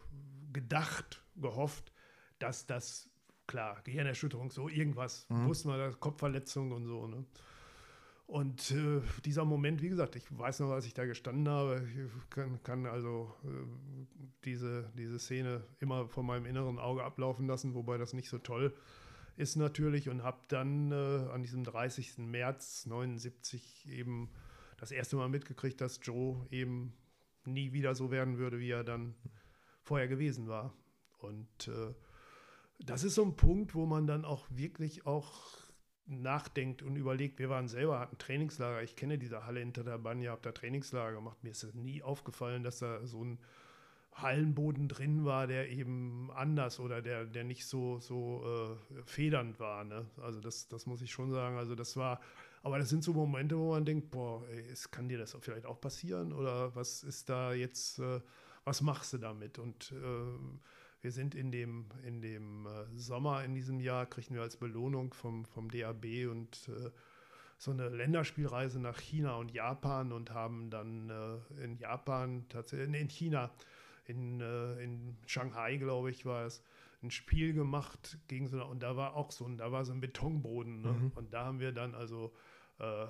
gedacht, 0.52 1.22
gehofft, 1.36 1.92
dass 2.38 2.66
das, 2.66 3.08
klar, 3.46 3.80
Gehirnerschütterung, 3.84 4.50
so 4.50 4.68
irgendwas, 4.68 5.26
mhm. 5.30 5.48
wussten 5.48 5.70
wir, 5.70 5.92
Kopfverletzung 5.92 6.72
und 6.72 6.84
so, 6.84 7.06
ne? 7.06 7.24
Und 8.26 8.70
äh, 8.70 9.02
dieser 9.24 9.44
Moment, 9.44 9.82
wie 9.82 9.90
gesagt, 9.90 10.16
ich 10.16 10.24
weiß 10.30 10.60
noch, 10.60 10.70
als 10.70 10.86
ich 10.86 10.94
da 10.94 11.04
gestanden 11.04 11.48
habe, 11.48 11.86
ich 11.86 12.30
kann, 12.30 12.62
kann 12.62 12.86
also 12.86 13.34
äh, 13.44 14.26
diese, 14.44 14.90
diese 14.96 15.18
Szene 15.18 15.62
immer 15.80 16.08
vor 16.08 16.22
meinem 16.22 16.46
inneren 16.46 16.78
Auge 16.78 17.04
ablaufen 17.04 17.46
lassen, 17.46 17.74
wobei 17.74 17.98
das 17.98 18.14
nicht 18.14 18.30
so 18.30 18.38
toll 18.38 18.74
ist 19.36 19.56
natürlich 19.56 20.08
und 20.08 20.22
habe 20.22 20.38
dann 20.48 20.92
äh, 20.92 21.28
an 21.32 21.42
diesem 21.42 21.64
30. 21.64 22.18
März 22.18 22.86
79 22.86 23.88
eben 23.90 24.30
das 24.78 24.90
erste 24.92 25.16
Mal 25.16 25.28
mitgekriegt, 25.28 25.80
dass 25.80 26.00
Joe 26.02 26.46
eben 26.50 26.94
nie 27.44 27.72
wieder 27.72 27.94
so 27.94 28.10
werden 28.10 28.38
würde, 28.38 28.58
wie 28.58 28.70
er 28.70 28.84
dann 28.84 29.14
vorher 29.82 30.08
gewesen 30.08 30.48
war. 30.48 30.72
Und 31.18 31.68
äh, 31.68 31.94
das 32.78 33.04
ist 33.04 33.16
so 33.16 33.24
ein 33.24 33.36
Punkt, 33.36 33.74
wo 33.74 33.86
man 33.86 34.06
dann 34.06 34.24
auch 34.24 34.46
wirklich 34.50 35.06
auch 35.06 35.63
nachdenkt 36.06 36.82
und 36.82 36.96
überlegt, 36.96 37.38
wir 37.38 37.48
waren 37.48 37.68
selber, 37.68 37.98
hatten 37.98 38.18
Trainingslager, 38.18 38.82
ich 38.82 38.96
kenne 38.96 39.18
diese 39.18 39.46
Halle 39.46 39.60
hinter 39.60 39.84
der 39.84 39.98
Banja, 39.98 40.32
habe 40.32 40.42
da 40.42 40.52
Trainingslager 40.52 41.16
gemacht, 41.16 41.42
mir 41.42 41.50
ist 41.50 41.62
es 41.62 41.74
nie 41.74 42.02
aufgefallen, 42.02 42.62
dass 42.62 42.78
da 42.78 43.06
so 43.06 43.24
ein 43.24 43.38
Hallenboden 44.14 44.88
drin 44.88 45.24
war, 45.24 45.46
der 45.46 45.70
eben 45.70 46.30
anders 46.34 46.78
oder 46.78 47.02
der, 47.02 47.24
der 47.24 47.42
nicht 47.42 47.66
so, 47.66 47.98
so 47.98 48.76
äh, 48.90 49.02
federnd 49.06 49.58
war. 49.58 49.84
Ne? 49.84 50.06
Also 50.22 50.40
das, 50.40 50.68
das 50.68 50.86
muss 50.86 51.02
ich 51.02 51.10
schon 51.10 51.32
sagen. 51.32 51.56
Also 51.56 51.74
das 51.74 51.96
war, 51.96 52.20
aber 52.62 52.78
das 52.78 52.88
sind 52.90 53.02
so 53.02 53.12
Momente, 53.12 53.58
wo 53.58 53.72
man 53.72 53.84
denkt, 53.84 54.10
boah, 54.12 54.46
ey, 54.48 54.64
kann 54.90 55.08
dir 55.08 55.18
das 55.18 55.36
vielleicht 55.40 55.66
auch 55.66 55.80
passieren? 55.80 56.32
Oder 56.32 56.74
was 56.76 57.02
ist 57.02 57.28
da 57.28 57.54
jetzt, 57.54 57.98
äh, 57.98 58.20
was 58.64 58.82
machst 58.82 59.12
du 59.14 59.18
damit? 59.18 59.58
Und 59.58 59.92
äh, 59.92 60.58
wir 61.04 61.12
sind 61.12 61.34
in 61.34 61.52
dem, 61.52 61.84
in 62.02 62.22
dem 62.22 62.66
äh, 62.66 62.96
Sommer 62.96 63.44
in 63.44 63.54
diesem 63.54 63.78
Jahr, 63.78 64.06
kriegen 64.06 64.34
wir 64.34 64.40
als 64.40 64.56
Belohnung 64.56 65.12
vom, 65.12 65.44
vom 65.44 65.70
DAB 65.70 66.26
und 66.30 66.68
äh, 66.70 66.90
so 67.58 67.72
eine 67.72 67.90
Länderspielreise 67.90 68.80
nach 68.80 68.98
China 68.98 69.36
und 69.36 69.52
Japan 69.52 70.12
und 70.12 70.32
haben 70.32 70.70
dann 70.70 71.10
äh, 71.10 71.62
in 71.62 71.76
Japan, 71.76 72.46
tatsächlich, 72.48 72.98
in 72.98 73.10
China, 73.10 73.50
in, 74.06 74.40
äh, 74.40 74.82
in 74.82 75.18
Shanghai, 75.26 75.76
glaube 75.76 76.10
ich, 76.10 76.24
war 76.24 76.46
es, 76.46 76.62
ein 77.02 77.10
Spiel 77.10 77.52
gemacht 77.52 78.16
gegen 78.28 78.46
so 78.48 78.56
eine, 78.56 78.64
und 78.64 78.82
da 78.82 78.96
war 78.96 79.14
auch 79.14 79.30
so 79.30 79.44
ein, 79.44 79.58
da 79.58 79.70
war 79.70 79.84
so 79.84 79.92
ein 79.92 80.00
Betonboden. 80.00 80.80
Ne? 80.80 80.92
Mhm. 80.92 81.12
Und 81.14 81.34
da 81.34 81.44
haben 81.44 81.60
wir 81.60 81.72
dann 81.72 81.94
also 81.94 82.32
äh, 82.78 83.06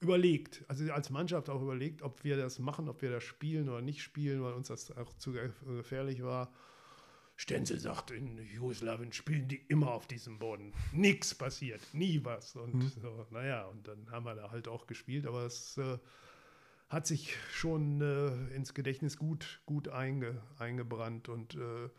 überlegt, 0.00 0.66
also 0.68 0.92
als 0.92 1.08
Mannschaft 1.08 1.48
auch 1.48 1.62
überlegt, 1.62 2.02
ob 2.02 2.24
wir 2.24 2.36
das 2.36 2.58
machen, 2.58 2.90
ob 2.90 3.00
wir 3.00 3.10
das 3.10 3.24
spielen 3.24 3.70
oder 3.70 3.80
nicht 3.80 4.02
spielen, 4.02 4.42
weil 4.42 4.52
uns 4.52 4.68
das 4.68 4.94
auch 4.94 5.14
zu 5.14 5.32
gefährlich 5.32 6.22
war. 6.22 6.52
Stenzel 7.36 7.78
sagt, 7.78 8.10
in 8.10 8.38
Jugoslawien 8.38 9.12
spielen 9.12 9.46
die 9.46 9.60
immer 9.68 9.92
auf 9.92 10.06
diesem 10.06 10.38
Boden. 10.38 10.72
Nichts 10.92 11.34
passiert, 11.34 11.82
nie 11.92 12.24
was. 12.24 12.56
Und 12.56 12.74
mhm. 12.74 12.92
so, 13.00 13.26
naja, 13.30 13.64
und 13.66 13.86
dann 13.86 14.10
haben 14.10 14.24
wir 14.24 14.34
da 14.34 14.50
halt 14.50 14.68
auch 14.68 14.86
gespielt, 14.86 15.26
aber 15.26 15.44
es 15.44 15.76
äh, 15.76 15.98
hat 16.88 17.06
sich 17.06 17.36
schon 17.52 18.00
äh, 18.00 18.54
ins 18.54 18.72
Gedächtnis 18.72 19.18
gut, 19.18 19.60
gut 19.66 19.88
einge, 19.88 20.40
eingebrannt. 20.58 21.28
Und 21.28 21.56
äh, 21.56 21.90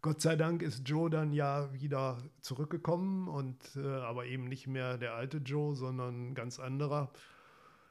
Gott 0.00 0.22
sei 0.22 0.36
Dank 0.36 0.62
ist 0.62 0.88
Joe 0.88 1.10
dann 1.10 1.32
ja 1.32 1.72
wieder 1.74 2.22
zurückgekommen 2.40 3.28
und 3.28 3.58
äh, 3.76 3.86
aber 3.86 4.26
eben 4.26 4.44
nicht 4.44 4.66
mehr 4.66 4.96
der 4.96 5.14
alte 5.14 5.38
Joe, 5.38 5.74
sondern 5.74 6.30
ein 6.30 6.34
ganz 6.34 6.58
anderer 6.58 7.12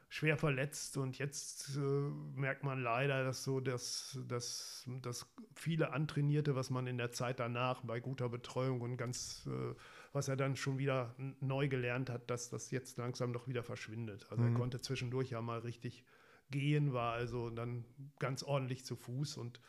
schwer 0.09 0.37
verletzt 0.37 0.97
und 0.97 1.17
jetzt 1.17 1.75
äh, 1.75 1.79
merkt 1.79 2.63
man 2.63 2.81
leider, 2.81 3.23
dass 3.23 3.43
so 3.43 3.59
das, 3.59 4.19
das, 4.27 4.87
das 5.01 5.27
viele 5.53 5.91
Antrainierte, 5.91 6.55
was 6.55 6.69
man 6.69 6.87
in 6.87 6.97
der 6.97 7.11
Zeit 7.11 7.39
danach 7.39 7.81
bei 7.81 7.99
guter 7.99 8.29
Betreuung 8.29 8.81
und 8.81 8.97
ganz, 8.97 9.47
äh, 9.47 9.75
was 10.13 10.27
er 10.27 10.35
dann 10.35 10.55
schon 10.55 10.77
wieder 10.77 11.15
neu 11.41 11.67
gelernt 11.67 12.09
hat, 12.09 12.29
dass 12.29 12.49
das 12.49 12.71
jetzt 12.71 12.97
langsam 12.97 13.33
doch 13.33 13.47
wieder 13.47 13.63
verschwindet. 13.63 14.27
Also 14.29 14.43
mhm. 14.43 14.53
er 14.53 14.59
konnte 14.59 14.79
zwischendurch 14.79 15.31
ja 15.31 15.41
mal 15.41 15.59
richtig 15.59 16.05
gehen, 16.51 16.93
war 16.93 17.13
also 17.13 17.49
dann 17.49 17.85
ganz 18.19 18.43
ordentlich 18.43 18.85
zu 18.85 18.95
Fuß 18.95 19.37
und 19.37 19.59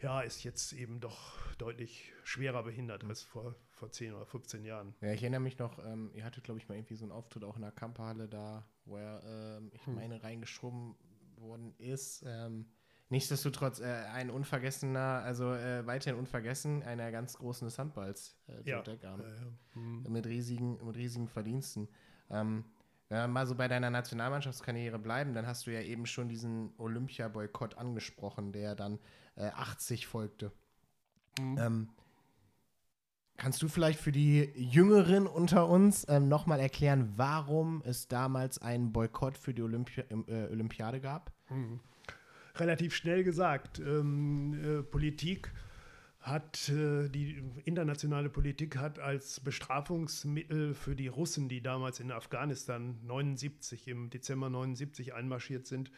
ja, 0.00 0.20
ist 0.20 0.44
jetzt 0.44 0.72
eben 0.72 1.00
doch 1.00 1.36
deutlich 1.56 2.12
schwerer 2.22 2.62
behindert 2.62 3.04
als 3.04 3.22
vor, 3.22 3.56
vor 3.78 3.90
10 3.90 4.12
oder 4.12 4.26
15 4.26 4.64
Jahren. 4.64 4.94
Ja, 5.00 5.12
ich 5.12 5.22
erinnere 5.22 5.40
mich 5.40 5.58
noch, 5.58 5.78
ähm, 5.84 6.10
ihr 6.12 6.24
hattet, 6.24 6.44
glaube 6.44 6.58
ich, 6.58 6.68
mal 6.68 6.74
irgendwie 6.74 6.96
so 6.96 7.04
einen 7.04 7.12
Auftritt 7.12 7.44
auch 7.44 7.56
in 7.56 7.62
der 7.62 7.72
Kamperhalle 7.72 8.28
da, 8.28 8.64
wo 8.84 8.96
er, 8.96 9.22
ähm, 9.24 9.70
ich 9.72 9.86
hm. 9.86 9.94
meine, 9.94 10.22
reingeschoben 10.22 10.94
worden 11.36 11.74
ist. 11.78 12.24
Ähm, 12.26 12.66
nichtsdestotrotz 13.08 13.80
äh, 13.80 13.84
ein 14.12 14.30
unvergessener, 14.30 15.22
also 15.24 15.54
äh, 15.54 15.86
weiterhin 15.86 16.18
unvergessen, 16.18 16.82
einer 16.82 17.10
ganz 17.12 17.38
großen 17.38 17.70
Handballs, 17.76 18.36
äh, 18.48 18.68
ja. 18.68 18.82
Deckern, 18.82 19.20
ja, 19.20 19.28
ja. 19.28 19.52
Hm. 19.74 20.02
mit, 20.08 20.26
riesigen, 20.26 20.84
mit 20.84 20.96
riesigen 20.96 21.28
Verdiensten. 21.28 21.88
Ähm, 22.30 22.64
wenn 23.08 23.18
wir 23.18 23.28
mal 23.28 23.46
so 23.46 23.54
bei 23.54 23.68
deiner 23.68 23.88
Nationalmannschaftskarriere 23.90 24.98
bleiben, 24.98 25.32
dann 25.32 25.46
hast 25.46 25.66
du 25.66 25.72
ja 25.72 25.80
eben 25.80 26.04
schon 26.04 26.28
diesen 26.28 26.74
Olympia-Boykott 26.76 27.78
angesprochen, 27.78 28.52
der 28.52 28.74
dann 28.74 28.98
äh, 29.36 29.46
80 29.46 30.06
folgte. 30.06 30.52
Mhm. 31.38 31.58
Ähm, 31.58 31.88
kannst 33.38 33.62
du 33.62 33.68
vielleicht 33.68 33.98
für 33.98 34.12
die 34.12 34.50
Jüngeren 34.56 35.26
unter 35.26 35.68
uns 35.68 36.04
ähm, 36.08 36.28
nochmal 36.28 36.60
erklären, 36.60 37.14
warum 37.16 37.82
es 37.86 38.08
damals 38.08 38.60
einen 38.60 38.92
Boykott 38.92 39.38
für 39.38 39.54
die 39.54 39.62
Olympi 39.62 40.02
äh, 40.02 40.48
Olympiade 40.50 41.00
gab? 41.00 41.32
Mhm. 41.48 41.80
Relativ 42.56 42.94
schnell 42.94 43.24
gesagt. 43.24 43.78
Ähm, 43.78 44.80
äh, 44.80 44.82
Politik 44.82 45.52
hat 46.20 46.68
äh, 46.68 47.08
die 47.08 47.42
internationale 47.64 48.28
Politik 48.28 48.76
hat 48.76 48.98
als 48.98 49.38
Bestrafungsmittel 49.40 50.74
für 50.74 50.96
die 50.96 51.06
Russen, 51.06 51.48
die 51.48 51.62
damals 51.62 52.00
in 52.00 52.10
Afghanistan 52.10 52.98
79 53.04 53.86
im 53.86 54.10
Dezember 54.10 54.50
79 54.50 55.14
einmarschiert 55.14 55.66
sind, 55.66 55.92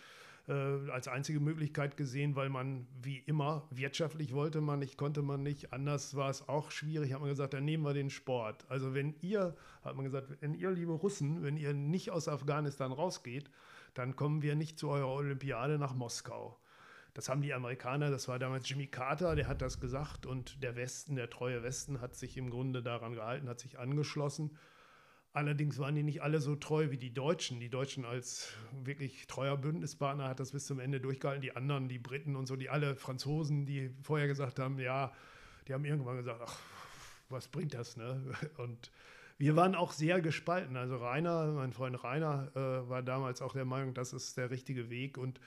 äh, 0.51 0.91
als 0.91 1.07
einzige 1.07 1.39
Möglichkeit 1.39 1.97
gesehen, 1.97 2.35
weil 2.35 2.49
man 2.49 2.89
wie 3.01 3.19
immer 3.19 3.69
wirtschaftlich 3.71 4.35
wollte 4.35 4.61
man 4.61 4.81
nicht, 4.81 4.97
konnte 4.97 5.23
man 5.23 5.45
nicht. 5.45 5.73
Anders 5.73 6.17
war 6.17 6.29
es 6.29 6.49
auch 6.49 6.73
schwierig. 6.73 7.13
Hat 7.13 7.21
man 7.21 7.31
gesagt, 7.31 7.55
dann 7.55 7.65
nehmen 7.65 7.85
wir 7.85 7.95
den 7.95 8.11
Sport. 8.11 8.67
Also 8.69 8.93
wenn 8.93 9.15
ihr, 9.21 9.55
hat 9.85 9.95
man 9.95 10.05
gesagt, 10.05 10.37
wenn 10.41 10.55
ihr 10.55 10.73
liebe 10.73 10.93
Russen, 10.93 11.45
wenn 11.45 11.57
ihr 11.57 11.73
nicht 11.73 12.11
aus 12.11 12.27
Afghanistan 12.27 12.91
rausgeht, 12.91 13.49
dann 13.95 14.17
kommen 14.17 14.43
wir 14.43 14.57
nicht 14.57 14.77
zu 14.77 14.89
eurer 14.89 15.09
Olympiade 15.09 15.79
nach 15.79 15.95
Moskau. 15.95 16.59
Das 17.15 17.29
haben 17.29 17.43
die 17.43 17.55
Amerikaner, 17.55 18.11
das 18.11 18.27
war 18.27 18.39
damals 18.39 18.69
Jimmy 18.69 18.87
Carter, 18.89 19.37
der 19.37 19.47
hat 19.47 19.63
das 19.63 19.81
gesagt 19.81 20.27
und 20.27 20.63
der 20.63 20.75
Westen, 20.77 21.17
der 21.17 21.31
treue 21.31 21.63
Westen, 21.63 22.01
hat 22.01 22.15
sich 22.15 22.37
im 22.37 22.51
Grunde 22.51 22.83
daran 22.83 23.15
gehalten, 23.15 23.49
hat 23.49 23.61
sich 23.61 23.79
angeschlossen. 23.79 24.57
Allerdings 25.33 25.79
waren 25.79 25.95
die 25.95 26.03
nicht 26.03 26.23
alle 26.23 26.41
so 26.41 26.57
treu 26.57 26.91
wie 26.91 26.97
die 26.97 27.15
Deutschen. 27.15 27.61
Die 27.61 27.69
Deutschen 27.69 28.05
als 28.05 28.53
wirklich 28.83 29.29
treuer 29.29 29.57
Bündnispartner 29.57 30.29
hat 30.29 30.41
das 30.41 30.51
bis 30.51 30.67
zum 30.67 30.81
Ende 30.81 31.01
durchgehalten. 31.01 31.41
Die 31.41 31.55
anderen, 31.55 31.89
die 31.89 32.01
Briten 32.01 32.35
und 32.35 32.47
so, 32.47 32.57
die 32.57 32.69
alle 32.69 32.97
Franzosen, 32.97 33.65
die 33.65 33.91
vorher 34.03 34.27
gesagt 34.27 34.59
haben, 34.59 34.79
ja, 34.81 35.13
die 35.69 35.75
haben 35.75 35.85
irgendwann 35.85 36.17
gesagt, 36.17 36.41
ach, 36.45 36.59
was 37.29 37.47
bringt 37.47 37.75
das, 37.75 37.97
ne? 37.97 38.21
Und 38.57 38.91
wir 39.39 39.57
waren 39.57 39.75
auch 39.75 39.93
sehr 39.93 40.21
gespalten. 40.21 40.77
Also 40.77 40.97
Rainer, 40.97 41.47
mein 41.53 41.73
Freund 41.73 42.03
Rainer, 42.03 42.51
äh, 42.55 42.89
war 42.89 43.03
damals 43.03 43.41
auch 43.41 43.53
der 43.53 43.65
Meinung, 43.65 43.95
das 43.95 44.13
ist 44.13 44.37
der 44.37 44.51
richtige 44.51 44.91
Weg 44.91 45.17
und 45.17 45.41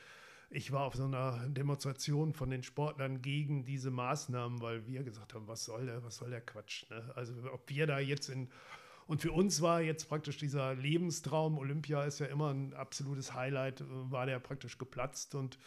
ich 0.50 0.72
war 0.72 0.86
auf 0.86 0.96
so 0.96 1.06
einer 1.06 1.48
Demonstration 1.50 2.34
von 2.34 2.50
den 2.50 2.64
Sportlern 2.64 3.22
gegen 3.22 3.66
diese 3.66 3.92
Maßnahmen, 3.92 4.62
weil 4.62 4.88
wir 4.88 5.04
gesagt 5.04 5.34
haben, 5.34 5.48
was 5.48 5.66
soll 5.66 5.88
der, 5.88 6.04
was 6.04 6.18
soll 6.18 6.30
der 6.30 6.42
Quatsch. 6.42 6.90
Ne? 6.90 7.12
Also 7.16 7.34
ob 7.52 7.70
wir 7.70 7.86
da 7.86 8.00
jetzt 8.00 8.30
in 8.30 8.50
und 9.14 9.20
für 9.22 9.32
uns 9.32 9.61
war 9.61 9.80
jetzt 9.80 10.09
praktisch 10.09 10.38
dieser 10.38 10.74
Lebenstraum, 10.74 11.59
Olympia 11.59 12.03
ist 12.03 12.18
ja 12.18 12.26
immer 12.26 12.51
ein 12.51 12.74
absolutes 12.74 13.36
Highlight, 13.36 13.82
äh, 13.82 13.86
war 13.88 14.26
der 14.26 14.39
praktisch 14.39 14.80
geplatzt 14.80 15.36
und 15.36 15.59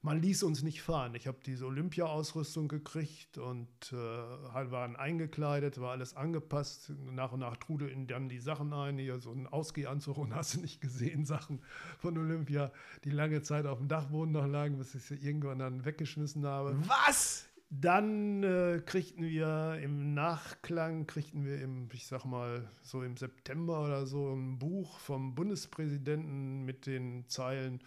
man 0.00 0.22
ließ 0.22 0.44
uns 0.44 0.62
nicht 0.62 0.80
fahren. 0.80 1.14
Ich 1.14 1.26
habe 1.26 1.36
diese 1.44 1.66
Olympia-Ausrüstung 1.66 2.68
gekriegt 2.68 3.36
und 3.36 3.68
äh, 3.92 3.96
waren 3.96 4.96
eingekleidet, 4.96 5.78
war 5.78 5.90
alles 5.90 6.16
angepasst. 6.16 6.90
Nach 7.10 7.32
und 7.32 7.40
nach 7.40 7.58
trudelten 7.58 8.06
dann 8.06 8.30
die 8.30 8.38
Sachen 8.38 8.72
ein, 8.72 8.96
hier 8.96 9.18
so 9.18 9.30
ein 9.30 9.46
Ausgehanzug 9.46 10.16
und 10.16 10.34
hast 10.34 10.54
du 10.54 10.60
nicht 10.60 10.80
gesehen, 10.80 11.26
Sachen 11.26 11.60
von 11.98 12.16
Olympia, 12.16 12.72
die 13.04 13.10
lange 13.10 13.42
Zeit 13.42 13.66
auf 13.66 13.76
dem 13.76 13.88
Dachboden 13.88 14.32
noch 14.32 14.46
lagen, 14.46 14.78
bis 14.78 14.94
ich 14.94 15.02
sie 15.02 15.16
irgendwann 15.16 15.58
dann 15.58 15.84
weggeschmissen 15.84 16.46
habe. 16.46 16.74
Was? 16.88 17.46
Dann 17.68 18.44
äh, 18.44 18.80
kriegten 18.84 19.24
wir 19.24 19.78
im 19.82 20.14
Nachklang, 20.14 21.06
kriegten 21.06 21.44
wir 21.44 21.60
im, 21.60 21.88
ich 21.92 22.06
sag 22.06 22.24
mal, 22.24 22.68
so 22.82 23.02
im 23.02 23.16
September 23.16 23.84
oder 23.84 24.06
so 24.06 24.32
ein 24.32 24.58
Buch 24.58 24.98
vom 25.00 25.34
Bundespräsidenten 25.34 26.64
mit 26.64 26.86
den 26.86 27.28
Zeilen, 27.28 27.80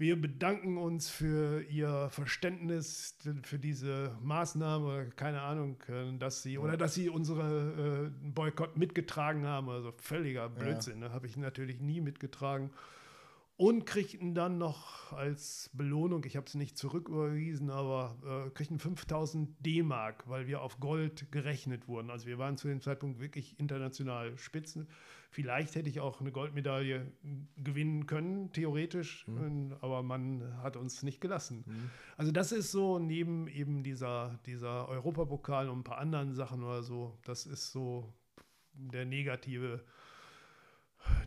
wir 0.00 0.18
bedanken 0.18 0.78
uns 0.78 1.10
für 1.10 1.60
Ihr 1.64 2.08
Verständnis 2.08 3.18
für 3.42 3.58
diese 3.58 4.16
Maßnahme, 4.22 5.10
keine 5.14 5.42
Ahnung, 5.42 5.76
äh, 5.88 6.16
dass 6.16 6.42
Sie 6.42 6.56
oder 6.56 6.78
dass 6.78 6.94
Sie 6.94 7.10
unsere 7.10 8.06
äh, 8.06 8.30
Boykott 8.30 8.78
mitgetragen 8.78 9.46
haben. 9.46 9.68
Also 9.68 9.92
völliger 9.98 10.48
Blödsinn, 10.48 11.02
ja. 11.02 11.08
ne? 11.08 11.14
habe 11.14 11.26
ich 11.26 11.36
natürlich 11.36 11.80
nie 11.80 12.00
mitgetragen. 12.00 12.70
Und 13.60 13.84
kriegten 13.84 14.34
dann 14.34 14.56
noch 14.56 15.12
als 15.12 15.68
Belohnung, 15.74 16.24
ich 16.24 16.34
habe 16.38 16.46
es 16.46 16.54
nicht 16.54 16.78
zurücküberwiesen, 16.78 17.68
aber 17.68 18.16
äh, 18.46 18.50
kriegten 18.52 18.78
5000 18.78 19.54
D-Mark, 19.60 20.26
weil 20.30 20.46
wir 20.46 20.62
auf 20.62 20.80
Gold 20.80 21.30
gerechnet 21.30 21.86
wurden. 21.86 22.08
Also 22.08 22.26
wir 22.26 22.38
waren 22.38 22.56
zu 22.56 22.68
dem 22.68 22.80
Zeitpunkt 22.80 23.20
wirklich 23.20 23.60
international 23.60 24.38
Spitzen. 24.38 24.88
Vielleicht 25.30 25.74
hätte 25.74 25.90
ich 25.90 26.00
auch 26.00 26.22
eine 26.22 26.32
Goldmedaille 26.32 27.12
gewinnen 27.58 28.06
können, 28.06 28.50
theoretisch, 28.52 29.28
mhm. 29.28 29.76
aber 29.82 30.02
man 30.02 30.56
hat 30.62 30.78
uns 30.78 31.02
nicht 31.02 31.20
gelassen. 31.20 31.64
Mhm. 31.66 31.90
Also 32.16 32.32
das 32.32 32.52
ist 32.52 32.72
so 32.72 32.98
neben 32.98 33.46
eben 33.46 33.82
dieser, 33.82 34.40
dieser 34.46 34.88
Europapokal 34.88 35.68
und 35.68 35.80
ein 35.80 35.84
paar 35.84 35.98
anderen 35.98 36.32
Sachen 36.32 36.64
oder 36.64 36.82
so, 36.82 37.18
das 37.26 37.44
ist 37.44 37.72
so 37.72 38.10
der 38.72 39.04
negative, 39.04 39.84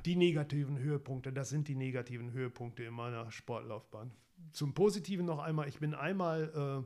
die 0.06 0.16
negativen 0.16 0.78
Höhepunkte, 0.80 1.34
das 1.34 1.50
sind 1.50 1.68
die 1.68 1.76
negativen 1.76 2.32
Höhepunkte 2.32 2.84
in 2.84 2.94
meiner 2.94 3.32
Sportlaufbahn. 3.32 4.12
Zum 4.52 4.74
Positiven 4.74 5.26
noch 5.26 5.40
einmal, 5.40 5.68
ich 5.68 5.80
bin 5.80 5.94
einmal 5.94 6.86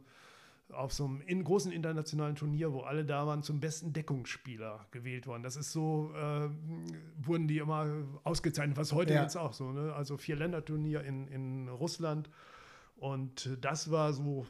äh, 0.69 0.73
auf 0.73 0.93
so 0.93 1.05
einem 1.05 1.21
in, 1.21 1.43
großen 1.43 1.71
internationalen 1.71 2.35
Turnier, 2.35 2.73
wo 2.73 2.81
alle 2.81 3.05
da 3.05 3.25
waren, 3.25 3.41
zum 3.41 3.59
besten 3.59 3.93
Deckungsspieler 3.93 4.85
gewählt 4.91 5.27
worden. 5.27 5.43
Das 5.43 5.55
ist 5.55 5.71
so, 5.71 6.13
äh, 6.13 6.49
wurden 7.17 7.47
die 7.47 7.57
immer 7.57 8.03
ausgezeichnet, 8.23 8.77
was 8.77 8.91
heute 8.91 9.13
ja. 9.13 9.23
jetzt 9.23 9.37
auch 9.37 9.53
so. 9.53 9.71
Ne? 9.71 9.93
Also 9.93 10.17
vier 10.17 10.35
Länderturnier 10.35 11.03
in, 11.03 11.27
in 11.27 11.69
Russland. 11.69 12.29
Und 12.97 13.57
das 13.61 13.91
war 13.91 14.13
so 14.13 14.47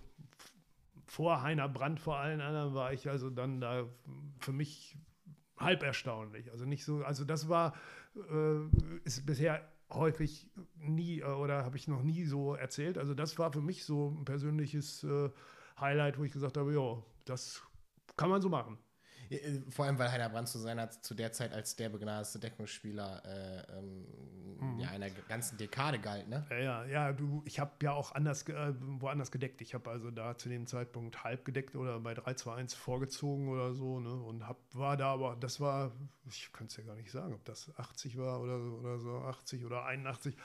vor 1.06 1.42
Heiner 1.42 1.70
Brandt, 1.70 2.00
vor 2.00 2.18
allen 2.18 2.42
anderen 2.42 2.74
war 2.74 2.94
ich 2.94 3.10
also 3.10 3.30
dann 3.30 3.62
da 3.62 3.86
für 4.40 4.52
mich 4.52 4.98
halb 5.58 5.84
erstaunlich. 5.84 6.52
Also 6.52 6.66
nicht 6.66 6.84
so, 6.84 7.04
also 7.04 7.26
das 7.26 7.50
war, 7.50 7.74
ist 9.04 9.26
bisher 9.26 9.62
häufig 9.90 10.50
nie 10.78 11.20
äh, 11.20 11.26
oder 11.26 11.64
habe 11.64 11.78
ich 11.78 11.88
noch 11.88 12.04
nie 12.04 12.26
so 12.26 12.56
erzählt. 12.56 12.98
Also 12.98 13.14
das 13.14 13.38
war 13.40 13.52
für 13.52 13.62
mich 13.62 13.86
so 13.86 14.10
ein 14.10 14.26
persönliches 14.26 15.04
äh, 15.04 15.30
Highlight, 15.80 16.18
wo 16.18 16.24
ich 16.24 16.32
gesagt 16.32 16.58
habe, 16.58 16.74
ja, 16.74 17.04
das 17.26 17.64
kann 18.16 18.30
man 18.30 18.42
so 18.42 18.50
machen. 18.50 18.78
Äh, 19.30 19.62
vor 19.70 19.86
allem, 19.86 19.98
weil 20.00 20.12
Heiner 20.12 20.30
Brandt 20.30 20.50
zu 20.50 20.60
seiner 20.60 20.90
zu 20.90 21.14
der 21.14 21.32
Zeit 21.32 21.54
als 21.54 21.76
der 21.76 21.90
begnadete 21.90 22.40
Deckungsspieler 22.40 23.24
äh, 23.26 23.78
ähm, 23.78 24.06
mhm. 24.60 24.80
ja, 24.80 24.90
einer 24.90 25.10
ganzen 25.10 25.58
Dekade 25.58 26.00
galt, 26.00 26.28
ne? 26.28 26.46
Ja, 26.50 26.58
ja, 26.58 26.86
ja 26.86 27.14
du, 27.14 27.42
ich 27.46 27.60
habe 27.60 27.72
ja 27.82 27.94
auch 27.94 28.12
anders, 28.14 28.48
äh, 28.48 28.74
woanders 28.80 29.32
gedeckt. 29.32 29.62
Ich 29.62 29.74
habe 29.74 29.90
also 29.90 30.12
da 30.12 30.38
zu 30.38 30.50
dem 30.50 30.68
Zeitpunkt 30.68 31.24
halb 31.24 31.46
gedeckt 31.46 31.76
oder 31.76 32.00
bei 32.00 32.14
3-2-1 32.14 32.76
vorgezogen 32.76 33.50
oder 33.50 33.74
so, 33.74 34.00
ne? 34.00 34.14
Und 34.14 34.48
hab, 34.48 34.58
war 34.74 34.98
da 34.98 35.14
aber, 35.14 35.36
das 35.36 35.60
war, 35.60 35.92
ich 36.30 36.52
kann 36.54 36.68
es 36.68 36.78
ja 36.78 36.84
gar 36.84 36.96
nicht 36.96 37.12
sagen, 37.12 37.34
ob 37.34 37.44
das 37.46 37.72
80 37.78 38.18
war 38.18 38.42
oder, 38.42 38.60
oder 38.60 39.00
so, 39.00 39.18
80 39.18 39.66
oder 39.66 39.86
81. 39.86 40.36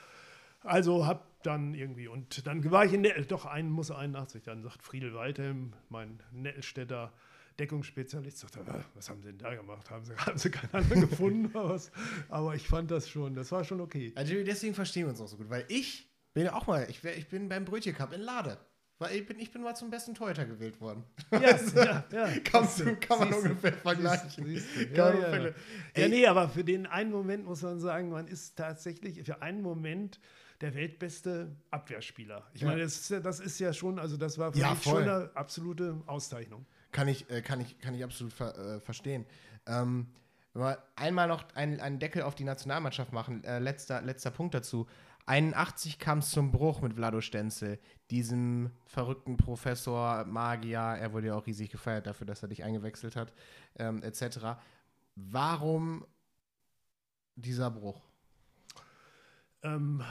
Also 0.63 1.05
hab 1.05 1.43
dann 1.43 1.73
irgendwie, 1.73 2.07
und 2.07 2.47
dann 2.47 2.69
war 2.71 2.85
ich 2.85 2.93
in 2.93 3.01
Nettel, 3.01 3.25
doch, 3.25 3.45
einen 3.45 3.69
muss 3.69 3.91
81, 3.91 4.43
dann 4.43 4.63
sagt 4.63 4.81
Friedel 4.81 5.13
Waldhelm, 5.13 5.73
mein 5.89 6.21
Nettelstädter 6.31 7.11
Deckungsspezialist, 7.59 8.39
sagt 8.39 8.55
er, 8.57 8.83
was 8.95 9.09
haben 9.09 9.21
sie 9.21 9.27
denn 9.29 9.37
da 9.37 9.53
gemacht? 9.55 9.89
Haben 9.89 10.05
sie, 10.05 10.15
haben 10.17 10.37
sie 10.37 10.49
keinen 10.51 10.73
anderen 10.73 11.01
gefunden? 11.09 11.51
Aber 12.29 12.55
ich 12.55 12.67
fand 12.67 12.91
das 12.91 13.09
schon, 13.09 13.35
das 13.35 13.51
war 13.51 13.63
schon 13.63 13.81
okay. 13.81 14.11
Also 14.15 14.33
deswegen 14.43 14.73
verstehen 14.73 15.03
wir 15.05 15.09
uns 15.11 15.21
auch 15.21 15.27
so 15.27 15.37
gut, 15.37 15.49
weil 15.49 15.65
ich 15.67 16.09
Bin 16.33 16.47
auch 16.49 16.67
mal, 16.67 16.87
ich, 16.89 17.03
ich 17.03 17.27
bin 17.27 17.49
beim 17.49 17.65
Brötchen 17.65 17.93
Cup 17.95 18.13
in 18.13 18.21
Lade. 18.21 18.57
Weil 18.99 19.15
ich 19.17 19.25
bin, 19.25 19.39
ich 19.39 19.51
bin 19.51 19.63
mal 19.63 19.75
zum 19.75 19.89
besten 19.89 20.13
Torhüter 20.13 20.45
gewählt 20.45 20.79
worden. 20.79 21.03
Ja, 21.31 21.39
ja, 21.41 22.05
ja. 22.11 22.27
Kann, 22.43 22.67
kann 22.99 23.19
man 23.19 23.33
ungefähr 23.33 23.73
vergleichen. 23.73 24.45
Siehst 24.45 24.67
du, 24.75 24.85
Kann 24.93 24.95
Ja, 24.95 25.13
ja, 25.13 25.37
ja. 25.47 25.51
ja, 25.97 26.07
nee, 26.07 26.25
aber 26.27 26.47
für 26.47 26.63
den 26.63 26.85
einen 26.85 27.11
Moment 27.11 27.43
muss 27.45 27.63
man 27.63 27.79
sagen, 27.79 28.09
man 28.11 28.27
ist 28.27 28.55
tatsächlich 28.55 29.21
für 29.23 29.41
einen 29.41 29.61
Moment 29.61 30.19
der 30.61 30.75
weltbeste 30.75 31.55
Abwehrspieler. 31.71 32.47
Ich 32.53 32.61
Ja. 32.61 32.67
meine, 32.67 32.83
das 32.83 32.95
ist, 32.95 33.09
ja, 33.09 33.19
das 33.19 33.39
ist 33.39 33.59
ja 33.59 33.73
schon, 33.73 33.99
also 33.99 34.15
das 34.15 34.37
war 34.37 34.53
für 34.53 34.59
Ja, 34.59 34.69
mich 34.69 34.79
voll. 34.79 35.03
schon 35.03 35.09
eine 35.11 35.31
absolute 35.35 36.01
Auszeichnung. 36.05 36.65
Kann 36.93 37.09
ich, 37.09 37.29
äh, 37.29 37.41
kann 37.41 37.59
ich, 37.59 37.77
kann 37.79 37.93
ich 37.93 38.03
absolut 38.03 38.31
ver, 38.31 38.57
äh, 38.57 38.79
verstehen. 38.79 39.25
Ähm, 39.65 40.07
wenn 40.53 40.61
wir 40.63 40.83
einmal 40.95 41.27
noch 41.27 41.43
einen, 41.55 41.79
einen 41.81 41.99
Deckel 41.99 42.21
auf 42.21 42.35
die 42.35 42.43
Nationalmannschaft 42.45 43.11
machen, 43.11 43.43
äh, 43.43 43.59
letzter, 43.59 44.01
letzter 44.01 44.31
Punkt 44.31 44.53
dazu. 44.53 44.87
81 45.25 45.99
kam 45.99 46.19
es 46.19 46.29
zum 46.31 46.51
Bruch 46.51 46.81
mit 46.81 46.93
Vlado 46.93 47.21
Stenzel, 47.21 47.79
diesem 48.11 48.71
verrückten 48.85 49.37
Professor, 49.37 50.25
Magier. 50.25 50.79
Er 50.79 51.13
wurde 51.13 51.27
ja 51.27 51.35
auch 51.35 51.47
riesig 51.47 51.69
gefeiert 51.71 52.07
dafür, 52.07 52.27
dass 52.27 52.43
er 52.43 52.49
dich 52.49 52.63
eingewechselt 52.63 53.15
hat, 53.15 53.33
ähm, 53.77 54.03
etc. 54.03 54.59
Warum 55.15 56.05
dieser 57.35 57.71
Bruch? 57.71 58.01
Ähm, 59.63 60.03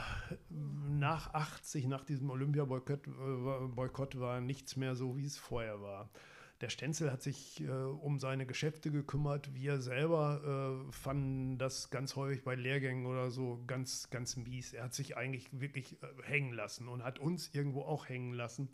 nach 0.48 1.34
80, 1.34 1.86
nach 1.86 2.04
diesem 2.04 2.30
Olympia-Boykott 2.30 3.06
äh, 4.14 4.20
war- 4.20 4.40
nichts 4.40 4.76
mehr 4.76 4.94
so, 4.94 5.16
wie 5.18 5.26
es 5.26 5.36
vorher 5.36 5.80
war. 5.82 6.08
Der 6.62 6.70
Stenzel 6.70 7.10
hat 7.10 7.22
sich 7.22 7.60
äh, 7.60 7.68
um 7.68 8.20
seine 8.20 8.46
Geschäfte 8.46 8.92
gekümmert. 8.92 9.52
Wir 9.52 9.80
selber 9.80 10.84
äh, 10.88 10.92
fanden 10.92 11.58
das 11.58 11.90
ganz 11.90 12.14
häufig 12.14 12.44
bei 12.44 12.54
Lehrgängen 12.54 13.06
oder 13.06 13.32
so 13.32 13.64
ganz, 13.66 14.10
ganz 14.10 14.36
mies. 14.36 14.72
Er 14.72 14.84
hat 14.84 14.94
sich 14.94 15.16
eigentlich 15.16 15.48
wirklich 15.50 16.00
äh, 16.04 16.06
hängen 16.22 16.52
lassen 16.52 16.86
und 16.86 17.02
hat 17.02 17.18
uns 17.18 17.52
irgendwo 17.52 17.82
auch 17.82 18.08
hängen 18.08 18.32
lassen. 18.32 18.68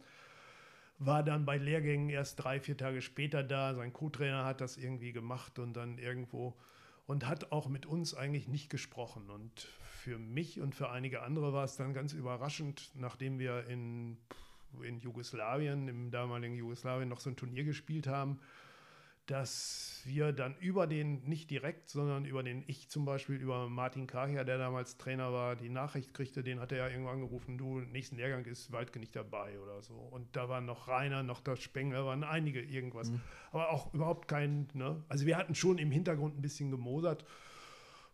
War 0.98 1.22
dann 1.22 1.46
bei 1.46 1.56
Lehrgängen 1.56 2.10
erst 2.10 2.44
drei, 2.44 2.60
vier 2.60 2.76
Tage 2.76 3.00
später 3.00 3.42
da. 3.42 3.74
Sein 3.74 3.94
Co-Trainer 3.94 4.44
hat 4.44 4.60
das 4.60 4.76
irgendwie 4.76 5.12
gemacht 5.12 5.58
und 5.58 5.72
dann 5.72 5.96
irgendwo 5.96 6.58
und 7.06 7.26
hat 7.26 7.52
auch 7.52 7.68
mit 7.68 7.86
uns 7.86 8.12
eigentlich 8.12 8.48
nicht 8.48 8.68
gesprochen. 8.68 9.30
Und 9.30 9.66
für 9.80 10.18
mich 10.18 10.60
und 10.60 10.74
für 10.74 10.90
einige 10.90 11.22
andere 11.22 11.54
war 11.54 11.64
es 11.64 11.76
dann 11.76 11.94
ganz 11.94 12.12
überraschend, 12.12 12.90
nachdem 12.94 13.38
wir 13.38 13.66
in, 13.66 14.18
in 14.82 15.00
Jugoslawien, 15.00 15.88
im 15.88 16.10
damaligen 16.10 16.56
Jugoslawien, 16.56 17.08
noch 17.08 17.20
so 17.20 17.30
ein 17.30 17.36
Turnier 17.36 17.64
gespielt 17.64 18.06
haben, 18.06 18.40
dass 19.28 20.00
wir 20.06 20.32
dann 20.32 20.56
über 20.58 20.86
den, 20.86 21.22
nicht 21.24 21.50
direkt, 21.50 21.90
sondern 21.90 22.24
über 22.24 22.42
den, 22.42 22.64
ich 22.66 22.88
zum 22.88 23.04
Beispiel, 23.04 23.36
über 23.36 23.68
Martin 23.68 24.06
Kahia, 24.06 24.42
der 24.42 24.56
damals 24.56 24.96
Trainer 24.96 25.32
war, 25.34 25.54
die 25.54 25.68
Nachricht 25.68 26.14
kriegte, 26.14 26.42
den 26.42 26.60
hat 26.60 26.72
er 26.72 26.78
ja 26.78 26.88
irgendwann 26.88 27.16
angerufen, 27.16 27.58
du, 27.58 27.80
nächsten 27.80 28.16
Lehrgang 28.16 28.46
ist 28.46 28.72
Waldke 28.72 28.98
nicht 28.98 29.14
dabei 29.14 29.58
oder 29.60 29.82
so. 29.82 29.94
Und 29.94 30.34
da 30.34 30.48
waren 30.48 30.64
noch 30.64 30.88
Rainer, 30.88 31.22
noch 31.22 31.40
der 31.40 31.56
Spengler, 31.56 32.06
waren 32.06 32.24
einige 32.24 32.62
irgendwas. 32.62 33.12
Aber 33.52 33.70
auch 33.70 33.92
überhaupt 33.92 34.28
kein, 34.28 34.68
ne? 34.72 35.04
Also 35.08 35.26
wir 35.26 35.36
hatten 35.36 35.54
schon 35.54 35.76
im 35.76 35.90
Hintergrund 35.90 36.38
ein 36.38 36.42
bisschen 36.42 36.70
gemosert. 36.70 37.24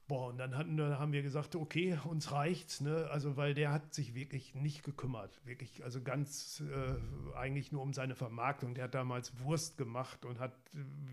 Boah, 0.07 0.29
und 0.29 0.37
dann 0.37 0.55
hatten, 0.55 0.77
wir- 0.77 0.99
haben 0.99 1.13
wir 1.13 1.23
gesagt, 1.23 1.57
okay, 1.57 1.99
uns 2.05 2.31
reicht's, 2.31 2.83
ne? 2.83 3.09
Also, 3.11 3.39
weil 3.39 3.55
der 3.55 3.73
hat 3.73 3.95
sich 3.95 4.15
wirklich 4.15 4.55
nicht 4.55 4.83
gekümmert. 4.85 5.41
Wirklich, 5.47 5.83
also 5.83 6.03
ganz 6.03 6.63
äh, 6.63 7.37
eigentlich 7.39 7.73
nur 7.73 7.81
um 7.81 7.95
seine 7.95 8.15
Vermarktung. 8.15 8.75
Der 8.75 8.85
hat 8.85 8.95
damals 8.95 9.33
Wurst 9.41 9.79
gemacht 9.79 10.27
und 10.27 10.41
hat, 10.41 10.53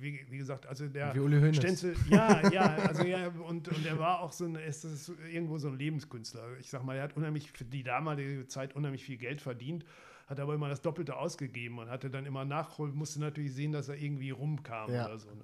wie, 0.02 0.20
wie 0.30 0.38
gesagt, 0.38 0.66
also 0.68 0.90
der 0.90 1.16
Wie 1.16 1.20
Uli. 1.20 1.54
Stenzel, 1.54 1.96
ja, 2.10 2.50
ja, 2.52 2.64
also 2.88 3.04
ja, 3.06 3.30
und, 3.30 3.70
und 3.70 3.86
er 3.86 3.98
war 3.98 4.20
auch 4.20 4.34
so 4.34 4.44
ein, 4.44 4.56
ist 4.56 4.84
das 4.84 5.10
irgendwo 5.32 5.58
so 5.58 5.70
ein 5.70 5.78
Lebenskünstler. 5.78 6.58
Ich 6.60 6.70
sag 6.70 6.84
mal, 6.84 6.98
er 6.98 7.04
hat 7.04 7.16
unheimlich 7.16 7.50
für 7.50 7.64
die 7.64 7.84
damalige 7.84 8.46
Zeit 8.48 8.76
unheimlich 8.76 9.06
viel 9.06 9.18
Geld 9.18 9.40
verdient, 9.40 9.86
hat 10.28 10.42
aber 10.42 10.54
immer 10.54 10.68
das 10.68 10.82
Doppelte 10.82 11.16
ausgegeben 11.16 11.80
und 11.80 11.90
hatte 11.90 12.10
dann 12.10 12.26
immer 12.26 12.44
nachholen, 12.44 12.94
musste 12.94 13.22
natürlich 13.22 13.54
sehen, 13.54 13.72
dass 13.72 13.88
er 13.88 13.96
irgendwie 13.96 14.32
rumkam 14.32 14.92
Ja. 14.94 15.06
oder 15.06 15.18
so. 15.18 15.30
Ne? 15.30 15.44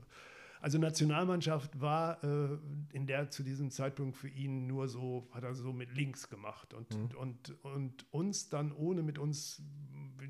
Also 0.68 0.80
Nationalmannschaft 0.80 1.80
war 1.80 2.22
äh, 2.26 2.58
in 2.92 3.08
der 3.08 3.30
zu 3.30 3.42
diesem 3.42 3.72
Zeitpunkt 3.72 4.18
für 4.18 4.28
ihn 4.28 4.68
nur 4.68 4.90
so, 4.90 5.26
hat 5.32 5.46
er 5.46 5.56
so 5.56 5.72
mit 5.72 5.96
links 5.96 6.28
gemacht 6.30 6.74
und, 6.74 7.16
und, 7.16 7.56
und 7.64 8.06
uns 8.14 8.50
dann 8.50 8.74
ohne 8.74 9.02
mit 9.02 9.18
uns, 9.18 9.62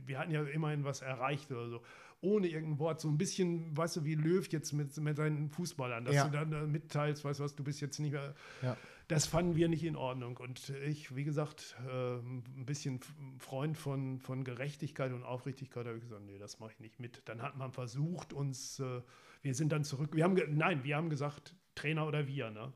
wir 0.05 0.19
hatten 0.19 0.29
ja 0.29 0.43
immerhin 0.43 0.83
was 0.83 1.01
erreicht 1.01 1.51
oder 1.51 1.67
so, 1.69 1.81
ohne 2.21 2.45
irgendein 2.49 2.77
Wort, 2.77 3.01
so 3.01 3.07
ein 3.09 3.17
bisschen, 3.17 3.75
weißt 3.75 3.95
du, 3.95 4.05
wie 4.05 4.13
Löw 4.13 4.47
jetzt 4.51 4.73
mit, 4.73 4.95
mit 4.97 5.17
seinen 5.17 5.49
Fußballern, 5.49 6.05
dass 6.05 6.13
Ja. 6.13 6.25
du 6.25 6.31
dann 6.31 6.53
äh, 6.53 6.67
mitteilst, 6.67 7.25
weißt 7.25 7.39
du 7.39 7.43
was, 7.43 7.55
du 7.55 7.63
bist 7.63 7.81
jetzt 7.81 7.97
nicht 7.97 8.11
mehr, 8.11 8.35
Ja. 8.61 8.77
das 9.07 9.25
fanden 9.25 9.55
wir 9.55 9.67
nicht 9.69 9.83
in 9.85 9.95
Ordnung. 9.95 10.37
Und 10.37 10.69
ich, 10.85 11.15
wie 11.15 11.23
gesagt, 11.23 11.75
äh, 11.89 12.17
ein 12.17 12.65
bisschen 12.67 12.99
Freund 13.39 13.75
von, 13.75 14.19
von 14.19 14.43
Gerechtigkeit 14.43 15.13
und 15.13 15.23
Aufrichtigkeit, 15.23 15.87
habe 15.87 15.97
ich 15.97 16.03
gesagt, 16.03 16.21
nee, 16.27 16.37
das 16.37 16.59
mache 16.59 16.73
ich 16.73 16.79
nicht 16.79 16.99
mit. 16.99 17.23
Dann 17.25 17.41
hat 17.41 17.57
man 17.57 17.71
versucht, 17.71 18.33
uns, 18.33 18.79
äh, 18.79 19.01
wir 19.41 19.53
sind 19.53 19.71
dann 19.71 19.83
zurück, 19.83 20.15
wir 20.15 20.23
haben, 20.23 20.35
nein, 20.55 20.83
wir 20.83 20.95
haben 20.95 21.09
gesagt, 21.09 21.55
Trainer 21.75 22.07
oder 22.07 22.27
wir, 22.27 22.49
ne? 22.49 22.73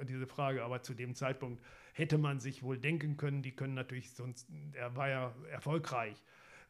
Äh, 0.00 0.04
diese 0.04 0.26
Frage, 0.26 0.62
aber 0.62 0.82
zu 0.82 0.94
dem 0.94 1.14
Zeitpunkt 1.14 1.62
hätte 1.94 2.18
man 2.18 2.40
sich 2.40 2.62
wohl 2.62 2.78
denken 2.78 3.16
können, 3.16 3.42
die 3.42 3.52
können 3.52 3.74
natürlich 3.74 4.12
sonst, 4.12 4.48
er 4.72 4.94
war 4.96 5.08
ja 5.08 5.34
erfolgreich. 5.50 6.22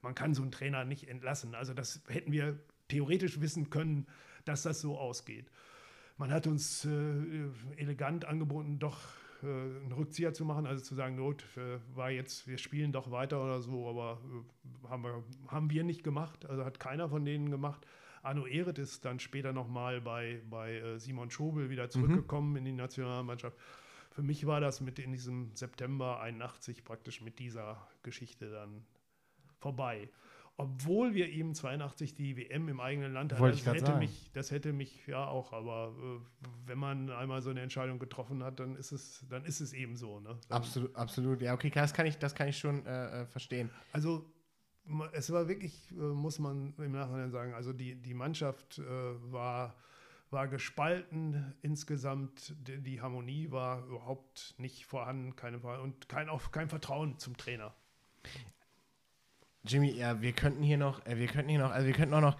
Man 0.02 0.14
kann 0.14 0.34
so 0.34 0.42
einen 0.42 0.52
Trainer 0.52 0.84
nicht 0.84 1.08
entlassen. 1.08 1.54
Also 1.54 1.74
das 1.74 2.02
hätten 2.08 2.30
wir 2.30 2.58
theoretisch 2.88 3.40
wissen 3.40 3.70
können, 3.70 4.06
dass 4.44 4.62
das 4.62 4.80
so 4.80 4.96
ausgeht. 4.98 5.50
Man 6.16 6.30
hat 6.30 6.46
uns 6.46 6.84
äh, 6.84 7.48
elegant 7.76 8.24
angeboten, 8.24 8.78
doch 8.78 9.00
äh, 9.42 9.46
einen 9.46 9.92
Rückzieher 9.92 10.32
zu 10.32 10.44
machen, 10.44 10.66
also 10.66 10.82
zu 10.82 10.94
sagen, 10.94 11.16
Not 11.16 11.44
äh, 11.56 11.78
war 11.94 12.10
jetzt, 12.10 12.46
wir 12.46 12.58
spielen 12.58 12.92
doch 12.92 13.10
weiter 13.10 13.42
oder 13.42 13.60
so, 13.60 13.88
aber 13.88 14.20
äh, 14.24 14.88
haben, 14.88 15.02
wir, 15.02 15.24
haben 15.48 15.70
wir 15.70 15.84
nicht 15.84 16.04
gemacht, 16.04 16.46
also 16.46 16.64
hat 16.64 16.80
keiner 16.80 17.08
von 17.08 17.24
denen 17.24 17.50
gemacht. 17.50 17.86
Arno 18.22 18.46
Ehret 18.46 18.78
ist 18.78 19.04
dann 19.04 19.18
später 19.18 19.52
nochmal 19.52 20.00
bei, 20.00 20.40
bei 20.50 20.74
äh, 20.74 20.98
Simon 20.98 21.30
Schobel 21.30 21.70
wieder 21.70 21.88
zurückgekommen 21.88 22.56
in 22.56 22.64
die 22.64 22.72
Nationalmannschaft. 22.72 23.56
Für 24.10 24.22
mich 24.22 24.46
war 24.46 24.60
das 24.60 24.80
mit 24.80 24.98
in 24.98 25.12
diesem 25.12 25.54
September 25.54 26.20
81 26.20 26.84
praktisch 26.84 27.20
mit 27.20 27.38
dieser 27.38 27.86
Geschichte 28.02 28.50
dann 28.50 28.84
vorbei. 29.58 30.08
Obwohl 30.58 31.12
wir 31.12 31.28
eben 31.28 31.54
82 31.54 32.14
die 32.14 32.34
WM 32.38 32.68
im 32.68 32.80
eigenen 32.80 33.12
Land 33.12 33.34
hatten, 33.34 33.42
das 33.42 33.66
hätte, 33.66 33.86
sagen. 33.86 33.98
mich, 33.98 34.30
das 34.32 34.50
hätte 34.50 34.72
mich 34.72 35.06
ja 35.06 35.26
auch, 35.26 35.52
aber 35.52 35.94
äh, 35.98 36.46
wenn 36.64 36.78
man 36.78 37.10
einmal 37.10 37.42
so 37.42 37.50
eine 37.50 37.60
Entscheidung 37.60 37.98
getroffen 37.98 38.42
hat, 38.42 38.58
dann 38.58 38.74
ist 38.74 38.90
es, 38.90 39.26
dann 39.28 39.44
ist 39.44 39.60
es 39.60 39.74
eben 39.74 39.96
so. 39.96 40.18
Ne? 40.20 40.38
Absolut, 40.48 40.96
absolut. 40.96 41.42
Ja, 41.42 41.52
okay, 41.52 41.68
das 41.68 41.92
kann 41.92 42.06
ich, 42.06 42.16
das 42.16 42.34
kann 42.34 42.48
ich 42.48 42.56
schon 42.56 42.86
äh, 42.86 43.22
äh, 43.22 43.26
verstehen. 43.26 43.68
Also 43.92 44.24
es 45.12 45.32
war 45.32 45.48
wirklich, 45.48 45.90
äh, 45.92 45.94
muss 45.94 46.38
man 46.38 46.74
im 46.78 46.92
Nachhinein 46.92 47.30
sagen, 47.30 47.54
also 47.54 47.72
die, 47.72 47.94
die 47.96 48.14
Mannschaft 48.14 48.78
äh, 48.78 48.82
war, 49.32 49.74
war 50.30 50.48
gespalten 50.48 51.54
insgesamt, 51.62 52.54
die, 52.66 52.78
die 52.82 53.00
Harmonie 53.00 53.50
war 53.50 53.84
überhaupt 53.86 54.54
nicht 54.58 54.86
vorhanden, 54.86 55.36
keine, 55.36 55.58
und 55.58 56.08
kein, 56.08 56.28
auch 56.28 56.50
kein 56.50 56.68
Vertrauen 56.68 57.18
zum 57.18 57.36
Trainer. 57.36 57.74
Jimmy, 59.64 59.90
ja, 59.90 60.20
wir 60.20 60.32
könnten 60.32 60.62
hier 60.62 60.78
noch, 60.78 61.04
äh, 61.06 61.18
wir 61.18 61.26
könnten 61.26 61.50
hier 61.50 61.58
noch, 61.58 61.70
also 61.70 61.86
wir 61.86 61.94
könnten 61.94 62.14
auch 62.14 62.20
noch 62.20 62.36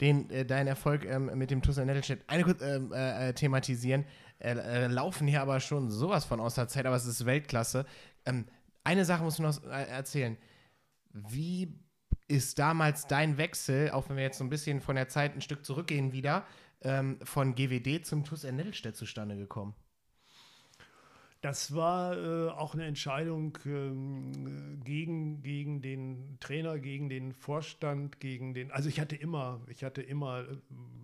den, 0.00 0.30
äh, 0.30 0.46
deinen 0.46 0.66
Erfolg 0.66 1.04
ähm, 1.04 1.30
mit 1.36 1.50
dem 1.50 1.62
Tussel 1.62 1.84
Nettelstedt 1.84 2.24
eine 2.26 2.44
kurz 2.44 2.62
ähm, 2.62 2.92
äh, 2.92 3.32
thematisieren. 3.34 4.06
Äh, 4.38 4.86
laufen 4.86 5.28
hier 5.28 5.42
aber 5.42 5.60
schon 5.60 5.90
sowas 5.90 6.24
von 6.24 6.40
aus 6.40 6.54
der 6.54 6.68
Zeit, 6.68 6.86
aber 6.86 6.96
es 6.96 7.04
ist 7.04 7.26
Weltklasse. 7.26 7.84
Ähm, 8.24 8.46
eine 8.84 9.04
Sache 9.04 9.22
musst 9.22 9.38
du 9.38 9.42
noch 9.42 9.62
äh, 9.64 9.84
erzählen. 9.84 10.38
Wie 11.12 11.78
ist 12.30 12.58
damals 12.58 13.06
dein 13.06 13.38
Wechsel, 13.38 13.90
auch 13.90 14.08
wenn 14.08 14.16
wir 14.16 14.22
jetzt 14.22 14.38
so 14.38 14.44
ein 14.44 14.50
bisschen 14.50 14.80
von 14.80 14.94
der 14.94 15.08
Zeit 15.08 15.34
ein 15.34 15.40
Stück 15.40 15.64
zurückgehen 15.64 16.12
wieder, 16.12 16.46
ähm, 16.82 17.18
von 17.24 17.54
GWD 17.54 18.06
zum 18.06 18.24
TuS 18.24 18.44
Nettelstedt 18.44 18.96
zustande 18.96 19.36
gekommen? 19.36 19.74
Das 21.42 21.74
war 21.74 22.16
äh, 22.18 22.50
auch 22.50 22.74
eine 22.74 22.84
Entscheidung 22.84 23.56
ähm, 23.64 24.80
gegen, 24.84 25.40
gegen 25.40 25.80
den 25.80 26.36
Trainer, 26.38 26.78
gegen 26.78 27.08
den 27.08 27.32
Vorstand, 27.32 28.20
gegen 28.20 28.52
den. 28.52 28.70
Also 28.72 28.90
ich 28.90 29.00
hatte 29.00 29.16
immer, 29.16 29.62
ich 29.68 29.82
hatte 29.82 30.02
immer, 30.02 30.40
äh, 30.40 30.56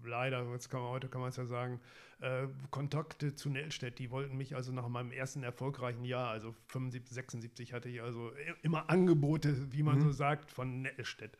leider, 0.04 0.44
jetzt 0.52 0.68
kann 0.68 0.82
man, 0.82 0.90
heute 0.90 1.08
kann 1.08 1.22
man 1.22 1.30
es 1.30 1.36
ja 1.36 1.46
sagen, 1.46 1.80
äh, 2.20 2.48
Kontakte 2.70 3.34
zu 3.34 3.48
Nellstedt. 3.48 3.98
Die 3.98 4.10
wollten 4.10 4.36
mich 4.36 4.54
also 4.54 4.72
nach 4.72 4.86
meinem 4.88 5.10
ersten 5.10 5.42
erfolgreichen 5.42 6.04
Jahr, 6.04 6.28
also 6.28 6.54
75, 6.66 7.14
76, 7.14 7.72
hatte 7.72 7.88
ich 7.88 8.02
also 8.02 8.30
i- 8.32 8.54
immer 8.62 8.90
Angebote, 8.90 9.72
wie 9.72 9.82
man 9.82 10.00
so 10.02 10.10
sagt, 10.12 10.50
von 10.50 10.82
Nellstedt. 10.82 11.38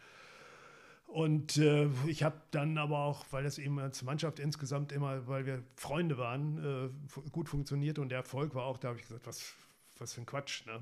Und 1.06 1.56
äh, 1.56 1.88
ich 2.06 2.22
habe 2.22 2.40
dann 2.50 2.76
aber 2.78 2.98
auch, 2.98 3.24
weil 3.30 3.44
das 3.44 3.58
eben 3.58 3.78
als 3.78 4.02
Mannschaft 4.02 4.38
insgesamt 4.38 4.92
immer, 4.92 5.26
weil 5.26 5.46
wir 5.46 5.62
Freunde 5.76 6.18
waren, 6.18 6.92
äh, 6.92 7.30
gut 7.30 7.48
funktioniert 7.48 7.98
und 7.98 8.10
der 8.10 8.18
Erfolg 8.18 8.54
war 8.54 8.64
auch, 8.64 8.76
da 8.76 8.88
habe 8.88 8.98
ich 8.98 9.06
gesagt, 9.06 9.26
was, 9.26 9.54
was 9.98 10.12
für 10.12 10.20
ein 10.20 10.26
Quatsch. 10.26 10.66
Ne? 10.66 10.80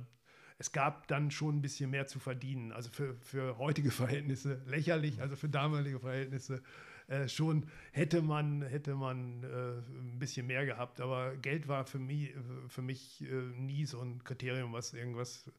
Es 0.58 0.72
gab 0.72 1.08
dann 1.08 1.30
schon 1.30 1.58
ein 1.58 1.62
bisschen 1.62 1.90
mehr 1.90 2.06
zu 2.06 2.18
verdienen. 2.18 2.72
Also 2.72 2.90
für, 2.90 3.14
für 3.20 3.58
heutige 3.58 3.90
Verhältnisse 3.90 4.62
lächerlich, 4.66 5.20
also 5.20 5.36
für 5.36 5.48
damalige 5.48 6.00
Verhältnisse 6.00 6.62
äh, 7.06 7.28
schon 7.28 7.66
hätte 7.92 8.22
man, 8.22 8.62
hätte 8.62 8.94
man 8.94 9.42
äh, 9.44 9.78
ein 9.78 10.18
bisschen 10.18 10.46
mehr 10.46 10.64
gehabt. 10.64 11.00
Aber 11.00 11.36
Geld 11.36 11.68
war 11.68 11.84
für 11.84 11.98
mich, 11.98 12.34
für 12.68 12.82
mich 12.82 13.22
äh, 13.22 13.34
nie 13.58 13.84
so 13.84 14.00
ein 14.00 14.24
Kriterium, 14.24 14.72
was 14.72 14.94
irgendwas, 14.94 15.50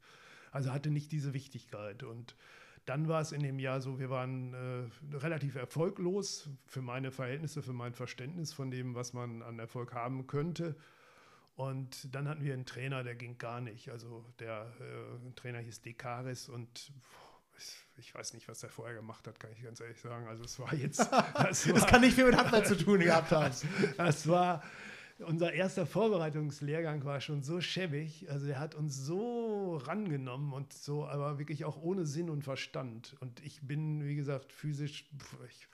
also 0.51 0.71
hatte 0.71 0.89
nicht 0.89 1.11
diese 1.11 1.33
Wichtigkeit. 1.33 2.03
Und 2.03 2.35
dann 2.86 3.07
war 3.07 3.22
es 3.22 3.32
in 3.32 3.41
dem 3.41 3.60
Jahr 3.60 3.82
so, 3.82 3.99
wir 3.99 4.10
waren 4.10 4.53
äh, 4.53 5.16
relativ 5.18 5.56
erfolglos 5.56 6.49
für 6.66 6.82
meine 6.82 7.12
Verhältnisse, 7.12 7.64
für 7.64 7.74
mein 7.74 7.94
Verständnis 7.94 8.53
von 8.53 8.70
dem, 8.70 8.94
was 8.94 9.14
man 9.14 9.41
an 9.41 9.60
Erfolg 9.60 9.94
haben 9.94 10.28
könnte. 10.28 10.76
Und 11.56 12.14
dann 12.14 12.28
hatten 12.28 12.44
wir 12.44 12.53
einen 12.53 12.66
Trainer, 12.66 13.03
der 13.03 13.16
ging 13.16 13.38
gar 13.38 13.62
nicht. 13.62 13.90
Also 13.90 14.26
der 14.40 14.72
äh, 14.80 15.32
Trainer 15.36 15.60
hieß 15.60 15.82
Dekaris 15.82 16.49
und 16.49 16.91
ich 17.98 18.14
weiß 18.14 18.34
nicht, 18.34 18.48
was 18.49 18.62
er 18.62 18.70
vorher 18.70 18.95
gemacht 18.95 19.26
hat, 19.28 19.40
kann 19.40 19.52
ich 19.53 19.64
ganz 19.64 19.80
ehrlich 19.80 19.99
sagen. 19.99 20.28
Also 20.28 20.44
es 20.44 20.60
war 20.60 20.74
jetzt. 20.74 20.99
Das, 21.34 21.68
war, 21.68 21.74
das 21.74 21.88
kann 21.88 22.02
nicht 22.02 22.16
viel 22.16 22.26
mit 22.26 22.36
Handball 22.36 22.66
zu 22.66 22.78
tun 22.78 22.99
gehabt 22.99 23.32
haben. 23.32 23.53
Das 23.98 24.28
war 24.28 24.64
unser 25.19 25.53
erster 25.53 25.85
Vorbereitungslehrgang 25.85 27.05
war 27.05 27.21
schon 27.21 27.41
so 27.41 27.61
schäbig. 27.61 28.29
Also 28.29 28.47
er 28.47 28.59
hat 28.59 28.75
uns 28.75 28.97
so 28.97 29.77
rangenommen 29.77 30.53
und 30.53 30.73
so, 30.73 31.05
aber 31.05 31.39
wirklich 31.39 31.65
auch 31.65 31.81
ohne 31.81 32.05
Sinn 32.05 32.29
und 32.29 32.43
Verstand. 32.43 33.15
Und 33.19 33.43
ich 33.45 33.61
bin, 33.61 34.05
wie 34.05 34.15
gesagt, 34.15 34.51
physisch. 34.51 35.09
Ich, 35.49 35.67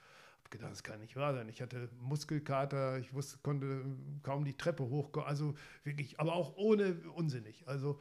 gedacht, 0.51 0.71
das 0.71 0.83
kann 0.83 0.99
nicht 0.99 1.15
wahr 1.15 1.33
sein. 1.33 1.49
Ich 1.49 1.61
hatte 1.61 1.89
Muskelkater, 2.01 2.99
ich 2.99 3.13
wusste, 3.13 3.39
konnte 3.41 3.83
kaum 4.21 4.43
die 4.43 4.57
Treppe 4.57 4.83
hochkommen, 4.83 5.27
also 5.27 5.55
wirklich, 5.85 6.19
aber 6.19 6.33
auch 6.33 6.57
ohne 6.57 6.95
unsinnig. 7.15 7.63
Also 7.67 7.99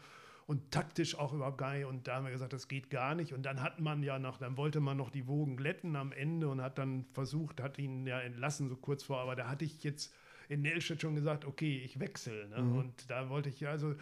und 0.50 0.72
taktisch 0.72 1.16
auch 1.16 1.32
überhaupt 1.32 1.58
gar 1.58 1.74
nicht. 1.74 1.84
Und 1.84 2.08
da 2.08 2.16
haben 2.16 2.24
wir 2.24 2.32
gesagt, 2.32 2.52
das 2.52 2.66
geht 2.66 2.90
gar 2.90 3.14
nicht. 3.14 3.32
Und 3.32 3.44
dann 3.44 3.62
hat 3.62 3.78
man 3.78 4.02
ja 4.02 4.18
noch, 4.18 4.36
dann 4.36 4.56
wollte 4.56 4.80
man 4.80 4.96
noch 4.96 5.10
die 5.10 5.28
Wogen 5.28 5.56
glätten 5.56 5.94
am 5.94 6.10
Ende 6.10 6.48
und 6.48 6.60
hat 6.60 6.76
dann 6.76 7.04
versucht, 7.12 7.62
hat 7.62 7.78
ihn 7.78 8.04
ja 8.04 8.18
entlassen 8.18 8.68
so 8.68 8.74
kurz 8.74 9.04
vor. 9.04 9.20
Aber 9.20 9.36
da 9.36 9.48
hatte 9.48 9.64
ich 9.64 9.84
jetzt 9.84 10.12
in 10.50 10.62
Nelstedt 10.62 11.00
schon 11.00 11.14
gesagt, 11.14 11.44
okay, 11.44 11.80
ich 11.84 12.00
wechsle. 12.00 12.48
Ne? 12.48 12.60
Mhm. 12.60 12.78
Und 12.78 13.08
da 13.10 13.30
wollte 13.30 13.48
ich 13.48 13.68
also 13.68 13.94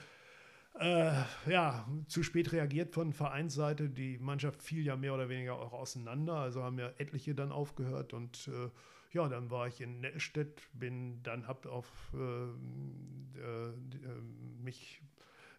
äh, 0.81 1.13
ja, 1.47 1.87
zu 2.07 2.23
spät 2.23 2.53
reagiert 2.53 2.95
von 2.95 3.13
Vereinsseite. 3.13 3.91
Die 3.91 4.17
Mannschaft 4.19 4.63
fiel 4.63 4.83
ja 4.85 4.97
mehr 4.97 5.15
oder 5.15 5.29
weniger 5.29 5.57
auch 5.57 5.75
auseinander. 5.75 6.35
Also 6.35 6.63
haben 6.63 6.79
ja 6.79 6.91
etliche 6.97 7.35
dann 7.35 7.53
aufgehört 7.53 8.15
und 8.15 8.49
äh, 8.49 8.71
ja, 9.13 9.29
dann 9.29 9.51
war 9.51 9.69
ich 9.69 9.81
in 9.81 10.01
Nettelstedt, 10.01 10.63
bin 10.73 11.23
dann 11.23 11.47
hab 11.47 11.67
auf 11.67 11.87
äh, 12.15 12.19
äh, 12.19 13.69
äh 13.69 13.73
mich 14.63 15.03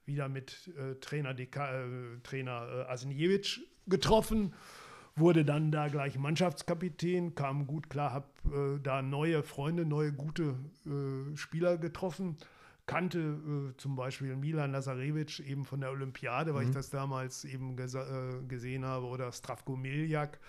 wieder 0.06 0.28
mit 0.28 0.72
äh, 0.76 0.96
Trainer, 0.96 1.36
Deka, 1.36 1.84
Trainer 2.24 2.88
Asniewicz 2.90 3.60
getroffen, 3.88 4.56
wurde 5.16 5.46
dann 5.46 5.72
da 5.72 5.88
gleich 5.88 6.18
Mannschaftskapitän, 6.18 7.36
kam 7.36 7.68
gut 7.68 7.90
klar, 7.90 8.14
habe 8.14 8.80
da 8.82 9.02
neue 9.02 9.44
Freunde, 9.44 9.86
neue 9.86 10.14
gute 10.14 10.56
Spieler 11.36 11.78
getroffen 11.78 12.38
kannte 12.90 13.20
äh, 13.20 13.78
zum 13.78 13.96
Beispiel 13.96 14.36
Milan 14.36 14.72
Lazarevic 14.72 15.40
eben 15.42 15.64
von 15.64 15.80
der 15.80 15.92
Olympiade, 15.92 16.56
weil 16.56 16.64
mhm. 16.64 16.70
ich 16.70 16.76
das 16.76 16.90
damals 16.90 17.46
eben 17.46 17.78
äh, 17.78 18.48
gesehen 18.48 18.84
habe, 18.84 19.06
oder 19.06 19.32
Stravko 19.32 19.76
Miljak 19.76 20.40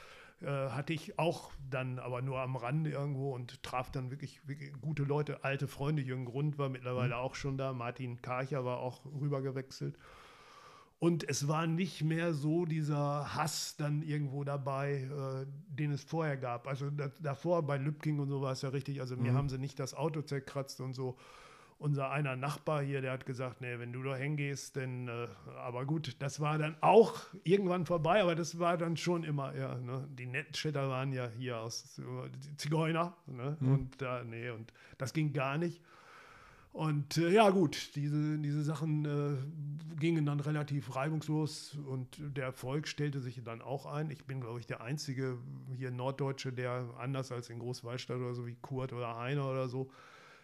äh, 0.41 0.47
hatte 0.47 0.95
ich 0.95 1.19
auch 1.19 1.53
dann 1.69 1.99
aber 1.99 2.23
nur 2.23 2.41
am 2.41 2.57
Rande 2.57 2.91
irgendwo 2.91 3.35
und 3.35 3.62
traf 3.62 3.91
dann 3.91 4.11
wirklich, 4.11 4.41
wirklich 4.49 4.73
gute 4.81 5.03
Leute, 5.03 5.45
alte 5.45 5.69
Freunde. 5.69 6.01
Jürgen 6.01 6.24
Grund 6.24 6.57
war 6.57 6.70
mittlerweile 6.70 7.15
mhm. 7.15 7.20
auch 7.20 7.35
schon 7.35 7.59
da, 7.59 7.74
Martin 7.74 8.23
Karcher 8.23 8.65
war 8.65 8.78
auch 8.78 9.05
rübergewechselt. 9.05 9.99
Und 11.01 11.27
es 11.27 11.49
war 11.49 11.67
nicht 11.67 12.05
mehr 12.05 12.35
so 12.35 12.67
dieser 12.67 13.35
Hass 13.35 13.75
dann 13.77 14.03
irgendwo 14.03 14.45
dabei, 14.45 15.09
äh, 15.11 15.47
den 15.75 15.93
es 15.93 16.05
vorher 16.05 16.37
gab. 16.37 16.69
Also 16.69 16.91
da, 16.91 17.11
davor 17.21 17.63
bei 17.63 17.79
Lübking 17.79 18.19
und 18.21 18.29
so 18.29 18.43
war 18.43 18.53
es 18.53 18.61
ja 18.61 18.69
richtig. 18.69 19.01
Also 19.01 19.17
mir 19.17 19.33
mhm. 19.33 19.37
haben 19.37 19.49
sie 19.49 19.59
nicht 19.59 19.81
das 19.81 19.95
Auto 19.95 20.21
zerkratzt 20.21 20.81
und 20.83 20.93
so 20.93 21.17
unser 21.81 22.11
einer 22.11 22.37
Nachbar 22.37 22.83
hier, 22.83 23.01
der 23.01 23.13
hat 23.13 23.25
gesagt, 23.25 23.63
nee, 23.63 23.79
wenn 23.79 23.91
du 23.91 24.03
da 24.03 24.15
hingehst, 24.15 24.77
dann, 24.77 25.09
äh, 25.09 25.29
aber 25.57 25.87
gut, 25.87 26.15
das 26.19 26.39
war 26.39 26.59
dann 26.59 26.77
auch 26.83 27.19
irgendwann 27.43 27.87
vorbei, 27.87 28.21
aber 28.21 28.35
das 28.35 28.59
war 28.59 28.77
dann 28.77 28.99
schon 28.99 29.25
immer, 29.25 29.57
ja, 29.57 29.77
ne? 29.77 30.07
die 30.11 30.27
Nettstädter 30.27 30.91
waren 30.91 31.11
ja 31.15 31.31
hier 31.39 31.59
aus 31.59 31.99
die 32.45 32.57
Zigeuner, 32.59 33.17
ne? 33.27 33.57
Mhm. 33.61 33.73
und 33.73 34.03
da, 34.03 34.23
nee, 34.25 34.51
und 34.51 34.75
das 34.99 35.15
ging 35.15 35.33
gar 35.33 35.57
nicht. 35.57 35.81
Und 36.73 37.17
äh, 37.19 37.31
ja, 37.31 37.51
gut, 37.51 37.97
diese, 37.97 38.39
diese 38.39 38.63
Sachen 38.63 39.05
äh, 39.05 39.97
gingen 39.99 40.25
dann 40.25 40.39
relativ 40.39 40.95
reibungslos 40.95 41.75
und 41.75 42.21
der 42.21 42.45
Erfolg 42.45 42.87
stellte 42.87 43.21
sich 43.21 43.43
dann 43.43 43.61
auch 43.61 43.87
ein. 43.87 44.11
Ich 44.11 44.25
bin, 44.25 44.41
glaube 44.41 44.61
ich, 44.61 44.67
der 44.67 44.81
einzige 44.81 45.39
hier 45.77 45.91
Norddeutsche, 45.91 46.53
der 46.53 46.95
anders 46.99 47.33
als 47.33 47.51
in 47.51 47.59
Großwallstadt 47.59 48.19
oder 48.19 48.35
so 48.35 48.47
wie 48.47 48.55
Kurt 48.55 48.93
oder 48.93 49.17
Heiner 49.17 49.51
oder 49.51 49.69
so, 49.69 49.91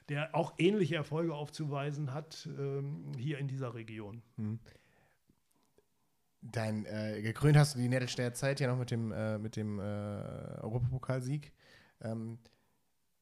der 0.09 0.35
auch 0.35 0.55
ähnliche 0.59 0.97
Erfolge 0.97 1.32
aufzuweisen 1.32 2.12
hat 2.12 2.48
ähm, 2.59 3.12
hier 3.16 3.39
in 3.39 3.47
dieser 3.47 3.74
Region. 3.74 4.23
Hm. 4.36 4.59
Dein, 6.43 6.86
äh, 6.86 7.23
gekrönt 7.23 7.57
hast 7.57 7.74
du 7.74 7.78
die 7.78 7.89
Nettelstädter 7.89 8.35
Zeit 8.35 8.61
ja 8.61 8.69
noch 8.69 8.78
mit 8.78 8.90
dem, 8.90 9.12
äh, 9.12 9.39
mit 9.39 9.57
dem 9.57 9.78
äh, 9.78 9.82
Europapokalsieg. 9.82 11.53
Ähm, 12.03 12.39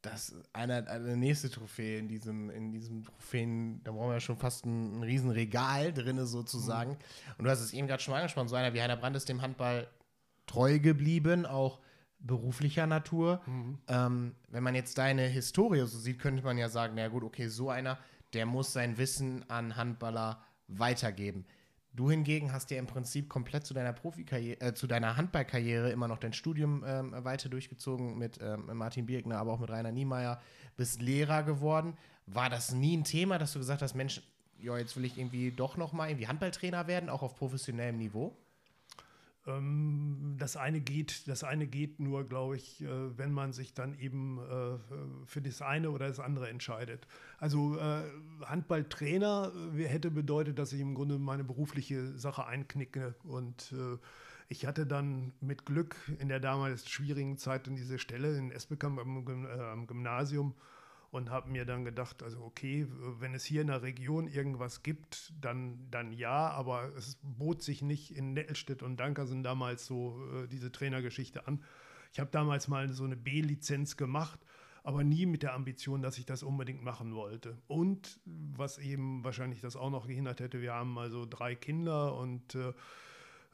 das 0.05 0.35
eine, 0.53 0.87
eine 0.89 1.17
nächste 1.17 1.51
Trophäe 1.51 1.99
in 1.99 2.09
diesem, 2.09 2.51
in 2.51 2.73
diesem 2.73 3.05
Trophäen, 3.05 3.83
da 3.85 3.93
brauchen 3.93 4.09
wir 4.09 4.15
ja 4.15 4.21
schon 4.21 4.37
fast 4.37 4.67
ein, 4.67 4.99
ein 4.99 5.03
riesen 5.03 5.31
Regal 5.31 5.93
drin 5.93 6.25
sozusagen. 6.27 6.93
Mhm. 6.93 7.35
Und 7.39 7.45
du 7.45 7.51
hast 7.51 7.61
es 7.61 7.73
eben 7.73 7.87
gerade 7.87 8.03
schon 8.03 8.13
mal 8.13 8.19
angesprochen, 8.19 8.49
so 8.49 8.57
einer 8.57 8.75
wie 8.75 8.83
Heiner 8.83 8.97
Brandt 8.97 9.17
ist 9.17 9.29
dem 9.29 9.43
Handball 9.43 9.89
treu 10.47 10.79
geblieben, 10.79 11.47
auch 11.47 11.81
beruflicher 12.19 12.87
Natur. 12.87 13.41
Mhm. 13.47 13.79
Ähm, 13.89 14.35
wenn 14.49 14.63
man 14.63 14.75
jetzt 14.75 14.99
deine 14.99 15.23
Historie 15.23 15.81
so 15.87 15.99
sieht, 15.99 16.19
könnte 16.19 16.43
man 16.43 16.59
ja 16.59 16.69
sagen, 16.69 16.95
na 16.97 17.09
gut, 17.09 17.25
okay, 17.25 17.49
so 17.49 17.71
einer, 17.71 17.99
der 18.33 18.47
muss 18.47 18.73
sein 18.73 18.99
Wissen 18.99 19.49
an 19.49 19.77
Handballer 19.77 20.43
weitergeben. 20.69 21.47
Du 21.95 22.11
hingegen 22.11 22.53
hast 22.53 22.73
ja 22.73 22.79
im 22.79 22.89
Prinzip 22.89 23.29
komplett 23.29 23.67
zu 23.67 23.73
deiner 23.73 23.93
Profikarriere, 23.93 24.61
äh, 24.61 24.75
zu 24.75 24.89
deiner 24.89 25.17
Handballkarriere 25.17 25.91
immer 25.91 26.09
noch 26.09 26.19
dein 26.19 26.33
Studium 26.33 26.83
ähm, 26.85 27.13
weiter 27.25 27.49
durchgezogen 27.49 28.19
mit 28.19 28.41
ähm, 28.43 28.69
Martin 28.73 29.07
Birkner, 29.07 29.39
aber 29.39 29.53
auch 29.53 29.61
mit 29.61 29.71
Rainer 29.71 29.93
Niemeyer, 29.93 30.41
bist 30.77 31.01
Lehrer 31.01 31.45
geworden. 31.45 31.97
War 32.27 32.51
das 32.51 32.73
nie 32.73 32.97
ein 32.97 33.05
Thema, 33.05 33.39
dass 33.39 33.53
du 33.53 33.61
gesagt 33.61 33.81
hast, 33.81 33.95
Mensch, 33.95 34.23
ja, 34.59 34.77
jetzt 34.77 34.97
will 34.97 35.05
ich 35.05 35.19
irgendwie 35.19 35.53
doch 35.53 35.77
noch 35.77 35.93
mal 35.93 36.09
irgendwie 36.09 36.27
Handballtrainer 36.27 36.89
werden, 36.89 37.09
auch 37.09 37.23
auf 37.23 37.37
professionellem 37.37 37.99
Niveau? 37.99 38.37
Ähm, 39.47 40.37
das 40.39 40.57
eine 40.57 40.81
geht, 40.81 41.29
das 41.29 41.45
eine 41.45 41.67
geht 41.67 42.01
nur, 42.01 42.25
glaube 42.25 42.57
ich, 42.57 42.83
äh, 42.83 43.19
wenn 43.19 43.33
man 43.33 43.53
sich 43.53 43.75
dann 43.75 43.99
eben 43.99 44.39
äh, 44.39 44.79
für 45.27 45.43
das 45.43 45.63
eine 45.63 45.91
oder 45.91 46.09
das 46.09 46.21
andere 46.21 46.49
entscheidet. 46.49 47.07
Also 47.39 47.77
äh, 47.79 48.03
Handballtrainer 48.45 49.53
hätte 49.77 50.11
bedeutet, 50.11 50.59
dass 50.59 50.73
ich 50.73 50.81
im 50.81 50.95
Grunde 50.95 51.19
meine 51.19 51.45
berufliche 51.45 52.17
Sache 52.19 52.47
einknicke 52.47 53.15
und 53.25 53.75
ich 54.49 54.67
hatte 54.67 54.87
dann 54.87 55.33
mit 55.41 55.65
Glück 55.65 55.97
in 56.19 56.29
der 56.29 56.41
damals 56.41 56.89
schwierigen 56.89 57.39
Zeit 57.39 57.67
in 57.67 57.77
diese 57.77 57.99
Stelle 57.99 58.37
in 58.37 58.51
Esbekamp 58.51 58.99
am 58.99 59.87
Gymnasium 59.87 60.55
und 61.15 61.31
habe 61.31 61.49
mir 61.49 61.65
dann 61.65 61.85
gedacht, 61.85 62.25
also 62.25 62.43
okay, 62.43 62.89
wenn 63.21 63.35
es 63.35 63.45
hier 63.45 63.61
in 63.61 63.69
der 63.69 63.83
Region 63.83 64.27
irgendwas 64.27 64.83
gibt, 64.83 65.33
dann, 65.41 65.79
dann 65.89 66.13
ja, 66.13 66.51
aber 66.51 66.93
es 66.97 67.21
bot 67.23 67.63
sich 67.63 67.83
nicht 67.83 68.11
in 68.17 68.33
Nettelstedt 68.33 68.83
und 68.83 68.97
Dankersen 68.97 69.45
damals 69.45 69.87
so 69.87 70.21
äh, 70.35 70.49
diese 70.49 70.73
Trainergeschichte 70.73 71.47
an. 71.47 71.63
Ich 72.13 72.19
habe 72.19 72.31
damals 72.33 72.67
mal 72.67 72.93
so 72.93 73.05
eine 73.05 73.17
B-Lizenz 73.17 73.97
gemacht, 73.97 74.41
aber 74.83 75.05
nie 75.05 75.25
mit 75.25 75.45
der 75.45 75.55
Ambition, 75.55 76.03
dass 76.03 76.19
ich 76.19 76.27
das 76.27 76.43
unbedingt 76.43 76.83
machen 76.83 77.15
wollte. 77.15 77.59
Und 77.69 78.19
was 78.25 78.79
eben 78.79 79.23
wahrscheinlich 79.23 79.61
das 79.61 79.77
auch 79.77 79.91
noch 79.91 80.09
gehindert 80.09 80.41
hätte, 80.41 80.63
wir 80.63 80.75
haben 80.75 80.99
also 80.99 81.27
drei 81.31 81.55
Kinder 81.55 82.17
und 82.17 82.57
äh, 82.57 82.73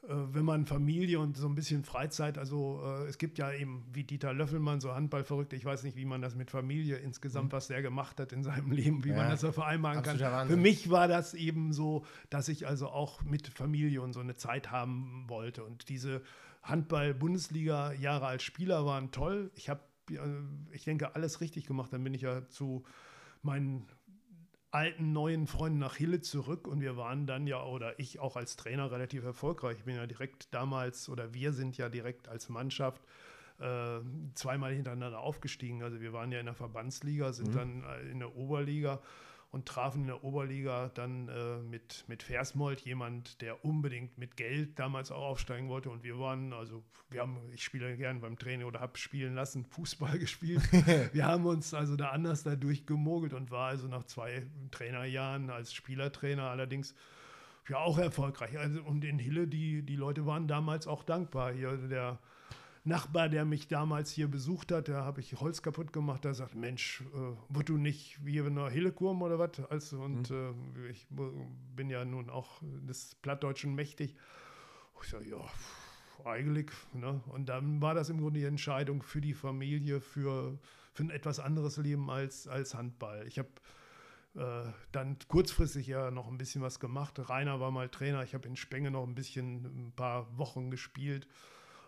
wenn 0.07 0.45
man 0.45 0.65
Familie 0.65 1.19
und 1.19 1.37
so 1.37 1.47
ein 1.47 1.53
bisschen 1.53 1.83
Freizeit, 1.83 2.39
also 2.39 2.81
äh, 2.83 3.07
es 3.07 3.19
gibt 3.19 3.37
ja 3.37 3.51
eben 3.51 3.85
wie 3.93 4.03
Dieter 4.03 4.33
Löffelmann, 4.33 4.81
so 4.81 4.93
Handballverrückte, 4.93 5.55
ich 5.55 5.63
weiß 5.63 5.83
nicht, 5.83 5.95
wie 5.95 6.05
man 6.05 6.23
das 6.23 6.33
mit 6.33 6.49
Familie 6.49 6.97
insgesamt, 6.97 7.49
mhm. 7.49 7.51
was 7.51 7.67
der 7.67 7.83
gemacht 7.83 8.19
hat 8.19 8.33
in 8.33 8.43
seinem 8.43 8.71
Leben, 8.71 9.03
wie 9.03 9.09
ja. 9.09 9.17
man 9.17 9.29
das 9.29 9.41
so 9.41 9.51
vereinbaren 9.51 10.01
kann. 10.01 10.19
Wahnsinn. 10.19 10.55
Für 10.55 10.61
mich 10.61 10.89
war 10.89 11.07
das 11.07 11.35
eben 11.35 11.71
so, 11.71 12.03
dass 12.31 12.47
ich 12.47 12.67
also 12.67 12.87
auch 12.87 13.21
mit 13.21 13.47
Familie 13.49 14.01
und 14.01 14.13
so 14.13 14.19
eine 14.19 14.35
Zeit 14.35 14.71
haben 14.71 15.25
wollte. 15.27 15.63
Und 15.63 15.87
diese 15.89 16.23
Handball-Bundesliga-Jahre 16.63 18.25
als 18.25 18.41
Spieler 18.41 18.85
waren 18.85 19.11
toll. 19.11 19.51
Ich 19.55 19.69
habe, 19.69 19.81
äh, 20.09 20.17
ich 20.71 20.83
denke, 20.83 21.15
alles 21.15 21.41
richtig 21.41 21.67
gemacht. 21.67 21.93
Dann 21.93 22.03
bin 22.03 22.15
ich 22.15 22.21
ja 22.21 22.47
zu 22.49 22.83
meinen 23.43 23.85
alten, 24.71 25.11
neuen 25.11 25.47
Freunden 25.47 25.79
nach 25.79 25.95
Hille 25.95 26.21
zurück 26.21 26.67
und 26.67 26.81
wir 26.81 26.97
waren 26.97 27.27
dann 27.27 27.45
ja, 27.45 27.63
oder 27.63 27.99
ich 27.99 28.19
auch 28.19 28.37
als 28.37 28.55
Trainer 28.55 28.91
relativ 28.91 29.23
erfolgreich. 29.23 29.77
Ich 29.79 29.83
bin 29.83 29.95
ja 29.95 30.07
direkt 30.07 30.53
damals, 30.53 31.09
oder 31.09 31.33
wir 31.33 31.51
sind 31.53 31.77
ja 31.77 31.89
direkt 31.89 32.29
als 32.29 32.49
Mannschaft 32.49 33.01
äh, 33.59 33.99
zweimal 34.33 34.73
hintereinander 34.73 35.19
aufgestiegen. 35.19 35.83
Also 35.83 35.99
wir 35.99 36.13
waren 36.13 36.31
ja 36.31 36.39
in 36.39 36.45
der 36.45 36.55
Verbandsliga, 36.55 37.33
sind 37.33 37.49
mhm. 37.49 37.57
dann 37.57 37.83
äh, 37.83 38.11
in 38.11 38.19
der 38.19 38.35
Oberliga 38.35 39.01
und 39.51 39.65
trafen 39.65 40.01
in 40.01 40.07
der 40.07 40.23
Oberliga 40.23 40.89
dann 40.93 41.27
äh, 41.27 41.57
mit, 41.61 42.05
mit 42.07 42.23
Versmold, 42.23 42.79
jemand, 42.81 43.41
der 43.41 43.65
unbedingt 43.65 44.17
mit 44.17 44.37
Geld 44.37 44.79
damals 44.79 45.11
auch 45.11 45.21
aufsteigen 45.21 45.67
wollte. 45.67 45.89
Und 45.89 46.03
wir 46.03 46.17
waren, 46.19 46.53
also 46.53 46.83
wir 47.09 47.21
haben, 47.21 47.37
ich 47.53 47.61
spiele 47.61 47.97
gern 47.97 48.21
beim 48.21 48.39
Training 48.39 48.65
oder 48.65 48.79
habe 48.79 48.97
spielen 48.97 49.35
lassen, 49.35 49.65
Fußball 49.69 50.17
gespielt. 50.17 50.63
wir 51.13 51.25
haben 51.25 51.45
uns 51.45 51.73
also 51.73 51.97
da 51.97 52.09
anders 52.09 52.43
dadurch 52.43 52.85
gemogelt 52.85 53.33
und 53.33 53.51
war 53.51 53.67
also 53.67 53.87
nach 53.87 54.05
zwei 54.05 54.47
Trainerjahren 54.71 55.49
als 55.49 55.73
Spielertrainer 55.73 56.43
allerdings 56.43 56.95
ja 57.67 57.79
auch 57.79 57.97
erfolgreich. 57.97 58.57
Also, 58.57 58.81
und 58.83 59.03
in 59.03 59.19
Hille, 59.19 59.47
die, 59.47 59.83
die 59.83 59.97
Leute 59.97 60.25
waren 60.25 60.47
damals 60.47 60.87
auch 60.87 61.03
dankbar. 61.03 61.51
Hier 61.51 61.75
der 61.75 62.19
Nachbar, 62.83 63.29
der 63.29 63.45
mich 63.45 63.67
damals 63.67 64.11
hier 64.11 64.27
besucht 64.27 64.71
hat, 64.71 64.89
da 64.89 65.05
habe 65.05 65.21
ich 65.21 65.39
Holz 65.39 65.61
kaputt 65.61 65.93
gemacht, 65.93 66.23
der 66.23 66.33
sagt, 66.33 66.55
Mensch, 66.55 67.03
äh, 67.13 67.55
wird 67.55 67.69
du 67.69 67.77
nicht 67.77 68.25
wie 68.25 68.37
in 68.37 68.57
einer 68.57 68.69
Hillekurm 68.69 69.21
oder 69.21 69.37
was? 69.37 69.59
Also, 69.69 70.01
und 70.01 70.31
mhm. 70.31 70.63
äh, 70.83 70.89
ich 70.89 71.07
bin 71.09 71.89
ja 71.89 72.03
nun 72.05 72.29
auch 72.29 72.61
des 72.63 73.15
Plattdeutschen 73.21 73.75
mächtig. 73.75 74.15
Ich 75.03 75.09
sage, 75.09 75.29
ja, 75.29 75.41
eigentlich. 76.25 76.69
Ne? 76.93 77.21
Und 77.27 77.49
dann 77.49 77.81
war 77.81 77.93
das 77.93 78.09
im 78.09 78.19
Grunde 78.19 78.39
die 78.39 78.45
Entscheidung 78.45 79.01
für 79.03 79.21
die 79.21 79.33
Familie, 79.33 80.01
für, 80.01 80.57
für 80.93 81.03
ein 81.03 81.09
etwas 81.09 81.39
anderes 81.39 81.77
Leben 81.77 82.09
als, 82.09 82.47
als 82.47 82.73
Handball. 82.73 83.25
Ich 83.27 83.39
habe 83.39 83.49
äh, 84.35 84.71
dann 84.91 85.17
kurzfristig 85.27 85.87
ja 85.87 86.11
noch 86.11 86.27
ein 86.27 86.37
bisschen 86.37 86.61
was 86.61 86.79
gemacht. 86.79 87.19
Rainer 87.29 87.59
war 87.59 87.71
mal 87.71 87.89
Trainer, 87.89 88.23
ich 88.23 88.33
habe 88.33 88.47
in 88.47 88.55
Spenge 88.55 88.91
noch 88.91 89.05
ein 89.05 89.15
bisschen, 89.15 89.87
ein 89.87 89.93
paar 89.95 90.37
Wochen 90.37 90.71
gespielt. 90.71 91.27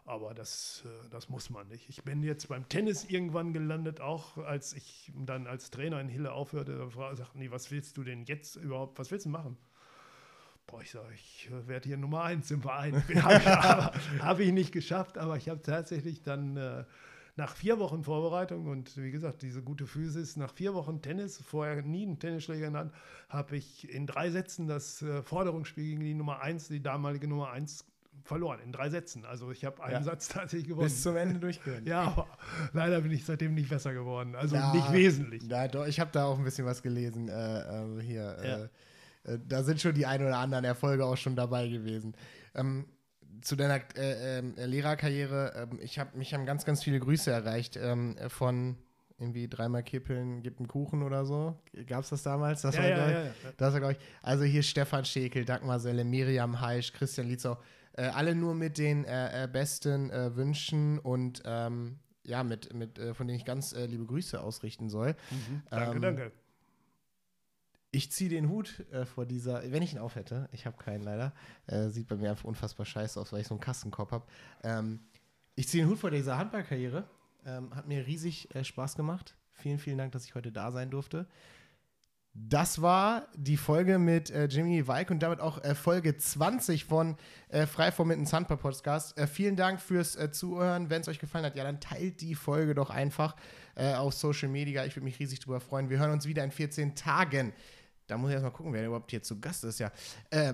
Aber 0.05 0.34
das, 0.34 0.84
äh, 0.85 1.09
das 1.09 1.30
muss 1.30 1.49
man 1.49 1.67
nicht. 1.67 1.88
Ich 1.89 2.03
bin 2.03 2.23
jetzt 2.23 2.49
beim 2.49 2.67
Tennis 2.67 3.05
irgendwann 3.05 3.53
gelandet, 3.53 4.01
auch 4.01 4.38
als 4.38 4.73
ich 4.73 5.11
dann 5.15 5.47
als 5.47 5.69
Trainer 5.69 5.99
in 6.01 6.09
Hille 6.09 6.34
aufhörte. 6.34 6.77
Da 6.77 7.15
sagten 7.15 7.39
die, 7.39 7.51
was 7.51 7.71
willst 7.71 7.95
du 7.97 8.03
denn 8.03 8.25
jetzt 8.25 8.57
überhaupt, 8.57 8.99
was 8.99 9.11
willst 9.11 9.25
du 9.25 9.30
machen? 9.30 9.57
Boah, 10.67 10.81
ich 10.81 10.91
sage, 10.91 11.13
ich 11.13 11.49
äh, 11.51 11.67
werde 11.67 11.88
hier 11.88 11.97
Nummer 11.97 12.23
eins 12.23 12.51
im 12.51 12.61
Verein. 12.61 12.95
habe 13.23 13.93
hab 14.19 14.39
ich 14.39 14.51
nicht 14.51 14.73
geschafft, 14.73 15.17
aber 15.17 15.38
ich 15.38 15.47
habe 15.47 15.61
tatsächlich 15.61 16.21
dann 16.21 16.57
äh, 16.57 16.84
nach 17.38 17.55
vier 17.55 17.80
Wochen 17.80 18.03
Vorbereitung 18.03 18.67
und 18.67 18.97
wie 18.97 19.11
gesagt, 19.11 19.41
diese 19.41 19.63
gute 19.63 19.88
Physis, 19.88 20.35
nach 20.35 20.53
vier 20.53 20.73
Wochen 20.73 21.01
Tennis, 21.01 21.41
vorher 21.41 21.81
nie 21.81 22.05
einen 22.05 22.19
Tennisschläger 22.19 22.67
genannt, 22.67 22.93
habe 23.30 23.55
ich 23.55 23.89
in 23.89 24.05
drei 24.05 24.30
Sätzen 24.30 24.67
das 24.67 25.03
Forderungsspiel 25.23 25.84
gegen 25.84 26.01
die 26.01 26.13
Nummer 26.13 26.41
eins, 26.41 26.67
die 26.67 26.80
damalige 26.80 27.27
Nummer 27.27 27.49
eins 27.49 27.85
verloren 28.23 28.60
in 28.64 28.72
drei 28.72 28.90
Sätzen. 28.90 29.26
Also 29.26 29.52
ich 29.52 29.65
habe 29.65 29.84
einen 29.84 29.94
ja. 29.94 30.03
Satz 30.03 30.27
tatsächlich 30.30 30.68
gewonnen. 30.68 30.88
Bis 30.88 31.02
zum 31.02 31.15
Ende 31.18 31.40
durchgegangen. 31.40 31.85
ja, 31.85 32.02
aber 32.02 32.27
leider 32.73 33.02
bin 33.02 33.11
ich 33.11 33.26
seitdem 33.26 33.53
nicht 33.53 33.69
besser 33.69 33.94
geworden. 33.94 34.35
Also 34.35 34.56
ja, 34.56 34.73
nicht 34.73 34.91
wesentlich. 34.91 35.44
Ja, 35.44 35.68
doch, 35.68 35.85
ich 35.85 35.99
habe 35.99 36.11
da 36.11 36.26
auch 36.26 36.38
ein 36.38 36.44
bisschen 36.44 36.65
was 36.65 36.81
gelesen. 36.81 37.30
Äh, 37.30 37.34
äh, 37.34 38.02
hier, 38.02 38.38
ja. 38.44 38.57
Äh, 38.64 38.69
äh, 39.34 39.40
da 39.48 39.64
sind 39.64 39.81
schon 39.81 39.94
die 39.94 40.06
ein 40.06 40.22
oder 40.22 40.38
anderen 40.38 40.65
Erfolge 40.65 41.06
auch 41.06 41.18
schon 41.18 41.35
dabei 41.35 41.68
gewesen. 41.68 42.15
Ähm, 42.56 42.85
zu 43.41 43.56
deiner 43.56 43.81
äh, 43.98 44.40
ähm, 44.40 44.53
Lehrerkarriere, 44.57 45.68
ähm, 45.72 45.80
ich 45.81 45.99
habe 45.99 46.18
mich 46.18 46.34
haben 46.34 46.45
ganz, 46.45 46.65
ganz 46.65 46.84
viele 46.84 46.99
Grüße 46.99 47.31
erreicht 47.31 47.77
ähm, 47.81 48.15
von 48.27 48.77
irgendwie 49.19 49.48
dreimal 49.48 49.84
kippeln, 49.84 50.41
gibt 50.41 50.60
einen 50.60 50.68
Kuchen 50.68 51.03
oder 51.03 51.26
so. 51.26 51.56
Gab 51.88 52.03
es 52.03 52.10
das 52.10 52.23
damals? 52.23 52.61
Das 52.61 52.76
ja, 52.76 52.81
war, 52.81 52.90
ja, 52.90 53.10
ja, 53.10 53.23
ja, 53.23 53.31
Das 53.57 53.73
war, 53.73 53.80
glaube 53.80 53.94
ich. 53.94 53.99
Also 54.22 54.44
hier 54.44 54.64
Stefan 54.64 55.06
Schekel, 55.06 55.45
Dagmar 55.45 55.80
Selle, 55.80 56.03
Miriam 56.03 56.60
Heisch, 56.60 56.91
Christian 56.91 57.27
Lietzau. 57.27 57.57
Äh, 57.95 58.06
alle 58.06 58.34
nur 58.34 58.56
mit 58.56 58.78
den 58.78 59.06
äh, 59.06 59.44
äh, 59.44 59.48
besten 59.48 60.10
äh, 60.10 60.36
Wünschen 60.36 60.98
und 60.98 61.44
ähm, 61.45 61.99
ja, 62.24 62.44
mit, 62.44 62.74
mit 62.74 62.98
äh, 62.98 63.14
von 63.14 63.28
denen 63.28 63.38
ich 63.38 63.45
ganz 63.45 63.76
liebe 63.76 64.06
Grüße 64.06 64.41
ausrichten 64.41 64.90
soll. 64.90 65.15
Mhm. 65.30 65.61
Danke, 65.70 65.95
ähm, 65.95 66.02
danke. 66.02 66.32
Ich 67.91 68.11
ziehe 68.11 68.30
den 68.32 68.49
Hut 68.49 68.84
vor 69.14 69.28
dieser, 69.28 69.72
wenn 69.72 69.84
ich 69.84 69.94
ihn 69.94 69.99
auf 69.99 70.15
hätte, 70.15 70.49
ich 70.52 70.65
habe 70.65 70.78
keinen 70.78 71.03
leider, 71.03 71.32
sieht 71.91 72.07
bei 72.07 72.15
mir 72.15 72.32
einfach 72.32 72.45
unfassbar 72.45 72.88
scheiße 72.88 73.20
aus, 73.20 73.32
weil 73.32 73.41
ich 73.41 73.48
so 73.48 73.53
einen 73.53 73.61
Kassenkopf 73.61 74.11
habe. 74.11 74.26
Ähm, 74.64 75.02
ich 75.53 75.68
ziehe 75.68 75.84
den 75.84 75.91
Hut 75.91 75.99
vor 75.99 76.10
dieser 76.10 76.40
Handballkarriere. 76.40 77.07
Ähm, 77.45 77.76
hat 77.76 77.88
mir 77.88 78.07
riesig 78.07 78.49
Spaß 78.64 78.95
gemacht. 78.95 79.38
Vielen, 79.52 79.78
vielen 79.78 79.99
Dank, 79.99 80.11
dass 80.11 80.26
ich 80.26 80.34
heute 80.34 80.52
da 80.52 80.72
sein 80.72 80.90
durfte. 80.90 81.28
Das 82.35 82.81
war 82.81 83.27
die 83.35 83.57
Folge 83.57 83.99
mit 83.99 84.31
äh, 84.31 84.45
Jimmy 84.45 84.88
Weik 84.88 85.11
und 85.11 85.19
damit 85.19 85.39
auch 85.39 85.64
äh, 85.64 85.76
Folge 85.76 86.18
20 86.18 86.85
von 86.85 87.15
äh, 87.49 87.68
Frei 87.68 87.91
vom 87.91 88.07
Mitten 88.07 88.26
Sandbar 88.26 88.57
Podcast. 88.57 89.15
Äh, 89.19 89.27
vielen 89.27 89.55
Dank 89.55 89.80
fürs 89.80 90.15
äh, 90.15 90.31
Zuhören. 90.31 90.89
Wenn 90.89 91.01
es 91.01 91.07
euch 91.07 91.19
gefallen 91.19 91.45
hat, 91.45 91.55
ja, 91.55 91.64
dann 91.64 91.80
teilt 91.80 92.22
die 92.22 92.34
Folge 92.34 92.73
doch 92.73 92.89
einfach 92.89 93.35
äh, 93.76 93.93
auf 93.93 94.15
Social 94.15 94.49
Media. 94.49 94.84
Ich 94.84 94.95
würde 94.95 95.05
mich 95.05 95.19
riesig 95.19 95.41
drüber 95.41 95.60
freuen. 95.60 95.91
Wir 95.91 95.99
hören 95.99 96.10
uns 96.10 96.26
wieder 96.26 96.43
in 96.43 96.49
14 96.49 96.95
Tagen. 96.95 97.53
Da 98.07 98.18
muss 98.18 98.31
ich 98.31 98.34
erstmal 98.34 98.51
gucken, 98.51 98.73
wer 98.73 98.84
überhaupt 98.84 99.11
hier 99.11 99.22
zu 99.22 99.39
Gast 99.39 99.64
ist. 99.64 99.80
Ja. 99.80 99.91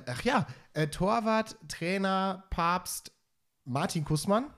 ach 0.06 0.22
ja, 0.22 0.46
Torwart, 0.92 1.58
Trainer, 1.68 2.44
Papst 2.52 3.12
Martin 3.64 4.06
Kussmann. 4.06 4.54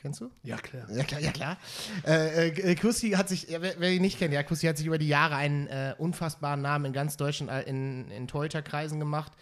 Kennst 0.00 0.20
du? 0.20 0.30
Ja, 0.42 0.56
klar. 0.56 0.90
Ja, 0.90 1.04
klar, 1.04 1.20
ja, 1.20 1.30
klar. 1.30 1.58
Äh, 2.06 2.48
äh, 2.48 2.74
Kussi 2.74 3.10
hat 3.10 3.28
sich, 3.28 3.48
wer, 3.50 3.74
wer, 3.78 3.90
ihn 3.90 4.00
nicht 4.00 4.18
kennt, 4.18 4.32
ja, 4.32 4.42
Kussi 4.42 4.66
hat 4.66 4.78
sich 4.78 4.86
über 4.86 4.98
die 4.98 5.08
Jahre 5.08 5.34
einen 5.36 5.66
äh, 5.66 5.94
unfassbaren 5.98 6.62
Namen 6.62 6.86
in 6.86 6.92
ganz 6.92 7.18
Deutschland 7.18 7.50
äh, 7.50 7.68
in, 7.68 8.10
in 8.10 8.26
Torhüterkreisen 8.26 8.98
gemacht. 8.98 9.32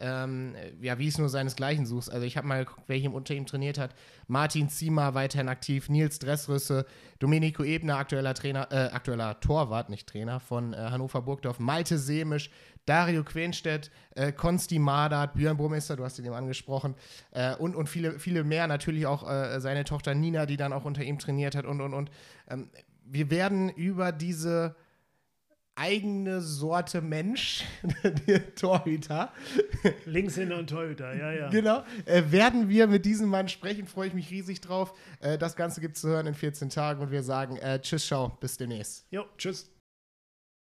Ähm, 0.00 0.54
ja, 0.80 0.98
wie 0.98 1.08
es 1.08 1.18
nur 1.18 1.28
seinesgleichen 1.28 1.84
suchst. 1.84 2.12
Also 2.12 2.24
ich 2.24 2.36
habe 2.36 2.46
mal 2.46 2.64
geguckt, 2.64 2.84
wer 2.86 2.96
hier 2.96 3.12
unter 3.12 3.34
ihm 3.34 3.46
trainiert 3.46 3.78
hat. 3.78 3.96
Martin 4.28 4.68
Ziemer 4.68 5.14
weiterhin 5.14 5.48
aktiv, 5.48 5.88
Nils 5.88 6.20
Dressrüsse, 6.20 6.86
Domenico 7.18 7.64
Ebner, 7.64 7.96
aktueller 7.96 8.34
Trainer, 8.34 8.68
äh, 8.70 8.92
aktueller 8.92 9.40
Torwart, 9.40 9.88
nicht 9.88 10.08
Trainer, 10.08 10.38
von 10.38 10.72
äh, 10.72 10.76
Hannover 10.76 11.22
Burgdorf, 11.22 11.58
Malte 11.58 11.98
Semisch, 11.98 12.50
Dario 12.88 13.22
Quenstedt, 13.22 13.90
äh, 14.14 14.32
Konsti 14.32 14.78
Madat, 14.78 15.34
Björn 15.34 15.56
Burmeister, 15.56 15.96
du 15.96 16.04
hast 16.04 16.18
ihn 16.18 16.24
eben 16.24 16.34
angesprochen, 16.34 16.94
äh, 17.32 17.54
und, 17.56 17.76
und 17.76 17.88
viele, 17.88 18.18
viele 18.18 18.44
mehr. 18.44 18.66
Natürlich 18.66 19.06
auch 19.06 19.28
äh, 19.28 19.60
seine 19.60 19.84
Tochter 19.84 20.14
Nina, 20.14 20.46
die 20.46 20.56
dann 20.56 20.72
auch 20.72 20.84
unter 20.84 21.02
ihm 21.02 21.18
trainiert 21.18 21.54
hat 21.54 21.66
und, 21.66 21.80
und, 21.80 21.92
und. 21.92 22.10
Ähm, 22.48 22.70
wir 23.04 23.30
werden 23.30 23.68
über 23.70 24.12
diese 24.12 24.74
eigene 25.78 26.40
Sorte 26.40 27.00
Mensch, 27.00 27.64
der 28.26 28.54
Torhüter. 28.54 29.32
Linkshänder 30.06 30.58
und 30.58 30.68
Torhüter, 30.68 31.14
ja, 31.14 31.32
ja. 31.32 31.48
Genau. 31.50 31.84
Äh, 32.04 32.24
werden 32.30 32.68
wir 32.68 32.86
mit 32.88 33.04
diesem 33.04 33.28
Mann 33.28 33.48
sprechen, 33.48 33.86
freue 33.86 34.08
ich 34.08 34.14
mich 34.14 34.30
riesig 34.30 34.60
drauf. 34.60 34.92
Äh, 35.20 35.38
das 35.38 35.56
Ganze 35.56 35.80
gibt 35.80 35.96
es 35.96 36.02
zu 36.02 36.08
hören 36.08 36.26
in 36.26 36.34
14 36.34 36.70
Tagen 36.70 37.00
und 37.00 37.10
wir 37.10 37.22
sagen 37.22 37.56
äh, 37.58 37.80
Tschüss, 37.80 38.06
ciao, 38.06 38.36
bis 38.40 38.56
demnächst. 38.56 39.06
Jo, 39.10 39.24
tschüss. 39.36 39.70